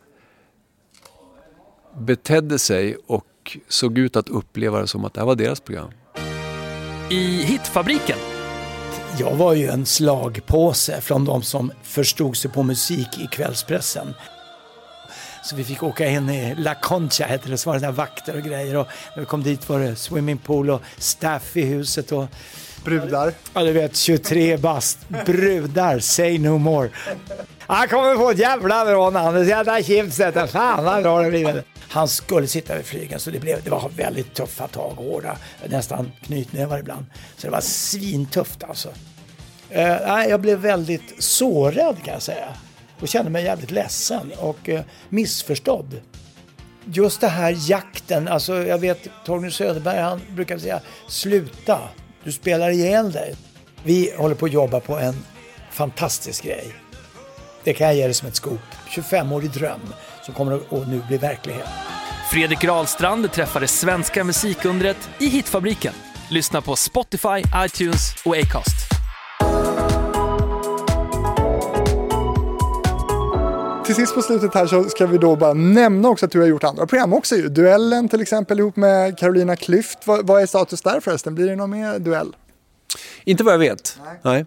betedde 1.97 2.59
sig 2.59 2.97
och 3.07 3.57
såg 3.67 3.97
ut 3.97 4.15
att 4.15 4.29
uppleva 4.29 4.81
det 4.81 4.87
som 4.87 5.05
att 5.05 5.13
det 5.13 5.21
här 5.21 5.25
var 5.25 5.35
deras 5.35 5.59
program. 5.59 5.89
I 7.09 7.43
Hitfabriken 7.43 8.17
Jag 9.19 9.35
var 9.35 9.53
ju 9.53 9.67
en 9.67 9.85
slagpåse 9.85 11.01
från 11.01 11.25
de 11.25 11.41
som 11.41 11.71
förstod 11.83 12.37
sig 12.37 12.51
på 12.51 12.63
musik 12.63 13.19
i 13.19 13.27
kvällspressen. 13.27 14.13
Så 15.43 15.55
vi 15.55 15.63
fick 15.63 15.83
åka 15.83 16.09
in 16.09 16.29
i 16.29 16.55
La 16.55 16.75
Concha, 16.75 17.25
hette 17.25 17.49
det, 17.49 17.57
så 17.57 17.69
var 17.69 17.79
det 17.79 17.85
där 17.85 17.91
vakter 17.91 18.35
och 18.35 18.43
grejer. 18.43 18.75
Och 18.75 18.87
när 19.15 19.19
vi 19.19 19.25
kom 19.25 19.43
dit 19.43 19.69
var 19.69 19.79
det 19.79 19.95
swimmingpool 19.95 20.69
och 20.69 20.81
staff 20.97 21.57
i 21.57 21.61
huset. 21.61 22.11
Och, 22.11 22.27
Brudar. 22.83 23.33
ja, 23.53 23.63
du 23.63 23.71
vet, 23.71 23.95
23 23.95 24.57
bast. 24.57 24.99
Brudar, 25.25 25.99
say 25.99 26.37
no 26.39 26.57
more. 26.57 26.89
Han 27.59 27.87
kommer 27.87 28.15
få 28.15 28.29
ett 28.29 28.39
jävla 28.39 28.85
bra 28.85 29.09
namn, 29.09 29.37
det 29.37 29.45
jävla 29.45 29.83
chipset. 29.83 30.51
Fan 30.51 30.83
vad 30.83 31.03
bra 31.03 31.21
det 31.21 31.29
blir. 31.29 31.63
Han 31.89 32.07
skulle 32.07 32.47
sitta 32.47 32.75
vid 32.75 32.85
flygen 32.85 33.19
så 33.19 33.31
det, 33.31 33.39
blev, 33.39 33.63
det 33.63 33.69
var 33.69 33.91
väldigt 33.95 34.33
tuffa 34.33 34.67
tag, 34.67 34.93
hårda, 34.95 35.37
nästan 35.65 36.11
knytnävar 36.21 36.79
ibland. 36.79 37.05
Så 37.37 37.47
det 37.47 37.51
var 37.51 37.61
svintufft 37.61 38.63
alltså. 38.63 38.89
Uh, 39.75 40.29
jag 40.29 40.41
blev 40.41 40.59
väldigt 40.59 41.23
sårad 41.23 42.03
kan 42.03 42.13
jag 42.13 42.21
säga. 42.21 42.47
Och 42.99 43.07
kände 43.07 43.31
mig 43.31 43.43
jävligt 43.43 43.71
ledsen 43.71 44.31
och 44.37 44.69
uh, 44.69 44.79
missförstådd. 45.09 46.01
Just 46.85 47.21
det 47.21 47.27
här 47.27 47.55
jakten, 47.69 48.27
alltså 48.27 48.63
jag 48.63 48.77
vet 48.77 49.07
Torgny 49.25 49.51
Söderberg 49.51 49.99
han 49.99 50.21
brukar 50.35 50.57
säga 50.57 50.81
sluta, 51.07 51.79
du 52.23 52.31
spelar 52.31 52.69
ihjäl 52.69 53.11
dig. 53.11 53.35
Vi 53.83 54.13
håller 54.17 54.35
på 54.35 54.45
att 54.45 54.53
jobba 54.53 54.79
på 54.79 54.97
en 54.97 55.15
fantastisk 55.71 56.43
grej. 56.43 56.73
Det 57.63 57.73
kan 57.73 57.87
jag 57.87 57.95
ge 57.95 58.03
dig 58.03 58.13
som 58.13 58.27
ett 58.27 58.35
scoop. 58.35 58.59
25-årig 58.89 59.51
dröm 59.51 59.81
som 60.25 60.33
kommer 60.33 60.55
att 60.55 60.73
att 60.73 60.87
nu 60.87 61.01
bli 61.07 61.17
verklighet. 61.17 61.67
Fredrik 62.31 62.63
Rahlstrand 62.63 63.31
träffade 63.31 63.67
svenska 63.67 64.23
musikundret 64.23 65.09
i 65.19 65.27
Hitfabriken. 65.27 65.93
Lyssna 66.29 66.61
på 66.61 66.75
Spotify, 66.75 67.43
iTunes 67.65 68.15
och 68.25 68.37
Acast. 68.37 68.88
Till 73.89 73.95
sist 73.95 74.15
på 74.15 74.21
slutet 74.21 74.53
här 74.53 74.67
så 74.67 74.83
ska 74.83 75.07
vi 75.07 75.17
då 75.17 75.35
bara 75.35 75.53
nämna 75.53 76.09
också 76.09 76.25
att 76.25 76.31
du 76.31 76.39
har 76.39 76.47
gjort 76.47 76.63
andra 76.63 76.87
program 76.87 77.13
också 77.13 77.35
ju. 77.35 77.49
Duellen 77.49 78.09
till 78.09 78.21
exempel 78.21 78.59
ihop 78.59 78.75
med 78.75 79.17
Carolina 79.17 79.55
Klüft. 79.55 79.97
Vad, 80.05 80.27
vad 80.27 80.41
är 80.41 80.45
status 80.45 80.81
där 80.81 80.99
förresten? 80.99 81.35
Blir 81.35 81.47
det 81.47 81.55
någon 81.55 81.69
mer 81.69 81.99
duell? 81.99 82.35
Inte 83.23 83.43
vad 83.43 83.53
jag 83.53 83.59
vet. 83.59 83.99
Nej. 84.21 84.45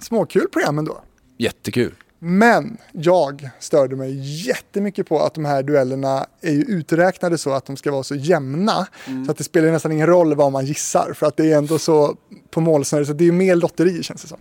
Småkul 0.00 0.48
program 0.48 0.78
ändå. 0.78 1.00
Jättekul. 1.38 1.94
Men 2.18 2.76
jag 2.92 3.50
störde 3.58 3.96
mig 3.96 4.42
jättemycket 4.46 5.08
på 5.08 5.22
att 5.22 5.34
de 5.34 5.44
här 5.44 5.62
duellerna 5.62 6.26
är 6.40 6.52
ju 6.52 6.62
uträknade 6.62 7.38
så 7.38 7.52
att 7.52 7.66
de 7.66 7.76
ska 7.76 7.90
vara 7.90 8.02
så 8.02 8.14
jämna. 8.14 8.86
Så 9.26 9.30
att 9.30 9.38
det 9.38 9.44
spelar 9.44 9.72
nästan 9.72 9.92
ingen 9.92 10.06
roll 10.06 10.34
vad 10.34 10.52
man 10.52 10.66
gissar. 10.66 11.12
För 11.14 11.26
att 11.26 11.36
det 11.36 11.52
är 11.52 11.58
ändå 11.58 11.78
så 11.78 12.16
på 12.50 12.60
målsnöret, 12.60 13.06
så 13.06 13.12
det 13.12 13.24
är 13.24 13.26
ju 13.26 13.32
mer 13.32 13.56
lotteri 13.56 14.02
känns 14.02 14.22
det 14.22 14.28
som. 14.28 14.38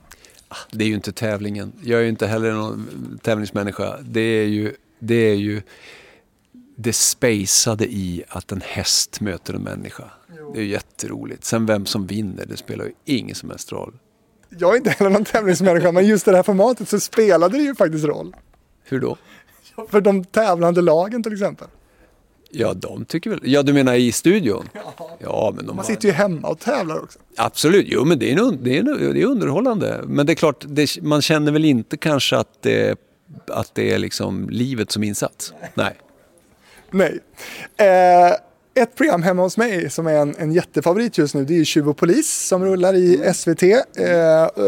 Det 0.72 0.84
är 0.84 0.88
ju 0.88 0.96
inte 0.96 1.12
tävlingen. 1.12 1.74
Jag 1.84 2.00
är 2.00 2.04
ju 2.04 2.10
inte 2.10 2.28
heller 2.28 2.52
någon 2.52 3.20
tävlingsmänniska. 3.24 3.98
Det 4.02 4.22
är 4.22 4.48
ju 4.48 4.76
det, 5.00 5.16
är 5.16 5.36
ju 5.36 5.62
det 6.76 6.94
spacade 6.94 7.86
i 7.86 8.24
att 8.28 8.52
en 8.52 8.62
häst 8.62 9.22
möter 9.22 9.54
en 9.54 9.62
människa. 9.62 10.04
Det 10.54 10.60
är 10.60 10.64
ju 10.64 10.70
jätteroligt. 10.70 11.46
Sen 11.46 11.66
vem 11.66 11.86
som 11.86 12.08
vinner, 12.08 12.46
det 12.46 12.58
spelar 12.58 12.86
ju 12.86 12.92
ingen 13.06 13.36
som 13.36 13.50
helst 13.50 13.72
roll. 13.72 13.94
Jag 14.50 14.74
är 14.74 14.78
inte 14.78 14.90
heller 14.90 15.10
någon 15.10 15.26
tävlingsmänniska, 15.26 15.92
men 15.92 16.08
just 16.08 16.28
i 16.28 16.32
det 16.32 16.38
här 16.38 16.44
formatet 16.44 16.90
så 16.90 17.00
spelade 17.00 17.58
det 17.58 17.64
ju 17.64 17.76
faktiskt 17.76 18.06
roll. 18.06 18.36
Hur 18.84 19.00
då? 19.00 19.18
För 19.90 20.02
de 20.02 20.24
tävlande 20.26 20.82
lagen 20.82 21.24
till 21.24 21.34
exempel. 21.34 21.68
Ja, 22.52 22.74
de 22.74 23.06
tycker 23.06 23.30
väl... 23.30 23.40
Ja, 23.44 23.64
du 23.64 23.74
menar 23.74 23.94
i 23.94 24.12
studion? 24.12 24.70
Ja, 25.20 25.54
men 25.56 25.66
de 25.66 25.76
Man 25.76 25.86
sitter 25.86 26.08
ju 26.08 26.14
hemma 26.14 26.48
och 26.48 26.60
tävlar 26.60 27.04
också. 27.04 27.20
Absolut, 27.38 27.86
jo 27.90 28.06
men 28.06 28.20
det 28.20 28.34
är, 28.34 28.38
en, 28.38 28.64
det 28.64 28.78
är, 28.78 28.80
en, 28.80 29.14
det 29.14 29.22
är 29.22 29.26
underhållande. 29.26 30.02
Men 30.08 30.26
det 30.26 30.34
är 30.34 30.36
klart, 30.36 30.66
det, 30.68 31.02
man 31.02 31.22
känner 31.22 31.52
väl 31.52 31.66
inte 31.66 31.98
kanske 31.98 32.38
att 32.38 32.62
det, 32.62 33.00
att 33.48 33.76
det 33.76 33.92
är 33.92 34.00
liksom 34.00 34.50
livet 34.50 34.92
som 34.92 35.04
insats. 35.04 35.54
Nej. 35.74 35.94
Nej. 36.92 37.20
Eh, 37.78 38.36
ett 38.80 38.96
program 38.96 39.24
hemma 39.24 39.42
hos 39.42 39.58
mig 39.58 39.90
som 39.90 40.08
är 40.08 40.14
en, 40.14 40.36
en 40.38 40.52
jättefavorit 40.52 41.18
just 41.18 41.36
nu 41.36 41.46
det 41.46 41.54
är 41.54 41.58
ju 41.58 41.66
Tjuv 41.66 41.90
och 41.90 41.98
polis 41.98 42.48
som 42.48 42.66
rullar 42.66 42.94
i 42.94 43.34
SVT. 43.34 43.64
Eh, 43.64 43.78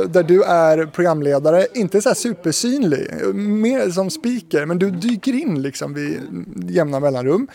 där 0.07 0.24
du 0.24 0.43
är 0.43 0.86
programledare, 0.86 1.68
inte 1.74 2.01
så 2.01 2.09
här 2.09 2.16
supersynlig, 2.16 3.36
mer 3.36 3.89
som 3.89 4.09
speaker, 4.09 4.66
men 4.66 4.80
du 4.80 4.91
dyker 4.91 5.34
in 5.34 5.62
liksom 5.62 5.93
vid 5.93 6.20
jämna 6.70 6.99
mellanrum. 6.99 7.47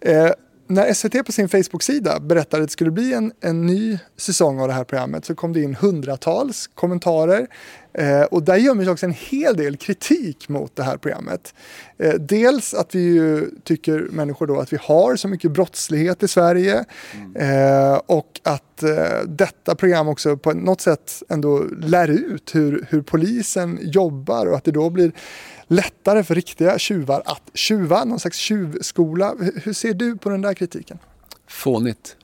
Eh, 0.00 0.30
när 0.68 0.92
SVT 0.92 1.26
på 1.26 1.32
sin 1.32 1.48
Facebook-sida 1.48 2.20
berättade 2.20 2.62
att 2.62 2.68
det 2.68 2.72
skulle 2.72 2.90
bli 2.90 3.14
en, 3.14 3.32
en 3.40 3.66
ny 3.66 3.98
säsong 4.16 4.60
av 4.60 4.68
det 4.68 4.74
här 4.74 4.84
programmet 4.84 5.24
så 5.24 5.34
kom 5.34 5.52
det 5.52 5.62
in 5.62 5.74
hundratals 5.74 6.70
kommentarer. 6.74 7.46
Eh, 7.98 8.22
och 8.22 8.42
där 8.42 8.56
gömmer 8.56 8.84
sig 8.84 8.92
också 8.92 9.06
en 9.06 9.12
hel 9.12 9.56
del 9.56 9.76
kritik 9.76 10.48
mot 10.48 10.76
det 10.76 10.82
här 10.82 10.96
programmet. 10.96 11.54
Eh, 11.98 12.14
dels 12.14 12.74
att 12.74 12.94
vi 12.94 13.00
ju 13.02 13.50
tycker 13.64 13.98
människor 14.10 14.46
då 14.46 14.60
att 14.60 14.72
vi 14.72 14.78
har 14.80 15.16
så 15.16 15.28
mycket 15.28 15.50
brottslighet 15.52 16.22
i 16.22 16.28
Sverige 16.28 16.84
eh, 17.34 17.94
och 18.06 18.40
att 18.42 18.82
eh, 18.82 19.20
detta 19.26 19.74
program 19.74 20.08
också 20.08 20.36
på 20.36 20.52
något 20.52 20.80
sätt 20.80 21.22
ändå 21.28 21.64
lär 21.80 22.08
ut 22.08 22.54
hur, 22.54 22.86
hur 22.90 23.02
polisen 23.02 23.78
jobbar 23.82 24.46
och 24.46 24.56
att 24.56 24.64
det 24.64 24.70
då 24.72 24.90
blir 24.90 25.12
lättare 25.66 26.24
för 26.24 26.34
riktiga 26.34 26.78
tjuvar 26.78 27.22
att 27.24 27.42
tjuva, 27.54 28.04
någon 28.04 28.20
slags 28.20 28.36
tjuvskola. 28.38 29.34
Hur- 29.40 29.60
Hur 29.64 29.72
ser 29.72 29.94
du 29.94 30.16
på 30.16 30.28
den 30.28 30.42
där 30.42 30.54
kritiken? 30.54 30.98
Fånigt. 31.48 32.16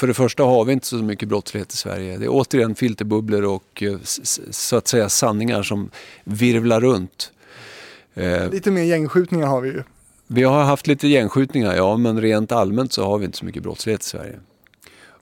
För 0.00 0.06
det 0.06 0.14
första 0.14 0.42
har 0.42 0.64
vi 0.64 0.72
inte 0.72 0.86
så 0.86 0.96
mycket 0.96 1.28
brottslighet 1.28 1.72
i 1.72 1.76
Sverige. 1.76 2.18
Det 2.18 2.24
är 2.24 2.28
återigen 2.28 2.74
filterbubblor 2.74 3.44
och 3.44 3.82
eh, 3.82 3.98
så 4.50 4.76
att 4.76 4.88
säga 4.88 5.08
sanningar 5.08 5.62
som 5.62 5.90
virvlar 6.24 6.80
runt. 6.80 7.32
Eh, 8.14 8.50
Lite 8.50 8.70
mer 8.70 8.82
gängskjutningar 8.82 9.46
har 9.46 9.60
vi 9.60 9.68
ju. 9.68 9.82
Vi 10.26 10.42
har 10.42 10.64
haft 10.64 10.86
lite 10.86 11.08
gängskjutningar, 11.08 11.74
ja, 11.74 11.96
men 11.96 12.20
rent 12.20 12.52
allmänt 12.52 12.92
så 12.92 13.04
har 13.04 13.18
vi 13.18 13.24
inte 13.24 13.38
så 13.38 13.44
mycket 13.44 13.62
brottslighet 13.62 14.00
i 14.00 14.04
Sverige. 14.04 14.40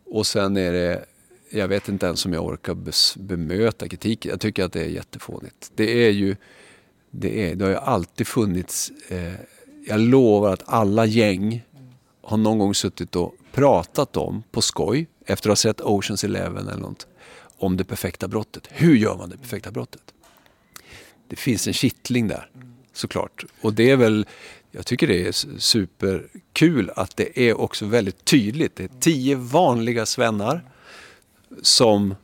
Och 0.04 0.26
sen 0.26 0.56
är 0.56 0.72
det, 0.72 1.04
jag 1.50 1.68
vet 1.68 1.88
inte 1.88 2.06
ens 2.06 2.26
om 2.26 2.32
jag 2.32 2.44
orkar 2.44 2.76
bemöta 3.18 3.88
kritik. 3.88 4.26
Jag 4.26 4.40
tycker 4.40 4.64
att 4.64 4.72
det 4.72 4.80
är 4.80 4.88
jättefånigt. 4.88 5.70
Det 5.74 6.06
är 6.06 6.10
ju, 6.10 6.36
det, 7.10 7.50
är, 7.50 7.54
det 7.54 7.64
har 7.64 7.70
ju 7.70 7.78
alltid 7.78 8.26
funnits, 8.26 8.92
eh, 9.08 9.32
jag 9.86 10.00
lovar 10.00 10.52
att 10.52 10.62
alla 10.66 11.06
gäng 11.06 11.64
har 12.22 12.36
någon 12.36 12.58
gång 12.58 12.74
suttit 12.74 13.16
och 13.16 13.34
pratat 13.58 14.16
om, 14.16 14.42
på 14.50 14.62
skoj, 14.62 15.08
efter 15.26 15.48
att 15.48 15.50
ha 15.50 15.56
sett 15.56 15.80
Oceans 15.80 16.24
Eleven 16.24 16.68
eller 16.68 16.80
något, 16.80 17.06
om 17.58 17.76
det 17.76 17.84
perfekta 17.84 18.28
brottet. 18.28 18.68
Hur 18.68 18.96
gör 18.96 19.16
man 19.16 19.30
det 19.30 19.36
perfekta 19.36 19.70
brottet? 19.70 20.02
det 21.28 21.36
finns 21.36 21.66
en 21.66 21.72
kittling 21.72 22.28
där 22.28 22.50
såklart. 22.92 23.44
Och 23.60 23.74
det 23.74 23.90
är 23.90 23.96
väl, 23.96 24.26
jag 24.70 24.86
tycker 24.86 25.06
det 25.06 25.28
är 25.28 25.32
superkul 25.58 26.90
att 26.96 27.16
det 27.16 27.48
är 27.48 27.60
också 27.60 27.86
väldigt 27.86 28.24
tydligt. 28.24 28.76
Det 28.76 28.84
är 28.84 28.90
tio 29.00 29.36
vanliga 29.36 30.06
svennar 30.06 30.64
som 31.62 32.14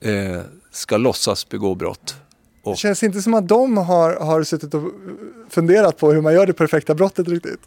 eh, 0.00 0.40
ska 0.70 0.96
låtsas 0.96 1.48
begå 1.48 1.74
brott. 1.74 2.16
Det 2.64 2.76
känns 2.76 3.02
inte 3.02 3.22
som 3.22 3.34
att 3.34 3.48
de 3.48 3.76
har, 3.76 4.16
har 4.16 4.42
suttit 4.42 4.74
och 4.74 4.92
funderat 5.48 5.98
på 5.98 6.12
hur 6.12 6.20
man 6.20 6.34
gör 6.34 6.46
det 6.46 6.52
perfekta 6.52 6.94
brottet 6.94 7.28
riktigt 7.28 7.60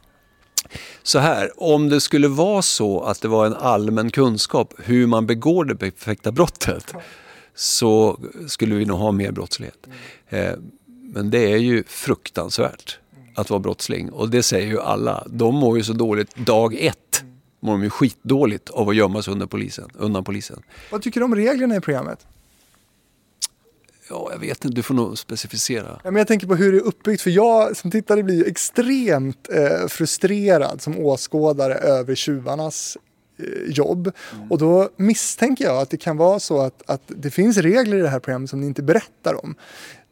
så 1.03 1.19
här, 1.19 1.63
om 1.63 1.89
det 1.89 2.01
skulle 2.01 2.27
vara 2.27 2.61
så 2.61 3.01
att 3.01 3.21
det 3.21 3.27
var 3.27 3.45
en 3.45 3.53
allmän 3.53 4.11
kunskap 4.11 4.73
hur 4.77 5.07
man 5.07 5.27
begår 5.27 5.65
det 5.65 5.75
perfekta 5.75 6.31
brottet 6.31 6.93
så 7.55 8.19
skulle 8.47 8.75
vi 8.75 8.85
nog 8.85 8.99
ha 8.99 9.11
mer 9.11 9.31
brottslighet. 9.31 9.87
Eh, 10.29 10.53
men 11.13 11.29
det 11.29 11.51
är 11.51 11.57
ju 11.57 11.83
fruktansvärt 11.87 12.99
att 13.35 13.49
vara 13.49 13.59
brottsling 13.59 14.11
och 14.11 14.29
det 14.29 14.43
säger 14.43 14.67
ju 14.67 14.81
alla. 14.81 15.23
De 15.27 15.55
mår 15.55 15.77
ju 15.77 15.83
så 15.83 15.93
dåligt 15.93 16.35
dag 16.35 16.75
ett. 16.75 17.23
Mår 17.59 17.71
de 17.71 17.83
ju 17.83 17.89
skitdåligt 17.89 18.69
av 18.69 18.89
att 18.89 18.95
gömma 18.95 19.21
sig 19.21 19.31
under 19.31 19.45
polisen, 19.45 19.89
undan 19.93 20.23
polisen. 20.23 20.63
Vad 20.91 21.01
tycker 21.01 21.19
du 21.19 21.23
om 21.23 21.35
reglerna 21.35 21.75
i 21.75 21.81
programmet? 21.81 22.27
Ja, 24.10 24.30
jag 24.31 24.40
vet 24.40 24.65
inte, 24.65 24.76
du 24.76 24.84
får 24.84 24.94
nog 24.94 25.18
specificera. 25.18 25.99
Ja, 26.03 26.11
men 26.11 26.15
jag 26.15 26.27
tänker 26.27 26.48
på 26.48 26.56
hur 26.56 26.72
det 26.72 26.77
är 26.77 26.81
uppbyggt, 26.81 27.22
för 27.22 27.30
jag 27.30 27.77
som 27.77 27.91
tittare 27.91 28.23
blir 28.23 28.36
ju 28.36 28.45
extremt 28.45 29.49
eh, 29.53 29.88
frustrerad 29.88 30.81
som 30.81 30.99
åskådare 30.99 31.73
över 31.73 32.15
tjuvarnas 32.15 32.98
eh, 33.40 33.72
jobb. 33.72 34.11
Och 34.49 34.57
då 34.57 34.90
misstänker 34.95 35.65
jag 35.65 35.77
att 35.77 35.90
det 35.90 35.98
kan 35.98 36.18
vara 36.18 36.40
så 36.40 36.61
att, 36.61 36.84
att 36.86 37.02
det 37.07 37.31
finns 37.31 37.57
regler 37.57 37.98
i 37.98 38.02
det 38.02 38.10
här 38.10 38.19
programmet 38.19 38.49
som 38.49 38.61
ni 38.61 38.68
inte 38.68 38.84
berättar 38.84 39.45
om. 39.45 39.56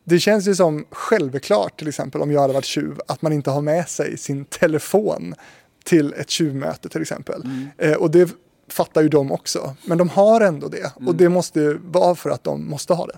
Det 0.04 0.20
känns 0.20 0.48
ju 0.48 0.56
som 0.56 0.86
självklart, 0.92 1.80
till 1.80 1.88
exempel 1.88 2.22
om 2.22 2.32
jag 2.32 2.42
hade 2.42 2.54
varit 2.54 2.66
tjuv, 2.66 3.00
att 3.08 3.22
man 3.22 3.34
inte 3.34 3.50
har 3.50 3.62
med 3.62 3.90
sig 3.90 4.18
sin 4.18 4.46
telefon 4.46 5.36
till 5.84 6.14
ett 6.14 6.30
tjuvmöte 6.30 6.90
till 6.90 7.02
exempel. 7.02 7.44
Eh, 7.78 7.94
och 7.94 8.12
det 8.12 8.30
fattar 8.70 9.02
ju 9.02 9.10
de 9.10 9.32
också. 9.32 9.76
Men 9.86 9.98
de 9.98 10.10
har 10.10 10.42
ändå 10.42 10.68
det. 10.68 10.92
Och 11.08 11.16
det 11.16 11.30
måste 11.30 11.60
ju 11.60 11.78
vara 11.78 12.16
för 12.16 12.30
att 12.30 12.44
de 12.44 12.70
måste 12.70 12.94
ha 12.94 13.06
det. 13.06 13.18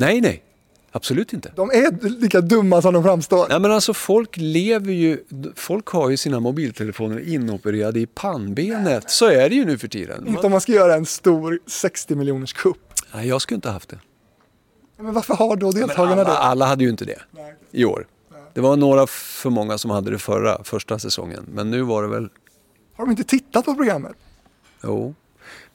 Nej, 0.00 0.20
nej. 0.20 0.42
Absolut 0.92 1.32
inte. 1.32 1.52
De 1.56 1.70
är 1.70 2.08
lika 2.08 2.40
dumma 2.40 2.82
som 2.82 2.94
de 2.94 3.02
framstår. 3.02 3.46
Ja, 3.50 3.58
men 3.58 3.72
alltså 3.72 3.94
folk 3.94 4.36
lever 4.36 4.92
ju, 4.92 5.24
folk 5.54 5.86
har 5.86 6.10
ju 6.10 6.16
sina 6.16 6.40
mobiltelefoner 6.40 7.28
inopererade 7.28 8.00
i 8.00 8.06
pannbenet. 8.06 9.10
Så 9.10 9.26
är 9.26 9.48
det 9.48 9.54
ju 9.54 9.64
nu 9.64 9.78
för 9.78 9.88
tiden. 9.88 10.26
Inte 10.26 10.46
om 10.46 10.52
man 10.52 10.60
ska 10.60 10.72
göra 10.72 10.94
en 10.94 11.06
stor 11.06 11.58
60 11.66 12.14
miljoners 12.14 12.52
kupp. 12.52 12.92
Nej, 13.14 13.28
jag 13.28 13.42
skulle 13.42 13.54
inte 13.56 13.68
ha 13.68 13.72
haft 13.72 13.88
det. 13.88 13.98
Men 14.96 15.14
varför 15.14 15.34
har 15.34 15.56
då 15.56 15.72
deltagarna 15.72 16.12
alla, 16.12 16.24
det? 16.24 16.38
alla 16.38 16.66
hade 16.66 16.84
ju 16.84 16.90
inte 16.90 17.04
det 17.04 17.18
i 17.70 17.84
år. 17.84 18.06
Det 18.54 18.60
var 18.60 18.76
några 18.76 19.06
för 19.06 19.50
många 19.50 19.78
som 19.78 19.90
hade 19.90 20.10
det 20.10 20.18
förra, 20.18 20.64
första 20.64 20.98
säsongen. 20.98 21.46
Men 21.52 21.70
nu 21.70 21.82
var 21.82 22.02
det 22.02 22.08
väl, 22.08 22.28
Har 22.96 23.04
de 23.04 23.10
inte 23.10 23.24
tittat 23.24 23.64
på 23.64 23.74
programmet? 23.74 24.16
jo. 24.82 25.14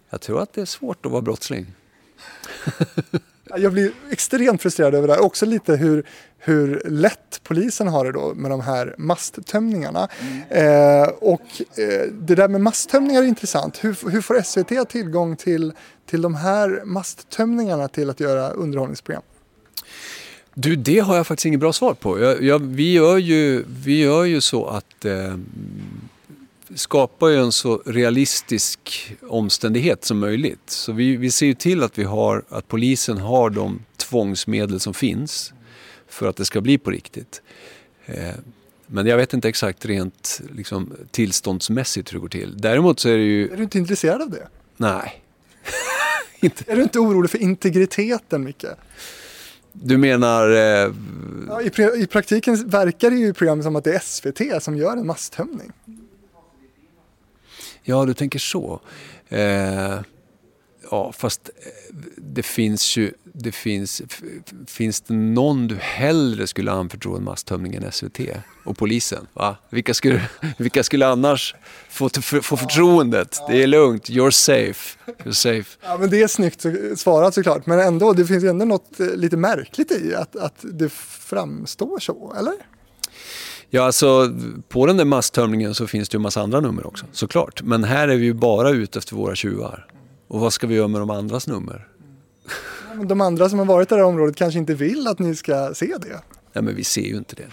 Jag 0.10 0.22
tror 0.22 0.41
att 0.41 0.53
det 0.53 0.61
är 0.61 0.65
svårt 0.65 1.06
att 1.06 1.11
vara 1.11 1.22
brottsling. 1.22 1.65
Jag 3.57 3.73
blir 3.73 3.91
extremt 4.11 4.61
frustrerad 4.61 4.95
över 4.95 5.07
det 5.07 5.14
här. 5.14 5.22
Också 5.22 5.45
lite 5.45 5.76
hur, 5.76 6.06
hur 6.38 6.82
lätt 6.86 7.41
polisen 7.44 7.88
har 7.88 8.06
det 8.06 8.11
då 8.11 8.34
med 8.34 8.52
de 8.52 8.61
här 8.61 8.95
masttömningarna. 8.98 10.07
Eh, 10.49 11.07
och 11.19 11.41
eh, 11.77 12.11
det 12.11 12.36
där 12.36 12.48
med 12.48 12.61
masttömningar 12.61 13.23
är 13.23 13.27
intressant. 13.27 13.84
Hur, 13.84 14.11
hur 14.11 14.22
får 14.22 14.41
SVT 14.41 14.90
tillgång 14.90 15.36
till, 15.36 15.73
till 16.10 16.22
de 16.22 16.36
här 16.36 16.82
masttömningarna 16.86 17.88
till 17.88 18.10
att 18.10 18.19
göra 18.19 18.49
underhållningsprogram? 18.49 19.23
Du, 20.53 20.76
det 20.76 20.99
har 20.99 21.15
jag 21.15 21.27
faktiskt 21.27 21.45
inget 21.45 21.60
bra 21.60 21.73
svar 21.73 21.94
på. 21.94 22.19
Jag, 22.19 22.44
jag, 22.44 22.60
vi, 22.60 22.94
gör 22.94 23.18
ju, 23.18 23.64
vi 23.68 23.99
gör 23.99 24.23
ju 24.23 24.41
så 24.41 24.65
att 24.65 25.06
eh, 25.06 25.36
skapar 26.76 27.27
ju 27.27 27.38
en 27.38 27.52
så 27.52 27.81
realistisk 27.85 29.11
omständighet 29.22 30.06
som 30.06 30.19
möjligt. 30.19 30.69
Så 30.69 30.91
vi, 30.91 31.15
vi 31.15 31.31
ser 31.31 31.45
ju 31.45 31.53
till 31.53 31.84
att, 31.84 31.97
vi 31.97 32.03
har, 32.03 32.43
att 32.49 32.68
polisen 32.68 33.18
har 33.18 33.49
de 33.49 33.80
tvångsmedel 33.97 34.80
som 34.80 34.93
finns 34.93 35.53
för 36.07 36.27
att 36.27 36.35
det 36.35 36.45
ska 36.45 36.61
bli 36.61 36.77
på 36.77 36.91
riktigt. 36.91 37.41
Eh, 38.06 38.35
men 38.88 39.07
jag 39.07 39.18
vet 39.18 39.34
inte 39.34 39.49
exakt 39.49 39.85
rent 39.85 40.41
liksom, 40.56 40.93
tillståndsmässigt 41.11 42.14
hur 42.14 42.18
det 42.18 42.22
går 42.22 42.30
till. 42.30 42.57
Däremot 42.57 42.99
så 42.99 43.10
är 43.10 43.18
det 43.18 43.23
ju... 43.23 43.52
Är 43.52 43.57
du 43.57 43.64
inte 43.64 43.77
intresserad 43.77 44.22
av 44.22 44.30
det? 44.30 44.47
Nej. 44.77 45.22
Är 46.68 46.76
du 46.76 46.84
inte 46.84 46.99
orolig 46.99 47.31
för 47.31 47.38
integriteten, 47.38 48.43
Micke? 48.43 48.65
Du 49.72 49.97
menar... 49.97 50.49
Eh, 50.49 50.93
Ja, 51.49 51.61
i, 51.61 52.02
I 52.02 52.07
praktiken 52.07 52.69
verkar 52.69 53.10
det 53.10 53.15
ju 53.15 53.27
i 53.27 53.34
programmet 53.34 53.64
som 53.64 53.76
att 53.76 53.84
det 53.84 53.95
är 53.95 53.99
SVT 53.99 54.64
som 54.64 54.77
gör 54.77 54.97
en 54.97 55.07
masttömning. 55.07 55.72
Ja, 57.87 58.05
du 58.05 58.13
tänker 58.13 58.39
så. 58.39 58.79
Eh, 59.29 59.99
ja, 60.91 61.11
fast 61.17 61.49
eh, 61.49 61.95
det 62.17 62.43
finns 62.43 62.97
ju... 62.97 63.11
Det 63.37 63.51
finns, 63.51 64.01
finns 64.67 65.01
det 65.01 65.13
någon 65.13 65.67
du 65.67 65.75
hellre 65.75 66.47
skulle 66.47 66.71
anförtro 66.71 67.15
en 67.15 67.23
masstömning 67.23 67.75
än 67.75 67.91
SVT 67.91 68.19
och 68.63 68.77
polisen? 68.77 69.27
Va? 69.33 69.57
Vilka, 69.69 69.93
skulle, 69.93 70.21
vilka 70.57 70.83
skulle 70.83 71.07
annars 71.07 71.55
få, 71.89 72.09
få 72.41 72.57
förtroendet? 72.57 73.39
Det 73.47 73.63
är 73.63 73.67
lugnt, 73.67 74.09
you're 74.09 74.31
safe. 74.31 74.99
You're 75.23 75.31
safe. 75.31 75.77
Ja, 75.83 75.97
men 75.97 76.09
det 76.09 76.21
är 76.21 76.27
snyggt 76.27 76.65
svarat 76.99 77.33
såklart. 77.33 77.65
Men 77.65 77.79
ändå, 77.79 78.13
det 78.13 78.25
finns 78.25 78.43
ändå 78.43 78.65
något 78.65 78.99
eh, 78.99 79.07
lite 79.07 79.37
märkligt 79.37 79.91
i 79.91 80.15
att, 80.15 80.35
att 80.35 80.55
det 80.61 80.89
framstår 80.89 81.99
så, 81.99 82.33
eller? 82.37 82.53
Ja, 83.76 83.84
alltså 83.84 84.34
på 84.69 84.85
den 84.85 84.97
där 84.97 85.06
masttömningen 85.06 85.73
så 85.76 85.88
finns 85.88 86.10
det 86.10 86.15
ju 86.15 86.18
en 86.18 86.22
massa 86.22 86.41
andra 86.41 86.60
nummer 86.60 86.88
också, 86.88 87.06
såklart. 87.11 87.61
Men 87.64 87.84
här 87.84 88.07
är 88.07 88.18
vi 88.18 88.26
ju 88.26 88.34
bara 88.34 88.69
ute 88.69 88.99
efter 88.99 89.15
våra 89.15 89.35
tjuvar. 89.35 89.88
Och 90.27 90.39
vad 90.39 90.53
ska 90.53 90.68
vi 90.68 90.76
göra 90.76 90.88
med 90.88 91.02
de 91.02 91.10
andras 91.10 91.47
nummer? 91.47 91.88
Ja, 92.93 93.03
De 93.03 93.22
andra 93.22 93.49
som 93.49 93.60
har 93.60 93.65
varit 93.65 93.91
i 93.91 93.95
det 93.95 94.02
här 94.02 94.07
området 94.07 94.35
kanske 94.35 94.60
inte 94.60 94.73
vill 94.73 95.07
att 95.07 95.19
ni 95.19 95.35
ska 95.35 95.73
se 95.73 95.85
det. 95.85 96.22
Nej, 96.53 96.64
men 96.64 96.76
vi 96.76 96.84
ser 96.84 97.02
ju 97.02 97.18
inte 97.18 97.35
det. 97.35 97.47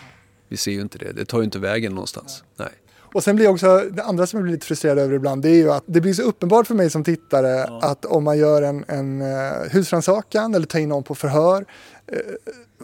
Vi 0.49 0.57
ser 0.57 0.71
ju 0.73 0.81
inte 0.81 0.99
det. 0.99 1.13
Det 1.13 1.25
tar 1.25 1.39
ju 1.39 1.45
inte 1.45 1.59
vägen 1.59 1.95
någonstans. 1.95 2.45
Nej. 2.57 2.69
Och 2.99 3.25
sen 3.25 3.37
blir 3.37 3.49
också, 3.49 3.83
det 3.91 4.03
andra 4.03 4.27
som 4.27 4.37
jag 4.37 4.45
blir 4.45 4.53
lite 4.53 4.67
frustrerad 4.67 4.99
över 4.99 5.15
ibland, 5.15 5.43
det 5.43 5.49
är 5.49 5.55
ju 5.55 5.73
att 5.73 5.85
det 5.87 6.01
blir 6.01 6.15
så 6.15 6.23
uppenbart 6.23 6.67
för 6.67 6.75
mig 6.75 6.91
som 6.91 7.05
tittare 7.05 7.65
att 7.65 8.05
om 8.05 8.25
man 8.25 8.39
gör 8.39 8.63
en, 8.63 8.85
en 8.89 9.23
uh, 9.23 9.71
husrannsakan 9.71 10.55
eller 10.55 10.67
tar 10.67 10.79
in 10.79 10.89
någon 10.89 11.03
på 11.03 11.15
förhör, 11.15 11.65
eh, 12.07 12.19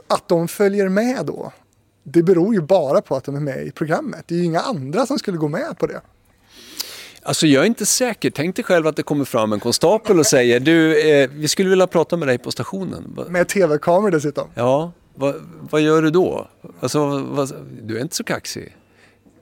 att 0.08 0.28
de 0.28 0.48
följer 0.48 0.88
med 0.88 1.26
då. 1.26 1.52
Det 2.12 2.22
beror 2.22 2.54
ju 2.54 2.60
bara 2.60 3.00
på 3.00 3.16
att 3.16 3.24
de 3.24 3.36
är 3.36 3.40
med 3.40 3.66
i 3.66 3.70
programmet. 3.70 4.24
Det 4.26 4.34
är 4.34 4.38
ju 4.38 4.44
inga 4.44 4.60
andra 4.60 5.06
som 5.06 5.18
skulle 5.18 5.38
gå 5.38 5.48
med 5.48 5.78
på 5.78 5.86
det. 5.86 6.00
Alltså 7.22 7.46
jag 7.46 7.62
är 7.62 7.66
inte 7.66 7.86
säker. 7.86 8.30
Tänk 8.30 8.56
dig 8.56 8.64
själv 8.64 8.86
att 8.86 8.96
det 8.96 9.02
kommer 9.02 9.24
fram 9.24 9.52
en 9.52 9.60
konstapel 9.60 10.18
och 10.18 10.26
säger 10.26 10.60
du, 10.60 11.10
eh, 11.10 11.30
vi 11.32 11.48
skulle 11.48 11.70
vilja 11.70 11.86
prata 11.86 12.16
med 12.16 12.28
dig 12.28 12.38
på 12.38 12.50
stationen. 12.50 13.18
Med 13.28 13.48
tv-kameror 13.48 14.10
dessutom. 14.10 14.48
Ja, 14.54 14.92
vad, 15.14 15.34
vad 15.70 15.80
gör 15.80 16.02
du 16.02 16.10
då? 16.10 16.48
Alltså, 16.80 17.18
vad, 17.18 17.52
du 17.82 17.96
är 17.96 18.02
inte 18.02 18.16
så 18.16 18.24
kaxig. 18.24 18.76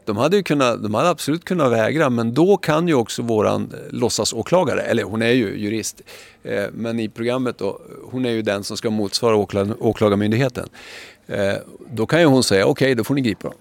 De 0.05 0.17
hade, 0.17 0.37
ju 0.37 0.43
kunnat, 0.43 0.83
de 0.83 0.95
hade 0.95 1.09
absolut 1.09 1.45
kunnat 1.45 1.73
vägra, 1.73 2.11
men 2.11 2.35
då 2.35 2.57
kan 2.57 2.89
ju 2.89 2.95
också 2.95 3.23
våran 3.23 3.73
låtsasåklagare, 3.91 4.81
eller 4.81 5.03
hon 5.03 5.23
är 5.23 5.33
ju 5.33 5.59
jurist, 5.59 6.03
eh, 6.43 6.65
men 6.73 7.01
i 7.01 7.09
programmet 7.09 7.59
då, 7.59 7.81
hon 8.11 8.27
är 8.27 8.31
ju 8.31 8.43
den 8.43 8.65
som 8.65 8.77
ska 8.77 8.91
motsvara 8.91 9.37
åkla, 9.37 9.67
åklagarmyndigheten. 9.81 10.69
Eh, 11.27 11.55
då 11.91 12.07
kan 12.07 12.21
ju 12.21 12.27
hon 12.27 12.45
säga, 12.45 12.67
okej, 12.67 12.95
då 12.95 13.05
får 13.05 13.15
ni 13.15 13.21
gripa 13.21 13.49
dem. 13.49 13.59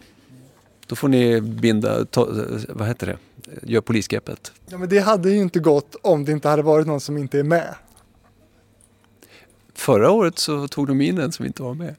Då 0.87 0.95
får 0.95 1.07
ni 1.07 1.41
binda, 1.41 2.05
ta, 2.05 2.27
vad 2.69 2.87
heter 2.87 3.07
det, 3.07 3.17
gör 3.63 3.81
polisgreppet. 3.81 4.51
Ja, 4.69 4.77
men 4.77 4.89
det 4.89 4.99
hade 4.99 5.29
ju 5.29 5.37
inte 5.41 5.59
gått 5.59 5.95
om 6.01 6.25
det 6.25 6.31
inte 6.31 6.49
hade 6.49 6.61
varit 6.61 6.87
någon 6.87 6.99
som 6.99 7.17
inte 7.17 7.39
är 7.39 7.43
med. 7.43 7.75
Förra 9.73 10.11
året 10.11 10.39
så 10.39 10.67
tog 10.67 10.87
de 10.87 11.01
in 11.01 11.17
en 11.17 11.31
som 11.31 11.45
inte 11.45 11.63
var 11.63 11.73
med. 11.73 11.95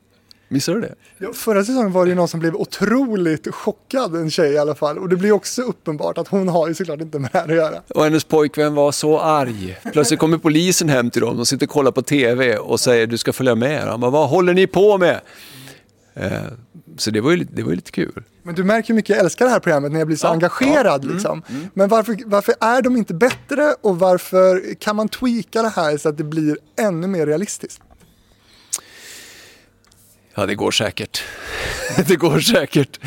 Missade 0.48 0.80
du 0.80 0.86
det? 0.86 0.94
Ja, 1.18 1.32
förra 1.32 1.64
säsongen 1.64 1.92
var 1.92 2.04
det 2.04 2.08
ju 2.08 2.14
någon 2.14 2.28
som 2.28 2.40
blev 2.40 2.54
otroligt 2.54 3.54
chockad, 3.54 4.16
en 4.16 4.30
tjej 4.30 4.52
i 4.52 4.58
alla 4.58 4.74
fall. 4.74 4.98
Och 4.98 5.08
det 5.08 5.16
blir 5.16 5.32
också 5.32 5.62
uppenbart 5.62 6.18
att 6.18 6.28
hon 6.28 6.48
har 6.48 6.68
ju 6.68 6.74
såklart 6.74 7.00
inte 7.00 7.18
med 7.18 7.30
det 7.32 7.38
här 7.38 7.48
att 7.48 7.54
göra. 7.54 7.82
Och 7.94 8.04
hennes 8.04 8.24
pojkvän 8.24 8.74
var 8.74 8.92
så 8.92 9.20
arg. 9.20 9.78
Plötsligt 9.92 10.20
kommer 10.20 10.38
polisen 10.38 10.88
hem 10.88 11.10
till 11.10 11.20
dem. 11.20 11.36
De 11.36 11.46
sitter 11.46 11.66
och 11.66 11.70
kollar 11.70 11.90
på 11.90 12.02
TV 12.02 12.56
och 12.56 12.80
säger 12.80 13.06
du 13.06 13.18
ska 13.18 13.32
följa 13.32 13.54
med. 13.54 13.82
Han 13.82 14.00
bara, 14.00 14.10
vad 14.10 14.28
håller 14.28 14.54
ni 14.54 14.66
på 14.66 14.98
med? 14.98 15.20
Eh, 16.16 16.30
så 16.96 17.10
det 17.10 17.20
var, 17.20 17.30
ju, 17.30 17.36
lite- 17.36 17.52
det 17.54 17.62
var 17.62 17.70
ju 17.70 17.76
lite 17.76 17.90
kul. 17.90 18.22
Men 18.42 18.54
du 18.54 18.64
märker 18.64 18.88
hur 18.88 18.94
mycket 18.94 19.08
jag 19.16 19.18
älskar 19.24 19.44
det 19.44 19.50
här 19.50 19.60
programmet 19.60 19.92
när 19.92 19.98
jag 20.00 20.06
blir 20.06 20.16
så 20.16 20.26
Ja, 20.26 20.30
engagerad. 20.32 21.04
ja, 21.04 21.12
liksom. 21.12 21.42
Men 21.74 21.88
varför, 21.88 22.16
varför 22.26 22.54
är 22.60 22.82
de 22.82 22.96
inte 22.96 23.14
bättre 23.14 23.74
och 23.80 23.98
varför 23.98 24.74
kan 24.80 24.96
man 24.96 25.08
tweaka 25.08 25.62
det 25.62 25.68
här 25.68 25.96
så 25.96 26.08
att 26.08 26.16
det 26.18 26.24
blir 26.24 26.58
ännu 26.80 27.06
mer 27.06 27.26
realistiskt? 27.26 27.80
Ja, 30.34 30.46
det 30.46 30.54
går 30.54 30.70
säkert. 30.70 31.22
det 32.08 32.16
går 32.16 32.40
säkert. 32.40 33.00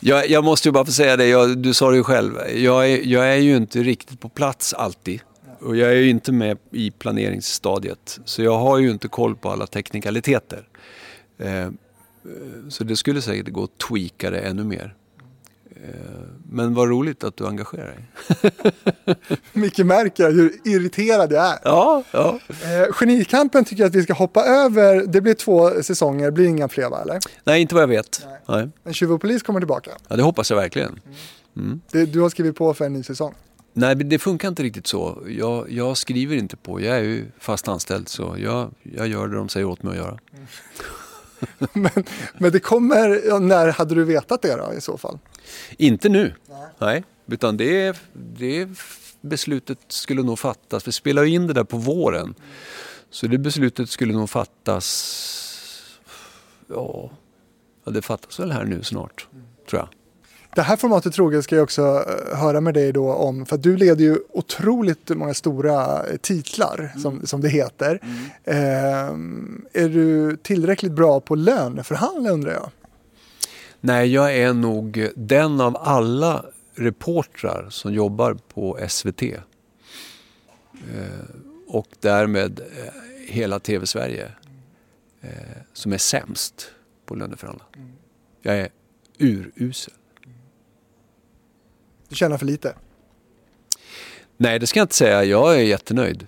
Jag, 0.00 0.28
jag 0.30 0.44
måste 0.44 0.68
ju 0.68 0.72
bara 0.72 0.84
få 0.84 0.92
säga 0.92 1.16
det, 1.16 1.26
jag, 1.26 1.58
du 1.58 1.74
sa 1.74 1.90
det 1.90 1.96
ju 1.96 2.04
själv. 2.04 2.34
Jag 2.54 2.90
är, 2.90 3.00
jag 3.06 3.28
är 3.28 3.36
ju 3.36 3.56
inte 3.56 3.78
riktigt 3.78 4.20
på 4.20 4.28
plats 4.28 4.74
alltid. 4.74 5.20
Och 5.60 5.76
jag 5.76 5.90
är 5.90 5.94
ju 5.96 6.08
inte 6.10 6.32
med 6.32 6.58
i 6.72 6.90
planeringsstadiet. 6.90 8.20
Så 8.24 8.42
jag 8.42 8.58
har 8.58 8.78
ju 8.78 8.90
inte 8.90 9.08
koll 9.08 9.36
på 9.36 9.50
alla 9.50 9.66
teknikaliteter. 9.66 10.68
Eh, 12.26 12.68
så 12.68 12.84
det 12.84 12.96
skulle 12.96 13.22
säkert 13.22 13.52
gå 13.52 13.64
att 13.64 13.78
tweaka 13.78 14.30
det 14.30 14.38
ännu 14.38 14.64
mer. 14.64 14.94
Eh, 15.70 15.90
men 16.50 16.74
vad 16.74 16.88
roligt 16.88 17.24
att 17.24 17.36
du 17.36 17.46
engagerar 17.46 17.86
dig. 17.86 18.08
Micke 19.52 19.78
märker 19.78 20.32
hur 20.32 20.52
irriterad 20.64 21.32
jag 21.32 21.46
är. 21.46 21.58
Ja, 21.64 22.02
ja. 22.10 22.38
Eh, 22.48 22.92
Genikampen 22.92 23.64
tycker 23.64 23.82
jag 23.82 23.88
att 23.88 23.94
vi 23.94 24.02
ska 24.02 24.12
hoppa 24.14 24.44
över. 24.44 25.06
Det 25.06 25.20
blir 25.20 25.34
två 25.34 25.82
säsonger, 25.82 26.24
det 26.24 26.32
blir 26.32 26.46
inga 26.46 26.68
fler 26.68 26.90
va? 26.90 27.02
Eller? 27.02 27.18
Nej, 27.44 27.60
inte 27.62 27.74
vad 27.74 27.82
jag 27.82 27.88
vet. 27.88 28.26
Nej. 28.48 28.68
En 28.84 28.94
tjuv 28.94 29.12
och 29.12 29.20
polis 29.20 29.42
kommer 29.42 29.60
tillbaka. 29.60 29.90
Ja, 30.08 30.16
det 30.16 30.22
hoppas 30.22 30.50
jag 30.50 30.56
verkligen. 30.56 31.00
Det, 31.90 32.06
du 32.06 32.20
har 32.20 32.28
skrivit 32.28 32.56
på 32.56 32.74
för 32.74 32.84
en 32.84 32.92
ny 32.92 33.02
säsong. 33.02 33.34
Nej, 33.72 33.96
men 33.96 34.08
det 34.08 34.18
funkar 34.18 34.48
inte 34.48 34.62
riktigt 34.62 34.86
så. 34.86 35.18
Jag, 35.28 35.70
jag 35.70 35.96
skriver 35.96 36.36
inte 36.36 36.56
på. 36.56 36.80
Jag 36.80 36.96
är 36.96 37.02
ju 37.02 37.24
fast 37.38 37.68
anställd 37.68 38.08
så 38.08 38.36
jag, 38.38 38.70
jag 38.82 39.08
gör 39.08 39.28
det 39.28 39.36
de 39.36 39.48
säger 39.48 39.66
åt 39.66 39.82
mig 39.82 39.90
att 39.90 39.96
göra. 39.96 40.18
men, 41.72 42.04
men 42.38 42.52
det 42.52 42.60
kommer, 42.60 43.26
ja, 43.26 43.38
när 43.38 43.68
hade 43.68 43.94
du 43.94 44.04
vetat 44.04 44.42
det 44.42 44.56
då 44.56 44.74
i 44.74 44.80
så 44.80 44.98
fall? 44.98 45.18
Inte 45.76 46.08
nu. 46.08 46.34
Nej. 46.78 47.04
Utan 47.26 47.56
det, 47.56 47.96
det 48.12 48.68
beslutet 49.20 49.78
skulle 49.88 50.22
nog 50.22 50.38
fattas. 50.38 50.88
Vi 50.88 50.92
spelar 50.92 51.24
in 51.24 51.46
det 51.46 51.52
där 51.52 51.64
på 51.64 51.76
våren. 51.76 52.34
Så 53.10 53.26
det 53.26 53.38
beslutet 53.38 53.90
skulle 53.90 54.12
nog 54.12 54.30
fattas... 54.30 54.82
Ja, 56.68 57.10
ja 57.84 57.92
det 57.92 58.02
fattas 58.02 58.40
väl 58.40 58.52
här 58.52 58.64
nu 58.64 58.82
snart, 58.82 59.28
tror 59.70 59.80
jag. 59.80 59.88
Det 60.56 60.62
här 60.62 60.76
formatet 60.76 61.12
troget 61.12 61.44
ska 61.44 61.56
jag 61.56 61.62
också 61.62 61.82
eh, 61.82 62.38
höra 62.38 62.60
med 62.60 62.74
dig 62.74 62.92
då 62.92 63.12
om, 63.12 63.46
för 63.46 63.56
du 63.56 63.76
leder 63.76 64.04
ju 64.04 64.18
otroligt 64.32 65.08
många 65.08 65.34
stora 65.34 66.06
eh, 66.06 66.16
titlar 66.16 66.92
som, 67.02 67.26
som 67.26 67.40
det 67.40 67.48
heter. 67.48 68.00
Ehm, 68.44 69.64
är 69.72 69.88
du 69.88 70.36
tillräckligt 70.36 70.92
bra 70.92 71.20
på 71.20 71.34
löneförhandla 71.34 72.30
undrar 72.30 72.52
jag? 72.52 72.70
Nej, 73.80 74.12
jag 74.12 74.36
är 74.36 74.52
nog 74.52 75.08
den 75.16 75.60
av 75.60 75.76
alla 75.76 76.44
reportrar 76.74 77.66
som 77.70 77.94
jobbar 77.94 78.36
på 78.54 78.78
SVT 78.88 79.22
Eh, 80.94 81.24
och 81.66 81.88
därmed 82.00 82.60
eh, 82.60 82.92
hela 83.26 83.60
TV-Sverige 83.60 84.32
eh, 85.20 85.30
som 85.72 85.92
är 85.92 85.98
sämst 85.98 86.70
på 87.06 87.14
löneförhandla. 87.14 87.64
Jag 88.42 88.58
är 88.58 88.68
urusel. 89.18 89.94
Du 92.08 92.14
tjänar 92.16 92.38
för 92.38 92.46
lite. 92.46 92.74
Nej, 94.36 94.58
det 94.58 94.66
ska 94.66 94.78
jag 94.80 94.84
inte 94.84 94.94
säga. 94.94 95.24
Jag 95.24 95.54
är 95.56 95.60
jättenöjd. 95.62 96.26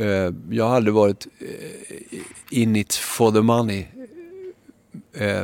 Eh, 0.00 0.06
Jag 0.50 0.64
har 0.68 0.76
aldrig 0.76 0.94
varit 0.94 1.26
eh, 1.38 2.18
in 2.60 2.76
it 2.76 2.94
for 2.94 3.32
the 3.32 3.40
money. 3.40 3.86
Eh, 5.12 5.42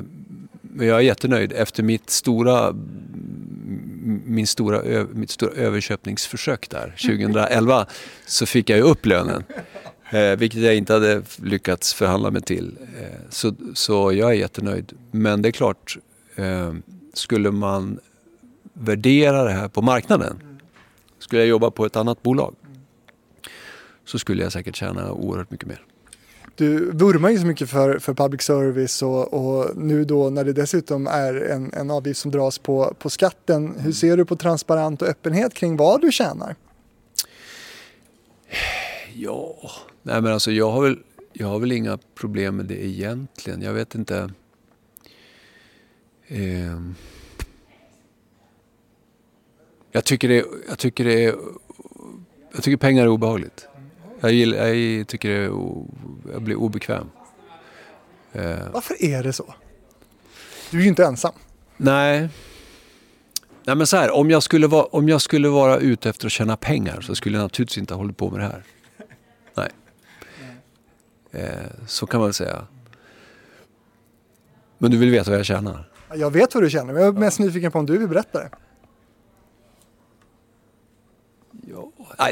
Men 0.63 0.87
jag 0.87 0.97
är 0.97 1.01
jättenöjd. 1.01 1.53
Efter 1.53 1.83
mitt 1.83 2.11
stora, 2.11 2.73
min 4.25 4.47
stora, 4.47 5.07
mitt 5.13 5.31
stora 5.31 5.51
överköpningsförsök 5.53 6.71
där 6.71 6.95
2011 7.07 7.87
så 8.27 8.47
fick 8.47 8.71
jag 8.71 8.77
ju 8.77 8.83
upp 8.85 9.07
lönen. 9.07 9.45
Eh, 10.11 10.37
vilket 10.37 10.61
jag 10.61 10.77
inte 10.77 10.93
hade 10.93 11.23
lyckats 11.43 11.95
förhandla 11.95 12.31
mig 12.31 12.43
till. 12.43 12.79
Eh, 13.01 13.07
så, 13.31 13.55
så 13.75 14.13
jag 14.13 14.31
är 14.31 14.35
jättenöjd. 14.35 14.93
Men 15.11 15.43
det 15.43 15.49
är 15.49 15.53
klart, 15.53 15.99
eh, 16.37 16.75
skulle 17.15 17.51
man 17.51 17.99
värdera 18.79 19.45
det 19.45 19.51
här 19.51 19.69
på 19.69 19.83
marknaden 19.83 20.61
skulle 21.19 21.43
jag 21.43 21.49
jobba 21.49 21.71
på 21.71 21.87
ett 21.87 21.97
annat 21.97 22.23
bolag 22.23 22.55
så 24.05 24.19
skulle 24.19 24.43
jag 24.43 24.53
säkert 24.53 24.77
tjäna 24.77 25.13
oerhört 25.13 25.51
mycket 25.51 25.69
mer. 25.69 25.83
Du 26.55 26.91
vurmar 26.91 27.31
ju 27.31 27.39
så 27.39 27.47
mycket 27.47 27.71
för, 27.71 27.99
för 27.99 28.15
public 28.15 28.43
service 28.43 29.03
och, 29.03 29.35
och 29.35 29.77
nu 29.77 30.05
då 30.05 30.31
när 30.31 30.45
det 30.45 30.53
dessutom 30.53 31.07
är 31.07 31.35
en, 31.35 31.73
en 31.73 31.91
avgift 31.91 32.21
som 32.21 32.31
dras 32.31 32.59
på, 32.59 32.95
på 32.99 33.11
skatten. 33.11 33.75
Hur 33.79 33.93
ser 33.93 34.17
du 34.17 34.25
på 34.25 34.37
transparent 34.37 35.03
och 35.03 35.09
öppenhet 35.09 35.55
kring 35.55 35.77
vad 35.77 36.01
du 36.01 36.13
tjänar? 36.13 36.57
Ja, 39.15 39.71
nej 40.03 40.23
men 40.23 40.33
alltså 40.33 40.51
jag 40.51 40.71
har 40.71 40.83
väl, 40.83 40.99
jag 41.33 41.47
har 41.47 41.59
väl 41.59 41.73
inga 41.73 41.99
problem 42.15 42.57
med 42.57 42.67
det 42.67 42.87
egentligen. 42.87 43.63
Jag 43.63 43.73
vet 43.73 43.95
inte. 43.95 44.31
Ehm. 46.29 46.95
Jag 49.97 50.05
tycker 50.05 50.29
det, 50.29 50.45
jag 50.69 50.79
tycker 50.79 51.05
det 51.05 51.23
jag 52.53 52.63
tycker 52.63 52.77
pengar 52.77 53.03
är 53.05 53.09
obehagligt. 53.09 53.69
Jag, 54.21 54.33
gillar, 54.33 54.67
jag 54.67 55.09
tycker 55.09 55.29
det 55.29 55.43
jag 56.33 56.43
blir 56.43 56.57
obekväm. 56.57 57.11
Eh, 58.33 58.57
Varför 58.73 59.05
är 59.05 59.23
det 59.23 59.33
så? 59.33 59.55
Du 60.71 60.79
är 60.79 60.83
ju 60.83 60.89
inte 60.89 61.05
ensam. 61.05 61.33
Nej. 61.77 62.29
Nej 63.65 63.77
men 63.77 63.87
så 63.87 63.97
här, 63.97 64.11
om 64.11 64.31
jag, 64.31 64.43
skulle 64.43 64.67
vara, 64.67 64.85
om 64.85 65.09
jag 65.09 65.23
skulle 65.23 65.49
vara 65.49 65.79
ute 65.79 66.11
efter 66.11 66.27
att 66.27 66.33
tjäna 66.33 66.57
pengar 66.57 67.01
så 67.01 67.15
skulle 67.15 67.37
jag 67.37 67.43
naturligtvis 67.43 67.79
inte 67.79 67.95
ha 67.95 67.99
hållit 67.99 68.17
på 68.17 68.31
med 68.31 68.41
det 68.41 68.45
här. 68.47 68.63
Nej. 69.55 69.71
Eh, 71.31 71.87
så 71.87 72.07
kan 72.07 72.21
man 72.21 72.27
väl 72.27 72.35
säga. 72.35 72.67
Men 74.79 74.91
du 74.91 74.97
vill 74.97 75.11
veta 75.11 75.31
vad 75.31 75.39
jag 75.39 75.47
tjänar? 75.47 75.91
Jag 76.15 76.31
vet 76.31 76.55
vad 76.55 76.63
du 76.65 76.71
känner, 76.71 76.93
men 76.93 77.03
jag 77.03 77.17
är 77.17 77.21
mest 77.21 77.39
nyfiken 77.39 77.73
på 77.73 77.79
om 77.79 77.87
du 77.87 77.99
vill 77.99 78.09
berätta 78.09 78.39
det. 78.39 78.51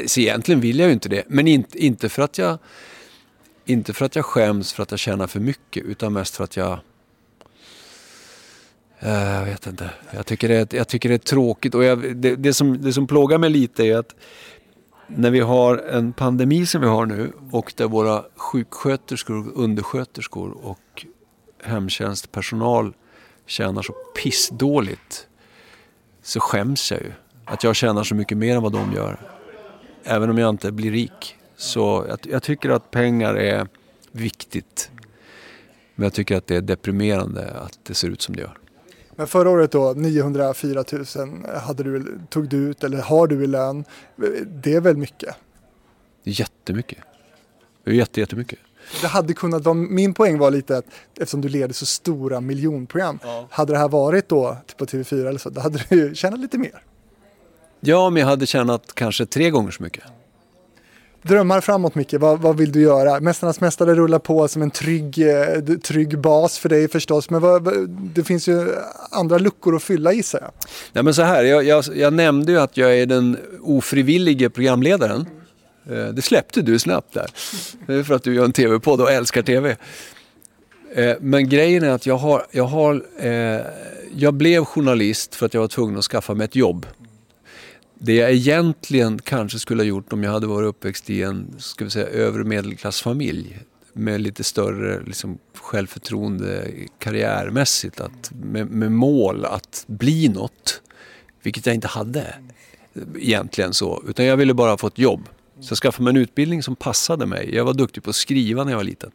Så 0.07 0.19
egentligen 0.19 0.61
vill 0.61 0.79
jag 0.79 0.87
ju 0.87 0.93
inte 0.93 1.09
det. 1.09 1.23
Men 1.27 1.47
inte, 1.47 1.77
inte, 1.85 2.09
för 2.09 2.21
att 2.21 2.37
jag, 2.37 2.57
inte 3.65 3.93
för 3.93 4.05
att 4.05 4.15
jag 4.15 4.25
skäms 4.25 4.73
för 4.73 4.83
att 4.83 4.91
jag 4.91 4.99
tjänar 4.99 5.27
för 5.27 5.39
mycket 5.39 5.83
utan 5.85 6.13
mest 6.13 6.35
för 6.35 6.43
att 6.43 6.57
jag 6.57 6.79
eh, 8.99 9.11
Jag 9.11 9.45
vet 9.45 9.67
inte. 9.67 9.89
Jag 10.11 10.25
tycker 10.25 10.47
det 10.47 10.55
är, 10.55 10.77
jag 10.77 10.87
tycker 10.87 11.09
det 11.09 11.15
är 11.15 11.19
tråkigt. 11.19 11.75
Och 11.75 11.83
jag, 11.83 12.15
det, 12.15 12.35
det, 12.35 12.53
som, 12.53 12.81
det 12.81 12.93
som 12.93 13.07
plågar 13.07 13.37
mig 13.37 13.49
lite 13.49 13.83
är 13.83 13.97
att 13.97 14.15
när 15.07 15.31
vi 15.31 15.39
har 15.39 15.77
en 15.77 16.13
pandemi 16.13 16.65
som 16.65 16.81
vi 16.81 16.87
har 16.87 17.05
nu 17.05 17.31
och 17.51 17.73
där 17.75 17.87
våra 17.87 18.23
sjuksköterskor, 18.35 19.51
undersköterskor 19.55 20.57
och 20.63 21.05
hemtjänstpersonal 21.63 22.93
tjänar 23.45 23.81
så 23.81 23.93
pissdåligt 23.93 25.27
så 26.23 26.39
skäms 26.39 26.91
jag 26.91 27.01
ju. 27.01 27.11
Att 27.45 27.63
jag 27.63 27.75
tjänar 27.75 28.03
så 28.03 28.15
mycket 28.15 28.37
mer 28.37 28.55
än 28.55 28.63
vad 28.63 28.71
de 28.71 28.93
gör. 28.93 29.34
Även 30.07 30.29
om 30.29 30.37
jag 30.37 30.49
inte 30.49 30.71
blir 30.71 30.91
rik. 30.91 31.35
Så 31.57 32.05
jag, 32.09 32.19
jag 32.21 32.43
tycker 32.43 32.69
att 32.69 32.91
pengar 32.91 33.35
är 33.35 33.67
viktigt. 34.11 34.91
Men 35.95 36.03
jag 36.03 36.13
tycker 36.13 36.37
att 36.37 36.47
det 36.47 36.55
är 36.55 36.61
deprimerande 36.61 37.51
att 37.51 37.79
det 37.83 37.93
ser 37.93 38.07
ut 38.07 38.21
som 38.21 38.35
det 38.35 38.41
gör. 38.41 38.57
Men 39.15 39.27
förra 39.27 39.49
året 39.49 39.71
då, 39.71 39.93
904 39.93 40.83
000 40.91 41.05
hade 41.61 41.83
du, 41.83 42.19
tog 42.29 42.49
du 42.49 42.57
ut, 42.57 42.83
eller 42.83 42.97
har 42.97 43.27
du 43.27 43.43
i 43.43 43.47
lön. 43.47 43.85
Det 44.45 44.73
är 44.73 44.81
väl 44.81 44.97
mycket? 44.97 45.35
Jättemycket. 46.23 46.97
Det 47.83 47.91
är 47.91 47.95
jätte, 47.95 48.19
jättemycket. 48.19 48.59
Det 49.01 49.07
hade 49.07 49.33
kunnat 49.33 49.63
vara, 49.63 49.73
min 49.73 50.13
poäng 50.13 50.37
var 50.37 50.51
lite 50.51 50.77
att 50.77 50.85
eftersom 51.13 51.41
du 51.41 51.49
leder 51.49 51.73
så 51.73 51.85
stora 51.85 52.41
miljonprogram, 52.41 53.19
hade 53.49 53.73
det 53.73 53.79
här 53.79 53.89
varit 53.89 54.29
då 54.29 54.57
typ 54.67 54.77
på 54.77 54.85
TV4 54.85 55.27
eller 55.27 55.39
så, 55.39 55.49
då 55.49 55.61
hade 55.61 55.83
du 55.89 56.15
tjänat 56.15 56.39
lite 56.39 56.57
mer. 56.57 56.83
Ja, 57.85 58.09
men 58.09 58.19
jag 58.19 58.27
hade 58.27 58.45
tjänat 58.45 58.95
kanske 58.95 59.25
tre 59.25 59.49
gånger 59.49 59.71
så 59.71 59.83
mycket. 59.83 60.03
Drömmar 61.21 61.61
framåt 61.61 61.95
Micke, 61.95 62.13
vad, 62.13 62.39
vad 62.41 62.57
vill 62.57 62.71
du 62.71 62.81
göra? 62.81 63.19
Mästarnas 63.19 63.61
mästare 63.61 63.95
rullar 63.95 64.19
på 64.19 64.47
som 64.47 64.61
en 64.61 64.71
trygg, 64.71 65.19
eh, 65.29 65.77
trygg 65.83 66.19
bas 66.19 66.57
för 66.59 66.69
dig 66.69 66.87
förstås, 66.87 67.29
men 67.29 67.41
vad, 67.41 67.89
det 67.89 68.23
finns 68.23 68.47
ju 68.47 68.75
andra 69.11 69.37
luckor 69.37 69.75
att 69.75 69.83
fylla 69.83 70.13
gissar 70.13 70.39
jag. 70.41 70.51
Nej, 70.93 71.03
men 71.03 71.13
så 71.13 71.21
här, 71.21 71.43
jag, 71.43 71.63
jag, 71.63 71.83
jag 71.95 72.13
nämnde 72.13 72.51
ju 72.51 72.59
att 72.59 72.77
jag 72.77 72.97
är 72.97 73.05
den 73.05 73.37
ofrivillige 73.61 74.49
programledaren. 74.49 75.25
Eh, 75.89 76.05
Det 76.07 76.21
släppte 76.21 76.61
du 76.61 76.79
snabbt 76.79 77.13
där. 77.13 77.27
Det 77.87 77.93
är 77.93 78.03
för 78.03 78.13
att 78.13 78.23
du 78.23 78.35
gör 78.35 78.45
en 78.45 78.53
tv-podd 78.53 79.01
och 79.01 79.11
älskar 79.11 79.41
tv. 79.41 79.77
Eh, 80.95 81.15
Men 81.19 81.49
grejen 81.49 81.83
är 81.83 81.89
att 81.89 82.05
jag, 82.05 82.17
har, 82.17 82.45
jag, 82.51 82.65
har, 82.65 83.03
jag 84.15 84.33
blev 84.33 84.65
journalist 84.65 85.35
för 85.35 85.45
att 85.45 85.53
jag 85.53 85.61
var 85.61 85.67
tvungen 85.67 85.97
att 85.97 86.05
skaffa 86.05 86.33
mig 86.33 86.45
ett 86.45 86.55
jobb. 86.55 86.85
Det 87.99 88.15
jag 88.15 88.31
egentligen 88.31 89.19
kanske 89.19 89.59
skulle 89.59 89.83
ha 89.83 89.87
gjort 89.87 90.13
om 90.13 90.23
jag 90.23 90.31
hade 90.31 90.47
varit 90.47 90.67
uppväxt 90.67 91.09
i 91.09 91.23
en 91.23 91.55
ska 91.57 91.83
vi 91.83 91.91
säga, 91.91 92.07
övre 92.07 92.43
medelklassfamilj 92.43 93.59
med 93.93 94.21
lite 94.21 94.43
större 94.43 95.03
liksom, 95.05 95.37
självförtroende 95.53 96.71
karriärmässigt, 96.99 97.99
att, 97.99 98.31
med, 98.31 98.71
med 98.71 98.91
mål 98.91 99.45
att 99.45 99.83
bli 99.87 100.29
något, 100.29 100.81
vilket 101.43 101.65
jag 101.65 101.75
inte 101.75 101.87
hade 101.87 102.35
egentligen 103.15 103.73
så, 103.73 104.03
utan 104.07 104.25
jag 104.25 104.37
ville 104.37 104.53
bara 104.53 104.77
få 104.77 104.87
ett 104.87 104.99
jobb. 104.99 105.29
Så 105.59 105.71
jag 105.71 105.77
skaffade 105.77 106.03
mig 106.03 106.11
en 106.11 106.17
utbildning 106.17 106.63
som 106.63 106.75
passade 106.75 107.25
mig. 107.25 107.55
Jag 107.55 107.65
var 107.65 107.73
duktig 107.73 108.03
på 108.03 108.09
att 108.09 108.15
skriva 108.15 108.63
när 108.63 108.71
jag 108.71 108.77
var 108.77 108.83
liten. 108.83 109.11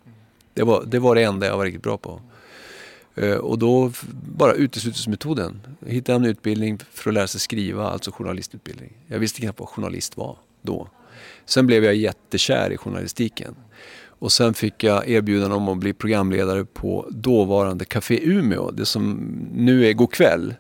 Det 0.55 0.63
var 0.63 0.85
det, 0.87 0.99
var 0.99 1.15
det 1.15 1.23
enda 1.23 1.47
jag 1.47 1.57
var 1.57 1.65
riktigt 1.65 1.83
bra 1.83 1.99
på. 1.99 2.21
Eh, 3.21 3.37
och 3.37 3.59
då 3.59 3.93
bara 4.37 4.53
uteslutningsmetoden. 4.53 5.61
Hittade 5.87 6.17
en 6.17 6.25
utbildning 6.25 6.79
för 6.91 7.11
att 7.11 7.15
lära 7.15 7.27
sig 7.27 7.41
skriva, 7.41 7.91
alltså 7.91 8.11
journalistutbildning. 8.11 8.93
Jag 9.07 9.19
visste 9.19 9.41
knappt 9.41 9.61
vad 9.61 9.69
journalist 9.69 10.17
var 10.17 10.39
då. 10.63 10.89
Sen 11.45 11.67
blev 11.67 11.85
jag 11.85 11.95
jättekär 11.95 12.71
i 12.71 12.77
journalistiken. 12.77 13.55
Och 14.03 14.33
sen 14.33 14.55
fick 14.55 14.85
jag 14.85 15.09
erbjudande 15.09 15.57
om 15.57 15.69
att 15.69 15.79
bli 15.79 15.93
programledare 15.93 16.65
på 16.65 17.07
dåvarande 17.11 17.85
Café 17.85 18.21
Umeå, 18.23 18.71
det 18.71 18.87
som 18.87 19.15
nu 19.55 19.87
är 19.87 19.93
Go'kväll. 19.93 20.55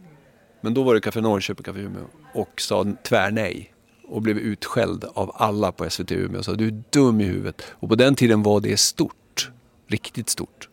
Men 0.60 0.74
då 0.74 0.82
var 0.82 0.94
det 0.94 1.00
Café 1.00 1.20
Norrköping, 1.20 1.64
Café 1.64 1.80
Umeå. 1.80 2.04
Och 2.34 2.60
sa 2.60 2.86
tvärnej. 3.08 3.74
Och 4.08 4.22
blev 4.22 4.38
utskälld 4.38 5.04
av 5.14 5.32
alla 5.34 5.72
på 5.72 5.90
SVT 5.90 6.12
Umeå 6.12 6.38
och 6.38 6.44
sa 6.44 6.54
du 6.54 6.66
är 6.66 6.82
dum 6.90 7.20
i 7.20 7.24
huvudet. 7.24 7.62
Och 7.70 7.88
på 7.88 7.94
den 7.94 8.14
tiden 8.14 8.42
var 8.42 8.60
det 8.60 8.80
stort. 8.80 9.50
Riktigt 9.88 10.28
stort. 10.28 10.69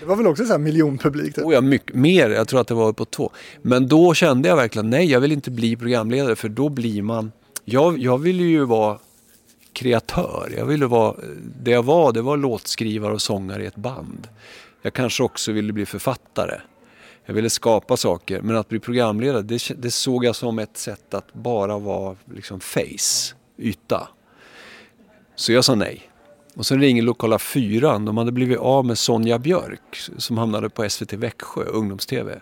Det 0.00 0.06
var 0.06 0.16
väl 0.16 0.26
också 0.26 0.44
så 0.44 0.52
här 0.52 0.58
miljonpublik? 0.58 1.34
Typ. 1.34 1.44
Oh 1.44 1.54
ja, 1.54 1.60
mycket 1.60 1.94
mer. 1.94 2.30
Jag 2.30 2.48
tror 2.48 2.60
att 2.60 2.68
det 2.68 2.74
var 2.74 2.92
på 2.92 3.04
två. 3.04 3.30
Men 3.62 3.88
då 3.88 4.14
kände 4.14 4.48
jag 4.48 4.56
verkligen, 4.56 4.90
nej 4.90 5.10
jag 5.10 5.20
vill 5.20 5.32
inte 5.32 5.50
bli 5.50 5.76
programledare 5.76 6.36
för 6.36 6.48
då 6.48 6.68
blir 6.68 7.02
man... 7.02 7.32
Jag, 7.64 7.98
jag 7.98 8.18
ville 8.18 8.42
ju 8.42 8.64
vara 8.64 8.98
kreatör. 9.72 10.54
Jag 10.56 10.66
ville 10.66 10.86
vara, 10.86 11.14
det 11.62 11.70
jag 11.70 11.82
var, 11.82 12.12
det 12.12 12.22
var 12.22 12.36
låtskrivare 12.36 13.12
och 13.12 13.22
sångare 13.22 13.62
i 13.62 13.66
ett 13.66 13.76
band. 13.76 14.28
Jag 14.82 14.92
kanske 14.92 15.22
också 15.22 15.52
ville 15.52 15.72
bli 15.72 15.86
författare. 15.86 16.60
Jag 17.24 17.34
ville 17.34 17.50
skapa 17.50 17.96
saker, 17.96 18.40
men 18.40 18.56
att 18.56 18.68
bli 18.68 18.78
programledare, 18.78 19.42
det, 19.42 19.70
det 19.76 19.90
såg 19.90 20.24
jag 20.24 20.36
som 20.36 20.58
ett 20.58 20.76
sätt 20.76 21.14
att 21.14 21.34
bara 21.34 21.78
vara 21.78 22.16
liksom 22.34 22.60
face, 22.60 23.34
yta. 23.58 24.08
Så 25.34 25.52
jag 25.52 25.64
sa 25.64 25.74
nej. 25.74 26.07
Och 26.58 26.66
sen 26.66 26.80
ringer 26.80 27.02
lokala 27.02 27.38
fyran, 27.38 28.04
de 28.04 28.16
hade 28.16 28.32
blivit 28.32 28.58
av 28.58 28.84
med 28.84 28.98
Sonja 28.98 29.38
Björk 29.38 29.96
som 30.16 30.38
hamnade 30.38 30.70
på 30.70 30.88
SVT 30.88 31.12
Växjö, 31.12 31.64
ungdoms-TV. 31.64 32.38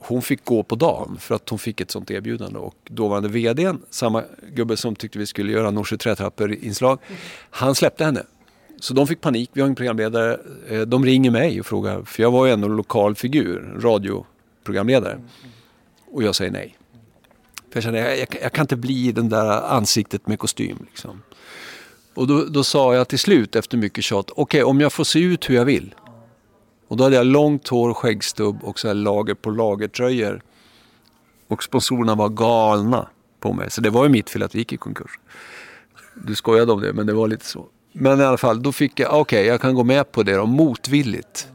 Hon 0.00 0.22
fick 0.22 0.44
gå 0.44 0.62
på 0.62 0.74
dagen 0.74 1.16
för 1.20 1.34
att 1.34 1.48
hon 1.48 1.58
fick 1.58 1.80
ett 1.80 1.90
sånt 1.90 2.10
erbjudande 2.10 2.58
och 2.58 2.74
dåvarande 2.84 3.28
VDn, 3.28 3.82
samma 3.90 4.24
gubbe 4.54 4.76
som 4.76 4.96
tyckte 4.96 5.18
vi 5.18 5.26
skulle 5.26 5.52
göra 5.52 5.70
Norsjö 5.70 5.96
trätrappor-inslag, 5.96 6.98
han 7.50 7.74
släppte 7.74 8.04
henne. 8.04 8.22
Så 8.78 8.94
de 8.94 9.06
fick 9.06 9.20
panik, 9.20 9.50
vi 9.52 9.60
har 9.60 9.68
en 9.68 9.74
programledare. 9.74 10.40
Eh, 10.68 10.80
de 10.80 11.04
ringer 11.04 11.30
mig 11.30 11.60
och 11.60 11.66
frågar, 11.66 12.02
för 12.02 12.22
jag 12.22 12.30
var 12.30 12.46
ju 12.46 12.52
ändå 12.52 12.68
lokal 12.68 13.14
figur, 13.14 13.78
radioprogramledare. 13.80 15.20
Och 16.10 16.22
jag 16.22 16.34
säger 16.34 16.50
nej. 16.50 16.76
För 17.70 17.76
jag 17.76 17.82
känner, 17.82 17.98
jag, 17.98 18.18
jag, 18.18 18.28
jag 18.42 18.52
kan 18.52 18.62
inte 18.62 18.76
bli 18.76 19.12
den 19.12 19.28
där 19.28 19.62
ansiktet 19.62 20.26
med 20.26 20.38
kostym. 20.38 20.78
Liksom. 20.90 21.22
Och 22.20 22.26
då, 22.26 22.44
då 22.44 22.64
sa 22.64 22.94
jag 22.94 23.08
till 23.08 23.18
slut 23.18 23.56
efter 23.56 23.76
mycket 23.78 24.04
tjat, 24.04 24.30
okej 24.36 24.64
om 24.64 24.80
jag 24.80 24.92
får 24.92 25.04
se 25.04 25.18
ut 25.18 25.50
hur 25.50 25.54
jag 25.54 25.64
vill. 25.64 25.94
Och 26.88 26.96
då 26.96 27.04
hade 27.04 27.16
jag 27.16 27.26
långt 27.26 27.68
hår, 27.68 27.94
skäggstubb 27.94 28.64
och 28.64 28.78
så 28.78 28.88
här 28.88 28.94
lager 28.94 29.34
på 29.34 29.50
lagertröjor. 29.50 30.42
Och 31.48 31.62
sponsorerna 31.62 32.14
var 32.14 32.28
galna 32.28 33.08
på 33.40 33.52
mig. 33.52 33.70
Så 33.70 33.80
det 33.80 33.90
var 33.90 34.04
ju 34.04 34.10
mitt 34.10 34.30
fel 34.30 34.42
att 34.42 34.54
vi 34.54 34.58
gick 34.58 34.72
i 34.72 34.76
konkurs. 34.76 35.10
Du 36.14 36.34
skojade 36.34 36.72
om 36.72 36.80
det, 36.80 36.92
men 36.92 37.06
det 37.06 37.12
var 37.12 37.28
lite 37.28 37.44
så. 37.44 37.66
Men 37.92 38.20
i 38.20 38.24
alla 38.24 38.38
fall, 38.38 38.62
då 38.62 38.72
fick 38.72 39.00
jag, 39.00 39.20
okej 39.20 39.46
jag 39.46 39.60
kan 39.60 39.74
gå 39.74 39.84
med 39.84 40.12
på 40.12 40.22
det 40.22 40.36
då, 40.36 40.46
motvilligt. 40.46 41.48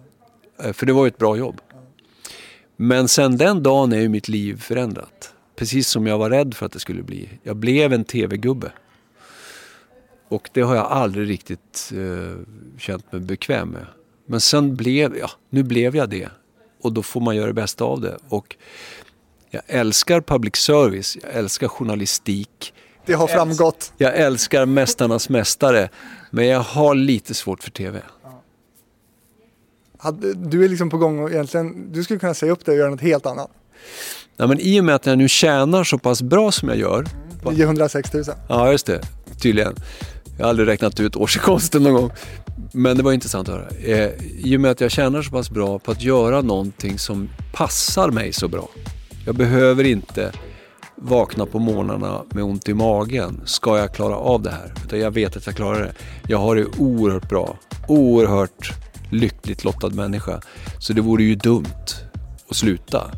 Eh, 0.63 0.73
för 0.73 0.85
det 0.85 0.93
var 0.93 1.05
ju 1.05 1.07
ett 1.07 1.17
bra 1.17 1.37
jobb. 1.37 1.61
Men 2.75 3.07
sen 3.07 3.37
den 3.37 3.63
dagen 3.63 3.93
är 3.93 3.99
ju 3.99 4.09
mitt 4.09 4.27
liv 4.27 4.61
förändrat. 4.61 5.33
Precis 5.55 5.87
som 5.87 6.07
jag 6.07 6.17
var 6.17 6.29
rädd 6.29 6.53
för 6.53 6.65
att 6.65 6.71
det 6.71 6.79
skulle 6.79 7.03
bli. 7.03 7.29
Jag 7.43 7.55
blev 7.55 7.93
en 7.93 8.03
tv-gubbe. 8.03 8.71
Och 10.35 10.49
det 10.53 10.61
har 10.61 10.75
jag 10.75 10.85
aldrig 10.85 11.29
riktigt 11.29 11.91
eh, 11.93 12.39
känt 12.77 13.11
mig 13.11 13.21
bekväm 13.21 13.69
med. 13.69 13.85
Men 14.25 14.41
sen 14.41 14.75
blev, 14.75 15.17
ja, 15.17 15.29
nu 15.49 15.63
blev 15.63 15.95
jag 15.95 16.09
det. 16.09 16.29
Och 16.81 16.93
då 16.93 17.03
får 17.03 17.21
man 17.21 17.35
göra 17.35 17.47
det 17.47 17.53
bästa 17.53 17.83
av 17.83 18.01
det. 18.01 18.17
Och 18.29 18.55
jag 19.49 19.61
älskar 19.67 20.21
public 20.21 20.55
service, 20.55 21.17
jag 21.23 21.33
älskar 21.33 21.67
journalistik. 21.67 22.73
Det 23.05 23.13
har 23.13 23.27
framgått. 23.27 23.93
Jag 23.97 24.15
älskar 24.15 24.65
Mästarnas 24.65 25.29
Mästare. 25.29 25.89
Men 26.31 26.47
jag 26.47 26.59
har 26.59 26.95
lite 26.95 27.33
svårt 27.33 27.63
för 27.63 27.71
tv. 27.71 28.01
Du 30.35 30.65
är 30.65 30.69
liksom 30.69 30.89
på 30.89 30.97
gång 30.97 31.19
och 31.19 31.31
egentligen, 31.31 31.91
du 31.91 32.03
skulle 32.03 32.19
kunna 32.19 32.33
säga 32.33 32.51
upp 32.51 32.65
det 32.65 32.71
och 32.71 32.77
göra 32.77 32.89
något 32.89 33.01
helt 33.01 33.25
annat. 33.25 33.49
Nej, 34.37 34.47
men 34.47 34.59
I 34.59 34.79
och 34.79 34.85
med 34.85 34.95
att 34.95 35.05
jag 35.05 35.17
nu 35.17 35.27
tjänar 35.27 35.83
så 35.83 35.97
pass 35.97 36.21
bra 36.21 36.51
som 36.51 36.69
jag 36.69 36.77
gör. 36.77 37.05
906 37.51 38.13
000. 38.13 38.23
Ja, 38.49 38.71
just 38.71 38.85
det. 38.85 39.01
Tydligen. 39.41 39.75
Jag 40.37 40.45
har 40.45 40.49
aldrig 40.49 40.67
räknat 40.67 40.99
ut 40.99 41.15
årsinkomsten 41.15 41.83
någon 41.83 41.93
gång. 41.93 42.11
Men 42.71 42.97
det 42.97 43.03
var 43.03 43.13
intressant 43.13 43.49
att 43.49 43.55
höra. 43.55 43.67
Eh, 43.83 44.11
I 44.37 44.57
och 44.57 44.61
med 44.61 44.71
att 44.71 44.81
jag 44.81 44.91
tjänar 44.91 45.21
så 45.21 45.31
pass 45.31 45.49
bra 45.49 45.79
på 45.79 45.91
att 45.91 46.01
göra 46.01 46.41
någonting 46.41 46.99
som 46.99 47.29
passar 47.53 48.11
mig 48.11 48.33
så 48.33 48.47
bra. 48.47 48.69
Jag 49.25 49.35
behöver 49.35 49.83
inte 49.83 50.31
vakna 50.95 51.45
på 51.45 51.59
morgnarna 51.59 52.21
med 52.29 52.43
ont 52.43 52.69
i 52.69 52.73
magen. 52.73 53.41
Ska 53.45 53.77
jag 53.77 53.93
klara 53.93 54.15
av 54.15 54.41
det 54.41 54.51
här? 54.51 54.73
Utan 54.85 54.99
jag 54.99 55.11
vet 55.11 55.37
att 55.37 55.45
jag 55.45 55.55
klarar 55.55 55.81
det. 55.81 55.93
Jag 56.27 56.37
har 56.37 56.55
det 56.55 56.65
oerhört 56.77 57.29
bra. 57.29 57.57
Oerhört 57.87 58.73
lyckligt 59.11 59.63
lottad 59.63 59.89
människa. 59.89 60.41
Så 60.79 60.93
det 60.93 61.01
vore 61.01 61.23
ju 61.23 61.35
dumt 61.35 61.85
att 62.49 62.55
sluta. 62.55 63.11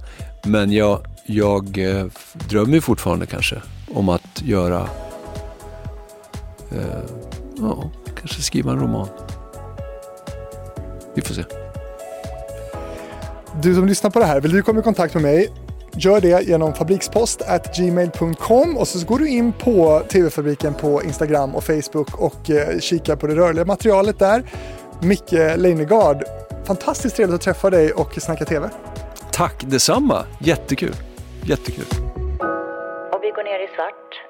Men 0.45 0.71
jag, 0.71 0.99
jag 1.27 1.77
eh, 1.77 2.05
drömmer 2.49 2.79
fortfarande 2.79 3.25
kanske 3.25 3.61
om 3.93 4.09
att 4.09 4.41
göra 4.45 4.89
Ja, 7.59 7.89
kanske 8.15 8.41
skriva 8.41 8.71
en 8.71 8.79
roman. 8.79 9.07
Vi 11.15 11.21
får 11.21 11.33
se. 11.33 11.43
Du 13.61 13.75
som 13.75 13.87
lyssnar 13.87 14.09
på 14.09 14.19
det 14.19 14.25
här, 14.25 14.41
vill 14.41 14.51
du 14.51 14.61
komma 14.61 14.79
i 14.79 14.83
kontakt 14.83 15.13
med 15.13 15.23
mig? 15.23 15.49
Gör 15.93 16.21
det 16.21 16.47
genom 16.47 16.73
fabrikspost@gmail.com 16.73 18.77
och 18.77 18.87
så 18.87 19.07
går 19.07 19.19
du 19.19 19.29
in 19.29 19.53
på 19.53 20.01
TV-fabriken 20.09 20.73
på 20.73 21.03
Instagram 21.03 21.55
och 21.55 21.63
Facebook 21.63 22.19
och 22.19 22.49
eh, 22.49 22.79
kikar 22.79 23.15
på 23.15 23.27
det 23.27 23.35
rörliga 23.35 23.65
materialet 23.65 24.19
där. 24.19 24.43
Micke 25.01 25.31
Leijnegard, 25.31 26.23
fantastiskt 26.65 27.15
trevligt 27.15 27.35
att 27.35 27.41
träffa 27.41 27.69
dig 27.69 27.91
och 27.91 28.21
snacka 28.21 28.45
TV. 28.45 28.69
Tack 29.31 29.63
detsamma. 29.67 30.25
Jättekul. 30.39 30.93
Jättekul. 31.43 31.85
Och 33.11 33.19
vi 33.21 33.31
går 33.31 33.43
ner 33.43 33.59
i 33.63 33.67
svart. 33.75 34.26